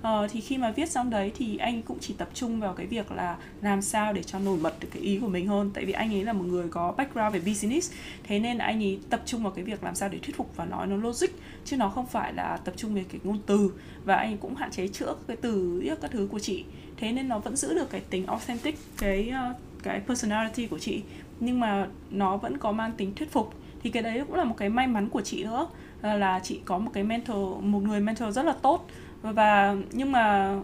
ờ, 0.07 0.29
thì 0.31 0.41
khi 0.41 0.59
mà 0.59 0.71
viết 0.71 0.91
xong 0.91 1.11
đấy 1.11 1.33
thì 1.37 1.57
anh 1.57 1.83
cũng 1.83 1.99
chỉ 2.01 2.15
tập 2.15 2.29
trung 2.35 2.61
vào 2.61 2.73
cái 2.73 2.87
việc 2.87 3.13
là 3.13 3.37
làm 3.63 3.83
sao 3.83 4.13
để 4.13 4.23
cho 4.23 4.39
nổi 4.39 4.59
bật 4.63 4.81
được 4.81 4.89
cái 4.93 5.03
ý 5.03 5.19
của 5.19 5.29
mình 5.29 5.47
hơn. 5.47 5.71
Tại 5.75 5.85
vì 5.85 5.93
anh 5.93 6.15
ấy 6.15 6.25
là 6.25 6.33
một 6.33 6.45
người 6.45 6.69
có 6.69 6.95
background 6.97 7.35
về 7.35 7.41
business 7.41 7.93
thế 8.25 8.39
nên 8.39 8.59
anh 8.59 8.83
ấy 8.83 8.99
tập 9.11 9.23
trung 9.27 9.43
vào 9.43 9.53
cái 9.53 9.65
việc 9.65 9.85
làm 9.85 9.95
sao 9.95 10.09
để 10.09 10.19
thuyết 10.19 10.37
phục 10.37 10.57
và 10.57 10.65
nói 10.65 10.87
nó 10.87 10.97
logic 10.97 11.27
chứ 11.65 11.77
nó 11.77 11.89
không 11.89 12.07
phải 12.07 12.33
là 12.33 12.57
tập 12.65 12.75
trung 12.77 12.95
về 12.95 13.05
cái 13.09 13.21
ngôn 13.25 13.39
từ. 13.47 13.73
Và 14.05 14.17
anh 14.17 14.31
ấy 14.31 14.39
cũng 14.41 14.55
hạn 14.55 14.71
chế 14.71 14.89
chữa 14.89 15.15
cái 15.27 15.37
từ 15.37 15.83
các 16.03 16.11
thứ 16.11 16.29
của 16.33 16.39
chị. 16.39 16.65
Thế 16.97 17.13
nên 17.13 17.29
nó 17.29 17.39
vẫn 17.39 17.57
giữ 17.57 17.75
được 17.75 17.91
cái 17.91 18.01
tính 18.01 18.27
authentic 18.27 18.79
cái 18.99 19.29
ờ, 19.29 19.55
cái 19.83 20.01
personality 20.01 20.67
của 20.67 20.79
chị. 20.79 21.03
Nhưng 21.41 21.61
mà 21.61 21.89
nó 22.11 22.37
vẫn 22.37 22.59
có 22.59 22.73
mang 22.73 22.93
tính 22.97 23.15
thuyết 23.15 23.33
phục. 23.33 23.55
Thì 23.83 23.91
cái 23.91 24.03
đấy 24.03 24.23
cũng 24.27 24.37
là 24.37 24.45
một 24.45 24.55
cái 24.57 24.69
may 24.69 24.87
mắn 24.87 25.09
của 25.09 25.21
chị 25.21 25.45
nữa 25.45 25.69
là 26.03 26.41
chị 26.43 26.61
có 26.65 26.79
một 26.79 26.91
cái 26.95 27.05
mentor 27.05 27.65
một 27.65 27.83
người 27.83 28.01
mentor 28.01 28.35
rất 28.35 28.45
là 28.45 28.53
tốt 28.63 28.87
và 29.23 29.77
nhưng 29.93 30.12
mà 30.12 30.57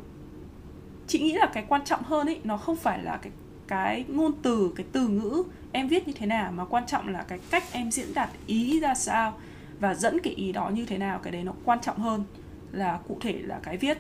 chị 1.07 1.19
nghĩ 1.19 1.33
là 1.33 1.47
cái 1.47 1.65
quan 1.69 1.85
trọng 1.85 2.03
hơn 2.03 2.27
ấy 2.27 2.41
nó 2.45 2.57
không 2.57 2.77
phải 2.77 3.03
là 3.03 3.17
cái 3.23 3.33
cái 3.69 4.05
ngôn 4.09 4.33
từ 4.43 4.73
cái 4.77 4.87
từ 4.93 5.09
ngữ 5.09 5.43
em 5.73 5.89
viết 5.89 6.09
như 6.09 6.15
thế 6.17 6.27
nào 6.27 6.53
mà 6.53 6.65
quan 6.65 6.87
trọng 6.87 7.09
là 7.09 7.25
cái 7.29 7.39
cách 7.51 7.65
em 7.73 7.91
diễn 7.91 8.15
đạt 8.15 8.31
ý 8.47 8.81
ra 8.81 8.95
sao 8.95 9.35
và 9.81 9.95
dẫn 9.95 10.19
cái 10.23 10.33
ý 10.33 10.53
đó 10.53 10.69
như 10.69 10.87
thế 10.87 10.99
nào 10.99 11.19
cái 11.23 11.33
đấy 11.33 11.43
nó 11.45 11.53
quan 11.65 11.81
trọng 11.81 11.99
hơn 11.99 12.25
là 12.73 12.99
cụ 13.09 13.19
thể 13.21 13.43
là 13.43 13.61
cái 13.63 13.77
viết. 13.77 13.99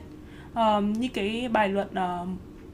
Um, 0.54 0.92
như 0.92 1.08
cái 1.14 1.48
bài 1.52 1.68
luận 1.68 1.88
uh, 1.88 2.28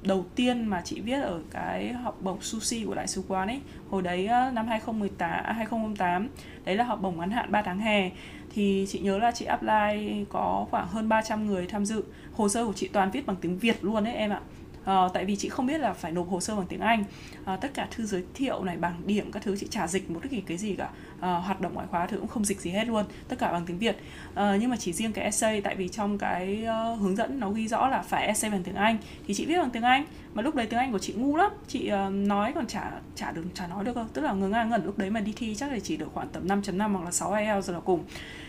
đầu 0.08 0.24
tiên 0.34 0.64
mà 0.64 0.80
chị 0.84 1.00
viết 1.00 1.20
ở 1.20 1.40
cái 1.50 1.92
học 1.92 2.18
bổng 2.22 2.40
sushi 2.40 2.84
của 2.84 2.94
đại 2.94 3.08
sứ 3.08 3.22
quán 3.28 3.48
ấy, 3.48 3.60
hồi 3.90 4.02
đấy 4.02 4.26
ờ, 4.26 4.50
năm 4.50 4.66
2018 4.66 5.44
2008 5.44 6.22
à, 6.22 6.28
đấy 6.64 6.76
là 6.76 6.84
học 6.84 6.98
bổng 7.02 7.18
ngắn 7.18 7.30
hạn 7.30 7.52
3 7.52 7.62
tháng 7.62 7.78
hè. 7.78 8.10
Thì 8.54 8.86
chị 8.88 8.98
nhớ 8.98 9.18
là 9.18 9.30
chị 9.30 9.44
apply 9.44 10.24
có 10.28 10.66
khoảng 10.70 10.88
hơn 10.88 11.08
300 11.08 11.46
người 11.46 11.66
tham 11.66 11.84
dự. 11.84 12.04
Hồ 12.32 12.48
sơ 12.48 12.66
của 12.66 12.72
chị 12.72 12.88
toàn 12.92 13.10
viết 13.10 13.26
bằng 13.26 13.36
tiếng 13.36 13.58
Việt 13.58 13.84
luôn 13.84 14.04
đấy 14.04 14.14
em 14.14 14.30
ạ 14.30 14.40
à, 14.88 15.08
tại 15.14 15.24
vì 15.24 15.36
chị 15.36 15.48
không 15.48 15.66
biết 15.66 15.78
là 15.78 15.92
phải 15.92 16.12
nộp 16.12 16.28
hồ 16.28 16.40
sơ 16.40 16.56
bằng 16.56 16.66
tiếng 16.66 16.80
Anh. 16.80 17.04
À, 17.44 17.56
tất 17.56 17.74
cả 17.74 17.88
thư 17.90 18.06
giới 18.06 18.24
thiệu 18.34 18.64
này 18.64 18.76
bảng 18.76 19.00
điểm 19.06 19.32
các 19.32 19.42
thứ 19.42 19.56
chị 19.56 19.66
trả 19.70 19.86
dịch 19.86 20.10
một 20.10 20.20
cái 20.30 20.42
cái 20.46 20.56
gì 20.56 20.74
cả. 20.74 20.88
À, 21.20 21.32
hoạt 21.32 21.60
động 21.60 21.74
ngoại 21.74 21.86
khóa 21.90 22.06
thứ 22.06 22.16
cũng 22.16 22.28
không 22.28 22.44
dịch 22.44 22.60
gì 22.60 22.70
hết 22.70 22.88
luôn 22.88 23.04
tất 23.28 23.36
cả 23.38 23.52
bằng 23.52 23.66
tiếng 23.66 23.78
Việt. 23.78 23.96
À, 24.34 24.56
nhưng 24.60 24.70
mà 24.70 24.76
chỉ 24.76 24.92
riêng 24.92 25.12
cái 25.12 25.24
essay 25.24 25.60
tại 25.60 25.76
vì 25.76 25.88
trong 25.88 26.18
cái 26.18 26.64
uh, 26.64 27.00
hướng 27.00 27.16
dẫn 27.16 27.40
nó 27.40 27.50
ghi 27.50 27.68
rõ 27.68 27.88
là 27.88 28.02
phải 28.02 28.26
essay 28.26 28.50
bằng 28.50 28.62
tiếng 28.62 28.74
Anh. 28.74 28.98
Thì 29.26 29.34
chị 29.34 29.46
viết 29.46 29.58
bằng 29.58 29.70
tiếng 29.70 29.82
Anh 29.82 30.04
mà 30.34 30.42
lúc 30.42 30.54
đấy 30.54 30.66
tiếng 30.66 30.78
Anh 30.78 30.92
của 30.92 30.98
chị 30.98 31.12
ngu 31.12 31.36
lắm. 31.36 31.50
Chị 31.68 31.90
uh, 32.06 32.12
nói 32.12 32.52
còn 32.54 32.66
chả 32.66 32.90
chả 33.16 33.30
được 33.30 33.44
chả 33.54 33.66
nói 33.66 33.84
được 33.84 33.96
đâu 33.96 34.06
tức 34.12 34.22
là 34.22 34.32
ngớ 34.32 34.48
ngang 34.48 34.70
ngẩn 34.70 34.84
lúc 34.84 34.98
đấy 34.98 35.10
mà 35.10 35.20
đi 35.20 35.32
thi 35.36 35.54
chắc 35.54 35.72
là 35.72 35.78
chỉ 35.78 35.96
được 35.96 36.08
khoảng 36.14 36.28
tầm 36.28 36.46
5.5 36.46 36.92
hoặc 36.92 37.04
là 37.04 37.10
6 37.10 37.32
IELTS 37.32 37.66
rồi 37.66 37.74
là 37.74 37.80
cùng. 37.80 38.04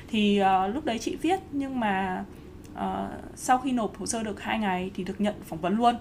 Thì 0.07 0.41
uh, 0.41 0.75
lúc 0.75 0.85
đấy 0.85 0.99
chị 0.99 1.15
viết 1.15 1.39
nhưng 1.51 1.79
mà 1.79 2.23
uh, 2.73 2.79
sau 3.35 3.57
khi 3.57 3.71
nộp 3.71 3.97
hồ 3.97 4.05
sơ 4.05 4.23
được 4.23 4.41
hai 4.41 4.59
ngày 4.59 4.91
thì 4.95 5.03
được 5.03 5.21
nhận 5.21 5.35
phỏng 5.43 5.61
vấn 5.61 5.77
luôn 5.77 5.95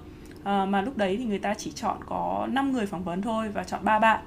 à, 0.49 0.65
mà 0.65 0.83
lúc 0.83 0.97
đấy 0.97 1.17
thì 1.17 1.25
người 1.25 1.39
ta 1.39 1.55
chỉ 1.55 1.73
chọn 1.75 1.97
có 2.07 2.49
5 2.51 2.73
người 2.73 2.87
phỏng 2.87 3.05
vấn 3.05 3.23
thôi 3.23 3.49
và 3.49 3.65
chọn 3.65 3.85
ba 3.85 3.99
bạn. 3.99 4.21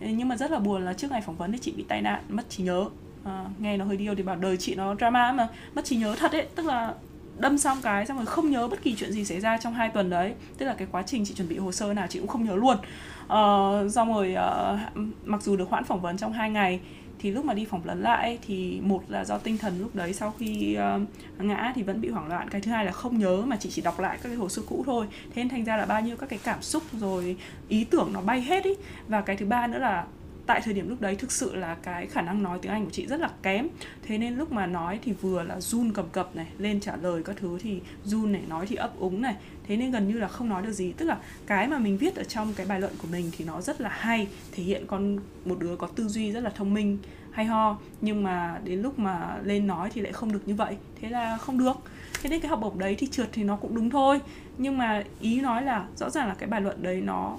Nhưng 0.00 0.28
mà 0.28 0.36
rất 0.36 0.50
là 0.50 0.58
buồn 0.58 0.84
là 0.84 0.92
trước 0.92 1.10
ngày 1.10 1.20
phỏng 1.20 1.36
vấn 1.36 1.52
thì 1.52 1.58
chị 1.58 1.72
bị 1.76 1.84
tai 1.88 2.02
nạn 2.02 2.22
mất 2.28 2.42
trí 2.50 2.62
nhớ. 2.62 2.84
À, 3.24 3.44
nghe 3.58 3.76
nó 3.76 3.84
hơi 3.84 3.96
điêu 3.96 4.14
thì 4.14 4.22
bảo 4.22 4.36
đời 4.36 4.56
chị 4.56 4.74
nó 4.74 4.94
drama 4.94 5.32
mà 5.32 5.48
mất 5.74 5.84
trí 5.84 5.96
nhớ 5.96 6.16
thật 6.18 6.32
ấy. 6.32 6.46
Tức 6.54 6.66
là 6.66 6.94
đâm 7.38 7.58
xong 7.58 7.78
cái 7.82 8.06
xong 8.06 8.16
rồi 8.16 8.26
không 8.26 8.50
nhớ 8.50 8.68
bất 8.68 8.82
kỳ 8.82 8.94
chuyện 8.94 9.12
gì 9.12 9.24
xảy 9.24 9.40
ra 9.40 9.56
trong 9.56 9.74
hai 9.74 9.88
tuần 9.88 10.10
đấy. 10.10 10.34
Tức 10.58 10.66
là 10.66 10.74
cái 10.74 10.88
quá 10.92 11.02
trình 11.02 11.24
chị 11.24 11.34
chuẩn 11.34 11.48
bị 11.48 11.58
hồ 11.58 11.72
sơ 11.72 11.94
nào 11.94 12.06
chị 12.10 12.18
cũng 12.18 12.28
không 12.28 12.44
nhớ 12.44 12.56
luôn. 12.56 12.76
Uh, 13.24 13.92
xong 13.92 14.14
rồi 14.14 14.36
uh, 14.36 15.06
mặc 15.24 15.42
dù 15.42 15.56
được 15.56 15.70
hoãn 15.70 15.84
phỏng 15.84 16.00
vấn 16.00 16.16
trong 16.16 16.32
hai 16.32 16.50
ngày 16.50 16.80
thì 17.24 17.30
lúc 17.30 17.44
mà 17.44 17.54
đi 17.54 17.64
phỏng 17.64 17.82
vấn 17.82 18.02
lại 18.02 18.38
thì 18.46 18.80
một 18.82 19.02
là 19.08 19.24
do 19.24 19.38
tinh 19.38 19.58
thần 19.58 19.80
lúc 19.80 19.94
đấy 19.94 20.12
sau 20.12 20.34
khi 20.38 20.78
uh, 20.96 21.42
ngã 21.42 21.72
thì 21.74 21.82
vẫn 21.82 22.00
bị 22.00 22.08
hoảng 22.08 22.28
loạn. 22.28 22.48
Cái 22.48 22.60
thứ 22.60 22.70
hai 22.70 22.84
là 22.84 22.92
không 22.92 23.18
nhớ 23.18 23.42
mà 23.46 23.56
chị 23.56 23.70
chỉ 23.70 23.82
đọc 23.82 24.00
lại 24.00 24.18
các 24.22 24.28
cái 24.28 24.36
hồ 24.36 24.48
sơ 24.48 24.62
cũ 24.68 24.82
thôi. 24.86 25.06
Thế 25.34 25.42
nên 25.42 25.48
thành 25.48 25.64
ra 25.64 25.76
là 25.76 25.86
bao 25.86 26.00
nhiêu 26.00 26.16
các 26.16 26.28
cái 26.28 26.38
cảm 26.44 26.62
xúc 26.62 26.82
rồi 26.92 27.36
ý 27.68 27.84
tưởng 27.84 28.12
nó 28.12 28.20
bay 28.20 28.42
hết 28.42 28.64
ý 28.64 28.74
và 29.08 29.20
cái 29.20 29.36
thứ 29.36 29.46
ba 29.46 29.66
nữa 29.66 29.78
là 29.78 30.04
tại 30.46 30.60
thời 30.64 30.74
điểm 30.74 30.88
lúc 30.88 31.00
đấy 31.00 31.16
thực 31.16 31.32
sự 31.32 31.56
là 31.56 31.76
cái 31.82 32.06
khả 32.06 32.22
năng 32.22 32.42
nói 32.42 32.58
tiếng 32.62 32.72
Anh 32.72 32.84
của 32.84 32.90
chị 32.90 33.06
rất 33.06 33.20
là 33.20 33.30
kém. 33.42 33.68
Thế 34.02 34.18
nên 34.18 34.34
lúc 34.34 34.52
mà 34.52 34.66
nói 34.66 34.98
thì 35.04 35.12
vừa 35.12 35.42
là 35.42 35.60
run 35.60 35.92
cầm 35.92 36.08
cập 36.12 36.36
này, 36.36 36.46
lên 36.58 36.80
trả 36.80 36.96
lời 36.96 37.22
các 37.22 37.36
thứ 37.36 37.58
thì 37.62 37.80
run 38.04 38.32
này, 38.32 38.42
nói 38.48 38.66
thì 38.66 38.76
ấp 38.76 38.98
úng 38.98 39.22
này. 39.22 39.34
Thế 39.68 39.76
nên 39.76 39.90
gần 39.90 40.08
như 40.08 40.18
là 40.18 40.28
không 40.28 40.48
nói 40.48 40.62
được 40.62 40.72
gì. 40.72 40.92
Tức 40.92 41.04
là 41.04 41.18
cái 41.46 41.68
mà 41.68 41.78
mình 41.78 41.98
viết 41.98 42.16
ở 42.16 42.24
trong 42.24 42.54
cái 42.56 42.66
bài 42.66 42.80
luận 42.80 42.92
của 43.02 43.08
mình 43.12 43.30
thì 43.36 43.44
nó 43.44 43.60
rất 43.60 43.80
là 43.80 43.88
hay, 43.88 44.28
thể 44.52 44.62
hiện 44.62 44.86
con, 44.86 45.18
một 45.44 45.58
đứa 45.58 45.76
có 45.76 45.86
tư 45.86 46.08
duy 46.08 46.32
rất 46.32 46.40
là 46.40 46.50
thông 46.50 46.74
minh, 46.74 46.98
hay 47.30 47.46
ho. 47.46 47.78
Nhưng 48.00 48.22
mà 48.22 48.60
đến 48.64 48.82
lúc 48.82 48.98
mà 48.98 49.38
lên 49.44 49.66
nói 49.66 49.90
thì 49.94 50.00
lại 50.00 50.12
không 50.12 50.32
được 50.32 50.42
như 50.46 50.54
vậy. 50.54 50.76
Thế 51.00 51.08
là 51.08 51.36
không 51.36 51.58
được. 51.58 51.76
Thế 52.22 52.30
nên 52.30 52.40
cái 52.40 52.48
học 52.48 52.60
bổng 52.62 52.78
đấy 52.78 52.94
thì 52.98 53.06
trượt 53.06 53.28
thì 53.32 53.44
nó 53.44 53.56
cũng 53.56 53.74
đúng 53.74 53.90
thôi. 53.90 54.20
Nhưng 54.58 54.78
mà 54.78 55.04
ý 55.20 55.40
nói 55.40 55.62
là 55.62 55.86
rõ 55.96 56.10
ràng 56.10 56.28
là 56.28 56.34
cái 56.34 56.48
bài 56.48 56.60
luận 56.60 56.82
đấy 56.82 57.00
nó 57.00 57.36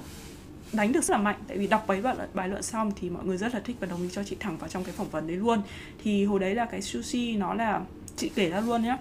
đánh 0.75 0.91
được 0.91 1.03
rất 1.03 1.11
là 1.11 1.17
mạnh. 1.17 1.35
Tại 1.47 1.57
vì 1.57 1.67
đọc 1.67 1.87
bài 1.87 2.01
luận 2.01 2.17
bài 2.33 2.49
luận 2.49 2.63
xong 2.63 2.91
thì 2.95 3.09
mọi 3.09 3.25
người 3.25 3.37
rất 3.37 3.53
là 3.53 3.59
thích 3.59 3.75
và 3.79 3.87
đồng 3.87 4.01
ý 4.01 4.09
cho 4.11 4.23
chị 4.23 4.35
thẳng 4.39 4.57
vào 4.57 4.69
trong 4.69 4.83
cái 4.83 4.93
phỏng 4.93 5.09
vấn 5.09 5.27
đấy 5.27 5.37
luôn. 5.37 5.61
Thì 6.03 6.25
hồi 6.25 6.39
đấy 6.39 6.55
là 6.55 6.65
cái 6.65 6.81
sushi 6.81 7.35
nó 7.35 7.53
là 7.53 7.81
chị 8.15 8.31
kể 8.35 8.49
ra 8.49 8.59
luôn 8.59 8.83
nhé 8.83 8.97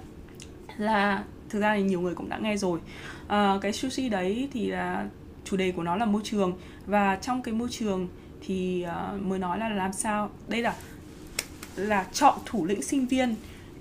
là 0.77 1.25
thực 1.49 1.61
ra 1.61 1.77
thì 1.77 1.83
nhiều 1.83 2.01
người 2.01 2.15
cũng 2.15 2.29
đã 2.29 2.39
nghe 2.39 2.57
rồi. 2.57 2.81
À, 3.29 3.59
cái 3.61 3.73
sushi 3.73 4.09
đấy 4.09 4.49
thì 4.53 4.67
là 4.67 5.07
chủ 5.45 5.57
đề 5.57 5.73
của 5.73 5.83
nó 5.83 5.97
là 5.97 6.07
môi 6.07 6.23
trường. 6.25 6.53
Và 6.87 7.17
trong 7.17 7.43
cái 7.43 7.55
môi 7.55 7.69
trường 7.71 8.09
thì 8.47 8.87
uh, 9.15 9.23
mới 9.23 9.39
nói 9.39 9.59
là 9.59 9.69
làm 9.69 9.93
sao 9.93 10.31
đây 10.49 10.63
là 10.63 10.75
là 11.77 12.07
chọn 12.13 12.39
thủ 12.45 12.67
lĩnh 12.67 12.83
sinh 12.83 13.07
viên 13.07 13.35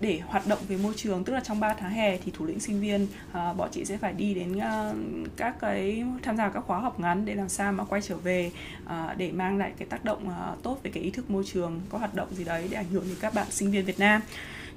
để 0.03 0.19
hoạt 0.27 0.47
động 0.47 0.59
về 0.67 0.77
môi 0.77 0.93
trường 0.95 1.23
tức 1.23 1.33
là 1.33 1.39
trong 1.39 1.59
3 1.59 1.73
tháng 1.73 1.91
hè 1.91 2.17
thì 2.17 2.31
thủ 2.35 2.45
lĩnh 2.45 2.59
sinh 2.59 2.81
viên 2.81 3.03
uh, 3.03 3.57
bọn 3.57 3.69
chị 3.71 3.85
sẽ 3.85 3.97
phải 3.97 4.13
đi 4.13 4.33
đến 4.33 4.57
uh, 4.57 4.97
các 5.37 5.59
cái 5.59 6.03
tham 6.21 6.37
gia 6.37 6.49
các 6.49 6.63
khóa 6.67 6.79
học 6.79 6.99
ngắn 6.99 7.25
để 7.25 7.35
làm 7.35 7.49
sao 7.49 7.71
mà 7.71 7.83
quay 7.83 8.01
trở 8.01 8.15
về 8.15 8.51
uh, 8.85 9.17
để 9.17 9.31
mang 9.31 9.57
lại 9.57 9.71
cái 9.77 9.87
tác 9.87 10.05
động 10.05 10.27
uh, 10.27 10.63
tốt 10.63 10.79
về 10.83 10.91
cái 10.93 11.03
ý 11.03 11.11
thức 11.11 11.29
môi 11.29 11.43
trường 11.43 11.81
có 11.89 11.97
hoạt 11.97 12.15
động 12.15 12.27
gì 12.31 12.43
đấy 12.43 12.67
để 12.69 12.77
ảnh 12.77 12.89
hưởng 12.91 13.03
đến 13.07 13.17
các 13.21 13.33
bạn 13.33 13.47
sinh 13.49 13.71
viên 13.71 13.85
Việt 13.85 13.99
Nam. 13.99 14.21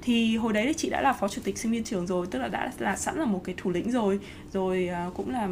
Thì 0.01 0.37
hồi 0.37 0.53
đấy 0.53 0.65
thì 0.67 0.73
chị 0.73 0.89
đã 0.89 1.01
là 1.01 1.13
phó 1.13 1.27
chủ 1.27 1.41
tịch 1.43 1.57
sinh 1.57 1.71
viên 1.71 1.83
trường 1.83 2.07
rồi 2.07 2.27
tức 2.31 2.39
là 2.39 2.47
đã 2.47 2.71
là 2.79 2.95
sẵn 2.95 3.17
là 3.17 3.25
một 3.25 3.41
cái 3.43 3.55
thủ 3.57 3.71
lĩnh 3.71 3.91
rồi 3.91 4.19
rồi 4.53 4.89
uh, 5.07 5.13
cũng 5.13 5.29
là 5.29 5.49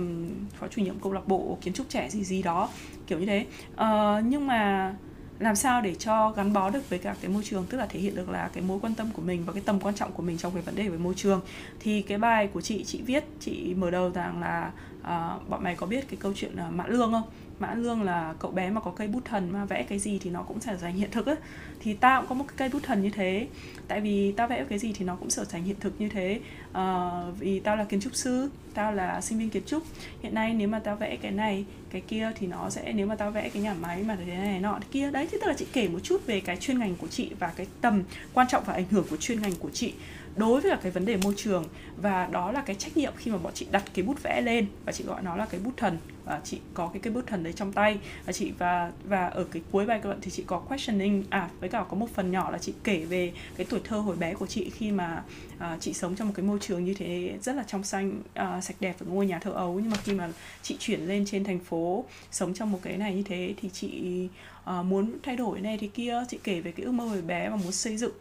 phó 0.59 0.67
chủ 0.67 0.81
nhiệm 0.81 0.99
câu 0.99 1.13
lạc 1.13 1.27
bộ 1.27 1.57
kiến 1.61 1.73
trúc 1.73 1.89
trẻ 1.89 2.09
gì 2.09 2.23
gì 2.23 2.41
đó 2.41 2.69
kiểu 3.07 3.19
như 3.19 3.25
thế. 3.25 3.45
Uh, 3.73 4.25
nhưng 4.25 4.47
mà 4.47 4.93
làm 5.39 5.55
sao 5.55 5.81
để 5.81 5.95
cho 5.95 6.29
gắn 6.31 6.53
bó 6.53 6.69
được 6.69 6.89
với 6.89 6.99
cả 6.99 7.15
cái 7.21 7.31
môi 7.31 7.43
trường 7.43 7.65
tức 7.69 7.77
là 7.77 7.85
thể 7.85 7.99
hiện 7.99 8.15
được 8.15 8.29
là 8.29 8.49
cái 8.53 8.63
mối 8.63 8.79
quan 8.81 8.95
tâm 8.95 9.09
của 9.13 9.21
mình 9.21 9.43
và 9.45 9.53
cái 9.53 9.61
tầm 9.65 9.79
quan 9.79 9.95
trọng 9.95 10.11
của 10.11 10.23
mình 10.23 10.37
trong 10.37 10.53
cái 10.53 10.61
vấn 10.61 10.75
đề 10.75 10.87
về 10.87 10.97
môi 10.97 11.13
trường. 11.13 11.41
Thì 11.79 12.01
cái 12.01 12.17
bài 12.17 12.47
của 12.47 12.61
chị 12.61 12.83
chị 12.83 13.01
viết 13.01 13.23
chị 13.39 13.73
mở 13.73 13.91
đầu 13.91 14.09
rằng 14.09 14.41
là 14.41 14.71
uh, 15.01 15.49
bọn 15.49 15.63
mày 15.63 15.75
có 15.75 15.87
biết 15.87 16.09
cái 16.09 16.17
câu 16.19 16.33
chuyện 16.35 16.55
uh, 16.67 16.73
mã 16.73 16.87
lương 16.87 17.11
không? 17.11 17.23
Mã 17.59 17.73
lương 17.73 18.03
là 18.03 18.33
cậu 18.39 18.51
bé 18.51 18.69
mà 18.69 18.81
có 18.81 18.91
cây 18.91 19.07
bút 19.07 19.25
thần 19.25 19.51
mà 19.51 19.65
vẽ 19.65 19.83
cái 19.83 19.99
gì 19.99 20.19
thì 20.19 20.29
nó 20.29 20.43
cũng 20.43 20.59
trở 20.59 20.75
thành 20.75 20.95
hiện 20.95 21.11
thực 21.11 21.25
ấy 21.25 21.35
thì 21.79 21.93
tao 21.93 22.21
cũng 22.21 22.29
có 22.29 22.35
một 22.35 22.45
cái 22.47 22.55
cây 22.57 22.69
bút 22.69 22.83
thần 22.83 23.03
như 23.03 23.09
thế. 23.09 23.47
Tại 23.87 24.01
vì 24.01 24.31
tao 24.31 24.47
vẽ 24.47 24.65
cái 24.69 24.79
gì 24.79 24.93
thì 24.93 25.05
nó 25.05 25.15
cũng 25.15 25.29
trở 25.29 25.45
thành 25.45 25.63
hiện 25.63 25.75
thực 25.79 26.01
như 26.01 26.09
thế. 26.09 26.39
À, 26.73 27.11
vì 27.39 27.59
tao 27.59 27.75
là 27.75 27.83
kiến 27.83 28.01
trúc 28.01 28.15
sư 28.15 28.49
tao 28.73 28.91
là 28.91 29.21
sinh 29.21 29.39
viên 29.39 29.49
kiến 29.49 29.63
trúc. 29.65 29.83
Hiện 30.21 30.33
nay 30.35 30.53
nếu 30.53 30.67
mà 30.67 30.79
tao 30.79 30.95
vẽ 30.95 31.15
cái 31.15 31.31
này 31.31 31.65
cái 31.89 32.01
kia 32.01 32.31
thì 32.35 32.47
nó 32.47 32.69
sẽ 32.69 32.93
nếu 32.93 33.07
mà 33.07 33.15
tao 33.15 33.31
vẽ 33.31 33.49
cái 33.49 33.61
nhà 33.61 33.73
máy 33.73 34.03
mà 34.03 34.17
thế 34.25 34.35
này 34.35 34.59
nọ 34.59 34.77
thế 34.81 34.87
kia 34.91 35.11
đấy 35.11 35.27
thì 35.31 35.37
tức 35.41 35.47
là 35.47 35.53
chị 35.57 35.65
kể 35.73 35.87
một 35.87 35.99
chút 36.03 36.25
về 36.25 36.39
cái 36.39 36.57
chuyên 36.57 36.79
ngành 36.79 36.95
của 36.95 37.07
chị 37.07 37.31
và 37.39 37.53
cái 37.55 37.67
tầm 37.81 38.03
quan 38.33 38.47
trọng 38.47 38.63
và 38.63 38.73
ảnh 38.73 38.85
hưởng 38.91 39.05
của 39.09 39.17
chuyên 39.17 39.41
ngành 39.41 39.55
của 39.59 39.69
chị 39.69 39.93
đối 40.37 40.61
với 40.61 40.71
cả 40.71 40.79
cái 40.83 40.91
vấn 40.91 41.05
đề 41.05 41.17
môi 41.17 41.33
trường. 41.37 41.65
Và 41.97 42.27
đó 42.31 42.51
là 42.51 42.61
cái 42.61 42.75
trách 42.75 42.97
nhiệm 42.97 43.13
khi 43.17 43.31
mà 43.31 43.37
bọn 43.37 43.53
chị 43.55 43.67
đặt 43.71 43.83
cái 43.93 44.05
bút 44.05 44.23
vẽ 44.23 44.41
lên 44.41 44.67
và 44.85 44.91
chị 44.91 45.03
gọi 45.03 45.21
nó 45.23 45.35
là 45.35 45.45
cái 45.45 45.59
bút 45.63 45.73
thần. 45.77 45.97
Và 46.25 46.41
chị 46.43 46.59
có 46.73 46.87
cái 46.87 46.99
cái 46.99 47.13
bút 47.13 47.27
thần 47.27 47.43
đấy 47.43 47.53
trong 47.53 47.73
tay. 47.73 47.97
Và 48.25 48.33
chị 48.33 48.51
và 48.57 48.91
và 49.03 49.27
ở 49.27 49.43
cái 49.43 49.61
cuối 49.71 49.85
bài 49.85 49.99
luận 50.03 50.19
thì 50.21 50.31
chị 50.31 50.43
có 50.47 50.59
questioning 50.59 51.23
à 51.29 51.49
với 51.59 51.69
cả 51.69 51.85
có 51.89 51.97
một 51.97 52.09
phần 52.13 52.31
nhỏ 52.31 52.51
là 52.51 52.57
chị 52.57 52.73
kể 52.83 53.05
về 53.05 53.33
cái 53.57 53.67
tuổi 53.69 53.79
thơ 53.83 53.97
hồi 53.97 54.15
bé 54.15 54.33
của 54.33 54.47
chị 54.47 54.69
khi 54.69 54.91
mà 54.91 55.23
uh, 55.57 55.81
chị 55.81 55.93
sống 55.93 56.15
trong 56.15 56.27
một 56.27 56.33
cái 56.37 56.45
môi 56.45 56.59
trường 56.61 56.85
như 56.85 56.93
thế 56.93 57.37
rất 57.41 57.55
là 57.55 57.63
trong 57.67 57.83
xanh 57.83 58.19
uh, 58.19 58.63
sạch 58.63 58.75
đẹp 58.79 58.95
ở 58.99 59.05
ngôi 59.09 59.25
nhà 59.25 59.39
thơ 59.39 59.51
ấu. 59.51 59.79
Nhưng 59.79 59.91
mà 59.91 59.97
khi 59.97 60.13
mà 60.13 60.29
chị 60.61 60.75
chuyển 60.79 61.07
lên 61.07 61.25
trên 61.25 61.43
thành 61.43 61.59
phố 61.59 62.05
sống 62.31 62.53
trong 62.53 62.71
một 62.71 62.79
cái 62.81 62.97
này 62.97 63.13
như 63.13 63.23
thế 63.23 63.53
thì 63.61 63.69
chị 63.69 64.27
uh, 64.63 64.85
muốn 64.85 65.11
thay 65.23 65.35
đổi 65.35 65.61
này 65.61 65.77
thì 65.77 65.87
kia. 65.87 66.23
Chị 66.29 66.39
kể 66.43 66.61
về 66.61 66.71
cái 66.71 66.85
ước 66.85 66.91
mơ 66.91 67.05
hồi 67.05 67.21
bé 67.21 67.49
và 67.49 67.55
muốn 67.55 67.71
xây 67.71 67.97
dựng 67.97 68.11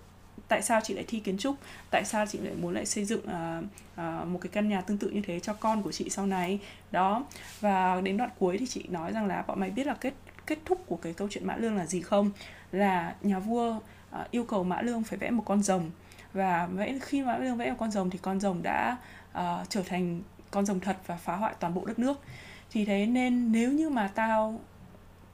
tại 0.55 0.63
sao 0.63 0.81
chị 0.85 0.95
lại 0.95 1.05
thi 1.09 1.21
kiến 1.21 1.39
trúc? 1.39 1.57
Tại 1.91 2.05
sao 2.05 2.27
chị 2.27 2.39
lại 2.39 2.55
muốn 2.55 2.75
lại 2.75 2.87
xây 2.87 3.05
dựng 3.05 3.21
uh, 3.21 3.65
uh, 3.93 4.27
một 4.27 4.39
cái 4.41 4.51
căn 4.53 4.69
nhà 4.69 4.81
tương 4.81 4.99
tự 4.99 5.11
như 5.11 5.23
thế 5.27 5.41
cho 5.41 5.55
con 5.55 5.83
của 5.83 5.93
chị 5.93 6.11
sau 6.11 6.27
này? 6.27 6.59
Đó. 6.91 7.25
Và 7.61 8.01
đến 8.01 8.17
đoạn 8.17 8.31
cuối 8.39 8.59
thì 8.59 8.67
chị 8.67 8.85
nói 8.89 9.13
rằng 9.13 9.27
là 9.27 9.43
bọn 9.47 9.61
mày 9.61 9.71
biết 9.71 9.87
là 9.87 9.95
kết 9.95 10.15
kết 10.47 10.59
thúc 10.65 10.85
của 10.87 10.97
cái 10.97 11.13
câu 11.13 11.29
chuyện 11.31 11.47
mã 11.47 11.57
lương 11.57 11.77
là 11.77 11.87
gì 11.87 12.01
không? 12.01 12.31
Là 12.73 13.15
nhà 13.23 13.39
vua 13.39 13.77
uh, 13.77 14.31
yêu 14.31 14.45
cầu 14.45 14.65
mã 14.65 14.83
lương 14.83 15.03
phải 15.03 15.19
vẽ 15.19 15.31
một 15.31 15.43
con 15.47 15.63
rồng. 15.63 15.91
Và 16.33 16.67
vẽ 16.67 16.99
khi 17.03 17.23
mã 17.23 17.39
lương 17.39 17.57
vẽ 17.57 17.71
một 17.71 17.77
con 17.79 17.91
rồng 17.91 18.11
thì 18.11 18.19
con 18.23 18.41
rồng 18.41 18.63
đã 18.63 18.97
uh, 19.39 19.43
trở 19.69 19.83
thành 19.83 20.23
con 20.51 20.67
rồng 20.67 20.81
thật 20.81 20.97
và 21.07 21.17
phá 21.17 21.37
hoại 21.37 21.55
toàn 21.61 21.75
bộ 21.75 21.85
đất 21.87 21.99
nước. 21.99 22.21
Thì 22.71 22.85
thế 22.85 23.07
nên 23.07 23.53
nếu 23.53 23.73
như 23.73 23.91
mà 23.91 24.11
tao 24.15 24.61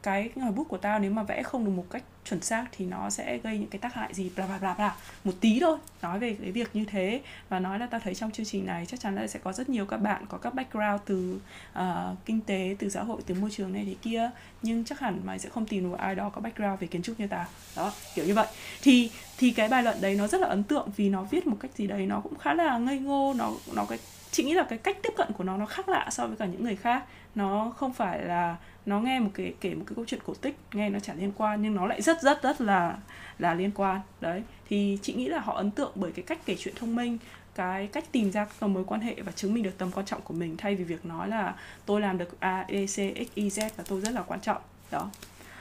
cái 0.02 0.30
ngòi 0.34 0.52
bút 0.52 0.68
của 0.68 0.76
tao 0.76 0.98
nếu 0.98 1.10
mà 1.10 1.22
vẽ 1.22 1.42
không 1.42 1.64
được 1.64 1.70
một 1.70 1.84
cách 1.90 2.02
chuẩn 2.24 2.40
xác 2.40 2.66
thì 2.72 2.86
nó 2.86 3.10
sẽ 3.10 3.38
gây 3.38 3.58
những 3.58 3.68
cái 3.68 3.78
tác 3.78 3.94
hại 3.94 4.14
gì 4.14 4.30
bla 4.36 4.46
bla 4.46 4.58
bla 4.58 4.74
bla. 4.74 4.96
Một 5.24 5.32
tí 5.40 5.60
thôi 5.60 5.78
nói 6.02 6.18
về 6.18 6.36
cái 6.42 6.52
việc 6.52 6.70
như 6.76 6.84
thế 6.84 7.20
và 7.48 7.58
nói 7.58 7.78
là 7.78 7.86
tao 7.86 8.00
thấy 8.00 8.14
trong 8.14 8.30
chương 8.30 8.46
trình 8.46 8.66
này 8.66 8.86
chắc 8.86 9.00
chắn 9.00 9.14
là 9.14 9.26
sẽ 9.26 9.38
có 9.42 9.52
rất 9.52 9.68
nhiều 9.68 9.86
các 9.86 9.96
bạn 9.96 10.26
có 10.28 10.38
các 10.38 10.54
background 10.54 11.00
từ 11.04 11.40
uh, 11.78 11.84
kinh 12.24 12.40
tế 12.40 12.76
từ 12.78 12.88
xã 12.88 13.02
hội 13.02 13.20
từ 13.26 13.34
môi 13.34 13.50
trường 13.50 13.72
này 13.72 13.84
thế 13.84 13.94
kia 14.02 14.30
nhưng 14.62 14.84
chắc 14.84 15.00
hẳn 15.00 15.20
mày 15.24 15.38
sẽ 15.38 15.48
không 15.48 15.66
tìm 15.66 15.90
được 15.90 15.98
ai 15.98 16.14
đó 16.14 16.28
có 16.28 16.40
background 16.40 16.80
về 16.80 16.86
kiến 16.86 17.02
trúc 17.02 17.20
như 17.20 17.26
tao. 17.26 17.44
Đó 17.76 17.92
kiểu 18.14 18.24
như 18.24 18.34
vậy. 18.34 18.46
Thì 18.82 19.10
thì 19.38 19.50
cái 19.50 19.68
bài 19.68 19.82
luận 19.82 19.96
đấy 20.00 20.14
nó 20.14 20.26
rất 20.26 20.40
là 20.40 20.48
ấn 20.48 20.62
tượng 20.62 20.88
vì 20.96 21.08
nó 21.08 21.22
viết 21.22 21.46
một 21.46 21.56
cách 21.60 21.70
gì 21.76 21.86
đấy 21.86 22.06
nó 22.06 22.20
cũng 22.20 22.38
khá 22.38 22.54
là 22.54 22.78
ngây 22.78 22.98
ngô 22.98 23.34
nó 23.36 23.52
nó 23.74 23.84
cái 23.84 23.98
chị 24.30 24.44
nghĩ 24.44 24.54
là 24.54 24.62
cái 24.62 24.78
cách 24.78 24.96
tiếp 25.02 25.12
cận 25.16 25.32
của 25.32 25.44
nó 25.44 25.56
nó 25.56 25.66
khác 25.66 25.88
lạ 25.88 26.08
so 26.10 26.26
với 26.26 26.36
cả 26.36 26.46
những 26.46 26.64
người 26.64 26.76
khác. 26.76 27.04
Nó 27.34 27.72
không 27.76 27.92
phải 27.92 28.22
là 28.24 28.56
nó 28.86 29.00
nghe 29.00 29.20
một 29.20 29.30
cái 29.34 29.54
kể 29.60 29.74
một 29.74 29.84
cái 29.86 29.96
câu 29.96 30.04
chuyện 30.08 30.20
cổ 30.26 30.34
tích 30.34 30.56
nghe 30.72 30.90
nó 30.90 30.98
chẳng 31.00 31.18
liên 31.20 31.32
quan 31.36 31.62
nhưng 31.62 31.74
nó 31.74 31.86
lại 31.86 32.02
rất 32.02 32.22
rất 32.22 32.42
rất 32.42 32.60
là 32.60 32.96
là 33.38 33.54
liên 33.54 33.70
quan. 33.74 34.00
Đấy 34.20 34.42
thì 34.68 34.98
chị 35.02 35.12
nghĩ 35.12 35.28
là 35.28 35.38
họ 35.38 35.54
ấn 35.54 35.70
tượng 35.70 35.92
bởi 35.94 36.12
cái 36.12 36.22
cách 36.22 36.38
kể 36.46 36.56
chuyện 36.58 36.74
thông 36.76 36.96
minh 36.96 37.18
cái 37.54 37.86
cách 37.86 38.04
tìm 38.12 38.32
ra 38.32 38.46
các 38.60 38.66
mối 38.66 38.84
quan 38.86 39.00
hệ 39.00 39.14
và 39.14 39.32
chứng 39.32 39.54
minh 39.54 39.62
được 39.62 39.78
tầm 39.78 39.90
quan 39.92 40.06
trọng 40.06 40.20
của 40.20 40.34
mình 40.34 40.56
thay 40.56 40.74
vì 40.74 40.84
việc 40.84 41.06
nói 41.06 41.28
là 41.28 41.54
tôi 41.86 42.00
làm 42.00 42.18
được 42.18 42.40
a 42.40 42.64
e 42.68 42.86
c 42.86 42.96
x 42.96 43.34
y 43.34 43.48
z 43.48 43.68
và 43.76 43.84
tôi 43.88 44.00
rất 44.00 44.10
là 44.12 44.22
quan 44.22 44.40
trọng. 44.40 44.62
Đó. 44.90 45.10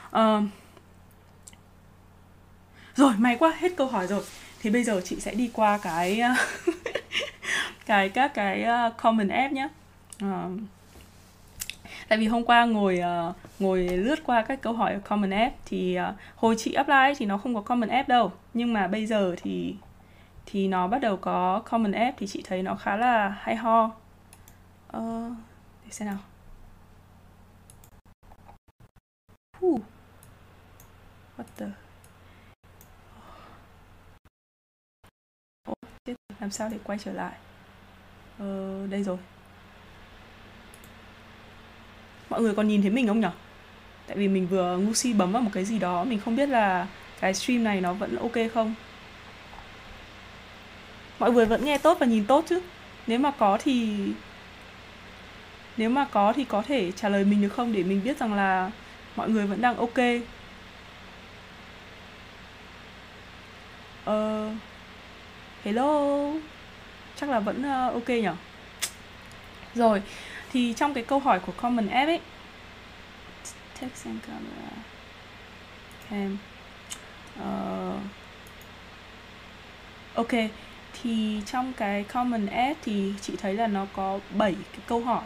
Uh, 0.08 0.44
rồi 2.96 3.14
may 3.18 3.36
quá 3.36 3.54
hết 3.58 3.76
câu 3.76 3.86
hỏi 3.86 4.06
rồi. 4.06 4.22
Thì 4.60 4.70
bây 4.70 4.84
giờ 4.84 5.00
chị 5.04 5.20
sẽ 5.20 5.34
đi 5.34 5.50
qua 5.52 5.78
cái 5.78 6.20
cái 7.86 8.08
các 8.08 8.34
cái 8.34 8.62
ờ, 8.62 8.86
uh, 8.86 9.02
common 9.02 9.28
app 9.28 9.52
nhé. 9.52 9.68
Uh, 10.24 10.60
tại 12.10 12.18
vì 12.18 12.26
hôm 12.26 12.44
qua 12.44 12.64
ngồi 12.64 13.00
uh, 13.28 13.36
ngồi 13.58 13.82
lướt 13.82 14.16
qua 14.24 14.42
các 14.42 14.62
câu 14.62 14.72
hỏi 14.72 14.92
ở 14.92 15.00
common 15.00 15.30
app 15.30 15.56
thì 15.64 15.98
uh, 15.98 16.14
hồi 16.36 16.54
chị 16.58 16.72
apply 16.72 17.14
thì 17.16 17.26
nó 17.26 17.38
không 17.38 17.54
có 17.54 17.60
common 17.60 17.88
app 17.88 18.08
đâu. 18.08 18.32
Nhưng 18.54 18.72
mà 18.72 18.88
bây 18.88 19.06
giờ 19.06 19.34
thì 19.42 19.76
thì 20.46 20.68
nó 20.68 20.88
bắt 20.88 20.98
đầu 20.98 21.16
có 21.16 21.62
common 21.70 21.92
app 21.92 22.18
thì 22.18 22.26
chị 22.26 22.42
thấy 22.46 22.62
nó 22.62 22.74
khá 22.74 22.96
là 22.96 23.28
hay 23.28 23.56
ho. 23.56 23.84
Uh, 24.96 25.32
để 25.84 25.90
xem 25.90 26.08
nào. 26.08 26.18
Whew. 29.60 29.78
What 31.38 31.44
the? 31.56 31.66
Ồ, 35.64 35.74
làm 36.40 36.50
sao 36.50 36.68
để 36.68 36.78
quay 36.84 36.98
trở 36.98 37.12
lại? 37.12 37.32
Ờ, 38.38 38.86
đây 38.86 39.02
rồi 39.02 39.18
mọi 42.30 42.40
người 42.40 42.54
còn 42.54 42.68
nhìn 42.68 42.82
thấy 42.82 42.90
mình 42.90 43.08
không 43.08 43.20
nhở? 43.20 43.30
Tại 44.06 44.16
vì 44.16 44.28
mình 44.28 44.46
vừa 44.46 44.76
ngu 44.76 44.94
si 44.94 45.12
bấm 45.12 45.32
vào 45.32 45.42
một 45.42 45.50
cái 45.54 45.64
gì 45.64 45.78
đó 45.78 46.04
mình 46.04 46.20
không 46.24 46.36
biết 46.36 46.48
là 46.48 46.86
cái 47.20 47.34
stream 47.34 47.64
này 47.64 47.80
nó 47.80 47.92
vẫn 47.92 48.16
ok 48.16 48.32
không? 48.54 48.74
Mọi 51.18 51.32
người 51.32 51.46
vẫn 51.46 51.64
nghe 51.64 51.78
tốt 51.78 51.96
và 52.00 52.06
nhìn 52.06 52.26
tốt 52.26 52.44
chứ. 52.48 52.60
Nếu 53.06 53.18
mà 53.18 53.30
có 53.30 53.58
thì 53.62 53.98
nếu 55.76 55.90
mà 55.90 56.04
có 56.10 56.32
thì 56.32 56.44
có 56.44 56.62
thể 56.62 56.92
trả 56.92 57.08
lời 57.08 57.24
mình 57.24 57.42
được 57.42 57.48
không? 57.48 57.72
Để 57.72 57.82
mình 57.82 58.00
biết 58.04 58.18
rằng 58.18 58.34
là 58.34 58.70
mọi 59.16 59.28
người 59.28 59.46
vẫn 59.46 59.60
đang 59.60 59.76
ok. 59.76 59.98
Ờ 64.04 64.48
uh, 64.50 64.56
hello? 65.64 66.30
Chắc 67.16 67.30
là 67.30 67.40
vẫn 67.40 67.58
uh, 67.60 67.94
ok 67.94 68.08
nhở? 68.08 68.34
Rồi 69.74 70.02
thì 70.52 70.74
trong 70.76 70.94
cái 70.94 71.04
câu 71.04 71.18
hỏi 71.18 71.40
của 71.40 71.52
Common 71.52 71.88
App 71.88 72.08
ấy 72.08 72.20
text 73.80 74.06
and 74.06 74.18
camera 74.26 74.70
cam 76.10 76.36
uh, 77.40 78.00
ok 80.14 80.50
thì 81.02 81.40
trong 81.46 81.72
cái 81.72 82.04
Common 82.04 82.46
App 82.46 82.78
thì 82.82 83.12
chị 83.20 83.32
thấy 83.36 83.54
là 83.54 83.66
nó 83.66 83.86
có 83.92 84.18
7 84.34 84.54
cái 84.72 84.80
câu 84.86 85.00
hỏi. 85.00 85.22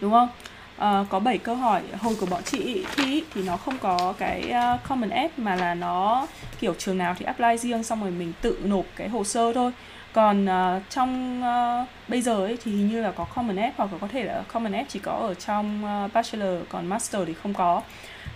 Đúng 0.00 0.12
không? 0.12 0.28
Uh, 0.76 1.08
có 1.10 1.20
7 1.20 1.38
câu 1.38 1.54
hỏi 1.54 1.82
hồi 2.00 2.16
của 2.20 2.26
bọn 2.26 2.42
chị 2.42 2.84
thi 2.96 3.24
thì 3.34 3.42
nó 3.42 3.56
không 3.56 3.78
có 3.78 4.14
cái 4.18 4.52
uh, 4.74 4.88
common 4.88 5.10
app 5.10 5.38
mà 5.38 5.56
là 5.56 5.74
nó 5.74 6.26
kiểu 6.60 6.74
trường 6.78 6.98
nào 6.98 7.14
thì 7.18 7.24
apply 7.24 7.56
riêng 7.58 7.82
xong 7.82 8.00
rồi 8.00 8.10
mình 8.10 8.32
tự 8.40 8.58
nộp 8.64 8.84
cái 8.96 9.08
hồ 9.08 9.24
sơ 9.24 9.52
thôi 9.52 9.72
còn 10.18 10.44
uh, 10.44 10.82
trong 10.90 11.42
uh, 11.42 11.88
bây 12.08 12.22
giờ 12.22 12.34
ấy 12.34 12.58
thì 12.64 12.70
hình 12.72 12.88
như 12.88 13.00
là 13.02 13.10
có 13.10 13.24
common 13.24 13.56
app 13.56 13.78
hoặc 13.78 13.92
là 13.92 13.98
có 14.00 14.08
thể 14.08 14.24
là 14.24 14.42
common 14.52 14.72
app 14.72 14.88
chỉ 14.88 14.98
có 14.98 15.12
ở 15.12 15.34
trong 15.34 15.84
uh, 15.84 16.12
bachelor 16.12 16.62
còn 16.68 16.86
master 16.86 17.22
thì 17.26 17.34
không 17.34 17.54
có. 17.54 17.82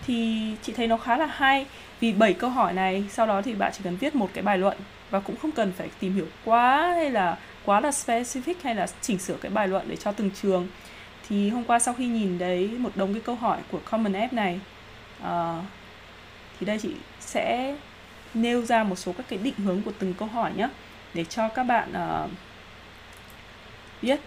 Thì 0.07 0.47
chị 0.63 0.73
thấy 0.73 0.87
nó 0.87 0.97
khá 0.97 1.17
là 1.17 1.27
hay 1.27 1.67
vì 2.01 2.13
bảy 2.13 2.33
câu 2.33 2.51
hỏi 2.51 2.73
này 2.73 3.05
sau 3.11 3.27
đó 3.27 3.43
thì 3.43 3.55
bạn 3.55 3.73
chỉ 3.75 3.81
cần 3.85 3.97
viết 3.97 4.15
một 4.15 4.31
cái 4.35 4.45
bài 4.45 4.59
luận 4.59 4.77
và 5.11 5.21
cũng 5.21 5.37
không 5.37 5.51
cần 5.51 5.73
phải 5.73 5.89
tìm 6.01 6.15
hiểu 6.15 6.27
quá 6.45 6.93
hay 6.95 7.11
là 7.11 7.39
quá 7.65 7.81
là 7.81 7.91
specific 7.91 8.55
hay 8.63 8.75
là 8.75 8.87
chỉnh 9.01 9.19
sửa 9.19 9.37
cái 9.37 9.51
bài 9.51 9.69
luận 9.69 9.89
để 9.89 9.97
cho 9.97 10.13
từng 10.13 10.31
trường. 10.43 10.69
Thì 11.29 11.51
hôm 11.51 11.65
qua 11.65 11.79
sau 11.79 11.95
khi 11.95 12.07
nhìn 12.07 12.39
đấy 12.39 12.71
một 12.79 12.91
đống 12.95 13.13
cái 13.13 13.23
câu 13.25 13.35
hỏi 13.35 13.59
của 13.71 13.81
common 13.91 14.13
app 14.13 14.33
này 14.33 14.61
uh, 15.23 15.29
thì 16.61 16.67
đây 16.67 16.79
chị 16.79 16.91
sẽ 17.21 17.77
nêu 18.35 18.63
ra 18.63 18.85
một 18.85 18.97
số 18.97 19.13
các 19.13 19.27
cái 19.29 19.39
định 19.43 19.55
hướng 19.57 19.83
của 19.83 19.93
từng 19.99 20.15
câu 20.15 20.29
hỏi 20.29 20.51
nhé 20.57 20.69
để 21.15 21.25
cho 21.25 21.49
các 21.49 21.65
bạn 21.65 21.93
uh, 22.25 22.31
biết. 24.03 24.21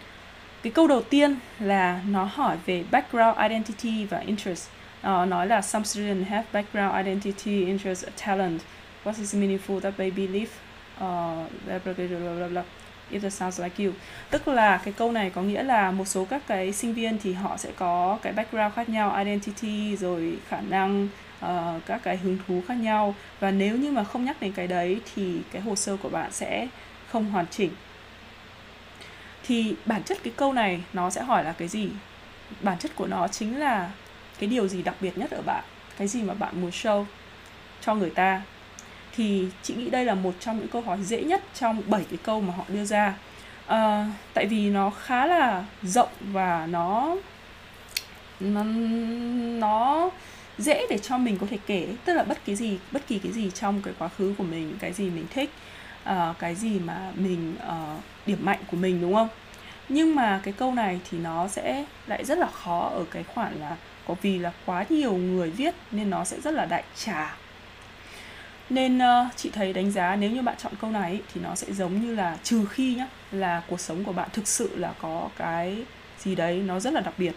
Cái 0.63 0.71
câu 0.71 0.87
đầu 0.87 1.01
tiên 1.01 1.35
là 1.59 2.01
nó 2.07 2.23
hỏi 2.23 2.57
về 2.65 2.83
background 2.91 3.37
identity 3.37 4.05
và 4.05 4.19
interest. 4.19 4.69
Uh, 4.99 5.27
nói 5.27 5.47
là 5.47 5.61
some 5.61 5.85
students 5.85 6.29
have 6.29 6.45
background 6.53 6.95
identity 6.95 7.65
interest 7.65 8.05
talent. 8.25 8.61
What 9.03 9.13
is 9.19 9.35
meaningful 9.35 9.79
that 9.79 9.93
they 9.97 10.11
believe? 10.11 10.51
Ờ, 10.99 11.45
uh, 11.45 11.51
blah, 11.65 11.81
blah, 11.83 12.09
blah, 12.09 12.37
blah, 12.37 12.51
blah, 12.51 12.65
if 13.11 13.23
it 13.23 13.33
sounds 13.33 13.59
like 13.59 13.83
you. 13.83 13.93
Tức 14.29 14.47
là 14.47 14.77
cái 14.77 14.93
câu 14.97 15.11
này 15.11 15.29
có 15.29 15.41
nghĩa 15.41 15.63
là 15.63 15.91
một 15.91 16.05
số 16.05 16.25
các 16.25 16.41
cái 16.47 16.73
sinh 16.73 16.93
viên 16.93 17.17
thì 17.17 17.33
họ 17.33 17.57
sẽ 17.57 17.71
có 17.75 18.19
cái 18.21 18.33
background 18.33 18.73
khác 18.73 18.89
nhau 18.89 19.15
identity 19.17 19.97
rồi 19.97 20.37
khả 20.49 20.61
năng 20.61 21.07
uh, 21.45 21.85
các 21.85 22.01
cái 22.03 22.17
hứng 22.17 22.37
thú 22.47 22.61
khác 22.67 22.73
nhau. 22.73 23.15
Và 23.39 23.51
nếu 23.51 23.77
như 23.77 23.91
mà 23.91 24.03
không 24.03 24.25
nhắc 24.25 24.41
đến 24.41 24.51
cái 24.51 24.67
đấy 24.67 25.01
thì 25.15 25.37
cái 25.51 25.61
hồ 25.61 25.75
sơ 25.75 25.97
của 25.97 26.09
bạn 26.09 26.31
sẽ 26.31 26.67
không 27.07 27.25
hoàn 27.25 27.45
chỉnh. 27.47 27.71
Thì 29.43 29.75
bản 29.85 30.03
chất 30.03 30.17
cái 30.23 30.33
câu 30.37 30.53
này 30.53 30.83
nó 30.93 31.09
sẽ 31.09 31.23
hỏi 31.23 31.43
là 31.43 31.51
cái 31.51 31.67
gì? 31.67 31.89
Bản 32.61 32.77
chất 32.79 32.91
của 32.95 33.07
nó 33.07 33.27
chính 33.27 33.59
là 33.59 33.91
cái 34.39 34.49
điều 34.49 34.67
gì 34.67 34.83
đặc 34.83 34.95
biệt 35.01 35.17
nhất 35.17 35.31
ở 35.31 35.41
bạn? 35.41 35.63
Cái 35.97 36.07
gì 36.07 36.23
mà 36.23 36.33
bạn 36.33 36.61
muốn 36.61 36.71
show 36.71 37.05
cho 37.81 37.95
người 37.95 38.09
ta? 38.09 38.41
Thì 39.15 39.47
chị 39.63 39.73
nghĩ 39.73 39.89
đây 39.89 40.05
là 40.05 40.15
một 40.15 40.33
trong 40.39 40.59
những 40.59 40.67
câu 40.67 40.81
hỏi 40.81 40.97
dễ 41.03 41.23
nhất 41.23 41.43
trong 41.53 41.81
7 41.85 42.05
cái 42.09 42.19
câu 42.23 42.41
mà 42.41 42.53
họ 42.57 42.63
đưa 42.67 42.85
ra. 42.85 43.13
À, 43.67 44.11
tại 44.33 44.45
vì 44.45 44.69
nó 44.69 44.89
khá 44.89 45.27
là 45.27 45.65
rộng 45.83 46.09
và 46.21 46.67
nó 46.69 47.15
nó 48.39 48.63
nó 49.59 50.09
dễ 50.57 50.87
để 50.89 50.97
cho 50.97 51.17
mình 51.17 51.37
có 51.37 51.47
thể 51.49 51.57
kể 51.67 51.87
tức 52.05 52.13
là 52.13 52.23
bất 52.23 52.45
kỳ 52.45 52.55
gì 52.55 52.77
bất 52.91 53.07
kỳ 53.07 53.19
cái 53.19 53.31
gì 53.31 53.51
trong 53.51 53.81
cái 53.81 53.93
quá 53.99 54.07
khứ 54.07 54.35
của 54.37 54.43
mình 54.43 54.77
cái 54.79 54.93
gì 54.93 55.09
mình 55.09 55.25
thích 55.33 55.49
uh, 56.09 56.39
cái 56.39 56.55
gì 56.55 56.79
mà 56.79 57.11
mình 57.15 57.55
uh, 57.67 58.01
điểm 58.25 58.39
mạnh 58.41 58.59
của 58.71 58.77
mình 58.77 59.01
đúng 59.01 59.13
không? 59.13 59.27
Nhưng 59.89 60.15
mà 60.15 60.39
cái 60.43 60.53
câu 60.57 60.73
này 60.73 60.99
thì 61.09 61.17
nó 61.17 61.47
sẽ 61.47 61.85
lại 62.07 62.25
rất 62.25 62.37
là 62.37 62.47
khó 62.47 62.89
ở 62.89 63.05
cái 63.11 63.23
khoản 63.23 63.59
là 63.59 63.75
có 64.07 64.15
vì 64.21 64.39
là 64.39 64.51
quá 64.65 64.85
nhiều 64.89 65.13
người 65.13 65.49
viết 65.49 65.75
nên 65.91 66.09
nó 66.09 66.23
sẽ 66.23 66.41
rất 66.41 66.53
là 66.53 66.65
đại 66.65 66.83
trà. 66.95 67.35
Nên 68.69 68.97
uh, 68.97 69.35
chị 69.35 69.49
thấy 69.49 69.73
đánh 69.73 69.91
giá 69.91 70.15
nếu 70.15 70.31
như 70.31 70.41
bạn 70.41 70.55
chọn 70.57 70.73
câu 70.81 70.91
này 70.91 71.21
thì 71.33 71.41
nó 71.41 71.55
sẽ 71.55 71.73
giống 71.73 72.01
như 72.01 72.15
là 72.15 72.37
trừ 72.43 72.65
khi 72.65 72.95
nhá 72.95 73.07
là 73.31 73.61
cuộc 73.67 73.79
sống 73.79 74.03
của 74.03 74.13
bạn 74.13 74.29
thực 74.33 74.47
sự 74.47 74.75
là 74.77 74.93
có 75.01 75.29
cái 75.37 75.83
gì 76.19 76.35
đấy 76.35 76.63
nó 76.65 76.79
rất 76.79 76.93
là 76.93 77.01
đặc 77.01 77.13
biệt. 77.17 77.33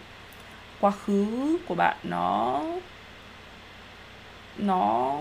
Quá 0.79 0.91
khứ 0.91 1.57
của 1.67 1.75
bạn 1.75 1.97
nó 2.03 2.61
nó 4.59 5.15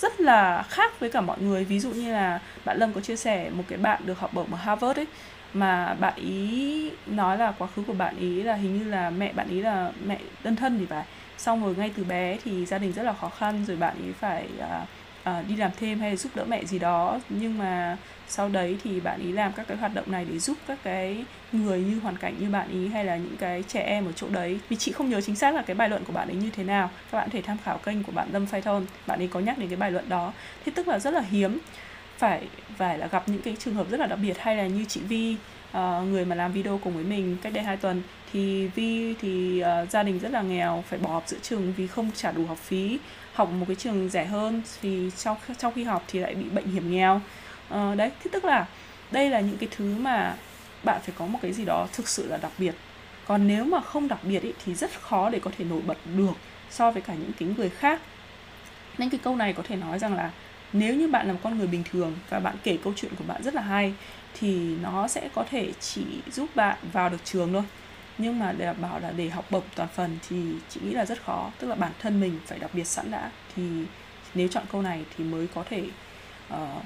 rất 0.00 0.20
là 0.20 0.62
khác 0.62 1.00
với 1.00 1.10
cả 1.10 1.20
mọi 1.20 1.36
người. 1.40 1.64
Ví 1.64 1.80
dụ 1.80 1.90
như 1.90 2.12
là 2.12 2.40
bạn 2.64 2.78
lâm 2.78 2.92
có 2.92 3.00
chia 3.00 3.16
sẻ 3.16 3.50
một 3.50 3.64
cái 3.68 3.78
bạn 3.78 4.00
được 4.06 4.18
học 4.18 4.34
bổng 4.34 4.52
ở 4.52 4.56
harvard 4.56 4.98
ấy 4.98 5.06
mà 5.54 5.94
bạn 5.94 6.12
ý 6.16 6.90
nói 7.06 7.38
là 7.38 7.52
quá 7.58 7.68
khứ 7.76 7.82
của 7.86 7.92
bạn 7.92 8.16
ý 8.18 8.42
là 8.42 8.54
hình 8.54 8.78
như 8.78 8.90
là 8.90 9.10
mẹ 9.10 9.32
bạn 9.32 9.48
ý 9.48 9.60
là 9.60 9.92
mẹ 10.06 10.18
đơn 10.44 10.56
thân 10.56 10.78
thì 10.78 10.86
phải. 10.86 11.04
Xong 11.38 11.64
rồi 11.64 11.74
ngay 11.76 11.92
từ 11.96 12.04
bé 12.04 12.38
thì 12.44 12.66
gia 12.66 12.78
đình 12.78 12.92
rất 12.92 13.02
là 13.02 13.12
khó 13.12 13.28
khăn 13.28 13.64
rồi 13.68 13.76
bạn 13.76 13.96
ý 14.06 14.12
phải 14.20 14.48
uh, 14.58 14.88
uh, 15.30 15.48
đi 15.48 15.56
làm 15.56 15.70
thêm 15.80 16.00
hay 16.00 16.16
giúp 16.16 16.32
đỡ 16.34 16.44
mẹ 16.44 16.64
gì 16.64 16.78
đó. 16.78 17.20
Nhưng 17.28 17.58
mà 17.58 17.96
sau 18.28 18.48
đấy 18.48 18.76
thì 18.84 19.00
bạn 19.00 19.20
ý 19.20 19.32
làm 19.32 19.52
các 19.52 19.68
cái 19.68 19.76
hoạt 19.76 19.94
động 19.94 20.12
này 20.12 20.26
để 20.30 20.38
giúp 20.38 20.56
các 20.66 20.78
cái 20.84 21.24
người 21.52 21.80
như 21.80 21.98
hoàn 22.00 22.16
cảnh 22.16 22.34
như 22.38 22.50
bạn 22.50 22.68
ý 22.70 22.88
hay 22.88 23.04
là 23.04 23.16
những 23.16 23.36
cái 23.36 23.62
trẻ 23.62 23.80
em 23.80 24.06
ở 24.06 24.12
chỗ 24.12 24.28
đấy. 24.28 24.58
Vì 24.68 24.76
chị 24.76 24.92
không 24.92 25.10
nhớ 25.10 25.20
chính 25.20 25.36
xác 25.36 25.54
là 25.54 25.62
cái 25.62 25.76
bài 25.76 25.88
luận 25.88 26.04
của 26.04 26.12
bạn 26.12 26.28
ấy 26.28 26.36
như 26.36 26.50
thế 26.50 26.64
nào. 26.64 26.90
Các 27.10 27.18
bạn 27.18 27.28
có 27.28 27.32
thể 27.32 27.42
tham 27.42 27.56
khảo 27.64 27.78
kênh 27.78 28.02
của 28.02 28.12
bạn 28.12 28.28
Lâm 28.32 28.46
Phay 28.46 28.62
bạn 29.06 29.18
ấy 29.18 29.28
có 29.28 29.40
nhắc 29.40 29.58
đến 29.58 29.68
cái 29.68 29.76
bài 29.76 29.90
luận 29.90 30.08
đó. 30.08 30.32
Thế 30.64 30.72
tức 30.74 30.88
là 30.88 30.98
rất 30.98 31.14
là 31.14 31.20
hiếm. 31.20 31.58
Phải 32.18 32.48
phải 32.76 32.98
là 32.98 33.06
gặp 33.06 33.28
những 33.28 33.42
cái 33.42 33.56
trường 33.58 33.74
hợp 33.74 33.90
rất 33.90 34.00
là 34.00 34.06
đặc 34.06 34.18
biệt 34.22 34.38
hay 34.38 34.56
là 34.56 34.66
như 34.66 34.84
chị 34.84 35.00
Vi 35.00 35.36
uh, 35.70 35.78
người 36.08 36.24
mà 36.24 36.34
làm 36.34 36.52
video 36.52 36.80
cùng 36.84 36.94
với 36.94 37.04
mình 37.04 37.36
cách 37.42 37.52
đây 37.52 37.64
hai 37.64 37.76
tuần. 37.76 38.02
Thì 38.32 38.66
Vi 38.66 39.14
thì 39.20 39.62
uh, 39.62 39.90
gia 39.90 40.02
đình 40.02 40.18
rất 40.18 40.32
là 40.32 40.42
nghèo 40.42 40.84
phải 40.88 40.98
bỏ 40.98 41.10
học 41.10 41.24
giữa 41.26 41.38
trường 41.42 41.72
vì 41.76 41.86
không 41.86 42.10
trả 42.14 42.32
đủ 42.32 42.46
học 42.46 42.58
phí 42.58 42.98
học 43.34 43.50
một 43.50 43.64
cái 43.68 43.76
trường 43.76 44.08
rẻ 44.08 44.24
hơn 44.24 44.62
thì 44.82 45.10
trong 45.16 45.36
trong 45.58 45.72
khi 45.74 45.84
học 45.84 46.04
thì 46.08 46.18
lại 46.18 46.34
bị 46.34 46.44
bệnh 46.44 46.66
hiểm 46.66 46.90
nghèo. 46.90 47.20
Uh, 47.74 47.96
đấy 47.96 48.10
thế 48.24 48.30
tức 48.32 48.44
là 48.44 48.66
đây 49.10 49.30
là 49.30 49.40
những 49.40 49.58
cái 49.58 49.68
thứ 49.76 49.94
mà 49.94 50.34
bạn 50.84 51.00
phải 51.04 51.14
có 51.18 51.26
một 51.26 51.38
cái 51.42 51.52
gì 51.52 51.64
đó 51.64 51.86
thực 51.92 52.08
sự 52.08 52.28
là 52.28 52.36
đặc 52.36 52.52
biệt. 52.58 52.74
Còn 53.26 53.48
nếu 53.48 53.64
mà 53.64 53.80
không 53.80 54.08
đặc 54.08 54.18
biệt 54.22 54.42
ý, 54.42 54.52
thì 54.64 54.74
rất 54.74 55.00
khó 55.00 55.30
để 55.30 55.38
có 55.38 55.50
thể 55.58 55.64
nổi 55.64 55.80
bật 55.86 55.98
được 56.16 56.32
so 56.70 56.90
với 56.90 57.02
cả 57.02 57.14
những 57.14 57.32
cái 57.38 57.48
người 57.56 57.70
khác. 57.70 58.00
Nên 58.98 59.10
cái 59.10 59.20
câu 59.24 59.36
này 59.36 59.52
có 59.52 59.62
thể 59.68 59.76
nói 59.76 59.98
rằng 59.98 60.14
là 60.14 60.30
nếu 60.72 60.94
như 60.94 61.08
bạn 61.08 61.26
là 61.26 61.32
một 61.32 61.38
con 61.42 61.58
người 61.58 61.66
bình 61.66 61.82
thường 61.90 62.16
và 62.28 62.40
bạn 62.40 62.56
kể 62.64 62.78
câu 62.84 62.92
chuyện 62.96 63.12
của 63.18 63.24
bạn 63.26 63.42
rất 63.42 63.54
là 63.54 63.62
hay 63.62 63.94
thì 64.40 64.76
nó 64.82 65.08
sẽ 65.08 65.28
có 65.34 65.44
thể 65.50 65.72
chỉ 65.80 66.04
giúp 66.32 66.56
bạn 66.56 66.78
vào 66.92 67.08
được 67.08 67.24
trường 67.24 67.52
thôi 67.52 67.62
nhưng 68.18 68.38
mà 68.38 68.52
để 68.52 68.74
bảo 68.74 69.00
là 69.00 69.10
để 69.10 69.28
học 69.28 69.44
bổng 69.50 69.62
toàn 69.74 69.88
phần 69.88 70.18
thì 70.28 70.36
chị 70.68 70.80
nghĩ 70.84 70.90
là 70.90 71.04
rất 71.04 71.22
khó. 71.24 71.50
Tức 71.58 71.66
là 71.66 71.74
bản 71.74 71.92
thân 71.98 72.20
mình 72.20 72.40
phải 72.46 72.58
đặc 72.58 72.70
biệt 72.74 72.84
sẵn 72.84 73.10
đã. 73.10 73.30
Thì 73.56 73.62
nếu 74.34 74.48
chọn 74.48 74.64
câu 74.72 74.82
này 74.82 75.04
thì 75.16 75.24
mới 75.24 75.46
có 75.54 75.64
thể 75.70 75.84
uh, 76.54 76.84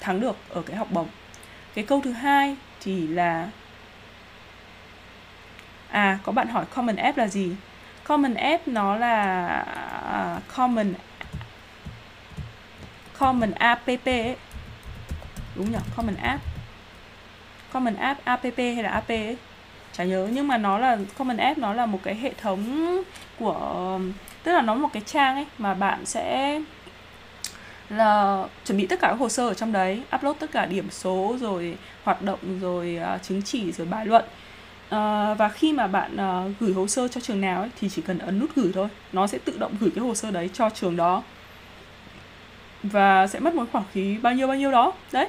thắng 0.00 0.20
được 0.20 0.36
ở 0.48 0.62
cái 0.62 0.76
học 0.76 0.88
bổng. 0.90 1.08
Cái 1.74 1.84
câu 1.84 2.00
thứ 2.04 2.12
hai 2.12 2.56
thì 2.80 3.06
là 3.06 3.50
à 5.90 6.18
có 6.24 6.32
bạn 6.32 6.48
hỏi 6.48 6.64
common 6.74 6.96
app 6.96 7.18
là 7.18 7.28
gì? 7.28 7.52
Common 8.04 8.34
app 8.34 8.68
nó 8.68 8.96
là 8.96 9.64
uh, 10.36 10.56
common 10.56 10.94
common 13.18 13.50
app 13.50 13.86
ấy. 13.86 14.36
đúng 15.56 15.72
nhỉ? 15.72 15.78
Common 15.96 16.16
app. 16.16 16.42
Common 17.72 17.96
app 17.96 18.24
app 18.24 18.44
hay 18.56 18.82
là 18.82 18.90
app 18.90 19.08
ấy? 19.08 19.36
Chả 19.92 20.04
nhớ 20.04 20.28
nhưng 20.32 20.48
mà 20.48 20.58
nó 20.58 20.78
là 20.78 20.98
common 21.18 21.36
app 21.36 21.58
nó 21.58 21.74
là 21.74 21.86
một 21.86 21.98
cái 22.02 22.14
hệ 22.14 22.32
thống 22.40 23.02
của 23.38 24.00
tức 24.42 24.52
là 24.52 24.60
nó 24.60 24.74
một 24.74 24.88
cái 24.92 25.02
trang 25.06 25.34
ấy 25.34 25.46
mà 25.58 25.74
bạn 25.74 26.06
sẽ 26.06 26.60
là 27.90 28.44
chuẩn 28.64 28.78
bị 28.78 28.86
tất 28.86 29.00
cả 29.00 29.08
các 29.08 29.18
hồ 29.18 29.28
sơ 29.28 29.48
ở 29.48 29.54
trong 29.54 29.72
đấy 29.72 30.02
upload 30.16 30.36
tất 30.38 30.52
cả 30.52 30.66
điểm 30.66 30.90
số 30.90 31.36
rồi 31.40 31.76
hoạt 32.04 32.22
động 32.22 32.60
rồi 32.60 32.98
uh, 33.14 33.22
chứng 33.22 33.42
chỉ 33.42 33.72
rồi 33.72 33.86
bài 33.86 34.06
luận. 34.06 34.24
Uh, 34.24 35.38
và 35.38 35.50
khi 35.54 35.72
mà 35.72 35.86
bạn 35.86 36.14
uh, 36.14 36.60
gửi 36.60 36.72
hồ 36.72 36.86
sơ 36.86 37.08
cho 37.08 37.20
trường 37.20 37.40
nào 37.40 37.60
ấy, 37.60 37.70
thì 37.80 37.88
chỉ 37.88 38.02
cần 38.02 38.18
ấn 38.18 38.38
nút 38.38 38.50
gửi 38.56 38.70
thôi. 38.74 38.88
Nó 39.12 39.26
sẽ 39.26 39.38
tự 39.38 39.58
động 39.58 39.72
gửi 39.80 39.90
cái 39.94 40.04
hồ 40.04 40.14
sơ 40.14 40.30
đấy 40.30 40.50
cho 40.52 40.70
trường 40.70 40.96
đó. 40.96 41.22
Và 42.82 43.26
sẽ 43.26 43.40
mất 43.40 43.54
một 43.54 43.64
khoảng 43.72 43.84
phí 43.92 44.18
bao 44.18 44.32
nhiêu 44.32 44.46
bao 44.46 44.56
nhiêu 44.56 44.70
đó. 44.70 44.92
Đấy. 45.12 45.28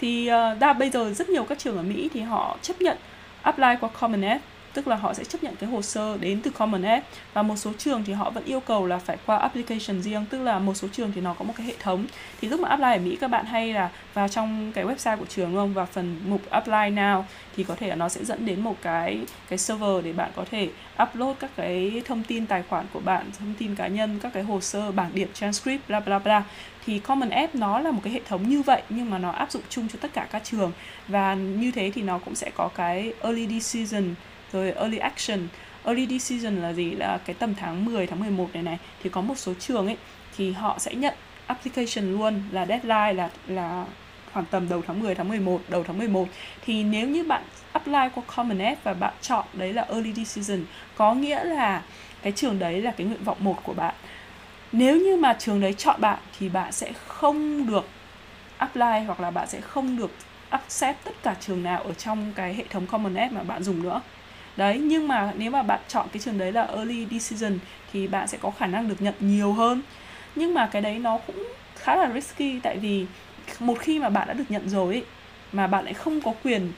Thì 0.00 0.30
uh, 0.30 0.58
đa 0.58 0.72
bây 0.72 0.90
giờ 0.90 1.12
rất 1.12 1.28
nhiều 1.28 1.44
các 1.44 1.58
trường 1.58 1.76
ở 1.76 1.82
Mỹ 1.82 2.08
thì 2.14 2.20
họ 2.20 2.56
chấp 2.62 2.80
nhận 2.80 2.96
apply 3.42 3.76
qua 3.80 3.88
Common 4.00 4.22
App, 4.22 4.44
tức 4.72 4.88
là 4.88 4.96
họ 4.96 5.14
sẽ 5.14 5.24
chấp 5.24 5.42
nhận 5.42 5.56
cái 5.56 5.70
hồ 5.70 5.82
sơ 5.82 6.18
đến 6.18 6.40
từ 6.42 6.50
Common 6.50 6.82
App. 6.82 7.06
Và 7.32 7.42
một 7.42 7.56
số 7.56 7.72
trường 7.78 8.04
thì 8.04 8.12
họ 8.12 8.30
vẫn 8.30 8.44
yêu 8.44 8.60
cầu 8.60 8.86
là 8.86 8.98
phải 8.98 9.16
qua 9.26 9.36
application 9.36 10.02
riêng, 10.02 10.24
tức 10.30 10.42
là 10.42 10.58
một 10.58 10.74
số 10.74 10.88
trường 10.92 11.12
thì 11.14 11.20
nó 11.20 11.34
có 11.34 11.44
một 11.44 11.52
cái 11.56 11.66
hệ 11.66 11.74
thống. 11.78 12.06
Thì 12.40 12.48
lúc 12.48 12.60
mà 12.60 12.68
apply 12.68 12.92
ở 12.92 12.98
Mỹ, 12.98 13.16
các 13.20 13.28
bạn 13.28 13.46
hay 13.46 13.72
là 13.72 13.90
vào 14.14 14.28
trong 14.28 14.72
cái 14.72 14.84
website 14.84 15.16
của 15.16 15.24
trường 15.28 15.54
không? 15.54 15.74
Và 15.74 15.84
phần 15.84 16.20
mục 16.26 16.50
apply 16.50 16.72
now, 16.72 17.22
thì 17.56 17.64
có 17.64 17.74
thể 17.74 17.88
là 17.88 17.94
nó 17.94 18.08
sẽ 18.08 18.24
dẫn 18.24 18.46
đến 18.46 18.60
một 18.60 18.76
cái 18.82 19.20
cái 19.48 19.58
server 19.58 20.04
để 20.04 20.12
bạn 20.12 20.30
có 20.36 20.44
thể 20.50 20.68
upload 21.02 21.36
các 21.40 21.50
cái 21.56 22.02
thông 22.04 22.22
tin 22.22 22.46
tài 22.46 22.62
khoản 22.62 22.86
của 22.92 23.00
bạn, 23.00 23.30
thông 23.38 23.54
tin 23.58 23.74
cá 23.74 23.86
nhân, 23.86 24.18
các 24.22 24.32
cái 24.32 24.42
hồ 24.42 24.60
sơ, 24.60 24.92
bảng 24.92 25.10
điểm, 25.14 25.28
transcript, 25.34 25.88
bla 25.88 26.00
bla 26.00 26.18
bla 26.18 26.42
thì 26.86 26.98
Common 26.98 27.30
App 27.30 27.54
nó 27.54 27.78
là 27.78 27.90
một 27.90 28.00
cái 28.04 28.12
hệ 28.12 28.20
thống 28.28 28.48
như 28.48 28.62
vậy, 28.62 28.82
nhưng 28.88 29.10
mà 29.10 29.18
nó 29.18 29.30
áp 29.30 29.50
dụng 29.50 29.62
chung 29.68 29.88
cho 29.88 29.98
tất 30.00 30.12
cả 30.12 30.26
các 30.30 30.44
trường. 30.44 30.72
Và 31.08 31.34
như 31.34 31.70
thế 31.70 31.90
thì 31.94 32.02
nó 32.02 32.18
cũng 32.18 32.34
sẽ 32.34 32.50
có 32.54 32.68
cái 32.74 33.12
early 33.20 33.60
decision, 33.60 34.14
rồi 34.52 34.72
early 34.72 34.98
action. 34.98 35.48
Early 35.84 36.06
decision 36.06 36.56
là 36.56 36.72
gì? 36.72 36.90
Là 36.90 37.18
cái 37.24 37.34
tầm 37.34 37.54
tháng 37.54 37.84
10 37.84 38.06
tháng 38.06 38.20
11 38.20 38.50
này 38.52 38.62
này, 38.62 38.78
thì 39.02 39.10
có 39.10 39.20
một 39.20 39.38
số 39.38 39.54
trường 39.54 39.86
ấy, 39.86 39.96
thì 40.36 40.52
họ 40.52 40.78
sẽ 40.78 40.94
nhận 40.94 41.14
application 41.46 42.12
luôn 42.12 42.42
là 42.52 42.66
deadline, 42.66 43.12
là 43.12 43.30
là 43.46 43.84
khoảng 44.32 44.46
tầm 44.50 44.68
đầu 44.68 44.82
tháng 44.86 45.00
10 45.00 45.14
tháng 45.14 45.28
11 45.28 45.60
đầu 45.68 45.84
tháng 45.84 45.98
11 45.98 46.28
thì 46.64 46.84
nếu 46.84 47.08
như 47.08 47.24
bạn 47.24 47.42
apply 47.72 48.08
qua 48.14 48.22
Common 48.36 48.58
App 48.58 48.84
và 48.84 48.94
bạn 48.94 49.14
chọn 49.20 49.44
đấy 49.52 49.72
là 49.72 49.82
early 49.82 50.12
decision, 50.12 50.64
có 50.96 51.14
nghĩa 51.14 51.44
là 51.44 51.82
cái 52.22 52.32
trường 52.32 52.58
đấy 52.58 52.82
là 52.82 52.90
cái 52.90 53.06
nguyện 53.06 53.24
vọng 53.24 53.36
một 53.40 53.56
của 53.62 53.72
bạn 53.72 53.94
nếu 54.72 54.96
như 54.96 55.16
mà 55.16 55.36
trường 55.38 55.60
đấy 55.60 55.74
chọn 55.78 56.00
bạn 56.00 56.18
thì 56.38 56.48
bạn 56.48 56.72
sẽ 56.72 56.92
không 57.06 57.66
được 57.66 57.88
apply 58.56 59.04
hoặc 59.06 59.20
là 59.20 59.30
bạn 59.30 59.48
sẽ 59.48 59.60
không 59.60 59.96
được 59.96 60.10
accept 60.50 61.04
tất 61.04 61.12
cả 61.22 61.36
trường 61.40 61.62
nào 61.62 61.82
ở 61.82 61.94
trong 61.94 62.32
cái 62.34 62.54
hệ 62.54 62.64
thống 62.70 62.86
Common 62.86 63.14
App 63.14 63.32
mà 63.32 63.42
bạn 63.42 63.62
dùng 63.62 63.82
nữa. 63.82 64.00
Đấy 64.56 64.78
nhưng 64.78 65.08
mà 65.08 65.32
nếu 65.36 65.50
mà 65.50 65.62
bạn 65.62 65.80
chọn 65.88 66.06
cái 66.12 66.22
trường 66.22 66.38
đấy 66.38 66.52
là 66.52 66.64
early 66.64 67.06
decision 67.10 67.58
thì 67.92 68.06
bạn 68.06 68.28
sẽ 68.28 68.38
có 68.42 68.50
khả 68.50 68.66
năng 68.66 68.88
được 68.88 69.02
nhận 69.02 69.14
nhiều 69.20 69.52
hơn. 69.52 69.82
Nhưng 70.34 70.54
mà 70.54 70.66
cái 70.66 70.82
đấy 70.82 70.98
nó 70.98 71.18
cũng 71.26 71.44
khá 71.76 71.96
là 71.96 72.12
risky 72.14 72.60
tại 72.62 72.76
vì 72.76 73.06
một 73.60 73.78
khi 73.78 73.98
mà 73.98 74.08
bạn 74.08 74.28
đã 74.28 74.34
được 74.34 74.44
nhận 74.48 74.68
rồi 74.68 74.94
ấy, 74.94 75.04
mà 75.52 75.66
bạn 75.66 75.84
lại 75.84 75.94
không 75.94 76.20
có 76.20 76.32
quyền 76.44 76.72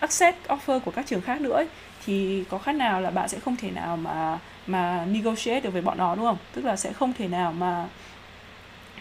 accept 0.00 0.48
offer 0.48 0.80
của 0.80 0.90
các 0.90 1.06
trường 1.06 1.20
khác 1.20 1.40
nữa 1.40 1.54
ấy, 1.54 1.66
thì 2.06 2.44
có 2.50 2.58
khác 2.58 2.74
nào 2.74 3.00
là 3.00 3.10
bạn 3.10 3.28
sẽ 3.28 3.38
không 3.40 3.56
thể 3.56 3.70
nào 3.70 3.96
mà 3.96 4.38
mà 4.66 5.04
negotiate 5.06 5.60
được 5.60 5.72
với 5.72 5.82
bọn 5.82 5.98
nó 5.98 6.14
đúng 6.14 6.24
không? 6.24 6.36
Tức 6.52 6.64
là 6.64 6.76
sẽ 6.76 6.92
không 6.92 7.12
thể 7.12 7.28
nào 7.28 7.52
mà 7.52 7.86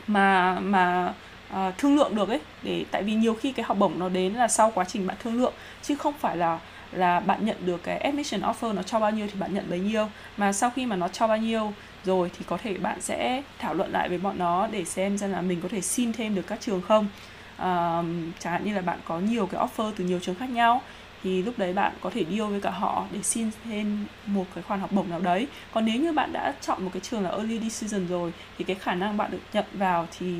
mà 0.07 0.59
mà 0.59 1.13
uh, 1.53 1.77
thương 1.77 1.95
lượng 1.95 2.15
được 2.15 2.29
ấy. 2.29 2.41
Để 2.63 2.85
tại 2.91 3.03
vì 3.03 3.13
nhiều 3.13 3.33
khi 3.33 3.51
cái 3.51 3.65
học 3.65 3.77
bổng 3.77 3.99
nó 3.99 4.09
đến 4.09 4.33
là 4.33 4.47
sau 4.47 4.71
quá 4.75 4.85
trình 4.85 5.07
bạn 5.07 5.17
thương 5.23 5.41
lượng 5.41 5.53
chứ 5.81 5.95
không 5.95 6.13
phải 6.19 6.37
là 6.37 6.59
là 6.91 7.19
bạn 7.19 7.45
nhận 7.45 7.57
được 7.65 7.83
cái 7.83 7.97
admission 7.97 8.41
offer 8.41 8.73
nó 8.73 8.83
cho 8.83 8.99
bao 8.99 9.11
nhiêu 9.11 9.27
thì 9.27 9.39
bạn 9.39 9.53
nhận 9.53 9.69
bấy 9.69 9.79
nhiêu. 9.79 10.09
Mà 10.37 10.53
sau 10.53 10.69
khi 10.69 10.85
mà 10.85 10.95
nó 10.95 11.07
cho 11.07 11.27
bao 11.27 11.37
nhiêu 11.37 11.73
rồi 12.03 12.31
thì 12.37 12.45
có 12.47 12.57
thể 12.57 12.77
bạn 12.77 13.01
sẽ 13.01 13.41
thảo 13.59 13.73
luận 13.73 13.91
lại 13.91 14.09
với 14.09 14.17
bọn 14.17 14.37
nó 14.37 14.67
để 14.67 14.85
xem 14.85 15.17
xem 15.17 15.31
là 15.31 15.41
mình 15.41 15.61
có 15.61 15.69
thể 15.69 15.81
xin 15.81 16.13
thêm 16.13 16.35
được 16.35 16.47
các 16.47 16.61
trường 16.61 16.81
không. 16.81 17.07
Uh, 17.55 18.05
chẳng 18.39 18.53
hạn 18.53 18.65
như 18.65 18.73
là 18.73 18.81
bạn 18.81 18.99
có 19.05 19.19
nhiều 19.19 19.47
cái 19.47 19.61
offer 19.61 19.91
từ 19.97 20.03
nhiều 20.03 20.19
trường 20.19 20.35
khác 20.35 20.49
nhau 20.49 20.81
thì 21.23 21.41
lúc 21.43 21.53
đấy 21.57 21.73
bạn 21.73 21.93
có 22.01 22.09
thể 22.09 22.25
deal 22.29 22.49
với 22.49 22.61
cả 22.61 22.69
họ 22.69 23.05
để 23.11 23.23
xin 23.23 23.49
thêm 23.65 24.05
một 24.25 24.45
cái 24.55 24.63
khoản 24.63 24.79
học 24.79 24.91
bổng 24.91 25.09
nào 25.09 25.19
đấy. 25.19 25.47
Còn 25.73 25.85
nếu 25.85 26.01
như 26.01 26.13
bạn 26.13 26.33
đã 26.33 26.53
chọn 26.61 26.83
một 26.83 26.89
cái 26.93 26.99
trường 26.99 27.23
là 27.23 27.29
early 27.29 27.59
decision 27.59 28.07
rồi 28.07 28.33
thì 28.57 28.63
cái 28.63 28.75
khả 28.75 28.95
năng 28.95 29.17
bạn 29.17 29.31
được 29.31 29.39
nhận 29.53 29.65
vào 29.73 30.07
thì 30.19 30.35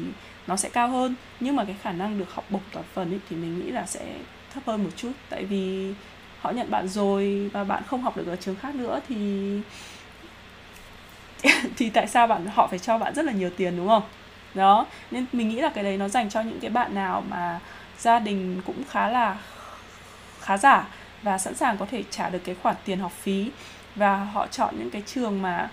nó 0.47 0.55
sẽ 0.55 0.69
cao 0.69 0.87
hơn. 0.87 1.15
Nhưng 1.39 1.55
mà 1.55 1.65
cái 1.65 1.75
khả 1.81 1.91
năng 1.91 2.19
được 2.19 2.33
học 2.33 2.45
bổng 2.49 2.61
toàn 2.71 2.85
phần 2.93 3.13
ấy, 3.13 3.19
thì 3.29 3.35
mình 3.35 3.59
nghĩ 3.59 3.71
là 3.71 3.85
sẽ 3.85 4.05
thấp 4.53 4.63
hơn 4.65 4.83
một 4.83 4.89
chút. 4.95 5.11
Tại 5.29 5.45
vì 5.45 5.93
họ 6.41 6.51
nhận 6.51 6.71
bạn 6.71 6.87
rồi 6.87 7.49
và 7.53 7.63
bạn 7.63 7.83
không 7.87 8.01
học 8.01 8.17
được 8.17 8.27
ở 8.27 8.35
trường 8.35 8.55
khác 8.55 8.75
nữa 8.75 8.99
thì 9.07 9.15
thì 11.77 11.89
tại 11.89 12.07
sao 12.07 12.27
bạn 12.27 12.45
họ 12.53 12.67
phải 12.67 12.79
cho 12.79 12.97
bạn 12.97 13.15
rất 13.15 13.25
là 13.25 13.31
nhiều 13.31 13.49
tiền 13.57 13.77
đúng 13.77 13.87
không? 13.87 14.03
Đó 14.53 14.85
nên 15.11 15.25
mình 15.33 15.49
nghĩ 15.49 15.61
là 15.61 15.69
cái 15.69 15.83
đấy 15.83 15.97
nó 15.97 16.07
dành 16.07 16.29
cho 16.29 16.41
những 16.41 16.59
cái 16.59 16.69
bạn 16.69 16.95
nào 16.95 17.23
mà 17.29 17.59
gia 17.97 18.19
đình 18.19 18.61
cũng 18.65 18.83
khá 18.89 19.09
là 19.09 19.37
khá 20.43 20.57
giả 20.57 20.87
và 21.23 21.37
sẵn 21.37 21.55
sàng 21.55 21.77
có 21.77 21.85
thể 21.91 22.03
trả 22.11 22.29
được 22.29 22.39
cái 22.43 22.55
khoản 22.61 22.75
tiền 22.85 22.99
học 22.99 23.11
phí. 23.21 23.51
Và 23.95 24.17
họ 24.17 24.47
chọn 24.47 24.75
những 24.79 24.89
cái 24.89 25.03
trường 25.05 25.41
mà 25.41 25.69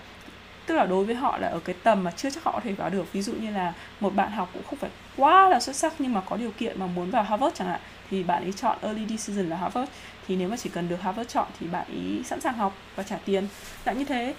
tức 0.65 0.75
là 0.75 0.85
đối 0.85 1.05
với 1.05 1.15
họ 1.15 1.37
là 1.37 1.47
ở 1.47 1.59
cái 1.59 1.75
tầm 1.83 2.03
mà 2.03 2.11
chưa 2.11 2.29
chắc 2.29 2.43
họ 2.43 2.51
có 2.51 2.59
thể 2.59 2.73
vào 2.73 2.89
được. 2.89 3.13
Ví 3.13 3.21
dụ 3.21 3.33
như 3.33 3.51
là 3.51 3.73
một 3.99 4.15
bạn 4.15 4.31
học 4.31 4.49
cũng 4.53 4.63
không 4.69 4.79
phải 4.79 4.89
quá 5.17 5.49
là 5.49 5.59
xuất 5.59 5.75
sắc 5.75 5.93
nhưng 5.99 6.13
mà 6.13 6.21
có 6.21 6.37
điều 6.37 6.51
kiện 6.51 6.79
mà 6.79 6.85
muốn 6.87 7.11
vào 7.11 7.23
Harvard 7.23 7.55
chẳng 7.55 7.67
hạn 7.67 7.79
thì 8.09 8.23
bạn 8.23 8.43
ấy 8.43 8.53
chọn 8.53 8.77
early 8.81 9.17
decision 9.17 9.49
là 9.49 9.57
Harvard. 9.57 9.91
Thì 10.27 10.35
nếu 10.35 10.49
mà 10.49 10.57
chỉ 10.57 10.69
cần 10.69 10.89
được 10.89 11.01
Harvard 11.01 11.29
chọn 11.29 11.47
thì 11.59 11.67
bạn 11.67 11.85
ấy 11.87 12.23
sẵn 12.25 12.41
sàng 12.41 12.57
học 12.57 12.73
và 12.95 13.03
trả 13.03 13.17
tiền. 13.25 13.47
Đã 13.85 13.93
như 13.93 14.05
thế 14.05 14.33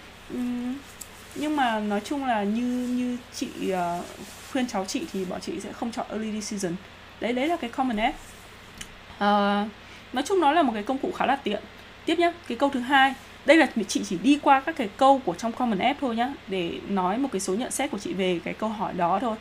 nhưng 1.34 1.56
mà 1.56 1.80
nói 1.80 2.00
chung 2.04 2.24
là 2.24 2.42
như 2.42 2.88
như 2.88 3.16
chị 3.34 3.48
uh, 3.72 4.04
khuyên 4.52 4.66
cháu 4.68 4.84
chị 4.84 5.06
thì 5.12 5.24
bọn 5.24 5.40
chị 5.40 5.60
sẽ 5.60 5.72
không 5.72 5.92
chọn 5.92 6.06
early 6.08 6.40
decision. 6.40 6.76
Đấy 7.20 7.32
đấy 7.32 7.48
là 7.48 7.56
cái 7.56 7.70
common 7.70 7.96
app 7.96 8.16
uh, 8.16 9.18
ờ, 9.18 9.64
nói 10.12 10.22
chung 10.26 10.40
nó 10.40 10.52
là 10.52 10.62
một 10.62 10.72
cái 10.74 10.82
công 10.82 10.98
cụ 10.98 11.12
khá 11.16 11.26
là 11.26 11.36
tiện. 11.36 11.62
Tiếp 12.04 12.18
nhé 12.18 12.32
cái 12.48 12.58
câu 12.58 12.70
thứ 12.70 12.80
hai 12.80 13.14
đây 13.46 13.56
là 13.56 13.66
chị 13.88 14.04
chỉ 14.04 14.18
đi 14.22 14.38
qua 14.42 14.60
các 14.60 14.76
cái 14.76 14.88
câu 14.96 15.20
của 15.24 15.34
trong 15.34 15.52
common 15.52 15.78
app 15.78 16.00
thôi 16.00 16.16
nhá 16.16 16.28
để 16.46 16.80
nói 16.88 17.18
một 17.18 17.28
cái 17.32 17.40
số 17.40 17.54
nhận 17.54 17.70
xét 17.70 17.90
của 17.90 17.98
chị 17.98 18.12
về 18.12 18.40
cái 18.44 18.54
câu 18.54 18.68
hỏi 18.68 18.92
đó 18.92 19.18
thôi. 19.20 19.36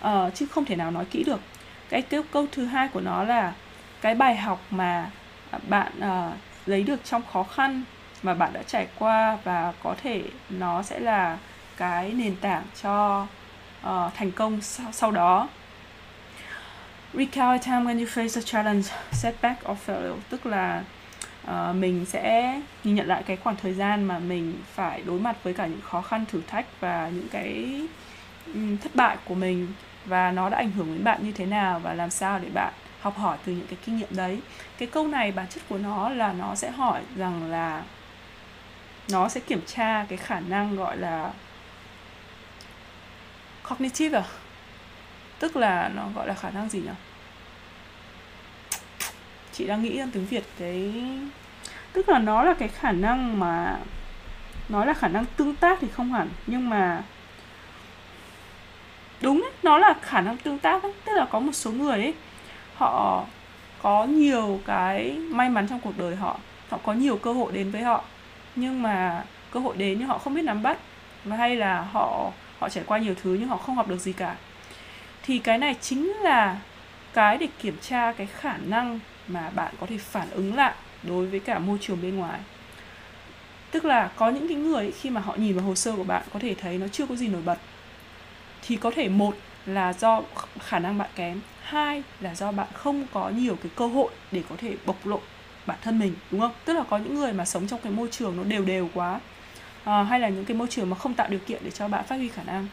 À, 0.00 0.30
chứ 0.34 0.46
không 0.46 0.64
thể 0.64 0.76
nào 0.76 0.90
nói 0.90 1.04
kỹ 1.04 1.24
được. 1.24 1.40
Cái, 1.88 2.02
cái 2.02 2.20
câu 2.32 2.46
thứ 2.52 2.64
hai 2.64 2.88
của 2.88 3.00
nó 3.00 3.22
là 3.22 3.52
cái 4.00 4.14
bài 4.14 4.36
học 4.36 4.60
mà 4.70 5.10
bạn 5.68 5.92
uh, 5.98 6.34
lấy 6.66 6.82
được 6.82 7.04
trong 7.04 7.22
khó 7.32 7.42
khăn 7.42 7.82
mà 8.22 8.34
bạn 8.34 8.52
đã 8.52 8.62
trải 8.62 8.86
qua 8.98 9.38
và 9.44 9.72
có 9.82 9.94
thể 10.02 10.22
nó 10.50 10.82
sẽ 10.82 10.98
là 10.98 11.38
cái 11.76 12.12
nền 12.12 12.36
tảng 12.36 12.62
cho 12.82 13.26
uh, 13.86 14.14
thành 14.14 14.30
công 14.32 14.60
sau, 14.60 14.92
sau 14.92 15.10
đó 15.10 15.48
recall 17.16 17.50
a 17.50 17.58
time 17.58 17.84
when 17.84 17.98
you 17.98 18.06
face 18.06 18.40
a 18.40 18.42
challenge 18.42 18.88
setback 19.12 19.68
or 19.70 19.78
failure 19.86 20.16
tức 20.30 20.46
là 20.46 20.84
uh, 21.50 21.76
mình 21.76 22.04
sẽ 22.06 22.60
nhìn 22.84 22.94
nhận 22.94 23.06
lại 23.06 23.22
cái 23.26 23.36
khoảng 23.36 23.56
thời 23.56 23.74
gian 23.74 24.04
mà 24.04 24.18
mình 24.18 24.54
phải 24.74 25.02
đối 25.02 25.20
mặt 25.20 25.36
với 25.42 25.54
cả 25.54 25.66
những 25.66 25.80
khó 25.80 26.02
khăn 26.02 26.24
thử 26.26 26.40
thách 26.46 26.66
và 26.80 27.08
những 27.08 27.28
cái 27.28 27.80
um, 28.54 28.76
thất 28.76 28.94
bại 28.94 29.16
của 29.24 29.34
mình. 29.34 29.72
Và 30.04 30.30
nó 30.30 30.48
đã 30.48 30.56
ảnh 30.56 30.70
hưởng 30.70 30.86
đến 30.94 31.04
bạn 31.04 31.24
như 31.24 31.32
thế 31.32 31.46
nào 31.46 31.78
và 31.78 31.94
làm 31.94 32.10
sao 32.10 32.38
để 32.38 32.48
bạn 32.54 32.72
học 33.00 33.16
hỏi 33.16 33.38
từ 33.44 33.52
những 33.52 33.66
cái 33.66 33.78
kinh 33.84 33.96
nghiệm 33.96 34.16
đấy. 34.16 34.40
Cái 34.78 34.88
câu 34.88 35.08
này 35.08 35.32
bản 35.32 35.46
chất 35.48 35.62
của 35.68 35.78
nó 35.78 36.08
là 36.08 36.32
nó 36.32 36.54
sẽ 36.54 36.70
hỏi 36.70 37.02
rằng 37.16 37.50
là 37.50 37.82
nó 39.10 39.28
sẽ 39.28 39.40
kiểm 39.40 39.60
tra 39.66 40.06
cái 40.08 40.18
khả 40.18 40.40
năng 40.40 40.76
gọi 40.76 40.96
là 40.96 41.32
cognitive 43.68 44.18
à? 44.18 44.24
Tức 45.38 45.56
là 45.56 45.90
nó 45.94 46.08
gọi 46.14 46.26
là 46.26 46.34
khả 46.34 46.50
năng 46.50 46.68
gì 46.68 46.80
nhỉ? 46.80 47.05
Chị 49.58 49.66
đang 49.66 49.82
nghĩ 49.82 49.96
trong 49.98 50.10
tiếng 50.10 50.26
việt 50.26 50.44
cái 50.58 50.92
tức 51.92 52.08
là 52.08 52.18
nó 52.18 52.42
là 52.42 52.54
cái 52.54 52.68
khả 52.68 52.92
năng 52.92 53.38
mà 53.38 53.78
nói 54.68 54.86
là 54.86 54.94
khả 54.94 55.08
năng 55.08 55.24
tương 55.36 55.56
tác 55.56 55.78
thì 55.80 55.88
không 55.88 56.12
hẳn 56.12 56.28
nhưng 56.46 56.70
mà 56.70 57.02
đúng 59.20 59.42
ấy, 59.42 59.52
nó 59.62 59.78
là 59.78 59.94
khả 60.02 60.20
năng 60.20 60.36
tương 60.36 60.58
tác 60.58 60.82
ấy. 60.82 60.92
tức 61.04 61.12
là 61.12 61.24
có 61.24 61.40
một 61.40 61.52
số 61.52 61.72
người 61.72 61.92
ấy 61.92 62.14
họ 62.74 63.24
có 63.82 64.04
nhiều 64.04 64.60
cái 64.66 65.18
may 65.18 65.48
mắn 65.48 65.66
trong 65.68 65.80
cuộc 65.80 65.98
đời 65.98 66.16
họ 66.16 66.38
họ 66.68 66.78
có 66.82 66.92
nhiều 66.92 67.16
cơ 67.16 67.32
hội 67.32 67.52
đến 67.52 67.70
với 67.70 67.82
họ 67.82 68.04
nhưng 68.56 68.82
mà 68.82 69.24
cơ 69.50 69.60
hội 69.60 69.76
đến 69.76 69.98
nhưng 69.98 70.08
họ 70.08 70.18
không 70.18 70.34
biết 70.34 70.42
nắm 70.42 70.62
bắt 70.62 70.78
và 71.24 71.36
hay 71.36 71.56
là 71.56 71.80
họ 71.80 72.30
họ 72.58 72.68
trải 72.68 72.84
qua 72.86 72.98
nhiều 72.98 73.14
thứ 73.22 73.36
nhưng 73.40 73.48
họ 73.48 73.56
không 73.56 73.76
học 73.76 73.88
được 73.88 74.00
gì 74.00 74.12
cả 74.12 74.36
thì 75.22 75.38
cái 75.38 75.58
này 75.58 75.76
chính 75.80 76.06
là 76.06 76.56
cái 77.14 77.38
để 77.38 77.48
kiểm 77.58 77.76
tra 77.82 78.12
cái 78.12 78.26
khả 78.26 78.56
năng 78.56 78.98
mà 79.28 79.50
bạn 79.50 79.74
có 79.80 79.86
thể 79.86 79.98
phản 79.98 80.30
ứng 80.30 80.56
lại 80.56 80.74
đối 81.02 81.26
với 81.26 81.40
cả 81.40 81.58
môi 81.58 81.78
trường 81.80 82.02
bên 82.02 82.16
ngoài. 82.16 82.40
Tức 83.70 83.84
là 83.84 84.10
có 84.16 84.30
những 84.30 84.48
cái 84.48 84.56
người 84.56 84.92
khi 84.92 85.10
mà 85.10 85.20
họ 85.20 85.36
nhìn 85.36 85.56
vào 85.56 85.64
hồ 85.64 85.74
sơ 85.74 85.92
của 85.96 86.04
bạn 86.04 86.22
có 86.32 86.38
thể 86.38 86.54
thấy 86.54 86.78
nó 86.78 86.88
chưa 86.88 87.06
có 87.06 87.16
gì 87.16 87.28
nổi 87.28 87.42
bật. 87.42 87.58
Thì 88.62 88.76
có 88.76 88.90
thể 88.90 89.08
một 89.08 89.36
là 89.66 89.92
do 89.92 90.22
khả 90.58 90.78
năng 90.78 90.98
bạn 90.98 91.10
kém 91.14 91.40
hai 91.62 92.02
là 92.20 92.34
do 92.34 92.52
bạn 92.52 92.68
không 92.72 93.06
có 93.12 93.28
nhiều 93.28 93.56
cái 93.62 93.72
cơ 93.76 93.86
hội 93.86 94.10
để 94.32 94.42
có 94.48 94.56
thể 94.58 94.76
bộc 94.86 95.06
lộ 95.06 95.20
bản 95.66 95.78
thân 95.82 95.98
mình 95.98 96.14
đúng 96.30 96.40
không? 96.40 96.52
Tức 96.64 96.72
là 96.72 96.84
có 96.90 96.98
những 96.98 97.14
người 97.14 97.32
mà 97.32 97.44
sống 97.44 97.66
trong 97.68 97.80
cái 97.82 97.92
môi 97.92 98.08
trường 98.10 98.36
nó 98.36 98.44
đều 98.44 98.64
đều 98.64 98.88
quá 98.94 99.20
à, 99.84 100.02
hay 100.02 100.20
là 100.20 100.28
những 100.28 100.44
cái 100.44 100.56
môi 100.56 100.68
trường 100.70 100.90
mà 100.90 100.96
không 100.96 101.14
tạo 101.14 101.28
điều 101.28 101.40
kiện 101.46 101.62
để 101.64 101.70
cho 101.70 101.88
bạn 101.88 102.04
phát 102.04 102.16
huy 102.16 102.28
khả 102.28 102.42
năng. 102.42 102.66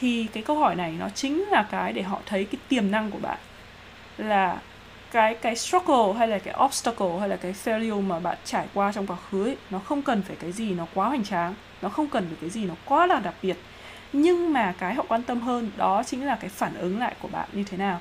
Thì 0.00 0.26
cái 0.32 0.42
câu 0.42 0.58
hỏi 0.58 0.74
này 0.74 0.94
nó 0.98 1.08
chính 1.08 1.44
là 1.50 1.66
cái 1.70 1.92
để 1.92 2.02
họ 2.02 2.20
thấy 2.26 2.44
cái 2.44 2.60
tiềm 2.68 2.90
năng 2.90 3.10
của 3.10 3.18
bạn 3.18 3.38
là 4.18 4.58
cái 5.12 5.34
cái 5.34 5.56
struggle 5.56 6.18
hay 6.18 6.28
là 6.28 6.38
cái 6.38 6.54
obstacle 6.64 7.18
hay 7.20 7.28
là 7.28 7.36
cái 7.36 7.54
failure 7.64 8.00
mà 8.00 8.18
bạn 8.18 8.36
trải 8.44 8.66
qua 8.74 8.92
trong 8.92 9.06
quá 9.06 9.16
khứ 9.30 9.44
ấy, 9.44 9.56
nó 9.70 9.78
không 9.78 10.02
cần 10.02 10.22
phải 10.22 10.36
cái 10.40 10.52
gì 10.52 10.74
nó 10.74 10.86
quá 10.94 11.08
hoành 11.08 11.24
tráng 11.24 11.54
nó 11.82 11.88
không 11.88 12.08
cần 12.08 12.26
phải 12.26 12.36
cái 12.40 12.50
gì 12.50 12.64
nó 12.64 12.74
quá 12.84 13.06
là 13.06 13.20
đặc 13.20 13.34
biệt. 13.42 13.56
Nhưng 14.12 14.52
mà 14.52 14.74
cái 14.78 14.94
họ 14.94 15.04
quan 15.08 15.22
tâm 15.22 15.40
hơn 15.40 15.70
đó 15.76 16.02
chính 16.06 16.26
là 16.26 16.36
cái 16.40 16.50
phản 16.50 16.74
ứng 16.74 16.98
lại 16.98 17.14
của 17.20 17.28
bạn 17.28 17.48
như 17.52 17.64
thế 17.64 17.76
nào. 17.76 18.00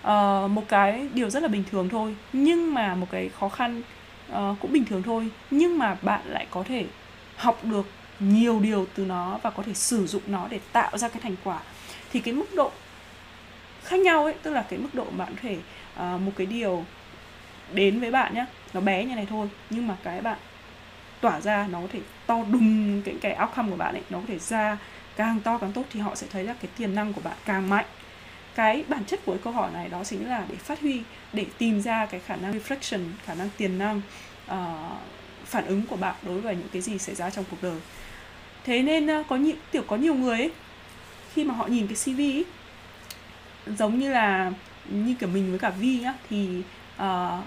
Uh, 0.00 0.50
một 0.50 0.62
cái 0.68 1.08
điều 1.14 1.30
rất 1.30 1.42
là 1.42 1.48
bình 1.48 1.64
thường 1.70 1.88
thôi 1.88 2.16
nhưng 2.32 2.74
mà 2.74 2.94
một 2.94 3.06
cái 3.10 3.30
khó 3.40 3.48
khăn 3.48 3.82
uh, 4.32 4.36
cũng 4.60 4.72
bình 4.72 4.84
thường 4.84 5.02
thôi 5.02 5.28
nhưng 5.50 5.78
mà 5.78 5.96
bạn 6.02 6.20
lại 6.24 6.46
có 6.50 6.62
thể 6.62 6.86
học 7.36 7.60
được 7.64 7.86
nhiều 8.20 8.60
điều 8.60 8.86
từ 8.94 9.04
nó 9.04 9.38
và 9.42 9.50
có 9.50 9.62
thể 9.62 9.74
sử 9.74 10.06
dụng 10.06 10.22
nó 10.26 10.46
để 10.50 10.60
tạo 10.72 10.98
ra 10.98 11.08
cái 11.08 11.20
thành 11.22 11.36
quả. 11.44 11.60
Thì 12.12 12.20
cái 12.20 12.34
mức 12.34 12.54
độ 12.54 12.70
khác 13.84 14.00
nhau 14.00 14.24
ấy 14.24 14.34
tức 14.42 14.50
là 14.50 14.64
cái 14.70 14.78
mức 14.78 14.88
độ 14.92 15.04
bạn 15.16 15.28
có 15.34 15.38
thể 15.42 15.56
À, 15.96 16.16
một 16.16 16.32
cái 16.36 16.46
điều 16.46 16.84
đến 17.72 18.00
với 18.00 18.10
bạn 18.10 18.34
nhé 18.34 18.46
nó 18.74 18.80
bé 18.80 19.04
như 19.04 19.14
này 19.14 19.26
thôi 19.30 19.48
nhưng 19.70 19.86
mà 19.86 19.96
cái 20.02 20.20
bạn 20.20 20.38
tỏa 21.20 21.40
ra 21.40 21.66
nó 21.70 21.80
có 21.80 21.86
thể 21.92 22.00
to 22.26 22.44
đùng 22.52 23.02
cái 23.04 23.14
cái 23.20 23.36
outcome 23.40 23.70
của 23.70 23.76
bạn 23.76 23.94
ấy 23.94 24.02
nó 24.10 24.18
có 24.18 24.24
thể 24.28 24.38
ra 24.38 24.78
càng 25.16 25.40
to 25.40 25.58
càng 25.58 25.72
tốt 25.72 25.84
thì 25.92 26.00
họ 26.00 26.14
sẽ 26.14 26.26
thấy 26.30 26.44
là 26.44 26.54
cái 26.62 26.70
tiềm 26.76 26.94
năng 26.94 27.12
của 27.12 27.20
bạn 27.20 27.36
càng 27.44 27.70
mạnh. 27.70 27.84
Cái 28.54 28.84
bản 28.88 29.04
chất 29.04 29.20
của 29.24 29.32
cái 29.32 29.40
câu 29.44 29.52
hỏi 29.52 29.70
này 29.74 29.88
đó 29.88 30.04
chính 30.04 30.28
là 30.28 30.44
để 30.48 30.54
phát 30.54 30.80
huy 30.80 31.02
để 31.32 31.46
tìm 31.58 31.82
ra 31.82 32.06
cái 32.06 32.20
khả 32.20 32.36
năng 32.36 32.58
reflection 32.58 33.00
khả 33.24 33.34
năng 33.34 33.48
tiềm 33.56 33.78
năng 33.78 34.00
uh, 34.46 34.54
phản 35.44 35.66
ứng 35.66 35.82
của 35.86 35.96
bạn 35.96 36.14
đối 36.22 36.40
với 36.40 36.56
những 36.56 36.68
cái 36.72 36.82
gì 36.82 36.98
xảy 36.98 37.14
ra 37.14 37.30
trong 37.30 37.44
cuộc 37.50 37.62
đời. 37.62 37.80
Thế 38.64 38.82
nên 38.82 39.20
uh, 39.20 39.26
có 39.28 39.36
nhiều 39.36 39.56
tiểu 39.70 39.82
có 39.86 39.96
nhiều 39.96 40.14
người 40.14 40.38
ấy, 40.38 40.50
khi 41.34 41.44
mà 41.44 41.54
họ 41.54 41.66
nhìn 41.66 41.86
cái 41.86 41.96
cv 41.96 42.20
ấy, 42.20 42.44
giống 43.66 43.98
như 43.98 44.10
là 44.10 44.52
như 44.90 45.14
kiểu 45.14 45.28
mình 45.28 45.50
với 45.50 45.58
cả 45.58 45.70
vi 45.70 46.00
nhá 46.00 46.14
thì 46.30 46.62
uh, 47.02 47.04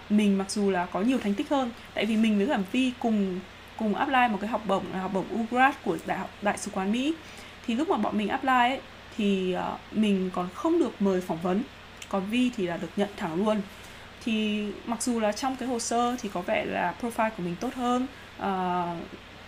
mình 0.09 0.37
mặc 0.37 0.51
dù 0.51 0.71
là 0.71 0.85
có 0.85 1.01
nhiều 1.01 1.17
thành 1.17 1.33
tích 1.33 1.49
hơn 1.49 1.71
tại 1.93 2.05
vì 2.05 2.17
mình 2.17 2.37
với 2.37 2.47
cả 2.47 2.59
vi 2.71 2.91
cùng 2.99 3.39
cùng 3.77 3.95
apply 3.95 4.27
một 4.31 4.37
cái 4.41 4.49
học 4.49 4.61
bổng 4.67 4.83
là 4.93 4.99
học 4.99 5.11
bổng 5.13 5.25
UGRAD 5.41 5.75
của 5.83 5.97
đại 6.05 6.17
học 6.17 6.29
đại 6.41 6.57
sứ 6.57 6.71
quán 6.71 6.91
Mỹ. 6.91 7.13
Thì 7.67 7.75
lúc 7.75 7.89
mà 7.89 7.97
bọn 7.97 8.17
mình 8.17 8.27
apply 8.27 8.49
ấy 8.49 8.79
thì 9.17 9.55
uh, 9.57 9.97
mình 9.97 10.29
còn 10.33 10.49
không 10.53 10.79
được 10.79 11.01
mời 11.01 11.21
phỏng 11.21 11.41
vấn 11.41 11.63
còn 12.09 12.23
Vi 12.29 12.51
thì 12.57 12.67
là 12.67 12.77
được 12.77 12.89
nhận 12.95 13.09
thẳng 13.17 13.45
luôn. 13.45 13.61
Thì 14.25 14.65
mặc 14.85 15.01
dù 15.01 15.19
là 15.19 15.31
trong 15.31 15.55
cái 15.55 15.69
hồ 15.69 15.79
sơ 15.79 16.15
thì 16.21 16.29
có 16.33 16.41
vẻ 16.41 16.65
là 16.65 16.93
profile 17.01 17.29
của 17.29 17.43
mình 17.43 17.55
tốt 17.59 17.73
hơn 17.75 18.07
uh, 18.39 18.97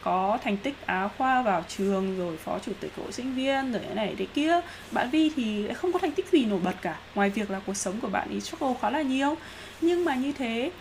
có 0.06 0.38
thành 0.44 0.58
tích 0.58 0.76
Á 0.86 1.08
khoa 1.18 1.42
vào 1.42 1.64
trường 1.68 2.18
rồi 2.18 2.38
phó 2.38 2.60
chủ 2.60 2.72
tịch 2.80 2.92
hội 2.98 3.12
sinh 3.12 3.36
viên 3.36 3.72
rồi 3.72 3.82
thế 3.88 3.96
này 3.96 4.16
thế 4.18 4.26
kia. 4.26 4.62
Bạn 4.92 5.10
Vi 5.10 5.32
thì 5.36 5.64
lại 5.64 5.74
không 5.74 5.94
có 5.94 6.00
thành 6.00 6.12
tích 6.12 6.30
gì 6.32 6.46
nổi 6.46 6.60
bật 6.64 6.76
cả. 6.82 6.98
Ngoài 7.16 7.30
việc 7.30 7.52
là 7.52 7.60
cuộc 7.66 7.78
sống 7.78 8.00
của 8.02 8.08
bạn 8.08 8.30
ấy 8.30 8.42
struggle 8.42 8.74
khá 8.82 8.90
là 8.90 9.02
nhiều. 9.02 9.36
Nhưng 9.82 10.06
mà 10.06 10.16
như 10.16 10.32
thế, 10.32 10.72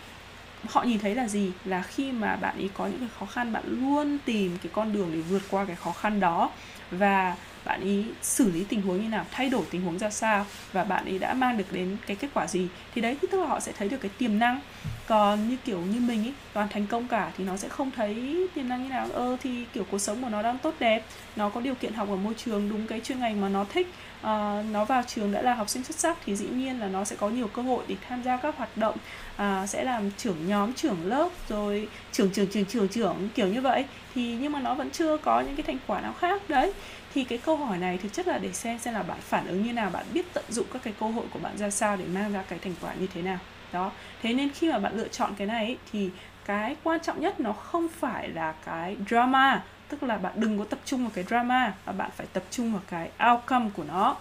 họ 0.69 0.83
nhìn 0.83 0.99
thấy 0.99 1.15
là 1.15 1.27
gì? 1.27 1.51
Là 1.65 1.81
khi 1.81 2.11
mà 2.11 2.35
bạn 2.35 2.57
ấy 2.57 2.69
có 2.73 2.87
những 2.87 2.99
cái 2.99 3.09
khó 3.19 3.25
khăn, 3.25 3.53
bạn 3.53 3.63
luôn 3.67 4.17
tìm 4.25 4.57
cái 4.63 4.71
con 4.73 4.93
đường 4.93 5.09
để 5.13 5.19
vượt 5.21 5.41
qua 5.49 5.65
cái 5.65 5.75
khó 5.75 5.91
khăn 5.91 6.19
đó. 6.19 6.51
Và 6.91 7.35
bạn 7.65 7.81
ý 7.81 8.03
xử 8.21 8.51
lý 8.51 8.63
tình 8.69 8.81
huống 8.81 9.01
như 9.01 9.09
nào 9.09 9.25
thay 9.31 9.49
đổi 9.49 9.63
tình 9.71 9.81
huống 9.81 9.99
ra 9.99 10.09
sao 10.09 10.45
và 10.73 10.83
bạn 10.83 11.05
ấy 11.05 11.19
đã 11.19 11.33
mang 11.33 11.57
được 11.57 11.71
đến 11.71 11.97
cái 12.07 12.17
kết 12.17 12.27
quả 12.33 12.47
gì 12.47 12.67
thì 12.95 13.01
đấy 13.01 13.17
thì 13.21 13.27
tức 13.31 13.39
là 13.39 13.47
họ 13.47 13.59
sẽ 13.59 13.71
thấy 13.71 13.89
được 13.89 13.97
cái 14.01 14.11
tiềm 14.17 14.39
năng. 14.39 14.59
Còn 15.07 15.49
như 15.49 15.57
kiểu 15.65 15.81
như 15.81 15.99
mình 15.99 16.23
ý 16.23 16.33
toàn 16.53 16.67
thành 16.69 16.87
công 16.87 17.07
cả 17.07 17.31
thì 17.37 17.43
nó 17.43 17.57
sẽ 17.57 17.69
không 17.69 17.91
thấy 17.91 18.47
tiềm 18.55 18.69
năng 18.69 18.83
như 18.83 18.89
nào. 18.89 19.07
Ơ 19.13 19.25
ờ, 19.25 19.37
thì 19.43 19.65
kiểu 19.73 19.83
cuộc 19.91 19.99
sống 19.99 20.21
của 20.21 20.29
nó 20.29 20.41
đang 20.41 20.57
tốt 20.57 20.73
đẹp 20.79 21.05
nó 21.35 21.49
có 21.49 21.61
điều 21.61 21.75
kiện 21.75 21.93
học 21.93 22.09
ở 22.09 22.15
môi 22.15 22.33
trường 22.33 22.69
đúng 22.69 22.87
cái 22.87 23.01
chuyên 23.03 23.19
ngành 23.19 23.41
mà 23.41 23.49
nó 23.49 23.65
thích 23.73 23.87
à, 24.21 24.63
nó 24.71 24.85
vào 24.85 25.03
trường 25.07 25.31
đã 25.31 25.41
là 25.41 25.53
học 25.53 25.69
sinh 25.69 25.83
xuất 25.83 25.95
sắc 25.97 26.17
thì 26.25 26.35
dĩ 26.35 26.47
nhiên 26.47 26.79
là 26.79 26.87
nó 26.87 27.03
sẽ 27.03 27.15
có 27.15 27.29
nhiều 27.29 27.47
cơ 27.47 27.61
hội 27.61 27.83
để 27.87 27.95
tham 28.09 28.23
gia 28.23 28.37
các 28.37 28.57
hoạt 28.57 28.77
động 28.77 28.97
à, 29.37 29.67
sẽ 29.67 29.83
làm 29.83 30.11
trưởng 30.17 30.47
nhóm 30.47 30.73
trưởng 30.73 31.05
lớp 31.05 31.29
rồi 31.49 31.87
trưởng 32.11 32.31
trưởng 32.31 32.47
trưởng 32.47 32.65
trưởng 32.65 32.87
trưởng 32.87 33.29
kiểu 33.35 33.47
như 33.47 33.61
vậy. 33.61 33.85
Thì 34.15 34.37
nhưng 34.41 34.51
mà 34.51 34.59
nó 34.59 34.73
vẫn 34.73 34.89
chưa 34.89 35.17
có 35.17 35.41
những 35.41 35.55
cái 35.55 35.63
thành 35.63 35.77
quả 35.87 36.01
nào 36.01 36.13
khác 36.13 36.49
đấy 36.49 36.73
thì 37.15 37.23
cái 37.23 37.37
câu 37.37 37.57
hỏi 37.57 37.77
này 37.77 37.97
thực 37.97 38.13
chất 38.13 38.27
là 38.27 38.37
để 38.37 38.53
xem 38.53 38.79
xem 38.79 38.93
là 38.93 39.03
bạn 39.03 39.17
phản 39.21 39.47
ứng 39.47 39.63
như 39.63 39.73
nào 39.73 39.89
bạn 39.89 40.05
biết 40.13 40.33
tận 40.33 40.43
dụng 40.49 40.65
các 40.73 40.81
cái 40.83 40.93
cơ 40.99 41.05
hội 41.05 41.25
của 41.33 41.39
bạn 41.39 41.57
ra 41.57 41.69
sao 41.69 41.97
để 41.97 42.05
mang 42.05 42.33
ra 42.33 42.43
cái 42.49 42.59
thành 42.59 42.73
quả 42.81 42.93
như 42.93 43.07
thế 43.13 43.21
nào. 43.21 43.37
Đó 43.73 43.91
thế 44.21 44.33
nên 44.33 44.49
khi 44.49 44.71
mà 44.71 44.79
bạn 44.79 44.97
lựa 44.97 45.07
chọn 45.07 45.33
cái 45.37 45.47
này 45.47 45.65
ấy, 45.65 45.77
thì 45.91 46.09
cái 46.45 46.75
quan 46.83 46.99
trọng 46.99 47.21
nhất 47.21 47.39
nó 47.39 47.53
không 47.53 47.87
phải 47.99 48.29
là 48.29 48.53
cái 48.65 48.97
drama 49.09 49.63
tức 49.89 50.03
là 50.03 50.17
bạn 50.17 50.33
đừng 50.35 50.59
có 50.59 50.65
tập 50.65 50.79
trung 50.85 51.01
vào 51.01 51.11
cái 51.15 51.23
drama 51.23 51.73
mà 51.85 51.91
bạn 51.93 52.09
phải 52.15 52.27
tập 52.33 52.43
trung 52.51 52.71
vào 52.71 52.81
cái 52.89 53.09
outcome 53.31 53.69
của 53.75 53.83
nó. 53.83 54.17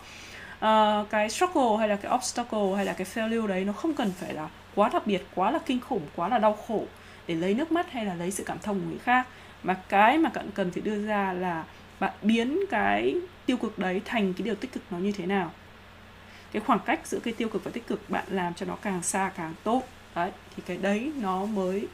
Uh, 0.55 1.11
cái 1.11 1.31
struggle 1.31 1.77
hay 1.79 1.89
là 1.89 1.97
cái 1.97 2.13
obstacle 2.15 2.75
hay 2.77 2.85
là 2.85 2.93
cái 2.93 3.07
failure 3.15 3.47
đấy 3.47 3.65
nó 3.65 3.73
không 3.73 3.95
cần 3.95 4.13
phải 4.21 4.35
là 4.35 4.49
quá 4.75 4.91
đặc 4.93 5.07
biệt 5.07 5.27
quá 5.35 5.51
là 5.51 5.59
kinh 5.67 5.81
khủng 5.81 6.03
quá 6.17 6.29
là 6.29 6.39
đau 6.39 6.59
khổ 6.69 6.85
để 7.27 7.35
lấy 7.35 7.55
nước 7.55 7.73
mắt 7.73 7.93
hay 7.93 8.05
là 8.05 8.15
lấy 8.15 8.31
sự 8.31 8.45
cảm 8.47 8.59
thông 8.63 8.81
của 8.81 8.87
người 8.89 8.99
khác. 8.99 9.27
Mà 9.63 9.75
cái 9.89 10.19
mà 10.19 10.31
bạn 10.35 10.51
cần 10.55 10.71
phải 10.71 10.83
đưa 10.83 11.07
ra 11.07 11.33
là 11.33 11.65
bạn 12.01 12.13
biến 12.23 12.61
cái 12.71 13.17
tiêu 13.47 13.57
cực 13.57 13.79
đấy 13.79 14.03
thành 14.05 14.35
cái 14.35 14.45
điều 14.45 14.55
tích 14.55 14.73
cực 14.73 14.83
nó 14.91 14.99
như 14.99 15.13
thế 15.13 15.27
nào? 15.27 15.51
Cái 16.53 16.63
khoảng 16.67 16.81
cách 16.87 17.01
giữa 17.05 17.19
cái 17.19 17.35
tiêu 17.35 17.49
cực 17.49 17.65
và 17.65 17.71
tích 17.71 17.87
cực 17.87 18.11
bạn 18.11 18.25
làm 18.29 18.55
cho 18.55 18.67
nó 18.67 18.77
càng 18.83 19.03
xa 19.03 19.33
càng 19.37 19.55
tốt. 19.65 19.83
Đấy 20.15 20.31
thì 20.57 20.63
cái 20.67 20.77
đấy 20.77 21.13
nó 21.21 21.47
mới 21.47 21.89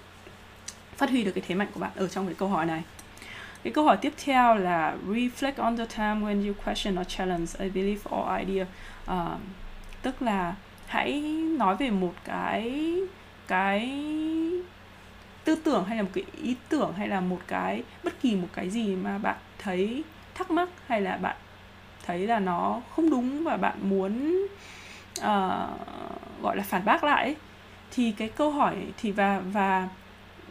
phát 0.96 1.10
huy 1.10 1.24
được 1.24 1.32
cái 1.34 1.44
thế 1.48 1.54
mạnh 1.54 1.68
của 1.74 1.80
bạn 1.80 1.90
ở 1.96 2.08
trong 2.08 2.26
cái 2.26 2.34
câu 2.34 2.48
hỏi 2.48 2.66
này. 2.66 2.82
Cái 3.62 3.72
câu 3.72 3.84
hỏi 3.84 3.96
tiếp 3.96 4.12
theo 4.24 4.54
là 4.54 4.96
reflect 5.06 5.52
on 5.56 5.76
the 5.76 5.86
time 5.86 6.20
when 6.20 6.46
you 6.46 6.54
question 6.64 7.00
or 7.00 7.06
challenge 7.08 7.52
a 7.58 7.64
belief 7.64 7.98
or 8.20 8.48
idea. 8.48 8.66
Uh, 9.12 9.40
tức 10.02 10.22
là 10.22 10.54
hãy 10.86 11.22
nói 11.58 11.76
về 11.76 11.90
một 11.90 12.14
cái 12.24 12.94
cái 13.48 14.02
tư 15.44 15.54
tưởng 15.64 15.84
hay 15.84 15.96
là 15.96 16.02
một 16.02 16.10
cái 16.12 16.24
ý 16.42 16.56
tưởng 16.68 16.92
hay 16.96 17.08
là 17.08 17.20
một 17.20 17.40
cái 17.46 17.82
bất 18.04 18.20
kỳ 18.20 18.36
một 18.36 18.48
cái 18.52 18.70
gì 18.70 18.96
mà 18.96 19.18
bạn 19.18 19.36
thấy 19.58 20.04
thắc 20.34 20.50
mắc 20.50 20.68
hay 20.86 21.00
là 21.00 21.16
bạn 21.16 21.36
thấy 22.06 22.26
là 22.26 22.38
nó 22.38 22.80
không 22.90 23.10
đúng 23.10 23.44
và 23.44 23.56
bạn 23.56 23.76
muốn 23.82 24.44
uh, 25.18 25.24
gọi 26.42 26.56
là 26.56 26.62
phản 26.62 26.84
bác 26.84 27.04
lại 27.04 27.24
ấy, 27.24 27.36
thì 27.90 28.12
cái 28.12 28.28
câu 28.28 28.50
hỏi 28.50 28.76
thì 28.96 29.12
và 29.12 29.40
và 29.40 29.88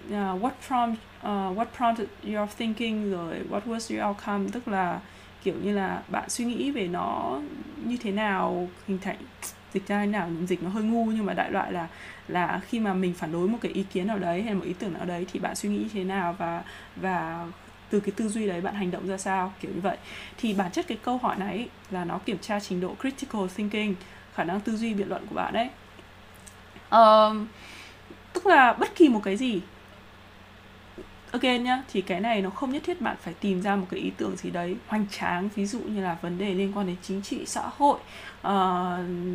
uh, 0.08 0.14
what 0.14 0.52
prompt 0.68 1.00
uh, 1.20 1.58
what 1.58 1.66
prompted 1.78 2.08
your 2.24 2.50
thinking 2.58 3.12
rồi 3.12 3.36
what 3.50 3.62
was 3.66 3.96
your 3.96 4.08
outcome? 4.08 4.50
Tức 4.52 4.68
là 4.68 5.00
kiểu 5.44 5.56
như 5.64 5.76
là 5.76 6.02
bạn 6.08 6.30
suy 6.30 6.46
nghĩ 6.46 6.72
về 6.72 6.88
nó 6.88 7.40
như 7.86 7.98
thế 7.98 8.12
nào 8.12 8.70
hình 8.88 9.00
thành 9.02 9.18
dịch 9.74 9.88
ra 9.88 10.00
thế 10.00 10.06
nào 10.06 10.30
dịch 10.48 10.64
nó 10.64 10.70
hơi 10.70 10.84
ngu 10.84 11.06
nhưng 11.06 11.26
mà 11.26 11.34
đại 11.34 11.52
loại 11.52 11.72
là 11.72 11.88
là 12.28 12.62
khi 12.68 12.80
mà 12.80 12.94
mình 12.94 13.14
phản 13.14 13.32
đối 13.32 13.48
một 13.48 13.58
cái 13.62 13.72
ý 13.72 13.84
kiến 13.84 14.08
nào 14.08 14.20
đấy 14.20 14.42
hay 14.42 14.54
một 14.54 14.66
ý 14.66 14.74
tưởng 14.74 14.94
nào 14.94 15.06
đấy 15.06 15.26
thì 15.32 15.40
bạn 15.40 15.56
suy 15.56 15.70
nghĩ 15.70 15.88
thế 15.94 16.04
nào 16.04 16.36
và 16.38 16.64
và 16.96 17.46
từ 17.90 18.00
cái 18.00 18.12
tư 18.16 18.30
duy 18.30 18.48
đấy 18.48 18.62
bạn 18.62 18.76
hành 18.76 18.92
động 18.92 19.08
ra 19.08 19.18
sao 19.18 19.54
kiểu 19.62 19.72
như 19.76 19.82
vậy. 19.82 19.98
Thì 20.38 20.54
bản 20.54 20.72
chất 20.72 20.88
cái 20.88 20.98
câu 21.04 21.18
hỏi 21.18 21.36
này 21.36 21.70
là 21.92 22.06
nó 22.06 22.18
kiểm 22.18 22.38
tra 22.42 22.60
trình 22.60 22.82
độ 22.82 22.96
critical 23.02 23.42
thinking 23.56 23.94
khả 24.34 24.44
năng 24.44 24.60
tư 24.60 24.76
duy 24.76 24.94
biện 24.94 25.10
luận 25.10 25.26
của 25.30 25.36
bạn 25.36 25.54
đấy. 25.54 25.70
Um, 26.92 27.48
tức 28.34 28.46
là 28.46 28.74
bất 28.74 28.96
kỳ 28.96 29.10
một 29.10 29.22
cái 29.24 29.38
gì 29.38 29.62
again 31.32 31.64
nhá 31.64 31.84
thì 31.94 32.02
cái 32.02 32.20
này 32.20 32.42
nó 32.42 32.50
không 32.50 32.72
nhất 32.72 32.84
thiết 32.86 33.02
bạn 33.02 33.16
phải 33.22 33.34
tìm 33.34 33.62
ra 33.62 33.76
một 33.76 33.86
cái 33.90 34.00
ý 34.00 34.12
tưởng 34.18 34.36
gì 34.36 34.50
đấy 34.50 34.76
hoành 34.88 35.06
tráng 35.12 35.50
ví 35.56 35.66
dụ 35.66 35.80
như 35.80 36.02
là 36.02 36.18
vấn 36.22 36.38
đề 36.38 36.54
liên 36.54 36.72
quan 36.76 36.88
đến 36.88 36.96
chính 37.02 37.22
trị 37.22 37.46
xã 37.46 37.62
hội. 37.78 38.00
Uh, 38.40 38.54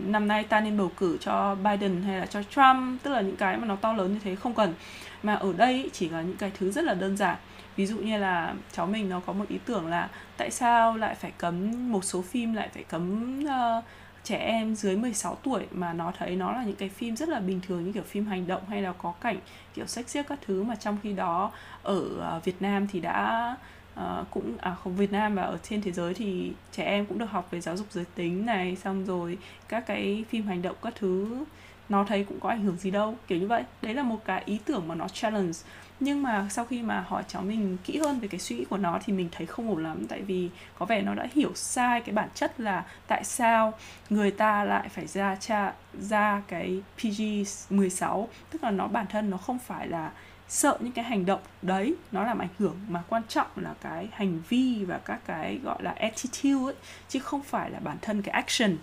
năm 0.07 0.29
nay 0.29 0.45
ta 0.45 0.61
nên 0.61 0.79
bầu 0.79 0.91
cử 0.97 1.19
cho 1.21 1.55
Biden 1.55 2.03
hay 2.03 2.19
là 2.19 2.27
cho 2.27 2.43
Trump 2.43 3.03
tức 3.03 3.11
là 3.11 3.21
những 3.21 3.37
cái 3.37 3.57
mà 3.57 3.67
nó 3.67 3.77
to 3.77 3.93
lớn 3.93 4.15
như 4.15 4.21
thế 4.25 4.35
không 4.35 4.55
cần. 4.55 4.75
Mà 5.23 5.35
ở 5.35 5.53
đây 5.53 5.91
chỉ 5.93 6.09
là 6.09 6.23
những 6.23 6.37
cái 6.37 6.53
thứ 6.59 6.71
rất 6.71 6.85
là 6.85 6.95
đơn 6.95 7.17
giản. 7.17 7.37
Ví 7.77 7.87
dụ 7.87 7.99
như 7.99 8.19
là 8.19 8.55
cháu 8.73 8.87
mình 8.87 9.09
nó 9.09 9.21
có 9.21 9.33
một 9.33 9.45
ý 9.49 9.59
tưởng 9.65 9.87
là 9.87 10.09
tại 10.37 10.51
sao 10.51 10.97
lại 10.97 11.15
phải 11.15 11.31
cấm 11.39 11.93
một 11.93 12.05
số 12.05 12.23
phim 12.23 12.55
lại 12.55 12.69
phải 12.75 12.85
cấm 12.85 13.39
uh, 13.45 13.85
trẻ 14.25 14.37
em 14.37 14.75
dưới 14.75 14.97
16 14.97 15.35
tuổi 15.43 15.67
mà 15.71 15.93
nó 15.93 16.13
thấy 16.19 16.37
nó 16.37 16.53
là 16.53 16.65
những 16.65 16.77
cái 16.77 16.89
phim 16.89 17.17
rất 17.17 17.29
là 17.29 17.41
bình 17.41 17.61
thường 17.67 17.85
như 17.85 17.93
kiểu 17.93 18.03
phim 18.03 18.27
hành 18.27 18.47
động 18.47 18.63
hay 18.69 18.83
là 18.83 18.93
có 18.93 19.13
cảnh 19.21 19.39
kiểu 19.75 19.87
sách 19.87 20.09
xiếc 20.09 20.27
các 20.29 20.39
thứ 20.47 20.63
mà 20.63 20.77
trong 20.77 20.99
khi 21.03 21.13
đó 21.13 21.53
ở 21.83 22.21
à, 22.23 22.39
Việt 22.39 22.63
Nam 22.63 22.87
thì 22.93 23.01
đã 23.01 23.57
uh, 24.01 24.31
cũng 24.31 24.57
à 24.61 24.75
không 24.75 24.97
Việt 24.97 25.13
Nam 25.13 25.35
và 25.35 25.43
ở 25.43 25.59
trên 25.63 25.83
thế 25.83 25.93
giới 25.93 26.15
thì 26.15 26.53
trẻ 26.73 26.85
em 26.85 27.07
cũng 27.07 27.19
được 27.19 27.31
học 27.31 27.49
về 27.51 27.61
giáo 27.61 27.77
dục 27.77 27.87
giới 27.91 28.05
tính 28.15 28.47
này 28.47 28.77
xong 28.77 29.05
rồi 29.05 29.39
các 29.69 29.87
cái 29.87 30.25
phim 30.29 30.47
hành 30.47 30.63
động 30.63 30.77
các 30.83 30.95
thứ 30.97 31.45
nó 31.89 32.05
thấy 32.05 32.25
cũng 32.25 32.41
có 32.41 32.49
ảnh 32.49 32.63
hưởng 32.63 32.77
gì 32.77 32.91
đâu 32.91 33.17
kiểu 33.27 33.39
như 33.39 33.47
vậy. 33.47 33.63
Đấy 33.83 33.95
là 33.95 34.03
một 34.03 34.25
cái 34.25 34.43
ý 34.47 34.59
tưởng 34.65 34.89
mà 34.89 34.95
nó 34.95 35.09
challenge 35.09 35.59
nhưng 36.01 36.23
mà 36.23 36.47
sau 36.51 36.65
khi 36.65 36.83
mà 36.83 37.05
hỏi 37.09 37.25
cháu 37.29 37.43
mình 37.43 37.77
kỹ 37.85 37.99
hơn 37.99 38.21
về 38.21 38.29
cái 38.29 38.41
suy 38.41 38.57
nghĩ 38.57 38.65
của 38.65 38.77
nó 38.77 38.99
thì 39.05 39.13
mình 39.13 39.29
thấy 39.33 39.47
không 39.47 39.69
ổn 39.69 39.83
lắm. 39.83 40.07
Tại 40.09 40.23
vì 40.23 40.51
có 40.79 40.87
vẻ 40.87 41.03
nó 41.03 41.15
đã 41.15 41.27
hiểu 41.35 41.51
sai 41.55 42.01
cái 42.01 42.15
bản 42.15 42.29
chất 42.35 42.61
là 42.61 42.85
tại 43.07 43.25
sao 43.25 43.73
người 44.11 44.31
ta 44.31 44.65
lại 44.65 44.89
phải 44.89 45.07
ra 45.07 45.37
cha, 45.41 45.73
ra 46.01 46.43
cái 46.49 46.83
PG 46.99 47.23
16 47.71 48.29
tức 48.51 48.65
là 48.65 48.71
nó, 48.71 48.87
bản 48.87 49.07
thân 49.07 49.31
nó 49.31 49.37
không 49.37 49.59
phải 49.59 49.89
là 49.89 50.11
sợ 50.49 50.79
những 50.81 50.93
cái 50.93 51.05
hành 51.05 51.27
động 51.27 51.41
đấy. 51.63 51.95
Nó 52.13 52.25
làm 52.25 52.39
ảnh 52.39 52.49
hưởng 52.59 52.77
mà 52.89 53.03
quan 53.09 53.23
trọng 53.29 53.47
là 53.57 53.75
cái 53.81 54.09
hành 54.13 54.41
vi 54.49 54.85
và 54.85 54.99
các 54.99 55.21
cái 55.27 55.59
gọi 55.63 55.83
là 55.83 55.91
attitude 55.91 56.65
ấy, 56.65 56.75
chứ 57.09 57.19
không 57.19 57.43
phải 57.43 57.71
là 57.71 57.81
bản 57.81 57.97
thân 58.03 58.23
cái 58.23 58.33
action 58.33 58.77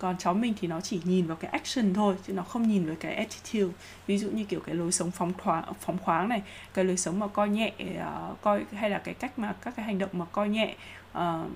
còn 0.00 0.16
cháu 0.18 0.34
mình 0.34 0.54
thì 0.60 0.68
nó 0.68 0.80
chỉ 0.80 1.00
nhìn 1.04 1.26
vào 1.26 1.36
cái 1.36 1.50
action 1.50 1.94
thôi 1.94 2.16
chứ 2.26 2.32
nó 2.32 2.42
không 2.42 2.68
nhìn 2.68 2.86
vào 2.86 2.96
cái 3.00 3.14
attitude. 3.14 3.74
Ví 4.06 4.18
dụ 4.18 4.30
như 4.30 4.44
kiểu 4.44 4.60
cái 4.60 4.74
lối 4.74 4.92
sống 4.92 5.10
phóng 5.10 5.32
thoáng 5.38 5.64
phóng 5.80 5.98
khoáng 5.98 6.28
này 6.28 6.42
cái 6.74 6.84
lối 6.84 6.96
sống 6.96 7.18
mà 7.18 7.26
coi 7.26 7.48
nhẹ 7.48 7.72
uh, 7.82 8.40
coi 8.40 8.64
hay 8.72 8.90
là 8.90 8.98
cái 8.98 9.14
cách 9.14 9.38
mà 9.38 9.52
các 9.52 9.76
cái 9.76 9.86
hành 9.86 9.98
động 9.98 10.10
mà 10.12 10.24
coi 10.24 10.48
nhẹ 10.48 10.74
uh, 11.18 11.50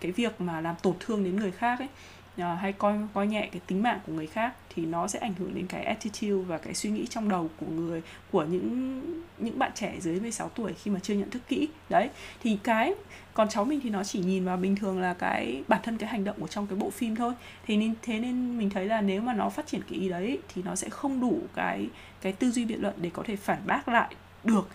cái 0.00 0.12
việc 0.12 0.40
mà 0.40 0.60
làm 0.60 0.74
tổn 0.82 0.94
thương 1.00 1.24
đến 1.24 1.36
người 1.36 1.50
khác 1.50 1.78
ấy 1.78 1.88
uh, 2.36 2.60
hay 2.60 2.72
coi 2.72 2.94
coi 3.14 3.26
nhẹ 3.26 3.48
cái 3.52 3.60
tính 3.66 3.82
mạng 3.82 3.98
của 4.06 4.12
người 4.12 4.26
khác 4.26 4.54
thì 4.74 4.86
nó 4.86 5.08
sẽ 5.08 5.18
ảnh 5.18 5.34
hưởng 5.38 5.54
đến 5.54 5.66
cái 5.66 5.84
attitude 5.84 6.44
và 6.46 6.58
cái 6.58 6.74
suy 6.74 6.90
nghĩ 6.90 7.06
trong 7.06 7.28
đầu 7.28 7.50
của 7.56 7.66
người 7.66 8.02
của 8.30 8.44
những 8.44 9.00
những 9.38 9.58
bạn 9.58 9.70
trẻ 9.74 9.94
dưới 10.00 10.20
16 10.20 10.48
tuổi 10.48 10.72
khi 10.72 10.90
mà 10.90 11.00
chưa 11.02 11.14
nhận 11.14 11.30
thức 11.30 11.42
kỹ. 11.48 11.68
Đấy 11.88 12.08
thì 12.42 12.58
cái 12.62 12.94
còn 13.34 13.48
cháu 13.48 13.64
mình 13.64 13.80
thì 13.82 13.90
nó 13.90 14.04
chỉ 14.04 14.18
nhìn 14.18 14.44
vào 14.44 14.56
bình 14.56 14.76
thường 14.76 15.00
là 15.00 15.14
cái 15.14 15.62
bản 15.68 15.80
thân 15.82 15.98
cái 15.98 16.08
hành 16.08 16.24
động 16.24 16.36
của 16.40 16.46
trong 16.46 16.66
cái 16.66 16.78
bộ 16.78 16.90
phim 16.90 17.16
thôi. 17.16 17.34
Thế 17.66 17.76
nên 17.76 17.94
thế 18.02 18.18
nên 18.18 18.58
mình 18.58 18.70
thấy 18.70 18.86
là 18.86 19.00
nếu 19.00 19.20
mà 19.20 19.32
nó 19.32 19.50
phát 19.50 19.66
triển 19.66 19.80
cái 19.90 19.98
ý 19.98 20.08
đấy 20.08 20.38
thì 20.54 20.62
nó 20.62 20.76
sẽ 20.76 20.88
không 20.88 21.20
đủ 21.20 21.40
cái 21.54 21.88
cái 22.20 22.32
tư 22.32 22.50
duy 22.50 22.64
biện 22.64 22.82
luận 22.82 22.94
để 22.96 23.10
có 23.12 23.22
thể 23.26 23.36
phản 23.36 23.58
bác 23.66 23.88
lại 23.88 24.14
được 24.44 24.68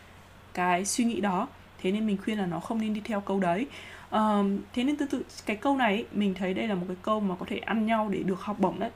cái 0.53 0.85
suy 0.85 1.03
nghĩ 1.03 1.21
đó. 1.21 1.47
Thế 1.81 1.91
nên 1.91 2.07
mình 2.07 2.17
khuyên 2.23 2.37
là 2.37 2.45
nó 2.45 2.59
không 2.59 2.81
nên 2.81 2.93
đi 2.93 3.01
theo 3.03 3.21
câu 3.21 3.39
đấy. 3.39 3.67
Um, 4.11 4.57
thế 4.73 4.83
nên 4.83 4.95
tương 4.95 5.07
tự 5.07 5.23
cái 5.45 5.57
câu 5.57 5.77
này 5.77 6.05
mình 6.11 6.33
thấy 6.33 6.53
đây 6.53 6.67
là 6.67 6.75
một 6.75 6.85
cái 6.87 6.97
câu 7.01 7.19
mà 7.19 7.35
có 7.39 7.45
thể 7.49 7.57
ăn 7.57 7.85
nhau 7.85 8.09
để 8.11 8.23
được 8.23 8.41
học 8.41 8.59
bổng 8.59 8.79
đấy. 8.79 8.89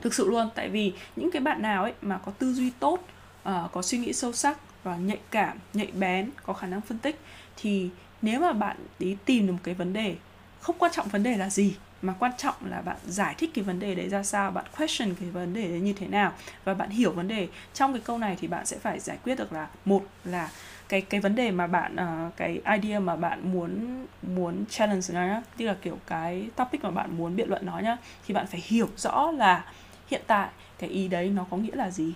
Thực 0.00 0.14
sự 0.14 0.30
luôn 0.30 0.50
tại 0.54 0.68
vì 0.68 0.92
những 1.16 1.30
cái 1.30 1.42
bạn 1.42 1.62
nào 1.62 1.82
ấy 1.82 1.92
mà 2.02 2.18
có 2.18 2.32
tư 2.32 2.54
duy 2.54 2.70
tốt 2.78 3.08
uh, 3.48 3.72
có 3.72 3.82
suy 3.82 3.98
nghĩ 3.98 4.12
sâu 4.12 4.32
sắc 4.32 4.58
và 4.84 4.96
nhạy 4.96 5.18
cảm 5.30 5.58
nhạy 5.74 5.88
bén 5.98 6.30
có 6.42 6.52
khả 6.52 6.66
năng 6.66 6.80
phân 6.80 6.98
tích 6.98 7.20
thì 7.56 7.90
nếu 8.22 8.40
mà 8.40 8.52
bạn 8.52 8.76
đi 8.98 9.16
tìm 9.24 9.46
được 9.46 9.52
một 9.52 9.58
cái 9.62 9.74
vấn 9.74 9.92
đề 9.92 10.16
không 10.60 10.76
quan 10.78 10.92
trọng 10.92 11.08
vấn 11.08 11.22
đề 11.22 11.36
là 11.36 11.50
gì 11.50 11.74
mà 12.02 12.14
quan 12.18 12.32
trọng 12.38 12.54
là 12.70 12.80
bạn 12.80 12.96
giải 13.06 13.34
thích 13.38 13.50
cái 13.54 13.64
vấn 13.64 13.80
đề 13.80 13.94
đấy 13.94 14.08
ra 14.08 14.22
sao 14.22 14.50
bạn 14.50 14.64
question 14.78 15.14
cái 15.20 15.30
vấn 15.30 15.54
đề 15.54 15.68
đấy 15.68 15.80
như 15.80 15.92
thế 15.92 16.06
nào 16.06 16.32
và 16.64 16.74
bạn 16.74 16.90
hiểu 16.90 17.12
vấn 17.12 17.28
đề. 17.28 17.48
Trong 17.74 17.92
cái 17.92 18.02
câu 18.04 18.18
này 18.18 18.36
thì 18.40 18.48
bạn 18.48 18.66
sẽ 18.66 18.78
phải 18.78 19.00
giải 19.00 19.18
quyết 19.24 19.38
được 19.38 19.52
là 19.52 19.68
một 19.84 20.06
là 20.24 20.50
cái 20.88 21.00
cái 21.00 21.20
vấn 21.20 21.34
đề 21.34 21.50
mà 21.50 21.66
bạn 21.66 21.94
uh, 21.94 22.36
cái 22.36 22.60
idea 22.80 23.00
mà 23.00 23.16
bạn 23.16 23.52
muốn 23.52 24.04
muốn 24.22 24.64
challenge 24.70 25.06
nó 25.12 25.20
nhá 25.20 25.42
tức 25.56 25.66
là 25.66 25.76
kiểu 25.82 25.98
cái 26.06 26.48
topic 26.56 26.84
mà 26.84 26.90
bạn 26.90 27.16
muốn 27.16 27.36
biện 27.36 27.48
luận 27.48 27.66
nó 27.66 27.78
nhá 27.78 27.96
thì 28.26 28.34
bạn 28.34 28.46
phải 28.46 28.60
hiểu 28.64 28.88
rõ 28.96 29.30
là 29.30 29.64
hiện 30.10 30.22
tại 30.26 30.48
cái 30.78 30.90
ý 30.90 31.08
đấy 31.08 31.28
nó 31.28 31.46
có 31.50 31.56
nghĩa 31.56 31.74
là 31.74 31.90
gì 31.90 32.12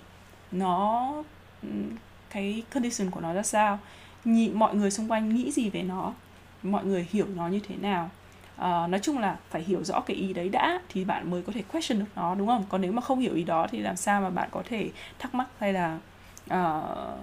nó 0.52 1.12
ừ, 1.62 1.68
cái 2.30 2.62
condition 2.74 3.10
của 3.10 3.20
nó 3.20 3.32
ra 3.32 3.42
sao. 3.42 3.78
Nhị, 4.26 4.50
mọi 4.54 4.74
người 4.74 4.90
xung 4.90 5.10
quanh 5.10 5.34
nghĩ 5.34 5.50
gì 5.50 5.70
về 5.70 5.82
nó? 5.82 6.12
Mọi 6.62 6.84
người 6.84 7.06
hiểu 7.10 7.26
nó 7.36 7.48
như 7.48 7.60
thế 7.68 7.76
nào? 7.76 8.10
Uh, 8.56 8.62
nói 8.62 9.00
chung 9.02 9.18
là 9.18 9.36
phải 9.50 9.62
hiểu 9.62 9.84
rõ 9.84 10.00
cái 10.00 10.16
ý 10.16 10.32
đấy 10.32 10.48
đã 10.48 10.80
thì 10.88 11.04
bạn 11.04 11.30
mới 11.30 11.42
có 11.42 11.52
thể 11.52 11.62
question 11.72 11.98
được 11.98 12.06
nó 12.16 12.34
đúng 12.34 12.46
không? 12.46 12.64
Còn 12.68 12.80
nếu 12.80 12.92
mà 12.92 13.02
không 13.02 13.20
hiểu 13.20 13.34
ý 13.34 13.44
đó 13.44 13.66
thì 13.70 13.78
làm 13.78 13.96
sao 13.96 14.20
mà 14.20 14.30
bạn 14.30 14.48
có 14.52 14.62
thể 14.68 14.90
thắc 15.18 15.34
mắc 15.34 15.46
hay 15.58 15.72
là 15.72 15.98
uh, 16.44 17.18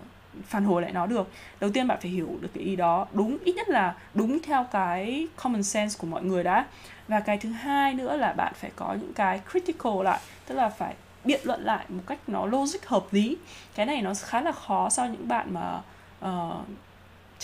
phản 0.45 0.63
hồi 0.63 0.81
lại 0.81 0.91
nó 0.91 1.05
được? 1.07 1.31
Đầu 1.59 1.69
tiên 1.73 1.87
bạn 1.87 1.97
phải 2.01 2.11
hiểu 2.11 2.37
được 2.41 2.49
cái 2.53 2.63
ý 2.63 2.75
đó 2.75 3.07
đúng 3.13 3.37
ít 3.43 3.55
nhất 3.55 3.69
là 3.69 3.95
đúng 4.13 4.39
theo 4.43 4.65
cái 4.71 5.27
common 5.43 5.63
sense 5.63 5.97
của 5.99 6.07
mọi 6.07 6.23
người 6.23 6.43
đã. 6.43 6.65
Và 7.07 7.19
cái 7.19 7.37
thứ 7.37 7.49
hai 7.49 7.93
nữa 7.93 8.17
là 8.17 8.33
bạn 8.33 8.53
phải 8.55 8.71
có 8.75 8.95
những 9.01 9.13
cái 9.13 9.41
critical 9.51 10.03
lại 10.03 10.19
tức 10.47 10.55
là 10.55 10.69
phải 10.69 10.95
biện 11.25 11.41
luận 11.43 11.63
lại 11.63 11.85
một 11.89 12.03
cách 12.07 12.19
nó 12.27 12.45
logic 12.45 12.85
hợp 12.85 13.05
lý. 13.11 13.37
Cái 13.75 13.85
này 13.85 14.01
nó 14.01 14.13
khá 14.21 14.41
là 14.41 14.51
khó 14.51 14.89
sau 14.89 15.07
những 15.07 15.27
bạn 15.27 15.53
mà 15.53 15.81
uh, 16.25 16.67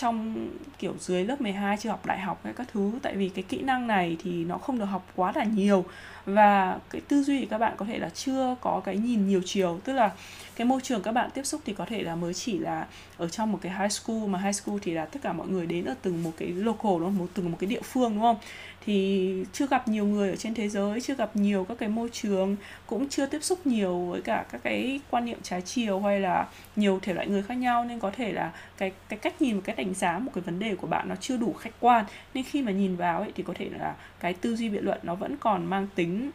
trong, 0.00 0.48
kiểu, 0.78 0.94
dưới 1.00 1.24
lớp 1.24 1.40
12 1.40 1.76
chưa 1.76 1.90
học 1.90 2.06
đại 2.06 2.18
học 2.18 2.40
hay 2.44 2.52
các 2.52 2.66
thứ. 2.72 2.92
Tại 3.02 3.16
vì 3.16 3.28
cái 3.28 3.44
kỹ 3.48 3.62
năng 3.62 3.86
này 3.86 4.16
thì 4.22 4.44
nó 4.44 4.58
không 4.58 4.78
được 4.78 4.84
học 4.84 5.06
quá 5.16 5.32
là 5.34 5.44
nhiều. 5.44 5.84
Và 6.26 6.78
cái 6.90 7.00
tư 7.08 7.22
duy 7.22 7.40
của 7.40 7.46
các 7.50 7.58
bạn 7.58 7.74
có 7.76 7.84
thể 7.84 7.98
là 7.98 8.08
chưa 8.08 8.56
có 8.60 8.80
cái 8.84 8.96
nhìn 8.96 9.28
nhiều 9.28 9.40
chiều. 9.44 9.80
Tức 9.84 9.92
là 9.92 10.10
cái 10.56 10.64
môi 10.64 10.80
trường 10.80 11.02
các 11.02 11.12
bạn 11.12 11.30
tiếp 11.34 11.46
xúc 11.46 11.60
thì 11.64 11.72
có 11.72 11.84
thể 11.84 12.02
là 12.02 12.16
mới 12.16 12.34
chỉ 12.34 12.58
là 12.58 12.86
ở 13.16 13.28
trong 13.28 13.52
một 13.52 13.58
cái 13.62 13.72
high 13.78 13.92
school, 13.92 14.26
mà 14.26 14.38
high 14.38 14.54
school 14.54 14.76
thì 14.82 14.92
là 14.92 15.04
tất 15.06 15.18
cả 15.22 15.32
mọi 15.32 15.48
người 15.48 15.66
đến 15.66 15.84
ở 15.84 15.94
từng 16.02 16.22
một 16.22 16.32
cái 16.36 16.48
local, 16.48 16.92
đúng 16.92 17.00
không? 17.00 17.18
Một, 17.18 17.26
từng 17.34 17.50
một 17.50 17.56
cái 17.60 17.70
địa 17.70 17.82
phương, 17.82 18.14
đúng 18.14 18.22
không? 18.22 18.36
Thì 18.86 19.34
chưa 19.52 19.66
gặp 19.66 19.88
nhiều 19.88 20.06
người 20.06 20.30
ở 20.30 20.36
trên 20.36 20.54
thế 20.54 20.68
giới 20.68 21.00
chưa 21.00 21.14
gặp 21.14 21.36
nhiều 21.36 21.64
các 21.64 21.78
cái 21.78 21.88
môi 21.88 22.08
trường 22.12 22.56
cũng 22.86 23.08
chưa 23.08 23.26
tiếp 23.26 23.42
xúc 23.42 23.66
nhiều 23.66 23.98
với 23.98 24.20
cả 24.20 24.44
các 24.52 24.60
cái 24.62 25.00
quan 25.10 25.24
niệm 25.24 25.38
trái 25.42 25.62
chiều 25.62 26.00
hay 26.00 26.20
là 26.20 26.46
nhiều 26.76 26.98
thể 27.02 27.14
loại 27.14 27.28
người 27.28 27.42
khác 27.42 27.54
nhau. 27.54 27.84
Nên 27.84 28.00
có 28.00 28.10
thể 28.10 28.32
là 28.32 28.52
cái 28.76 28.92
cái 29.08 29.18
cách 29.18 29.42
nhìn 29.42 29.56
và 29.56 29.62
cái 29.64 29.76
đánh 29.76 29.94
giá 29.94 30.18
một 30.18 30.30
cái 30.34 30.42
vấn 30.42 30.58
đề 30.58 30.74
của 30.74 30.86
bạn 30.86 31.08
nó 31.08 31.14
chưa 31.20 31.36
đủ 31.36 31.52
khách 31.52 31.74
quan. 31.80 32.04
Nên 32.34 32.44
khi 32.44 32.62
mà 32.62 32.72
nhìn 32.72 32.96
vào 32.96 33.20
ấy 33.20 33.32
thì 33.34 33.42
có 33.42 33.52
thể 33.56 33.68
là 33.78 33.94
cái 34.20 34.34
tư 34.34 34.56
duy 34.56 34.68
biện 34.68 34.84
luận 34.84 34.98
nó 35.02 35.14
vẫn 35.14 35.36
còn 35.36 35.66
mang 35.66 35.86
tính 35.94 36.30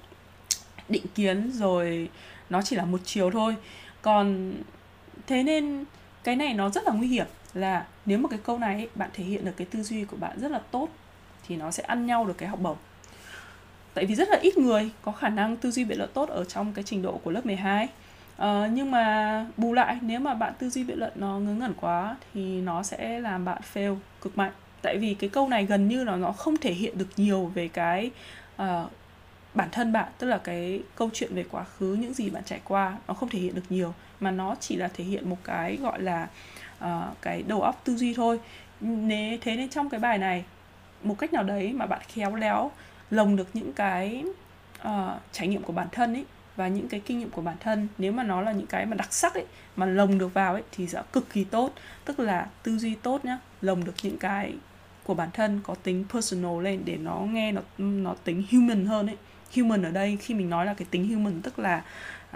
định 0.89 1.05
kiến 1.15 1.51
rồi 1.51 2.09
nó 2.49 2.61
chỉ 2.61 2.75
là 2.75 2.85
một 2.85 2.99
chiều 3.05 3.31
thôi. 3.31 3.55
Còn 4.01 4.53
thế 5.27 5.43
nên 5.43 5.85
cái 6.23 6.35
này 6.35 6.53
nó 6.53 6.69
rất 6.69 6.83
là 6.83 6.93
nguy 6.93 7.07
hiểm 7.07 7.27
là 7.53 7.85
nếu 8.05 8.17
mà 8.17 8.29
cái 8.29 8.39
câu 8.43 8.59
này 8.59 8.75
ấy, 8.75 8.89
bạn 8.95 9.09
thể 9.13 9.23
hiện 9.23 9.45
được 9.45 9.53
cái 9.57 9.67
tư 9.71 9.83
duy 9.83 10.05
của 10.05 10.17
bạn 10.17 10.39
rất 10.39 10.51
là 10.51 10.59
tốt 10.71 10.89
thì 11.47 11.55
nó 11.55 11.71
sẽ 11.71 11.83
ăn 11.83 12.05
nhau 12.05 12.25
được 12.25 12.37
cái 12.37 12.49
học 12.49 12.59
bổng. 12.61 12.77
Tại 13.93 14.05
vì 14.05 14.15
rất 14.15 14.29
là 14.29 14.37
ít 14.41 14.57
người 14.57 14.91
có 15.01 15.11
khả 15.11 15.29
năng 15.29 15.57
tư 15.57 15.71
duy 15.71 15.85
biện 15.85 15.97
luận 15.97 16.09
tốt 16.13 16.29
ở 16.29 16.45
trong 16.45 16.73
cái 16.73 16.83
trình 16.83 17.01
độ 17.01 17.19
của 17.23 17.31
lớp 17.31 17.45
12 17.45 17.87
Uh, 18.35 18.39
ờ, 18.41 18.69
nhưng 18.73 18.91
mà 18.91 19.45
bù 19.57 19.73
lại 19.73 19.97
nếu 20.01 20.19
mà 20.19 20.33
bạn 20.33 20.53
tư 20.59 20.69
duy 20.69 20.83
biện 20.83 20.99
luận 20.99 21.11
nó 21.15 21.39
ngớ 21.39 21.53
ngẩn 21.53 21.73
quá 21.81 22.15
thì 22.33 22.61
nó 22.61 22.83
sẽ 22.83 23.19
làm 23.19 23.45
bạn 23.45 23.61
fail 23.73 23.97
cực 24.21 24.37
mạnh. 24.37 24.51
Tại 24.81 24.97
vì 24.97 25.13
cái 25.13 25.29
câu 25.29 25.49
này 25.49 25.65
gần 25.65 25.87
như 25.87 26.03
là 26.03 26.15
nó 26.15 26.31
không 26.31 26.57
thể 26.57 26.73
hiện 26.73 26.97
được 26.97 27.07
nhiều 27.17 27.51
về 27.55 27.67
cái 27.67 28.11
uh, 28.55 28.91
bản 29.53 29.69
thân 29.71 29.93
bạn 29.93 30.11
tức 30.17 30.27
là 30.27 30.37
cái 30.37 30.81
câu 30.95 31.09
chuyện 31.13 31.35
về 31.35 31.43
quá 31.51 31.63
khứ 31.63 31.93
những 31.93 32.13
gì 32.13 32.29
bạn 32.29 32.43
trải 32.45 32.59
qua 32.63 32.97
nó 33.07 33.13
không 33.13 33.29
thể 33.29 33.39
hiện 33.39 33.55
được 33.55 33.65
nhiều. 33.69 33.93
Mà 34.19 34.31
nó 34.31 34.55
chỉ 34.59 34.75
là 34.75 34.87
thể 34.87 35.03
hiện 35.03 35.29
một 35.29 35.37
cái 35.43 35.77
gọi 35.81 36.01
là 36.01 36.27
uh, 36.83 37.21
cái 37.21 37.43
đầu 37.47 37.61
óc 37.61 37.81
tư 37.83 37.95
duy 37.95 38.13
thôi. 38.13 38.39
Nếu 38.81 39.37
thế 39.41 39.55
nên 39.55 39.69
trong 39.69 39.89
cái 39.89 39.99
bài 39.99 40.17
này 40.17 40.43
một 41.05 41.15
cách 41.17 41.33
nào 41.33 41.43
đấy 41.43 41.73
mà 41.73 41.85
bạn 41.85 42.01
khéo 42.07 42.35
léo 42.35 42.71
lồng 43.11 43.35
được 43.35 43.47
những 43.53 43.73
cái 43.73 44.23
uh, 44.87 44.89
trải 45.31 45.47
nghiệm 45.47 45.61
của 45.61 45.73
bản 45.73 45.87
thân 45.91 46.13
ấy 46.13 46.25
và 46.55 46.67
những 46.67 46.89
cái 46.89 46.99
kinh 46.99 47.19
nghiệm 47.19 47.29
của 47.29 47.41
bản 47.41 47.55
thân. 47.59 47.87
Nếu 47.97 48.11
mà 48.11 48.23
nó 48.23 48.41
là 48.41 48.51
những 48.51 48.67
cái 48.67 48.85
mà 48.85 48.95
đặc 48.95 49.13
sắc 49.13 49.33
ấy 49.33 49.45
mà 49.75 49.85
lồng 49.85 50.17
được 50.17 50.33
vào 50.33 50.53
ấy 50.53 50.63
thì 50.71 50.87
sẽ 50.87 51.01
cực 51.13 51.29
kỳ 51.33 51.43
tốt. 51.43 51.73
Tức 52.05 52.19
là 52.19 52.47
tư 52.63 52.77
duy 52.77 52.95
tốt 52.95 53.25
nhá 53.25 53.39
lồng 53.61 53.83
được 53.83 53.95
những 54.03 54.17
cái 54.17 54.53
của 55.03 55.13
bản 55.13 55.29
thân 55.33 55.59
có 55.63 55.75
tính 55.83 56.05
personal 56.13 56.61
lên 56.61 56.81
để 56.85 56.97
nó 56.97 57.19
nghe 57.19 57.51
nó 57.51 57.61
nó 57.77 58.15
tính 58.23 58.43
human 58.51 58.85
hơn 58.85 59.07
ấy. 59.07 59.17
Human 59.55 59.83
ở 59.83 59.91
đây 59.91 60.17
khi 60.21 60.33
mình 60.33 60.49
nói 60.49 60.65
là 60.65 60.73
cái 60.73 60.87
tính 60.91 61.13
human 61.13 61.41
tức 61.41 61.59
là 61.59 61.83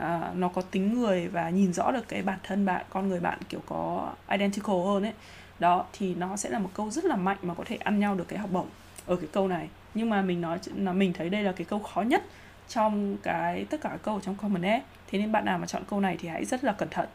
uh, 0.01 0.35
nó 0.35 0.47
có 0.47 0.61
tính 0.61 0.93
người 0.93 1.27
và 1.27 1.49
nhìn 1.49 1.73
rõ 1.73 1.91
được 1.91 2.07
cái 2.07 2.21
bản 2.21 2.39
thân 2.43 2.65
bạn 2.65 2.85
con 2.89 3.09
người 3.09 3.19
bạn 3.19 3.39
kiểu 3.49 3.61
có 3.65 4.13
identical 4.29 4.75
hơn 4.85 5.03
ấy 5.03 5.13
đó 5.59 5.85
thì 5.93 6.15
nó 6.15 6.37
sẽ 6.37 6.49
là 6.49 6.59
một 6.59 6.69
câu 6.73 6.89
rất 6.89 7.05
là 7.05 7.15
mạnh 7.15 7.37
mà 7.41 7.53
có 7.53 7.63
thể 7.67 7.75
ăn 7.75 7.99
nhau 7.99 8.15
được 8.15 8.27
cái 8.27 8.39
học 8.39 8.49
bổng 8.51 8.67
ở 9.05 9.15
cái 9.15 9.29
câu 9.31 9.47
này. 9.47 9.69
Nhưng 9.93 10.09
mà 10.09 10.21
mình 10.21 10.41
nói 10.41 10.59
là 10.75 10.93
mình 10.93 11.13
thấy 11.13 11.29
đây 11.29 11.43
là 11.43 11.51
cái 11.51 11.65
câu 11.65 11.79
khó 11.79 12.01
nhất 12.01 12.23
trong 12.69 13.17
cái 13.23 13.65
tất 13.69 13.81
cả 13.81 13.89
các 13.89 13.99
câu 14.03 14.19
trong 14.19 14.35
Common 14.35 14.61
App 14.61 14.85
thế 15.11 15.19
nên 15.19 15.31
bạn 15.31 15.45
nào 15.45 15.57
mà 15.57 15.67
chọn 15.67 15.83
câu 15.89 15.99
này 15.99 16.17
thì 16.19 16.27
hãy 16.27 16.45
rất 16.45 16.63
là 16.63 16.71
cẩn 16.71 16.89
thận. 16.89 17.07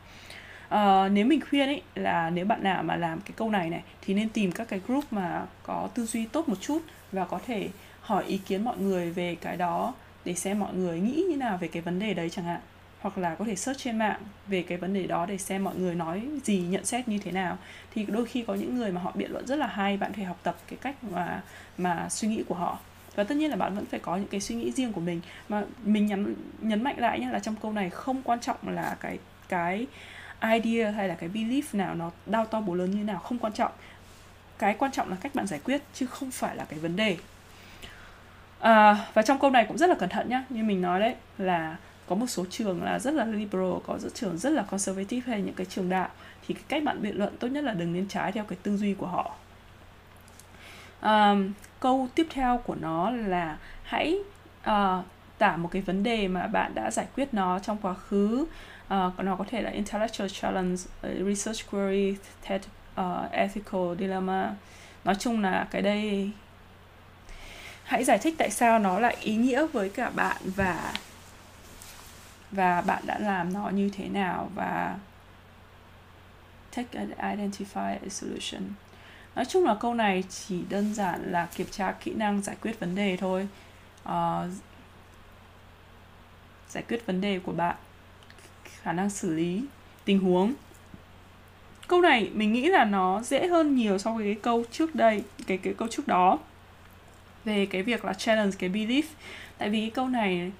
À, 0.68 1.08
nếu 1.08 1.26
mình 1.26 1.40
khuyên 1.50 1.68
ấy 1.68 1.82
là 1.94 2.30
nếu 2.30 2.44
bạn 2.44 2.62
nào 2.62 2.82
mà 2.82 2.96
làm 2.96 3.20
cái 3.20 3.32
câu 3.36 3.50
này 3.50 3.70
này 3.70 3.82
thì 4.02 4.14
nên 4.14 4.28
tìm 4.28 4.52
các 4.52 4.68
cái 4.68 4.80
group 4.86 5.04
mà 5.10 5.46
có 5.62 5.88
tư 5.94 6.06
duy 6.06 6.26
tốt 6.26 6.48
một 6.48 6.60
chút 6.60 6.82
và 7.12 7.24
có 7.24 7.40
thể 7.46 7.68
hỏi 8.00 8.24
ý 8.24 8.38
kiến 8.38 8.64
mọi 8.64 8.78
người 8.78 9.10
về 9.10 9.36
cái 9.40 9.56
đó 9.56 9.94
để 10.24 10.34
xem 10.34 10.58
mọi 10.58 10.74
người 10.74 11.00
nghĩ 11.00 11.24
như 11.30 11.36
nào 11.36 11.56
về 11.56 11.68
cái 11.68 11.82
vấn 11.82 11.98
đề 11.98 12.14
đấy 12.14 12.30
chẳng 12.30 12.44
hạn 12.44 12.60
hoặc 13.04 13.18
là 13.18 13.34
có 13.34 13.44
thể 13.44 13.56
search 13.56 13.80
trên 13.80 13.98
mạng 13.98 14.20
về 14.46 14.62
cái 14.62 14.78
vấn 14.78 14.94
đề 14.94 15.06
đó 15.06 15.26
để 15.26 15.38
xem 15.38 15.64
mọi 15.64 15.74
người 15.76 15.94
nói 15.94 16.22
gì 16.44 16.58
nhận 16.58 16.84
xét 16.84 17.08
như 17.08 17.18
thế 17.18 17.30
nào. 17.30 17.58
Thì 17.94 18.06
đôi 18.08 18.26
khi 18.26 18.44
có 18.46 18.54
những 18.54 18.76
người 18.76 18.92
mà 18.92 19.00
họ 19.00 19.12
biện 19.14 19.32
luận 19.32 19.46
rất 19.46 19.56
là 19.56 19.66
hay 19.66 19.96
bạn 19.96 20.12
thể 20.12 20.24
học 20.24 20.38
tập 20.42 20.56
cái 20.68 20.78
cách 20.82 21.04
mà 21.04 21.42
mà 21.78 22.08
suy 22.10 22.28
nghĩ 22.28 22.42
của 22.48 22.54
họ. 22.54 22.78
Và 23.14 23.24
tất 23.24 23.34
nhiên 23.34 23.50
là 23.50 23.56
bạn 23.56 23.74
vẫn 23.74 23.86
phải 23.86 24.00
có 24.00 24.16
những 24.16 24.28
cái 24.28 24.40
suy 24.40 24.54
nghĩ 24.54 24.72
riêng 24.72 24.92
của 24.92 25.00
mình. 25.00 25.20
Mà 25.48 25.64
mình 25.84 26.06
nhấn 26.06 26.34
nhấn 26.60 26.82
mạnh 26.82 26.98
lại 26.98 27.20
nhé 27.20 27.28
là 27.32 27.38
trong 27.38 27.54
câu 27.62 27.72
này 27.72 27.90
không 27.90 28.22
quan 28.22 28.40
trọng 28.40 28.56
là 28.68 28.96
cái 29.00 29.18
cái 29.48 29.86
idea 30.42 30.90
hay 30.90 31.08
là 31.08 31.14
cái 31.14 31.28
belief 31.28 31.62
nào 31.72 31.94
nó 31.94 32.10
đau 32.26 32.46
to 32.46 32.60
bố 32.60 32.74
lớn 32.74 32.90
như 32.90 33.04
nào 33.04 33.18
không 33.18 33.38
quan 33.38 33.52
trọng. 33.52 33.72
Cái 34.58 34.74
quan 34.74 34.92
trọng 34.92 35.10
là 35.10 35.16
cách 35.20 35.34
bạn 35.34 35.46
giải 35.46 35.60
quyết 35.64 35.82
chứ 35.94 36.06
không 36.06 36.30
phải 36.30 36.56
là 36.56 36.64
cái 36.64 36.78
vấn 36.78 36.96
đề. 36.96 37.16
À, 38.60 39.06
và 39.14 39.22
trong 39.22 39.38
câu 39.38 39.50
này 39.50 39.64
cũng 39.68 39.78
rất 39.78 39.90
là 39.90 39.94
cẩn 39.94 40.08
thận 40.08 40.28
nhá. 40.28 40.44
Như 40.48 40.62
mình 40.62 40.82
nói 40.82 41.00
đấy 41.00 41.14
là 41.38 41.76
có 42.08 42.16
một 42.16 42.26
số 42.26 42.44
trường 42.50 42.82
là 42.82 42.98
rất 42.98 43.14
là 43.14 43.24
liberal 43.24 43.72
có 43.86 43.98
rất 43.98 44.14
trường 44.14 44.38
rất 44.38 44.50
là 44.50 44.62
conservative 44.62 45.22
hay 45.26 45.42
những 45.42 45.54
cái 45.54 45.66
trường 45.66 45.88
đạo 45.88 46.08
thì 46.46 46.54
cái 46.54 46.64
cách 46.68 46.84
bạn 46.84 47.02
biện 47.02 47.18
luận 47.18 47.36
tốt 47.40 47.48
nhất 47.48 47.64
là 47.64 47.72
đừng 47.72 47.92
nên 47.92 48.08
trái 48.08 48.32
theo 48.32 48.44
cái 48.44 48.58
tư 48.62 48.76
duy 48.76 48.94
của 48.94 49.06
họ. 49.06 49.34
Um, 51.02 51.52
câu 51.80 52.08
tiếp 52.14 52.26
theo 52.30 52.60
của 52.64 52.74
nó 52.74 53.10
là 53.10 53.58
hãy 53.82 54.18
uh, 54.70 55.04
tả 55.38 55.56
một 55.56 55.68
cái 55.72 55.82
vấn 55.82 56.02
đề 56.02 56.28
mà 56.28 56.46
bạn 56.46 56.74
đã 56.74 56.90
giải 56.90 57.06
quyết 57.16 57.34
nó 57.34 57.58
trong 57.58 57.78
quá 57.82 57.94
khứ. 57.94 58.46
Uh, 58.84 59.18
nó 59.18 59.36
có 59.36 59.44
thể 59.50 59.62
là 59.62 59.70
intellectual 59.70 60.28
challenge 60.28 60.82
ờ, 61.02 61.10
research 61.26 61.70
query 61.70 62.16
TED, 62.48 62.62
uh, 63.00 63.32
ethical 63.32 63.96
dilemma. 63.98 64.54
Nói 65.04 65.14
chung 65.18 65.42
là 65.42 65.68
cái 65.70 65.82
đây 65.82 66.30
hãy 67.84 68.04
giải 68.04 68.18
thích 68.18 68.34
tại 68.38 68.50
sao 68.50 68.78
nó 68.78 68.98
lại 68.98 69.16
ý 69.20 69.36
nghĩa 69.36 69.66
với 69.66 69.88
cả 69.88 70.10
bạn 70.10 70.36
và 70.44 70.92
và 72.54 72.80
bạn 72.80 73.02
đã 73.06 73.18
làm 73.18 73.52
nó 73.52 73.68
như 73.68 73.90
thế 73.92 74.08
nào 74.08 74.50
và 74.54 74.98
take 76.76 76.98
and 76.98 77.12
identify 77.12 77.96
a 78.02 78.08
solution? 78.10 78.62
Nói 79.36 79.44
chung 79.44 79.64
là 79.64 79.74
câu 79.80 79.94
này 79.94 80.24
chỉ 80.30 80.62
đơn 80.68 80.94
giản 80.94 81.32
là 81.32 81.48
kiểm 81.54 81.66
tra 81.70 81.92
kỹ 81.92 82.12
năng 82.14 82.42
giải 82.42 82.56
quyết 82.60 82.80
vấn 82.80 82.94
đề 82.94 83.16
thôi. 83.16 83.48
Uh, 84.08 84.50
giải 86.68 86.84
quyết 86.88 87.06
vấn 87.06 87.20
đề 87.20 87.38
của 87.38 87.52
bạn 87.52 87.76
khả 88.82 88.92
năng 88.92 89.10
xử 89.10 89.34
lý 89.34 89.64
tình 90.04 90.18
huống. 90.20 90.52
Câu 91.88 92.00
này 92.00 92.30
mình 92.34 92.52
nghĩ 92.52 92.68
là 92.68 92.84
nó 92.84 93.22
dễ 93.22 93.46
hơn 93.46 93.74
nhiều 93.74 93.98
so 93.98 94.10
với 94.10 94.24
cái 94.24 94.42
câu 94.42 94.64
trước 94.72 94.94
đây 94.94 95.24
cái 95.46 95.58
cái 95.58 95.74
câu 95.74 95.88
trước 95.88 96.08
đó 96.08 96.38
về 97.44 97.66
cái 97.66 97.82
việc 97.82 98.04
là 98.04 98.12
challenge 98.12 98.56
cái 98.58 98.70
belief. 98.70 99.02
Tại 99.58 99.70
vì 99.70 99.80
cái 99.80 99.90
câu 99.90 100.08
này 100.08 100.52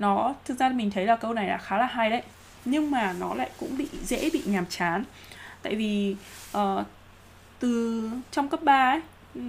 nó 0.00 0.34
thực 0.44 0.58
ra 0.58 0.68
mình 0.68 0.90
thấy 0.90 1.06
là 1.06 1.16
câu 1.16 1.34
này 1.34 1.48
là 1.48 1.58
khá 1.58 1.78
là 1.78 1.86
hay 1.86 2.10
đấy. 2.10 2.22
Nhưng 2.64 2.90
mà 2.90 3.12
nó 3.12 3.34
lại 3.34 3.50
cũng 3.60 3.76
bị 3.78 3.88
dễ 4.02 4.30
bị 4.32 4.42
nhàm 4.46 4.66
chán. 4.66 5.04
Tại 5.62 5.74
vì 5.74 6.16
uh, 6.56 6.86
từ 7.60 8.10
trong 8.30 8.48
cấp 8.48 8.62
3 8.62 8.90
ấy 8.90 9.00
ừ, 9.34 9.40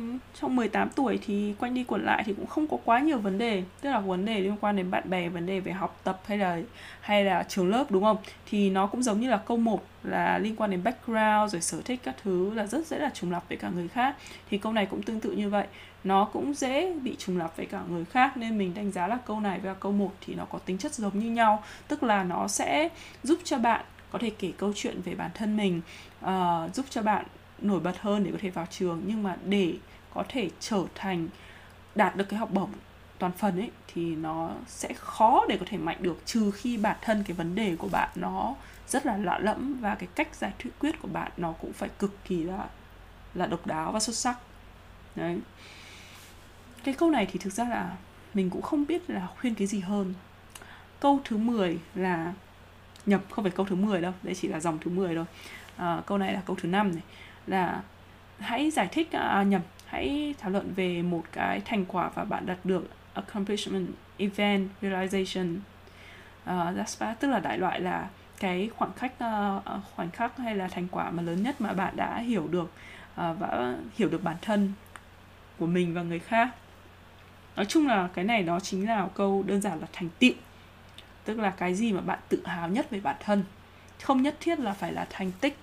trong 0.41 0.55
18 0.55 0.89
tuổi 0.89 1.19
thì 1.25 1.53
quanh 1.59 1.73
đi 1.73 1.83
quẩn 1.83 2.05
lại 2.05 2.23
thì 2.25 2.33
cũng 2.33 2.47
không 2.47 2.67
có 2.67 2.77
quá 2.85 2.99
nhiều 2.99 3.17
vấn 3.17 3.37
đề. 3.37 3.63
Tức 3.81 3.89
là 3.89 3.99
vấn 3.99 4.25
đề 4.25 4.39
liên 4.39 4.57
quan 4.61 4.75
đến 4.75 4.91
bạn 4.91 5.09
bè 5.09 5.29
vấn 5.29 5.45
đề 5.45 5.59
về 5.59 5.71
học 5.71 5.99
tập 6.03 6.21
hay 6.25 6.37
là 6.37 6.59
hay 7.01 7.23
là 7.23 7.43
trường 7.43 7.69
lớp 7.69 7.91
đúng 7.91 8.03
không? 8.03 8.17
Thì 8.49 8.69
nó 8.69 8.87
cũng 8.87 9.03
giống 9.03 9.19
như 9.19 9.29
là 9.29 9.37
câu 9.37 9.57
1 9.57 9.83
là 10.03 10.37
liên 10.37 10.55
quan 10.55 10.71
đến 10.71 10.83
background 10.83 11.53
rồi 11.53 11.61
sở 11.61 11.81
thích 11.85 11.99
các 12.03 12.15
thứ 12.23 12.53
là 12.53 12.67
rất 12.67 12.87
dễ 12.87 12.99
là 12.99 13.09
trùng 13.13 13.31
lập 13.31 13.43
với 13.49 13.57
cả 13.57 13.69
người 13.75 13.87
khác. 13.87 14.15
Thì 14.49 14.57
câu 14.57 14.73
này 14.73 14.85
cũng 14.85 15.03
tương 15.03 15.19
tự 15.19 15.31
như 15.31 15.49
vậy 15.49 15.67
nó 16.03 16.25
cũng 16.25 16.53
dễ 16.53 16.93
bị 16.93 17.15
trùng 17.19 17.37
lặp 17.37 17.57
với 17.57 17.65
cả 17.65 17.81
người 17.89 18.05
khác 18.05 18.37
nên 18.37 18.57
mình 18.57 18.73
đánh 18.73 18.91
giá 18.91 19.07
là 19.07 19.17
câu 19.25 19.39
này 19.39 19.59
và 19.59 19.73
câu 19.73 19.91
1 19.91 20.11
thì 20.21 20.35
nó 20.35 20.45
có 20.45 20.59
tính 20.59 20.77
chất 20.77 20.93
giống 20.93 21.19
như 21.19 21.31
nhau. 21.31 21.63
Tức 21.87 22.03
là 22.03 22.23
nó 22.23 22.47
sẽ 22.47 22.89
giúp 23.23 23.39
cho 23.43 23.57
bạn 23.57 23.85
có 24.11 24.19
thể 24.19 24.29
kể 24.29 24.51
câu 24.57 24.73
chuyện 24.75 25.01
về 25.01 25.15
bản 25.15 25.31
thân 25.33 25.57
mình 25.57 25.81
uh, 26.25 26.75
giúp 26.75 26.85
cho 26.89 27.01
bạn 27.01 27.25
nổi 27.61 27.79
bật 27.79 27.99
hơn 27.99 28.23
để 28.23 28.31
có 28.31 28.37
thể 28.41 28.49
vào 28.49 28.67
trường. 28.69 29.01
Nhưng 29.05 29.23
mà 29.23 29.37
để 29.45 29.73
có 30.13 30.23
thể 30.29 30.49
trở 30.59 30.83
thành 30.95 31.27
đạt 31.95 32.15
được 32.15 32.25
cái 32.29 32.39
học 32.39 32.49
bổng 32.51 32.69
toàn 33.19 33.31
phần 33.31 33.59
ấy 33.59 33.71
thì 33.87 34.15
nó 34.15 34.51
sẽ 34.67 34.93
khó 34.93 35.45
để 35.49 35.57
có 35.57 35.65
thể 35.69 35.77
mạnh 35.77 35.97
được 35.99 36.21
trừ 36.25 36.51
khi 36.51 36.77
bản 36.77 36.97
thân 37.01 37.23
cái 37.27 37.35
vấn 37.35 37.55
đề 37.55 37.75
của 37.75 37.87
bạn 37.87 38.09
nó 38.15 38.55
rất 38.87 39.05
là 39.05 39.17
lạ 39.17 39.39
lẫm 39.39 39.79
và 39.81 39.95
cái 39.95 40.09
cách 40.15 40.35
giải 40.35 40.51
thuyết 40.59 40.71
quyết 40.79 41.01
của 41.01 41.07
bạn 41.07 41.31
nó 41.37 41.51
cũng 41.51 41.73
phải 41.73 41.89
cực 41.99 42.23
kỳ 42.23 42.43
là 42.43 42.65
là 43.33 43.45
độc 43.45 43.67
đáo 43.67 43.91
và 43.91 43.99
xuất 43.99 44.15
sắc. 44.15 44.37
Đấy 45.15 45.39
cái 46.83 46.93
câu 46.93 47.09
này 47.09 47.27
thì 47.31 47.39
thực 47.39 47.53
ra 47.53 47.63
là 47.69 47.97
mình 48.33 48.49
cũng 48.49 48.61
không 48.61 48.85
biết 48.87 49.09
là 49.09 49.27
khuyên 49.39 49.55
cái 49.55 49.67
gì 49.67 49.79
hơn. 49.79 50.13
Câu 50.99 51.19
thứ 51.23 51.37
10 51.37 51.79
là 51.95 52.33
nhập 53.05 53.21
không 53.29 53.43
phải 53.43 53.51
câu 53.51 53.65
thứ 53.65 53.75
10 53.75 54.01
đâu 54.01 54.13
đây 54.23 54.35
chỉ 54.35 54.47
là 54.47 54.59
dòng 54.59 54.77
thứ 54.79 54.91
10 54.91 55.15
thôi. 55.15 55.25
À, 55.77 56.01
câu 56.05 56.17
này 56.17 56.33
là 56.33 56.41
câu 56.45 56.55
thứ 56.61 56.69
năm 56.69 56.91
này 56.91 57.03
là 57.47 57.81
hãy 58.39 58.71
giải 58.71 58.87
thích 58.91 59.11
à, 59.11 59.19
à, 59.19 59.43
nhầm 59.43 59.61
hãy 59.85 60.35
thảo 60.39 60.51
luận 60.51 60.73
về 60.75 61.01
một 61.01 61.23
cái 61.31 61.61
thành 61.65 61.85
quả 61.85 62.09
và 62.15 62.23
bạn 62.23 62.45
đạt 62.45 62.57
được 62.63 62.89
accomplishment 63.13 63.87
event 64.17 64.69
realization. 64.81 65.59
Uh, 66.49 67.19
tức 67.19 67.27
là 67.27 67.39
đại 67.39 67.57
loại 67.57 67.81
là 67.81 68.09
cái 68.39 68.69
khoảng 68.77 68.93
khắc 68.93 69.13
uh, 69.13 69.65
à, 69.65 69.79
khoảnh 69.95 70.11
khắc 70.11 70.37
hay 70.37 70.55
là 70.55 70.67
thành 70.67 70.87
quả 70.91 71.11
mà 71.11 71.23
lớn 71.23 71.43
nhất 71.43 71.61
mà 71.61 71.73
bạn 71.73 71.95
đã 71.95 72.19
hiểu 72.19 72.47
được 72.47 72.71
uh, 73.13 73.39
và 73.39 73.75
hiểu 73.95 74.09
được 74.09 74.23
bản 74.23 74.35
thân 74.41 74.73
của 75.59 75.67
mình 75.67 75.93
và 75.93 76.01
người 76.01 76.19
khác 76.19 76.49
nói 77.55 77.65
chung 77.65 77.87
là 77.87 78.09
cái 78.13 78.25
này 78.25 78.43
đó 78.43 78.59
chính 78.59 78.87
là 78.87 79.07
câu 79.15 79.43
đơn 79.47 79.61
giản 79.61 79.79
là 79.79 79.87
thành 79.93 80.09
tựu. 80.19 80.33
Tức 81.25 81.39
là 81.39 81.49
cái 81.49 81.75
gì 81.75 81.93
mà 81.93 82.01
bạn 82.01 82.19
tự 82.29 82.41
hào 82.45 82.69
nhất 82.69 82.89
về 82.89 82.99
bản 82.99 83.15
thân. 83.19 83.43
Không 84.03 84.21
nhất 84.21 84.35
thiết 84.39 84.59
là 84.59 84.73
phải 84.73 84.93
là 84.93 85.07
thành 85.09 85.31
tích 85.41 85.57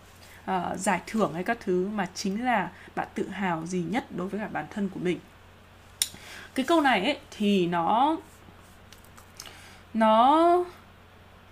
uh, 0.50 0.78
giải 0.78 1.00
thưởng 1.06 1.34
hay 1.34 1.44
các 1.44 1.58
thứ 1.60 1.88
mà 1.88 2.08
chính 2.14 2.44
là 2.44 2.70
bạn 2.94 3.08
tự 3.14 3.28
hào 3.28 3.66
gì 3.66 3.84
nhất 3.88 4.04
đối 4.16 4.28
với 4.28 4.40
cả 4.40 4.48
bản 4.52 4.66
thân 4.70 4.88
của 4.88 5.00
mình. 5.00 5.18
Cái 6.54 6.66
câu 6.66 6.80
này 6.80 7.04
ấy 7.04 7.18
thì 7.30 7.66
nó 7.66 8.16
nó 9.94 10.64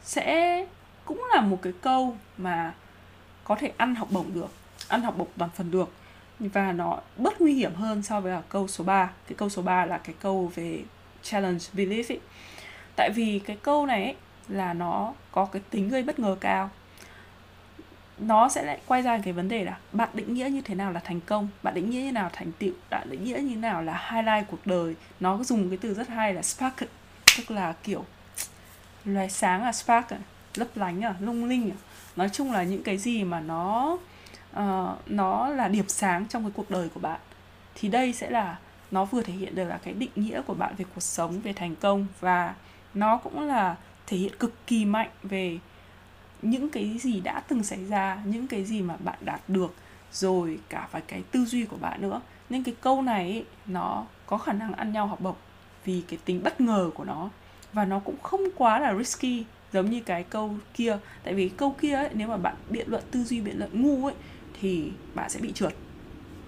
sẽ 0.02 0.66
cũng 1.04 1.24
là 1.34 1.40
một 1.40 1.58
cái 1.62 1.72
câu 1.80 2.16
mà 2.38 2.74
có 3.44 3.54
thể 3.54 3.72
ăn 3.76 3.94
học 3.94 4.08
bổng 4.10 4.34
được 4.34 4.48
ăn 4.88 5.02
học 5.02 5.14
bổng 5.18 5.28
toàn 5.38 5.50
phần 5.54 5.70
được 5.70 5.92
và 6.40 6.72
nó 6.72 7.00
bớt 7.16 7.40
nguy 7.40 7.54
hiểm 7.54 7.74
hơn 7.74 8.02
so 8.02 8.20
với 8.20 8.32
là 8.32 8.42
câu 8.48 8.68
số 8.68 8.84
3 8.84 9.10
cái 9.28 9.36
câu 9.36 9.48
số 9.48 9.62
3 9.62 9.86
là 9.86 9.98
cái 9.98 10.14
câu 10.20 10.52
về 10.54 10.82
challenge 11.22 11.64
belief 11.74 12.04
ấy. 12.08 12.20
tại 12.96 13.10
vì 13.10 13.38
cái 13.38 13.56
câu 13.62 13.86
này 13.86 14.04
ấy, 14.04 14.14
là 14.48 14.74
nó 14.74 15.12
có 15.32 15.44
cái 15.44 15.62
tính 15.70 15.88
gây 15.88 16.02
bất 16.02 16.18
ngờ 16.18 16.36
cao. 16.40 16.70
Nó 18.18 18.48
sẽ 18.48 18.62
lại 18.62 18.80
quay 18.86 19.02
ra 19.02 19.18
cái 19.18 19.32
vấn 19.32 19.48
đề 19.48 19.64
là 19.64 19.78
bạn 19.92 20.08
định 20.14 20.34
nghĩa 20.34 20.48
như 20.48 20.60
thế 20.60 20.74
nào 20.74 20.92
là 20.92 21.00
thành 21.00 21.20
công? 21.20 21.48
Bạn 21.62 21.74
định 21.74 21.90
nghĩa 21.90 22.00
như 22.00 22.12
nào 22.12 22.30
thành 22.32 22.52
tựu? 22.58 22.72
Bạn 22.90 23.10
định 23.10 23.24
nghĩa 23.24 23.38
như 23.38 23.56
nào 23.56 23.82
là 23.82 24.10
highlight 24.10 24.50
cuộc 24.50 24.66
đời? 24.66 24.94
Nó 25.20 25.44
dùng 25.44 25.68
cái 25.68 25.78
từ 25.82 25.94
rất 25.94 26.08
hay 26.08 26.34
là 26.34 26.42
spark 26.42 26.76
tức 27.38 27.50
là 27.50 27.74
kiểu 27.82 28.04
loài 29.04 29.30
sáng 29.30 29.62
là 29.62 29.72
spark 29.72 30.08
à, 30.08 30.18
lấp 30.54 30.68
lánh 30.74 31.04
à 31.04 31.14
lung 31.20 31.44
linh 31.44 31.70
à. 31.70 31.76
Nói 32.16 32.28
chung 32.32 32.52
là 32.52 32.62
những 32.62 32.82
cái 32.82 32.98
gì 32.98 33.24
mà 33.24 33.40
nó 33.40 33.96
uh, 34.58 35.10
nó 35.10 35.48
là 35.48 35.68
điểm 35.68 35.88
sáng 35.88 36.26
trong 36.26 36.42
cái 36.42 36.52
cuộc 36.54 36.70
đời 36.70 36.88
của 36.94 37.00
bạn. 37.00 37.20
Thì 37.74 37.88
đây 37.88 38.12
sẽ 38.12 38.30
là 38.30 38.58
nó 38.90 39.04
vừa 39.04 39.22
thể 39.22 39.32
hiện 39.32 39.54
được 39.54 39.64
là 39.64 39.78
cái 39.82 39.94
định 39.94 40.10
nghĩa 40.16 40.42
của 40.42 40.54
bạn 40.54 40.74
về 40.78 40.84
cuộc 40.94 41.00
sống 41.00 41.40
về 41.40 41.52
thành 41.52 41.76
công 41.76 42.06
và 42.20 42.54
nó 42.94 43.16
cũng 43.16 43.40
là 43.40 43.76
thể 44.06 44.16
hiện 44.16 44.32
cực 44.38 44.66
kỳ 44.66 44.84
mạnh 44.84 45.10
về 45.22 45.58
những 46.42 46.70
cái 46.70 46.98
gì 46.98 47.20
đã 47.20 47.40
từng 47.40 47.62
xảy 47.62 47.84
ra 47.84 48.18
những 48.24 48.46
cái 48.46 48.64
gì 48.64 48.82
mà 48.82 48.96
bạn 48.96 49.18
đạt 49.20 49.40
được 49.48 49.74
rồi 50.12 50.58
cả 50.68 50.88
phải 50.90 51.02
cái 51.06 51.22
tư 51.30 51.44
duy 51.44 51.64
của 51.64 51.76
bạn 51.76 52.02
nữa. 52.02 52.20
Nên 52.50 52.62
cái 52.62 52.74
câu 52.80 53.02
này 53.02 53.30
ấy, 53.30 53.44
nó 53.66 54.04
có 54.26 54.38
khả 54.38 54.52
năng 54.52 54.72
ăn 54.72 54.92
nhau 54.92 55.06
học 55.06 55.20
bổng 55.20 55.36
vì 55.84 56.02
cái 56.08 56.18
tính 56.24 56.42
bất 56.42 56.60
ngờ 56.60 56.90
của 56.94 57.04
nó. 57.04 57.30
Và 57.72 57.84
nó 57.84 57.98
cũng 57.98 58.16
không 58.22 58.40
quá 58.56 58.78
là 58.78 58.94
risky 58.94 59.44
giống 59.72 59.90
như 59.90 60.00
cái 60.00 60.22
câu 60.22 60.54
kia. 60.74 60.98
Tại 61.22 61.34
vì 61.34 61.48
câu 61.48 61.76
kia 61.80 61.94
ấy, 61.94 62.08
nếu 62.14 62.28
mà 62.28 62.36
bạn 62.36 62.54
biện 62.70 62.88
luận 62.88 63.02
tư 63.10 63.24
duy 63.24 63.40
biện 63.40 63.58
luận 63.58 63.82
ngu 63.82 64.06
ấy 64.06 64.14
thì 64.60 64.92
bạn 65.14 65.30
sẽ 65.30 65.40
bị 65.40 65.52
trượt. 65.52 65.74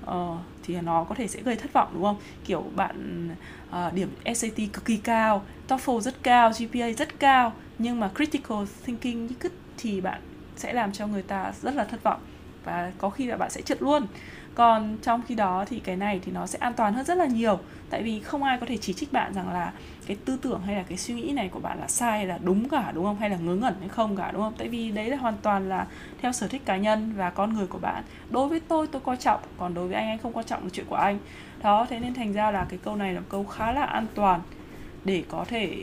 Ờ, 0.04 0.38
thì 0.62 0.80
nó 0.80 1.04
có 1.04 1.14
thể 1.14 1.28
sẽ 1.28 1.42
gây 1.42 1.56
thất 1.56 1.72
vọng 1.72 1.88
đúng 1.94 2.02
không? 2.02 2.16
Kiểu 2.44 2.64
bạn 2.76 3.28
uh, 3.70 3.94
điểm 3.94 4.08
SAT 4.34 4.56
cực 4.72 4.84
kỳ 4.84 4.96
cao 4.96 5.44
TOEFL 5.68 6.00
rất 6.00 6.22
cao 6.22 6.50
GPA 6.50 6.90
rất 6.98 7.20
cao 7.20 7.52
nhưng 7.78 8.00
mà 8.00 8.10
critical 8.16 8.58
thinking 8.84 9.28
thì 9.76 10.00
bạn 10.00 10.20
sẽ 10.56 10.72
làm 10.72 10.92
cho 10.92 11.06
người 11.06 11.22
ta 11.22 11.52
rất 11.62 11.74
là 11.74 11.84
thất 11.84 12.02
vọng 12.02 12.20
và 12.64 12.92
có 12.98 13.10
khi 13.10 13.26
là 13.26 13.36
bạn 13.36 13.50
sẽ 13.50 13.62
trượt 13.62 13.82
luôn. 13.82 14.06
Còn 14.54 14.96
trong 15.02 15.22
khi 15.28 15.34
đó 15.34 15.64
thì 15.68 15.78
cái 15.78 15.96
này 15.96 16.20
thì 16.24 16.32
nó 16.32 16.46
sẽ 16.46 16.58
an 16.58 16.74
toàn 16.74 16.94
hơn 16.94 17.04
rất 17.04 17.14
là 17.14 17.26
nhiều 17.26 17.58
tại 17.90 18.02
vì 18.02 18.20
không 18.20 18.42
ai 18.42 18.58
có 18.58 18.66
thể 18.66 18.76
chỉ 18.76 18.92
trích 18.92 19.12
bạn 19.12 19.34
rằng 19.34 19.52
là 19.52 19.72
cái 20.08 20.16
tư 20.24 20.38
tưởng 20.42 20.60
hay 20.66 20.76
là 20.76 20.82
cái 20.82 20.98
suy 20.98 21.14
nghĩ 21.14 21.32
này 21.32 21.48
của 21.48 21.60
bạn 21.60 21.80
là 21.80 21.88
sai 21.88 22.26
là 22.26 22.38
đúng 22.42 22.68
cả, 22.68 22.92
đúng 22.94 23.04
không? 23.04 23.16
Hay 23.16 23.30
là 23.30 23.36
ngớ 23.36 23.54
ngẩn 23.54 23.74
hay 23.80 23.88
không 23.88 24.16
cả, 24.16 24.30
đúng 24.32 24.42
không? 24.42 24.54
Tại 24.58 24.68
vì 24.68 24.90
đấy 24.90 25.10
là 25.10 25.16
hoàn 25.16 25.36
toàn 25.42 25.68
là 25.68 25.86
theo 26.22 26.32
sở 26.32 26.48
thích 26.48 26.62
cá 26.64 26.76
nhân 26.76 27.12
và 27.16 27.30
con 27.30 27.54
người 27.54 27.66
của 27.66 27.78
bạn. 27.78 28.04
Đối 28.30 28.48
với 28.48 28.60
tôi 28.60 28.86
tôi 28.86 29.00
coi 29.00 29.16
trọng, 29.16 29.40
còn 29.58 29.74
đối 29.74 29.88
với 29.88 29.96
anh 29.96 30.08
anh 30.08 30.18
không 30.18 30.32
quan 30.32 30.46
trọng 30.46 30.62
là 30.62 30.70
chuyện 30.72 30.86
của 30.88 30.96
anh. 30.96 31.18
Đó, 31.62 31.86
thế 31.90 31.98
nên 32.00 32.14
thành 32.14 32.32
ra 32.32 32.50
là 32.50 32.66
cái 32.68 32.78
câu 32.84 32.96
này 32.96 33.14
là 33.14 33.20
câu 33.28 33.44
khá 33.44 33.72
là 33.72 33.84
an 33.84 34.06
toàn 34.14 34.40
để 35.04 35.24
có 35.28 35.44
thể 35.48 35.74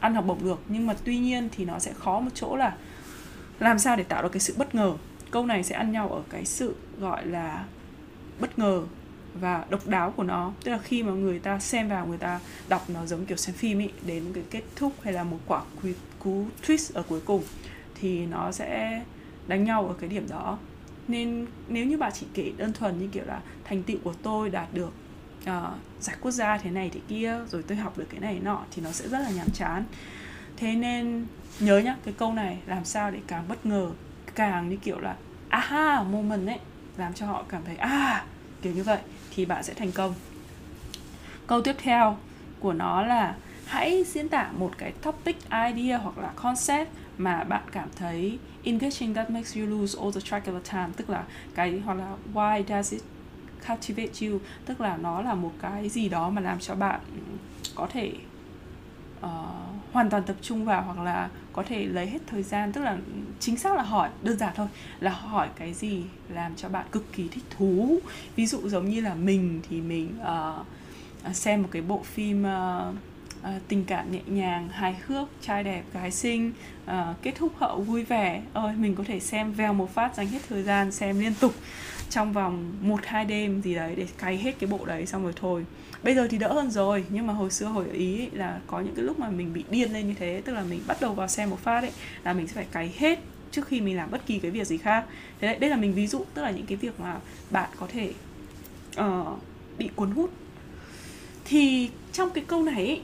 ăn 0.00 0.14
học 0.14 0.24
bổng 0.26 0.44
được. 0.44 0.60
Nhưng 0.68 0.86
mà 0.86 0.94
tuy 1.04 1.18
nhiên 1.18 1.48
thì 1.52 1.64
nó 1.64 1.78
sẽ 1.78 1.92
khó 1.92 2.20
một 2.20 2.30
chỗ 2.34 2.56
là 2.56 2.74
làm 3.58 3.78
sao 3.78 3.96
để 3.96 4.04
tạo 4.04 4.22
được 4.22 4.32
cái 4.32 4.40
sự 4.40 4.54
bất 4.58 4.74
ngờ. 4.74 4.92
Câu 5.30 5.46
này 5.46 5.62
sẽ 5.62 5.74
ăn 5.74 5.92
nhau 5.92 6.08
ở 6.08 6.22
cái 6.30 6.44
sự 6.44 6.76
gọi 6.98 7.26
là 7.26 7.64
bất 8.40 8.58
ngờ 8.58 8.82
và 9.34 9.64
độc 9.70 9.86
đáo 9.86 10.10
của 10.10 10.22
nó. 10.22 10.52
Tức 10.64 10.70
là 10.70 10.78
khi 10.78 11.02
mà 11.02 11.12
người 11.12 11.38
ta 11.38 11.58
xem 11.58 11.88
vào 11.88 12.06
người 12.06 12.18
ta 12.18 12.40
đọc 12.68 12.90
nó 12.90 13.06
giống 13.06 13.26
kiểu 13.26 13.36
xem 13.36 13.54
phim 13.54 13.78
ý 13.78 13.88
đến 14.06 14.24
cái 14.34 14.44
kết 14.50 14.62
thúc 14.76 14.92
hay 15.02 15.12
là 15.12 15.24
một 15.24 15.38
quả 15.46 15.62
cú 16.18 16.46
twist 16.66 16.90
ở 16.94 17.02
cuối 17.02 17.20
cùng 17.24 17.44
thì 18.00 18.26
nó 18.26 18.52
sẽ 18.52 19.02
đánh 19.46 19.64
nhau 19.64 19.86
ở 19.86 19.94
cái 20.00 20.08
điểm 20.08 20.26
đó. 20.28 20.58
Nên 21.08 21.46
nếu 21.68 21.86
như 21.86 21.98
bà 21.98 22.10
chỉ 22.10 22.26
kể 22.34 22.52
đơn 22.56 22.72
thuần 22.72 22.98
như 22.98 23.08
kiểu 23.12 23.24
là 23.26 23.40
thành 23.64 23.82
tựu 23.82 23.98
của 24.04 24.14
tôi 24.22 24.50
đạt 24.50 24.74
được 24.74 24.92
uh, 25.42 25.48
giải 26.00 26.16
quốc 26.20 26.30
gia 26.30 26.58
thế 26.58 26.70
này 26.70 26.90
thế 26.94 27.00
kia 27.08 27.38
rồi 27.50 27.62
tôi 27.62 27.78
học 27.78 27.98
được 27.98 28.06
cái 28.10 28.20
này 28.20 28.40
nọ 28.42 28.64
thì 28.70 28.82
nó 28.82 28.92
sẽ 28.92 29.08
rất 29.08 29.18
là 29.18 29.30
nhàm 29.30 29.50
chán. 29.50 29.84
Thế 30.56 30.72
nên 30.74 31.26
nhớ 31.60 31.78
nhá 31.78 31.96
cái 32.04 32.14
câu 32.18 32.32
này 32.32 32.58
làm 32.66 32.84
sao 32.84 33.10
để 33.10 33.18
càng 33.26 33.44
bất 33.48 33.66
ngờ 33.66 33.90
càng 34.34 34.68
như 34.68 34.76
kiểu 34.76 34.98
là 35.00 35.16
aha 35.48 36.02
moment 36.02 36.46
ấy 36.46 36.58
làm 36.96 37.14
cho 37.14 37.26
họ 37.26 37.44
cảm 37.48 37.62
thấy 37.64 37.76
à 37.76 38.24
kiểu 38.62 38.72
như 38.72 38.82
vậy 38.82 38.98
thì 39.34 39.44
bạn 39.44 39.62
sẽ 39.62 39.74
thành 39.74 39.92
công. 39.92 40.14
Câu 41.46 41.62
tiếp 41.62 41.76
theo 41.78 42.16
của 42.60 42.72
nó 42.72 43.02
là 43.02 43.34
hãy 43.66 44.04
diễn 44.06 44.28
tả 44.28 44.50
một 44.58 44.70
cái 44.78 44.92
topic 44.92 45.36
idea 45.50 45.98
hoặc 45.98 46.18
là 46.18 46.32
concept 46.36 46.90
mà 47.18 47.44
bạn 47.44 47.62
cảm 47.72 47.88
thấy 47.96 48.38
engaging 48.64 49.14
that 49.14 49.30
makes 49.30 49.56
you 49.56 49.66
lose 49.66 49.98
all 50.00 50.12
the 50.12 50.20
track 50.20 50.46
of 50.46 50.52
the 50.52 50.70
time. 50.72 50.88
Tức 50.96 51.10
là 51.10 51.24
cái 51.54 51.80
hoặc 51.84 51.94
là 51.94 52.16
why 52.34 52.64
does 52.68 52.92
it 52.92 53.02
captivate 53.66 54.12
you? 54.20 54.38
Tức 54.66 54.80
là 54.80 54.96
nó 54.96 55.22
là 55.22 55.34
một 55.34 55.52
cái 55.62 55.88
gì 55.88 56.08
đó 56.08 56.30
mà 56.30 56.40
làm 56.40 56.60
cho 56.60 56.74
bạn 56.74 57.00
có 57.74 57.86
thể 57.92 58.12
uh, 59.20 59.28
hoàn 59.92 60.10
toàn 60.10 60.22
tập 60.22 60.36
trung 60.42 60.64
vào 60.64 60.82
hoặc 60.82 60.98
là 60.98 61.28
có 61.52 61.62
thể 61.62 61.84
lấy 61.86 62.06
hết 62.06 62.18
thời 62.26 62.42
gian 62.42 62.72
tức 62.72 62.80
là 62.80 62.96
chính 63.40 63.56
xác 63.56 63.76
là 63.76 63.82
hỏi 63.82 64.08
đơn 64.22 64.38
giản 64.38 64.52
thôi 64.56 64.66
là 65.00 65.10
hỏi 65.10 65.48
cái 65.58 65.74
gì 65.74 66.02
làm 66.28 66.56
cho 66.56 66.68
bạn 66.68 66.86
cực 66.92 67.12
kỳ 67.12 67.28
thích 67.28 67.44
thú. 67.50 67.98
Ví 68.36 68.46
dụ 68.46 68.68
giống 68.68 68.88
như 68.88 69.00
là 69.00 69.14
mình 69.14 69.60
thì 69.70 69.80
mình 69.80 70.08
uh, 70.22 71.36
xem 71.36 71.62
một 71.62 71.68
cái 71.72 71.82
bộ 71.82 72.02
phim 72.02 72.44
uh, 72.44 72.94
uh, 73.40 73.68
tình 73.68 73.84
cảm 73.84 74.12
nhẹ 74.12 74.20
nhàng 74.26 74.68
hài 74.68 74.96
hước 75.06 75.28
trai 75.40 75.64
đẹp 75.64 75.82
gái 75.92 76.10
xinh 76.10 76.52
uh, 76.86 76.92
kết 77.22 77.32
thúc 77.36 77.52
hậu 77.58 77.80
vui 77.80 78.04
vẻ. 78.04 78.42
Ơi 78.52 78.74
mình 78.76 78.94
có 78.94 79.04
thể 79.06 79.20
xem 79.20 79.52
vèo 79.52 79.72
một 79.72 79.94
phát 79.94 80.14
dành 80.16 80.26
hết 80.26 80.40
thời 80.48 80.62
gian 80.62 80.92
xem 80.92 81.20
liên 81.20 81.34
tục 81.40 81.54
trong 82.12 82.32
vòng 82.32 82.72
một 82.80 83.00
hai 83.04 83.24
đêm 83.24 83.62
gì 83.62 83.74
đấy 83.74 83.94
để 83.96 84.06
cày 84.18 84.36
hết 84.36 84.58
cái 84.58 84.70
bộ 84.70 84.84
đấy 84.84 85.06
xong 85.06 85.22
rồi 85.22 85.32
thôi. 85.36 85.64
Bây 86.02 86.14
giờ 86.14 86.28
thì 86.30 86.38
đỡ 86.38 86.52
hơn 86.52 86.70
rồi 86.70 87.04
nhưng 87.10 87.26
mà 87.26 87.32
hồi 87.32 87.50
xưa 87.50 87.66
hồi 87.66 87.84
ở 87.88 87.92
ý 87.92 88.20
ấy, 88.20 88.30
là 88.32 88.60
có 88.66 88.80
những 88.80 88.94
cái 88.94 89.04
lúc 89.04 89.18
mà 89.18 89.30
mình 89.30 89.52
bị 89.52 89.64
điên 89.70 89.92
lên 89.92 90.08
như 90.08 90.14
thế 90.18 90.42
tức 90.44 90.52
là 90.52 90.62
mình 90.70 90.80
bắt 90.86 90.96
đầu 91.00 91.14
vào 91.14 91.28
xem 91.28 91.50
một 91.50 91.58
phát 91.58 91.80
ấy 91.80 91.92
là 92.24 92.32
mình 92.32 92.46
sẽ 92.46 92.54
phải 92.54 92.66
cày 92.72 92.94
hết 92.98 93.18
trước 93.50 93.66
khi 93.66 93.80
mình 93.80 93.96
làm 93.96 94.10
bất 94.10 94.26
kỳ 94.26 94.38
cái 94.38 94.50
việc 94.50 94.66
gì 94.66 94.78
khác. 94.78 95.04
Thế 95.40 95.48
đấy, 95.48 95.58
đây 95.58 95.70
là 95.70 95.76
mình 95.76 95.94
ví 95.94 96.06
dụ 96.06 96.24
tức 96.34 96.42
là 96.42 96.50
những 96.50 96.66
cái 96.66 96.76
việc 96.76 97.00
mà 97.00 97.16
bạn 97.50 97.70
có 97.78 97.86
thể 97.92 98.12
uh, 99.00 99.38
bị 99.78 99.90
cuốn 99.96 100.10
hút. 100.10 100.30
Thì 101.44 101.90
trong 102.12 102.30
cái 102.30 102.44
câu 102.46 102.62
này 102.62 102.86
ấy, 102.86 103.00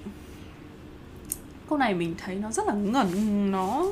câu 1.68 1.78
này 1.78 1.94
mình 1.94 2.14
thấy 2.18 2.34
nó 2.34 2.50
rất 2.50 2.66
là 2.66 2.74
ngẩn 2.74 3.50
nó 3.50 3.86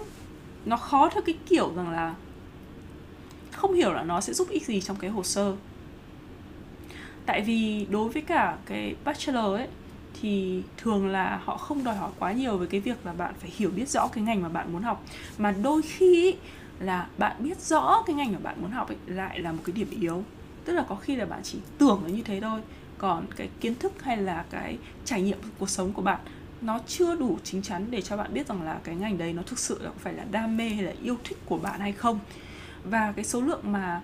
nó 0.65 0.77
khó 0.77 1.09
theo 1.09 1.23
cái 1.23 1.35
kiểu 1.49 1.73
rằng 1.77 1.91
là 1.91 2.15
không 3.57 3.75
hiểu 3.75 3.93
là 3.93 4.03
nó 4.03 4.21
sẽ 4.21 4.33
giúp 4.33 4.49
ích 4.51 4.67
gì 4.67 4.81
trong 4.81 4.97
cái 4.97 5.11
hồ 5.11 5.23
sơ. 5.23 5.57
Tại 7.27 7.41
vì 7.41 7.87
đối 7.91 8.09
với 8.09 8.23
cả 8.23 8.57
cái 8.67 8.95
bachelor 9.05 9.45
ấy, 9.45 9.69
thì 10.21 10.63
thường 10.77 11.07
là 11.07 11.41
họ 11.45 11.57
không 11.57 11.85
đòi 11.85 11.97
hỏi 11.97 12.11
quá 12.19 12.33
nhiều 12.33 12.59
về 12.59 12.67
cái 12.67 12.81
việc 12.81 13.07
là 13.07 13.13
bạn 13.13 13.35
phải 13.39 13.51
hiểu 13.57 13.71
biết 13.71 13.89
rõ 13.89 14.09
cái 14.09 14.25
ngành 14.25 14.43
mà 14.43 14.49
bạn 14.49 14.73
muốn 14.73 14.83
học. 14.83 15.05
Mà 15.39 15.55
đôi 15.63 15.83
khi 15.83 16.35
là 16.81 17.09
bạn 17.19 17.37
biết 17.39 17.61
rõ 17.61 18.03
cái 18.07 18.17
ngành 18.17 18.33
mà 18.33 18.39
bạn 18.43 18.63
muốn 18.63 18.71
học 18.71 18.89
ấy, 18.89 18.97
lại 19.07 19.39
là 19.39 19.53
một 19.53 19.63
cái 19.65 19.73
điểm 19.73 19.91
yếu. 20.01 20.25
Tức 20.65 20.73
là 20.73 20.85
có 20.89 20.95
khi 20.95 21.17
là 21.17 21.25
bạn 21.25 21.41
chỉ 21.43 21.59
tưởng 21.79 22.01
là 22.05 22.11
như 22.11 22.23
thế 22.23 22.41
thôi. 22.41 22.61
Còn 22.99 23.27
cái 23.37 23.49
kiến 23.61 23.75
thức 23.75 24.03
hay 24.03 24.17
là 24.17 24.45
cái 24.51 24.79
trải 25.05 25.23
nghiệm 25.23 25.39
cuộc 25.59 25.71
sống 25.71 25.93
của 25.93 26.03
bạn, 26.03 26.21
nó 26.61 26.81
chưa 26.87 27.17
đủ 27.17 27.39
chính 27.45 27.63
chắn 27.63 27.87
để 27.91 28.01
cho 28.01 28.17
bạn 28.17 28.35
biết 28.35 28.47
rằng 28.47 28.63
là 28.63 28.79
cái 28.85 28.95
ngành 28.95 29.19
đấy 29.19 29.33
nó 29.33 29.43
thực 29.43 29.59
sự 29.59 29.83
là 29.83 29.91
phải 29.99 30.13
là 30.13 30.25
đam 30.31 30.57
mê 30.57 30.69
hay 30.69 30.85
là 30.85 30.93
yêu 31.03 31.17
thích 31.25 31.39
của 31.47 31.59
bạn 31.59 31.81
hay 31.81 31.93
không 31.93 32.19
và 32.91 33.13
cái 33.17 33.25
số 33.25 33.41
lượng 33.41 33.73
mà 33.73 34.01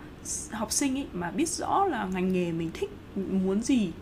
học 0.52 0.72
sinh 0.72 0.98
ấy 0.98 1.06
mà 1.12 1.30
biết 1.30 1.48
rõ 1.48 1.84
là 1.84 2.04
ngành 2.04 2.32
nghề 2.32 2.52
mình 2.52 2.70
thích, 2.74 2.90
muốn 3.16 3.62
gì, 3.62 3.92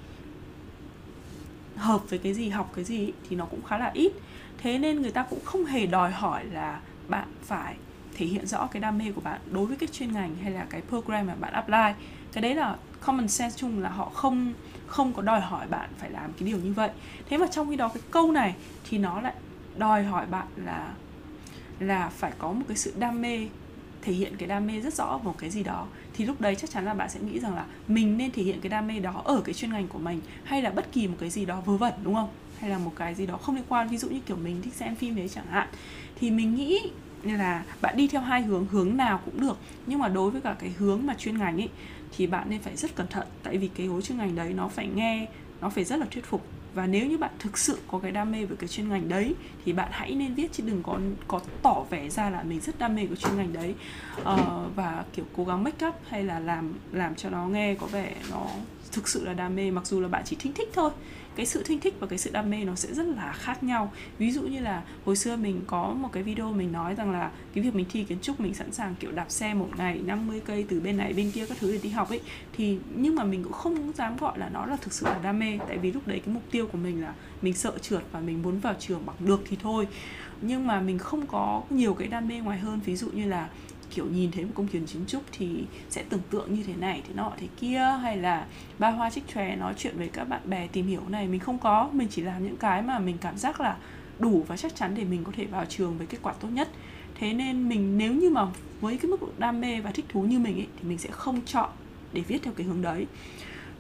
hợp 1.77 2.11
với 2.11 2.19
cái 2.19 2.35
gì, 2.35 2.49
học 2.49 2.73
cái 2.75 2.85
gì 2.85 3.13
thì 3.29 3.37
nó 3.37 3.45
cũng 3.45 3.63
khá 3.63 3.79
là 3.79 3.91
ít. 3.95 4.13
Thế 4.59 4.79
nên 4.79 5.03
người 5.03 5.13
ta 5.13 5.23
cũng 5.23 5.45
không 5.45 5.65
hề 5.65 5.87
đòi 5.87 6.11
hỏi 6.11 6.45
là 6.45 6.81
bạn 7.09 7.29
phải 7.43 7.77
thể 8.15 8.27
hiện 8.27 8.47
rõ 8.47 8.67
cái 8.67 8.81
đam 8.81 8.99
mê 8.99 9.13
của 9.13 9.21
bạn 9.21 9.41
đối 9.51 9.67
với 9.67 9.77
cái 9.77 9.89
chuyên 9.93 10.13
ngành 10.13 10.37
hay 10.43 10.51
là 10.51 10.67
cái 10.71 10.83
program 10.89 11.27
mà 11.27 11.35
bạn 11.35 11.53
apply. 11.53 12.05
Cái 12.33 12.43
đấy 12.43 12.55
là 12.55 12.77
common 13.01 13.29
sense 13.29 13.57
chung 13.59 13.83
là 13.83 13.89
họ 13.89 14.11
không 14.15 14.53
không 14.87 15.13
có 15.13 15.23
đòi 15.23 15.41
hỏi 15.41 15.67
bạn 15.67 15.91
phải 15.99 16.11
làm 16.11 16.33
cái 16.33 16.49
điều 16.49 16.59
như 16.59 16.73
vậy. 16.73 16.91
Thế 17.29 17.39
mà 17.39 17.47
trong 17.47 17.71
khi 17.71 17.77
đó 17.77 17.89
cái 17.89 18.03
câu 18.11 18.33
này 18.33 18.55
thì 18.91 18.99
nó 18.99 19.21
lại 19.21 19.35
đòi 19.77 20.05
hỏi 20.05 20.27
bạn 20.27 20.47
là 20.57 20.93
là 21.81 22.09
phải 22.09 22.33
có 22.39 22.53
một 22.53 22.65
cái 22.69 22.77
sự 22.77 22.95
đam 22.99 23.23
mê 23.23 23.49
thể 24.03 24.13
hiện 24.13 24.37
cái 24.37 24.49
đam 24.49 24.67
mê 24.67 24.81
rất 24.81 24.95
rõ 24.95 25.19
vào 25.25 25.35
cái 25.39 25.51
gì 25.51 25.63
đó, 25.63 25.87
thì 26.15 26.25
lúc 26.25 26.41
đấy 26.41 26.55
chắc 26.55 26.71
chắn 26.71 26.85
là 26.85 26.95
bạn 26.95 27.11
sẽ 27.11 27.21
nghĩ 27.21 27.41
rằng 27.41 27.55
là 27.55 27.67
mình 27.89 28.19
nên 28.19 28.31
thể 28.31 28.43
hiện 28.43 28.61
cái 28.61 28.71
đam 28.71 28.87
mê 28.87 28.99
đó 28.99 29.23
ở 29.25 29.41
cái 29.45 29.55
chuyên 29.55 29.73
ngành 29.73 29.89
của 29.89 29.99
mình, 29.99 30.21
hay 30.45 30.63
là 30.63 30.71
bất 30.71 30.93
kỳ 30.93 31.09
một 31.09 31.17
cái 31.21 31.31
gì 31.31 31.45
đó 31.45 31.61
vớ 31.61 31.77
vẩn, 31.77 31.93
đúng 32.03 32.15
không? 32.15 32.29
Hay 32.59 32.71
là 32.71 32.79
một 32.79 32.93
cái 32.97 33.15
gì 33.15 33.27
đó 33.27 33.37
không 33.37 33.55
liên 33.55 33.65
quan, 33.69 33.89
ví 33.89 33.97
dụ 33.97 34.09
như 34.09 34.21
kiểu 34.27 34.37
mình 34.37 34.63
thích 34.63 34.75
xem 34.75 34.95
phim 34.95 35.17
đấy 35.17 35.29
chẳng 35.29 35.47
hạn. 35.47 35.69
Thì 36.21 36.31
mình 36.31 36.55
nghĩ 36.55 36.81
là 37.23 37.65
bạn 37.81 37.97
đi 37.97 38.09
theo 38.09 38.21
hai 38.21 38.43
hướng 38.43 38.67
hướng 38.67 38.97
nào 38.97 39.21
cũng 39.25 39.41
được. 39.41 39.59
Nhưng 39.87 39.99
mà 39.99 40.09
đối 40.09 40.31
với 40.31 40.41
cả 40.41 40.57
cái 40.59 40.71
hướng 40.71 41.07
mà 41.07 41.15
chuyên 41.15 41.39
ngành 41.39 41.61
ấy, 41.61 41.69
thì 42.17 42.27
bạn 42.27 42.51
nên 42.51 42.61
phải 42.61 42.77
rất 42.77 42.95
cẩn 42.97 43.07
thận. 43.07 43.27
Tại 43.43 43.59
vì 43.59 43.69
cái 43.69 43.87
hướng 43.87 44.03
chuyên 44.03 44.19
ngành 44.19 44.35
đấy 44.35 44.53
nó 44.53 44.69
phải 44.69 44.89
nghe, 44.95 45.27
nó 45.61 45.71
phải 45.71 45.85
rất 45.85 45.99
là 45.99 46.07
thuyết 46.11 46.25
phục 46.25 46.47
và 46.75 46.87
nếu 46.87 47.07
như 47.07 47.19
bạn 47.19 47.31
thực 47.39 47.59
sự 47.59 47.79
có 47.89 47.99
cái 47.99 48.13
đam 48.13 48.33
mê 48.33 48.45
với 48.45 48.57
cái 48.57 48.69
chuyên 48.69 48.89
ngành 48.89 49.09
đấy 49.09 49.35
thì 49.65 49.73
bạn 49.73 49.89
hãy 49.93 50.15
nên 50.15 50.35
viết 50.35 50.53
chứ 50.53 50.63
đừng 50.67 50.83
có 50.83 50.99
có 51.29 51.41
tỏ 51.63 51.85
vẻ 51.91 52.09
ra 52.09 52.31
là 52.31 52.43
mình 52.43 52.61
rất 52.61 52.79
đam 52.79 52.95
mê 52.95 53.07
của 53.07 53.17
chuyên 53.17 53.37
ngành 53.37 53.53
đấy. 53.53 53.75
Uh, 54.21 54.77
và 54.77 55.05
kiểu 55.13 55.25
cố 55.37 55.45
gắng 55.45 55.65
make 55.65 55.87
up 55.87 55.95
hay 56.09 56.25
là 56.25 56.41
làm 56.41 56.75
làm 56.93 57.15
cho 57.15 57.31
nó 57.31 57.47
nghe 57.47 57.75
có 57.75 57.87
vẻ 57.87 58.15
nó 58.31 58.47
thực 58.93 59.09
sự 59.09 59.25
là 59.25 59.33
đam 59.33 59.57
mê 59.57 59.71
mặc 59.71 59.87
dù 59.87 60.01
là 60.01 60.09
bạn 60.09 60.23
chỉ 60.27 60.37
thích 60.39 60.53
thích 60.57 60.69
thôi 60.73 60.91
cái 61.41 61.47
sự 61.47 61.63
thinh 61.63 61.81
thích 61.81 61.95
và 62.01 62.07
cái 62.07 62.19
sự 62.19 62.31
đam 62.33 62.51
mê 62.51 62.65
nó 62.65 62.75
sẽ 62.75 62.95
rất 62.95 63.07
là 63.07 63.33
khác 63.33 63.63
nhau. 63.63 63.93
Ví 64.19 64.31
dụ 64.31 64.43
như 64.43 64.61
là 64.61 64.83
hồi 65.05 65.17
xưa 65.17 65.37
mình 65.37 65.61
có 65.67 65.93
một 65.93 66.09
cái 66.13 66.23
video 66.23 66.53
mình 66.53 66.73
nói 66.73 66.95
rằng 66.95 67.11
là 67.13 67.31
cái 67.55 67.65
việc 67.65 67.75
mình 67.75 67.87
thi 67.91 68.05
kiến 68.05 68.19
trúc 68.23 68.41
mình 68.41 68.55
sẵn 68.55 68.73
sàng, 68.73 68.95
kiểu, 69.01 69.13
đạp 69.13 69.27
xe 69.29 69.55
một 69.55 69.69
ngày 69.77 70.01
50 70.05 70.41
cây 70.47 70.65
từ 70.69 70.81
bên 70.81 70.97
này 70.97 71.13
bên 71.13 71.31
kia 71.31 71.47
các 71.47 71.59
thứ 71.61 71.73
để 71.73 71.79
đi 71.83 71.89
học 71.89 72.09
ấy, 72.09 72.21
thì 72.53 72.79
nhưng 72.95 73.15
mà 73.15 73.25
mình 73.25 73.45
cũng 73.45 73.53
không 73.53 73.93
dám 73.93 74.17
gọi 74.17 74.39
là 74.39 74.49
nó 74.53 74.67
là 74.67 74.77
thực 74.77 74.93
sự 74.93 75.07
là 75.07 75.19
đam 75.23 75.39
mê. 75.39 75.59
Tại 75.69 75.79
vì 75.79 75.93
lúc 75.93 76.07
đấy 76.07 76.21
cái 76.27 76.35
mục 76.35 76.43
tiêu 76.51 76.67
của 76.73 76.79
mình 76.79 77.03
là 77.03 77.15
mình 77.43 77.55
sợ 77.55 77.79
trượt 77.83 78.03
và 78.13 78.21
mình 78.21 78.43
muốn 78.43 78.61
vào 78.61 78.75
trường 78.79 79.07
bằng 79.07 79.17
được 79.21 79.43
thì 79.49 79.57
thôi. 79.63 79.89
Nhưng 80.41 80.67
mà 80.67 80.81
mình 80.81 80.99
không 80.99 81.27
có 81.27 81.63
nhiều 81.71 81.95
cái 81.95 82.09
đam 82.09 82.29
mê 82.29 82.41
ngoài 82.41 82.59
hơn. 82.59 82.81
Ví 82.85 82.97
dụ 82.97 83.11
như 83.11 83.27
là 83.27 83.49
kiểu 83.91 84.07
nhìn 84.07 84.31
thấy 84.31 84.45
một 84.45 84.51
công 84.55 84.69
trình 84.73 84.87
kiến 84.87 85.05
trúc 85.07 85.23
thì 85.33 85.65
sẽ 85.91 86.03
tưởng 86.03 86.21
tượng 86.31 86.55
như 86.55 86.63
thế 86.63 86.75
này, 86.75 87.03
thế 87.09 87.15
nọ, 87.15 87.33
thế 87.37 87.47
kia, 87.61 87.99
hay 88.03 88.17
là 88.17 88.47
ba 88.79 88.91
hoa 88.91 89.11
trích 89.11 89.25
tròe 89.35 89.57
nói 89.57 89.75
chuyện 89.77 89.99
với 89.99 90.09
các 90.09 90.25
bạn 90.25 90.41
bè 90.45 90.67
tìm 90.67 90.87
hiểu 90.87 91.03
này, 91.09 91.27
mình 91.27 91.41
không 91.41 91.59
có. 91.59 91.91
Mình 91.93 92.09
chỉ 92.11 92.23
làm 92.23 92.45
những 92.45 92.57
cái 92.57 92.83
mà 92.83 92.99
mình 92.99 93.19
cảm 93.21 93.39
giác 93.39 93.61
là 93.61 93.77
đủ 94.19 94.45
và 94.49 94.57
chắc 94.57 94.77
chắn 94.77 94.95
để 94.95 95.05
mình 95.05 95.25
có 95.25 95.33
thể 95.37 95.47
vào 95.47 95.65
trường 95.69 95.99
với 95.99 96.07
kết 96.07 96.19
quả 96.23 96.33
tốt 96.33 96.49
nhất. 96.49 96.69
Thế 97.15 97.33
nên 97.33 97.69
mình, 97.69 97.99
nếu 97.99 98.13
như 98.15 98.31
mà 98.31 98.47
với 98.81 98.99
cái 98.99 99.11
mức 99.11 99.21
độ 99.21 99.29
đam 99.39 99.61
mê 99.61 99.81
và 99.81 99.91
thích 99.91 100.05
thú 100.09 100.23
như 100.23 100.39
mình 100.39 100.57
ấy, 100.59 100.67
thì 100.77 100.89
mình 100.89 100.99
sẽ 100.99 101.11
không 101.11 101.41
chọn 101.47 101.71
để 102.13 102.21
viết 102.21 102.43
theo 102.43 102.53
cái 102.57 102.67
hướng 102.67 102.83
đấy. 102.83 103.07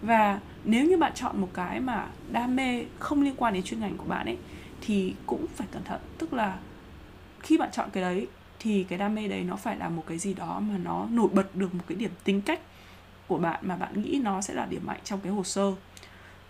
Và 0.02 0.40
nếu 0.64 0.84
như 0.84 0.96
bạn 0.96 1.12
chọn 1.14 1.40
một 1.40 1.48
cái 1.54 1.80
mà 1.80 2.06
đam 2.32 2.56
mê 2.56 2.84
không 2.98 3.22
liên 3.22 3.34
quan 3.36 3.54
đến 3.54 3.62
chuyên 3.62 3.80
ngành 3.80 3.96
của 3.96 4.04
bạn 4.04 4.26
ấy, 4.26 4.36
thì 4.80 5.14
cũng 5.26 5.46
phải 5.56 5.66
cẩn 5.72 5.84
thận. 5.84 6.00
Tức 6.18 6.32
là 6.32 6.58
khi 7.40 7.58
bạn 7.58 7.68
chọn 7.72 7.88
cái 7.92 8.02
đấy 8.02 8.26
thì 8.60 8.84
cái 8.84 8.98
đam 8.98 9.14
mê 9.14 9.28
đấy 9.28 9.42
nó 9.42 9.56
phải 9.56 9.76
là 9.76 9.88
một 9.88 10.04
cái 10.06 10.18
gì 10.18 10.34
đó 10.34 10.60
mà 10.60 10.78
nó 10.78 11.06
nổi 11.10 11.28
bật 11.32 11.56
được 11.56 11.74
một 11.74 11.84
cái 11.88 11.96
điểm 11.96 12.10
tính 12.24 12.40
cách 12.40 12.60
của 13.26 13.38
bạn 13.38 13.60
mà 13.62 13.76
bạn 13.76 14.02
nghĩ 14.02 14.20
nó 14.24 14.40
sẽ 14.40 14.54
là 14.54 14.66
điểm 14.66 14.86
mạnh 14.86 15.00
trong 15.04 15.20
cái 15.20 15.32
hồ 15.32 15.44
sơ. 15.44 15.72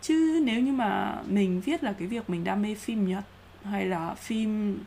Chứ 0.02 0.42
nếu 0.44 0.60
như 0.60 0.72
mà 0.72 1.18
mình 1.26 1.60
viết 1.60 1.84
là 1.84 1.92
cái 1.92 2.08
việc 2.08 2.30
mình 2.30 2.44
đam 2.44 2.62
mê 2.62 2.74
phim 2.74 3.08
nhật 3.08 3.24
hay 3.64 3.86
là 3.86 4.14
phim 4.14 4.78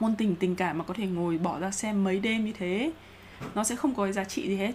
ngôn 0.00 0.14
tình 0.14 0.36
tình 0.36 0.56
cảm 0.56 0.78
mà 0.78 0.84
có 0.84 0.94
thể 0.94 1.06
ngồi 1.06 1.38
bỏ 1.38 1.58
ra 1.58 1.70
xem 1.70 2.04
mấy 2.04 2.20
đêm 2.20 2.44
như 2.44 2.52
thế, 2.58 2.92
nó 3.54 3.64
sẽ 3.64 3.76
không 3.76 3.94
có 3.94 4.12
giá 4.12 4.24
trị 4.24 4.48
gì 4.48 4.56
hết 4.56 4.72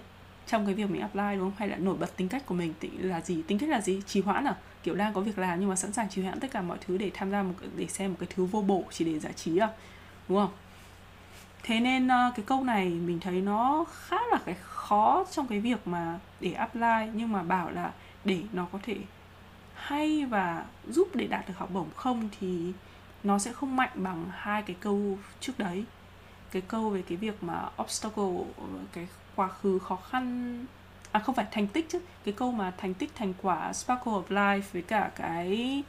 trong 0.47 0.65
cái 0.65 0.75
việc 0.75 0.89
mình 0.89 1.01
apply, 1.01 1.35
đúng 1.35 1.39
không? 1.39 1.53
Hay 1.57 1.67
là 1.67 1.77
nổi 1.77 1.95
bật 1.97 2.17
tính 2.17 2.27
cách 2.27 2.45
của 2.45 2.55
mình 2.55 2.73
là 2.99 3.21
gì? 3.21 3.41
Tính 3.47 3.59
cách 3.59 3.69
là 3.69 3.81
gì? 3.81 4.01
Trì 4.07 4.21
hoãn 4.21 4.47
à? 4.47 4.55
Kiểu 4.83 4.95
đang 4.95 5.13
có 5.13 5.21
việc 5.21 5.37
làm 5.37 5.59
nhưng 5.59 5.69
mà 5.69 5.75
sẵn 5.75 5.93
sàng 5.93 6.09
trì 6.09 6.21
hoãn 6.21 6.39
tất 6.39 6.51
cả 6.51 6.61
mọi 6.61 6.77
thứ 6.87 6.97
để 6.97 7.11
tham 7.13 7.31
gia 7.31 7.43
một 7.43 7.53
để 7.75 7.87
xem 7.87 8.11
một 8.11 8.15
cái 8.19 8.29
thứ 8.35 8.45
vô 8.45 8.61
bổ 8.61 8.83
chỉ 8.91 9.05
để 9.05 9.19
giải 9.19 9.33
trí 9.33 9.57
à? 9.57 9.69
Đúng 10.29 10.37
không? 10.37 10.51
Thế 11.63 11.79
nên 11.79 12.07
uh, 12.07 12.35
cái 12.35 12.45
câu 12.45 12.63
này 12.63 12.89
mình 12.89 13.19
thấy 13.19 13.41
nó 13.41 13.85
khá 13.91 14.17
là 14.31 14.39
cái 14.45 14.55
khó 14.61 15.25
trong 15.31 15.47
cái 15.47 15.59
việc 15.59 15.87
mà 15.87 16.19
để 16.39 16.53
apply 16.53 17.11
nhưng 17.13 17.31
mà 17.31 17.43
bảo 17.43 17.69
là 17.69 17.91
để 18.25 18.41
nó 18.53 18.67
có 18.71 18.79
thể 18.83 18.97
hay 19.73 20.25
và 20.25 20.65
giúp 20.87 21.07
để 21.13 21.27
đạt 21.27 21.47
được 21.47 21.53
học 21.57 21.69
bổng 21.73 21.89
không 21.95 22.29
thì 22.39 22.73
nó 23.23 23.39
sẽ 23.39 23.53
không 23.53 23.75
mạnh 23.75 23.91
bằng 23.95 24.25
hai 24.31 24.61
cái 24.61 24.75
câu 24.79 25.17
trước 25.39 25.59
đấy. 25.59 25.85
Cái 26.51 26.61
câu 26.61 26.89
về 26.89 27.03
cái 27.09 27.17
việc 27.17 27.43
mà 27.43 27.69
obstacle 27.81 28.43
cái 28.93 29.07
quá 29.35 29.47
khứ 29.47 29.79
khó 29.79 29.95
khăn 29.95 30.65
à 31.11 31.19
không 31.19 31.35
phải 31.35 31.45
thành 31.51 31.67
tích 31.67 31.85
chứ 31.89 31.99
cái 32.25 32.33
câu 32.37 32.51
mà 32.51 32.73
thành 32.77 32.93
tích 32.93 33.11
thành 33.15 33.33
quả 33.41 33.73
sparkle 33.73 34.13
of 34.13 34.23
life 34.29 34.61
với 34.73 34.81
cả 34.81 35.11
cái 35.15 35.83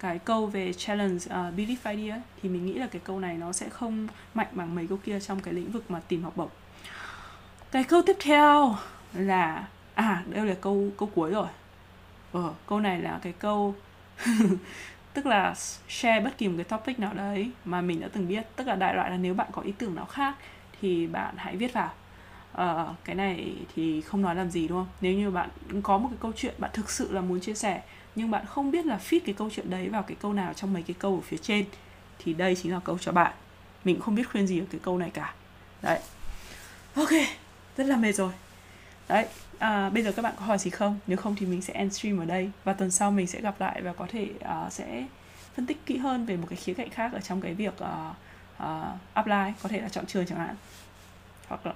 cái 0.00 0.18
câu 0.18 0.46
về 0.46 0.72
challenge 0.72 1.16
uh, 1.16 1.30
belief 1.30 1.96
idea 1.96 2.20
thì 2.42 2.48
mình 2.48 2.66
nghĩ 2.66 2.74
là 2.74 2.86
cái 2.86 3.02
câu 3.04 3.20
này 3.20 3.36
nó 3.36 3.52
sẽ 3.52 3.68
không 3.68 4.08
mạnh 4.34 4.46
bằng 4.52 4.74
mấy 4.74 4.86
câu 4.86 4.98
kia 5.04 5.20
trong 5.20 5.40
cái 5.40 5.54
lĩnh 5.54 5.70
vực 5.70 5.90
mà 5.90 6.00
tìm 6.08 6.22
học 6.22 6.36
bổng. 6.36 6.48
Cái 7.70 7.84
câu 7.84 8.02
tiếp 8.06 8.16
theo 8.20 8.76
là 9.14 9.68
à 9.94 10.22
đây 10.26 10.46
là 10.46 10.54
câu 10.60 10.88
câu 10.98 11.10
cuối 11.14 11.30
rồi. 11.30 11.48
Ờ 12.32 12.54
câu 12.66 12.80
này 12.80 13.02
là 13.02 13.18
cái 13.22 13.32
câu 13.32 13.74
tức 15.14 15.26
là 15.26 15.54
share 15.88 16.20
bất 16.20 16.38
kỳ 16.38 16.48
một 16.48 16.54
cái 16.56 16.64
topic 16.64 16.98
nào 16.98 17.14
đấy 17.14 17.50
mà 17.64 17.80
mình 17.80 18.00
đã 18.00 18.08
từng 18.12 18.28
biết. 18.28 18.46
Tức 18.56 18.66
là 18.66 18.74
đại 18.74 18.94
loại 18.94 19.10
là 19.10 19.16
nếu 19.16 19.34
bạn 19.34 19.48
có 19.52 19.62
ý 19.62 19.72
tưởng 19.78 19.94
nào 19.94 20.06
khác 20.06 20.34
thì 20.80 21.06
bạn 21.06 21.34
hãy 21.36 21.56
viết 21.56 21.72
vào. 21.72 21.90
Ờ, 22.52 22.94
cái 23.04 23.16
này 23.16 23.54
thì 23.74 24.00
không 24.00 24.22
nói 24.22 24.34
làm 24.34 24.50
gì 24.50 24.68
đúng 24.68 24.78
không? 24.78 24.88
Nếu 25.00 25.12
như 25.12 25.30
bạn 25.30 25.48
có 25.82 25.98
một 25.98 26.08
cái 26.10 26.18
câu 26.20 26.32
chuyện 26.36 26.54
bạn 26.58 26.70
thực 26.74 26.90
sự 26.90 27.12
là 27.12 27.20
muốn 27.20 27.40
chia 27.40 27.54
sẻ 27.54 27.82
nhưng 28.14 28.30
bạn 28.30 28.46
không 28.46 28.70
biết 28.70 28.86
là 28.86 28.98
fit 29.08 29.20
cái 29.26 29.34
câu 29.38 29.50
chuyện 29.50 29.70
đấy 29.70 29.88
vào 29.88 30.02
cái 30.02 30.16
câu 30.20 30.32
nào 30.32 30.54
trong 30.54 30.72
mấy 30.72 30.82
cái 30.82 30.96
câu 30.98 31.14
ở 31.14 31.20
phía 31.20 31.36
trên. 31.36 31.64
Thì 32.18 32.34
đây 32.34 32.56
chính 32.56 32.72
là 32.72 32.80
câu 32.84 32.98
cho 32.98 33.12
bạn. 33.12 33.32
Mình 33.84 33.96
cũng 33.96 34.04
không 34.04 34.14
biết 34.14 34.30
khuyên 34.30 34.46
gì 34.46 34.60
ở 34.60 34.64
cái 34.70 34.80
câu 34.84 34.98
này 34.98 35.10
cả. 35.10 35.34
Đấy. 35.82 35.98
Ok 36.94 37.10
rất 37.76 37.86
là 37.86 37.96
mệt 37.96 38.12
rồi. 38.12 38.32
Đấy 39.08 39.26
à, 39.58 39.90
bây 39.90 40.02
giờ 40.02 40.12
các 40.12 40.22
bạn 40.22 40.34
có 40.38 40.44
hỏi 40.44 40.58
gì 40.58 40.70
không? 40.70 40.98
Nếu 41.06 41.16
không 41.16 41.36
thì 41.36 41.46
mình 41.46 41.62
sẽ 41.62 41.72
end 41.72 41.98
stream 41.98 42.18
ở 42.18 42.24
đây. 42.24 42.50
Và 42.64 42.72
tuần 42.72 42.90
sau 42.90 43.10
mình 43.10 43.26
sẽ 43.26 43.40
gặp 43.40 43.60
lại 43.60 43.82
và 43.82 43.92
có 43.92 44.06
thể 44.08 44.28
uh, 44.66 44.72
sẽ 44.72 45.06
phân 45.54 45.66
tích 45.66 45.86
kỹ 45.86 45.96
hơn 45.96 46.26
về 46.26 46.36
một 46.36 46.46
cái 46.50 46.56
khía 46.56 46.74
cạnh 46.74 46.90
khác 46.90 47.12
ở 47.12 47.20
trong 47.20 47.40
cái 47.40 47.54
việc 47.54 47.74
uh, 47.74 48.16
uh, 48.62 48.66
apply. 49.14 49.52
Có 49.62 49.68
thể 49.68 49.80
là 49.80 49.88
chọn 49.88 50.06
trường 50.06 50.26
chẳng 50.26 50.38
hạn. 50.38 50.54
Hoặc 51.48 51.66
là 51.66 51.74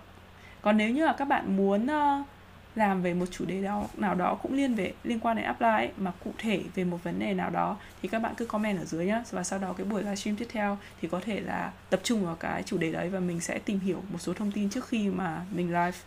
còn 0.62 0.76
nếu 0.76 0.90
như 0.90 1.06
là 1.06 1.12
các 1.12 1.24
bạn 1.24 1.56
muốn 1.56 1.86
uh, 1.86 2.26
làm 2.74 3.02
về 3.02 3.14
một 3.14 3.26
chủ 3.30 3.44
đề 3.44 3.62
đó 3.62 3.88
nào 3.96 4.14
đó 4.14 4.38
cũng 4.42 4.54
liên 4.54 4.74
về 4.74 4.92
liên 5.04 5.20
quan 5.20 5.36
đến 5.36 5.44
apply 5.44 5.68
ấy, 5.68 5.90
mà 5.96 6.12
cụ 6.24 6.32
thể 6.38 6.62
về 6.74 6.84
một 6.84 7.04
vấn 7.04 7.18
đề 7.18 7.34
nào 7.34 7.50
đó 7.50 7.76
thì 8.02 8.08
các 8.08 8.18
bạn 8.18 8.34
cứ 8.36 8.46
comment 8.46 8.78
ở 8.78 8.84
dưới 8.84 9.06
nhá. 9.06 9.22
Và 9.30 9.44
sau 9.44 9.58
đó 9.58 9.72
cái 9.72 9.86
buổi 9.86 10.02
livestream 10.02 10.36
tiếp 10.36 10.46
theo 10.52 10.78
thì 11.00 11.08
có 11.08 11.20
thể 11.20 11.40
là 11.40 11.72
tập 11.90 12.00
trung 12.02 12.26
vào 12.26 12.36
cái 12.36 12.62
chủ 12.62 12.78
đề 12.78 12.92
đấy 12.92 13.08
và 13.08 13.20
mình 13.20 13.40
sẽ 13.40 13.58
tìm 13.58 13.80
hiểu 13.80 14.02
một 14.12 14.18
số 14.18 14.32
thông 14.32 14.52
tin 14.52 14.70
trước 14.70 14.88
khi 14.88 15.08
mà 15.08 15.42
mình 15.50 15.66
live. 15.66 15.98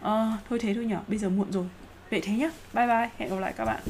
À, 0.00 0.38
thôi 0.48 0.58
thế 0.62 0.74
thôi 0.74 0.84
nhở 0.84 1.00
bây 1.08 1.18
giờ 1.18 1.28
muộn 1.28 1.52
rồi. 1.52 1.66
Vậy 2.10 2.20
thế 2.24 2.32
nhá. 2.32 2.50
Bye 2.72 2.86
bye. 2.86 3.10
Hẹn 3.18 3.30
gặp 3.30 3.40
lại 3.40 3.52
các 3.56 3.64
bạn 3.64 3.82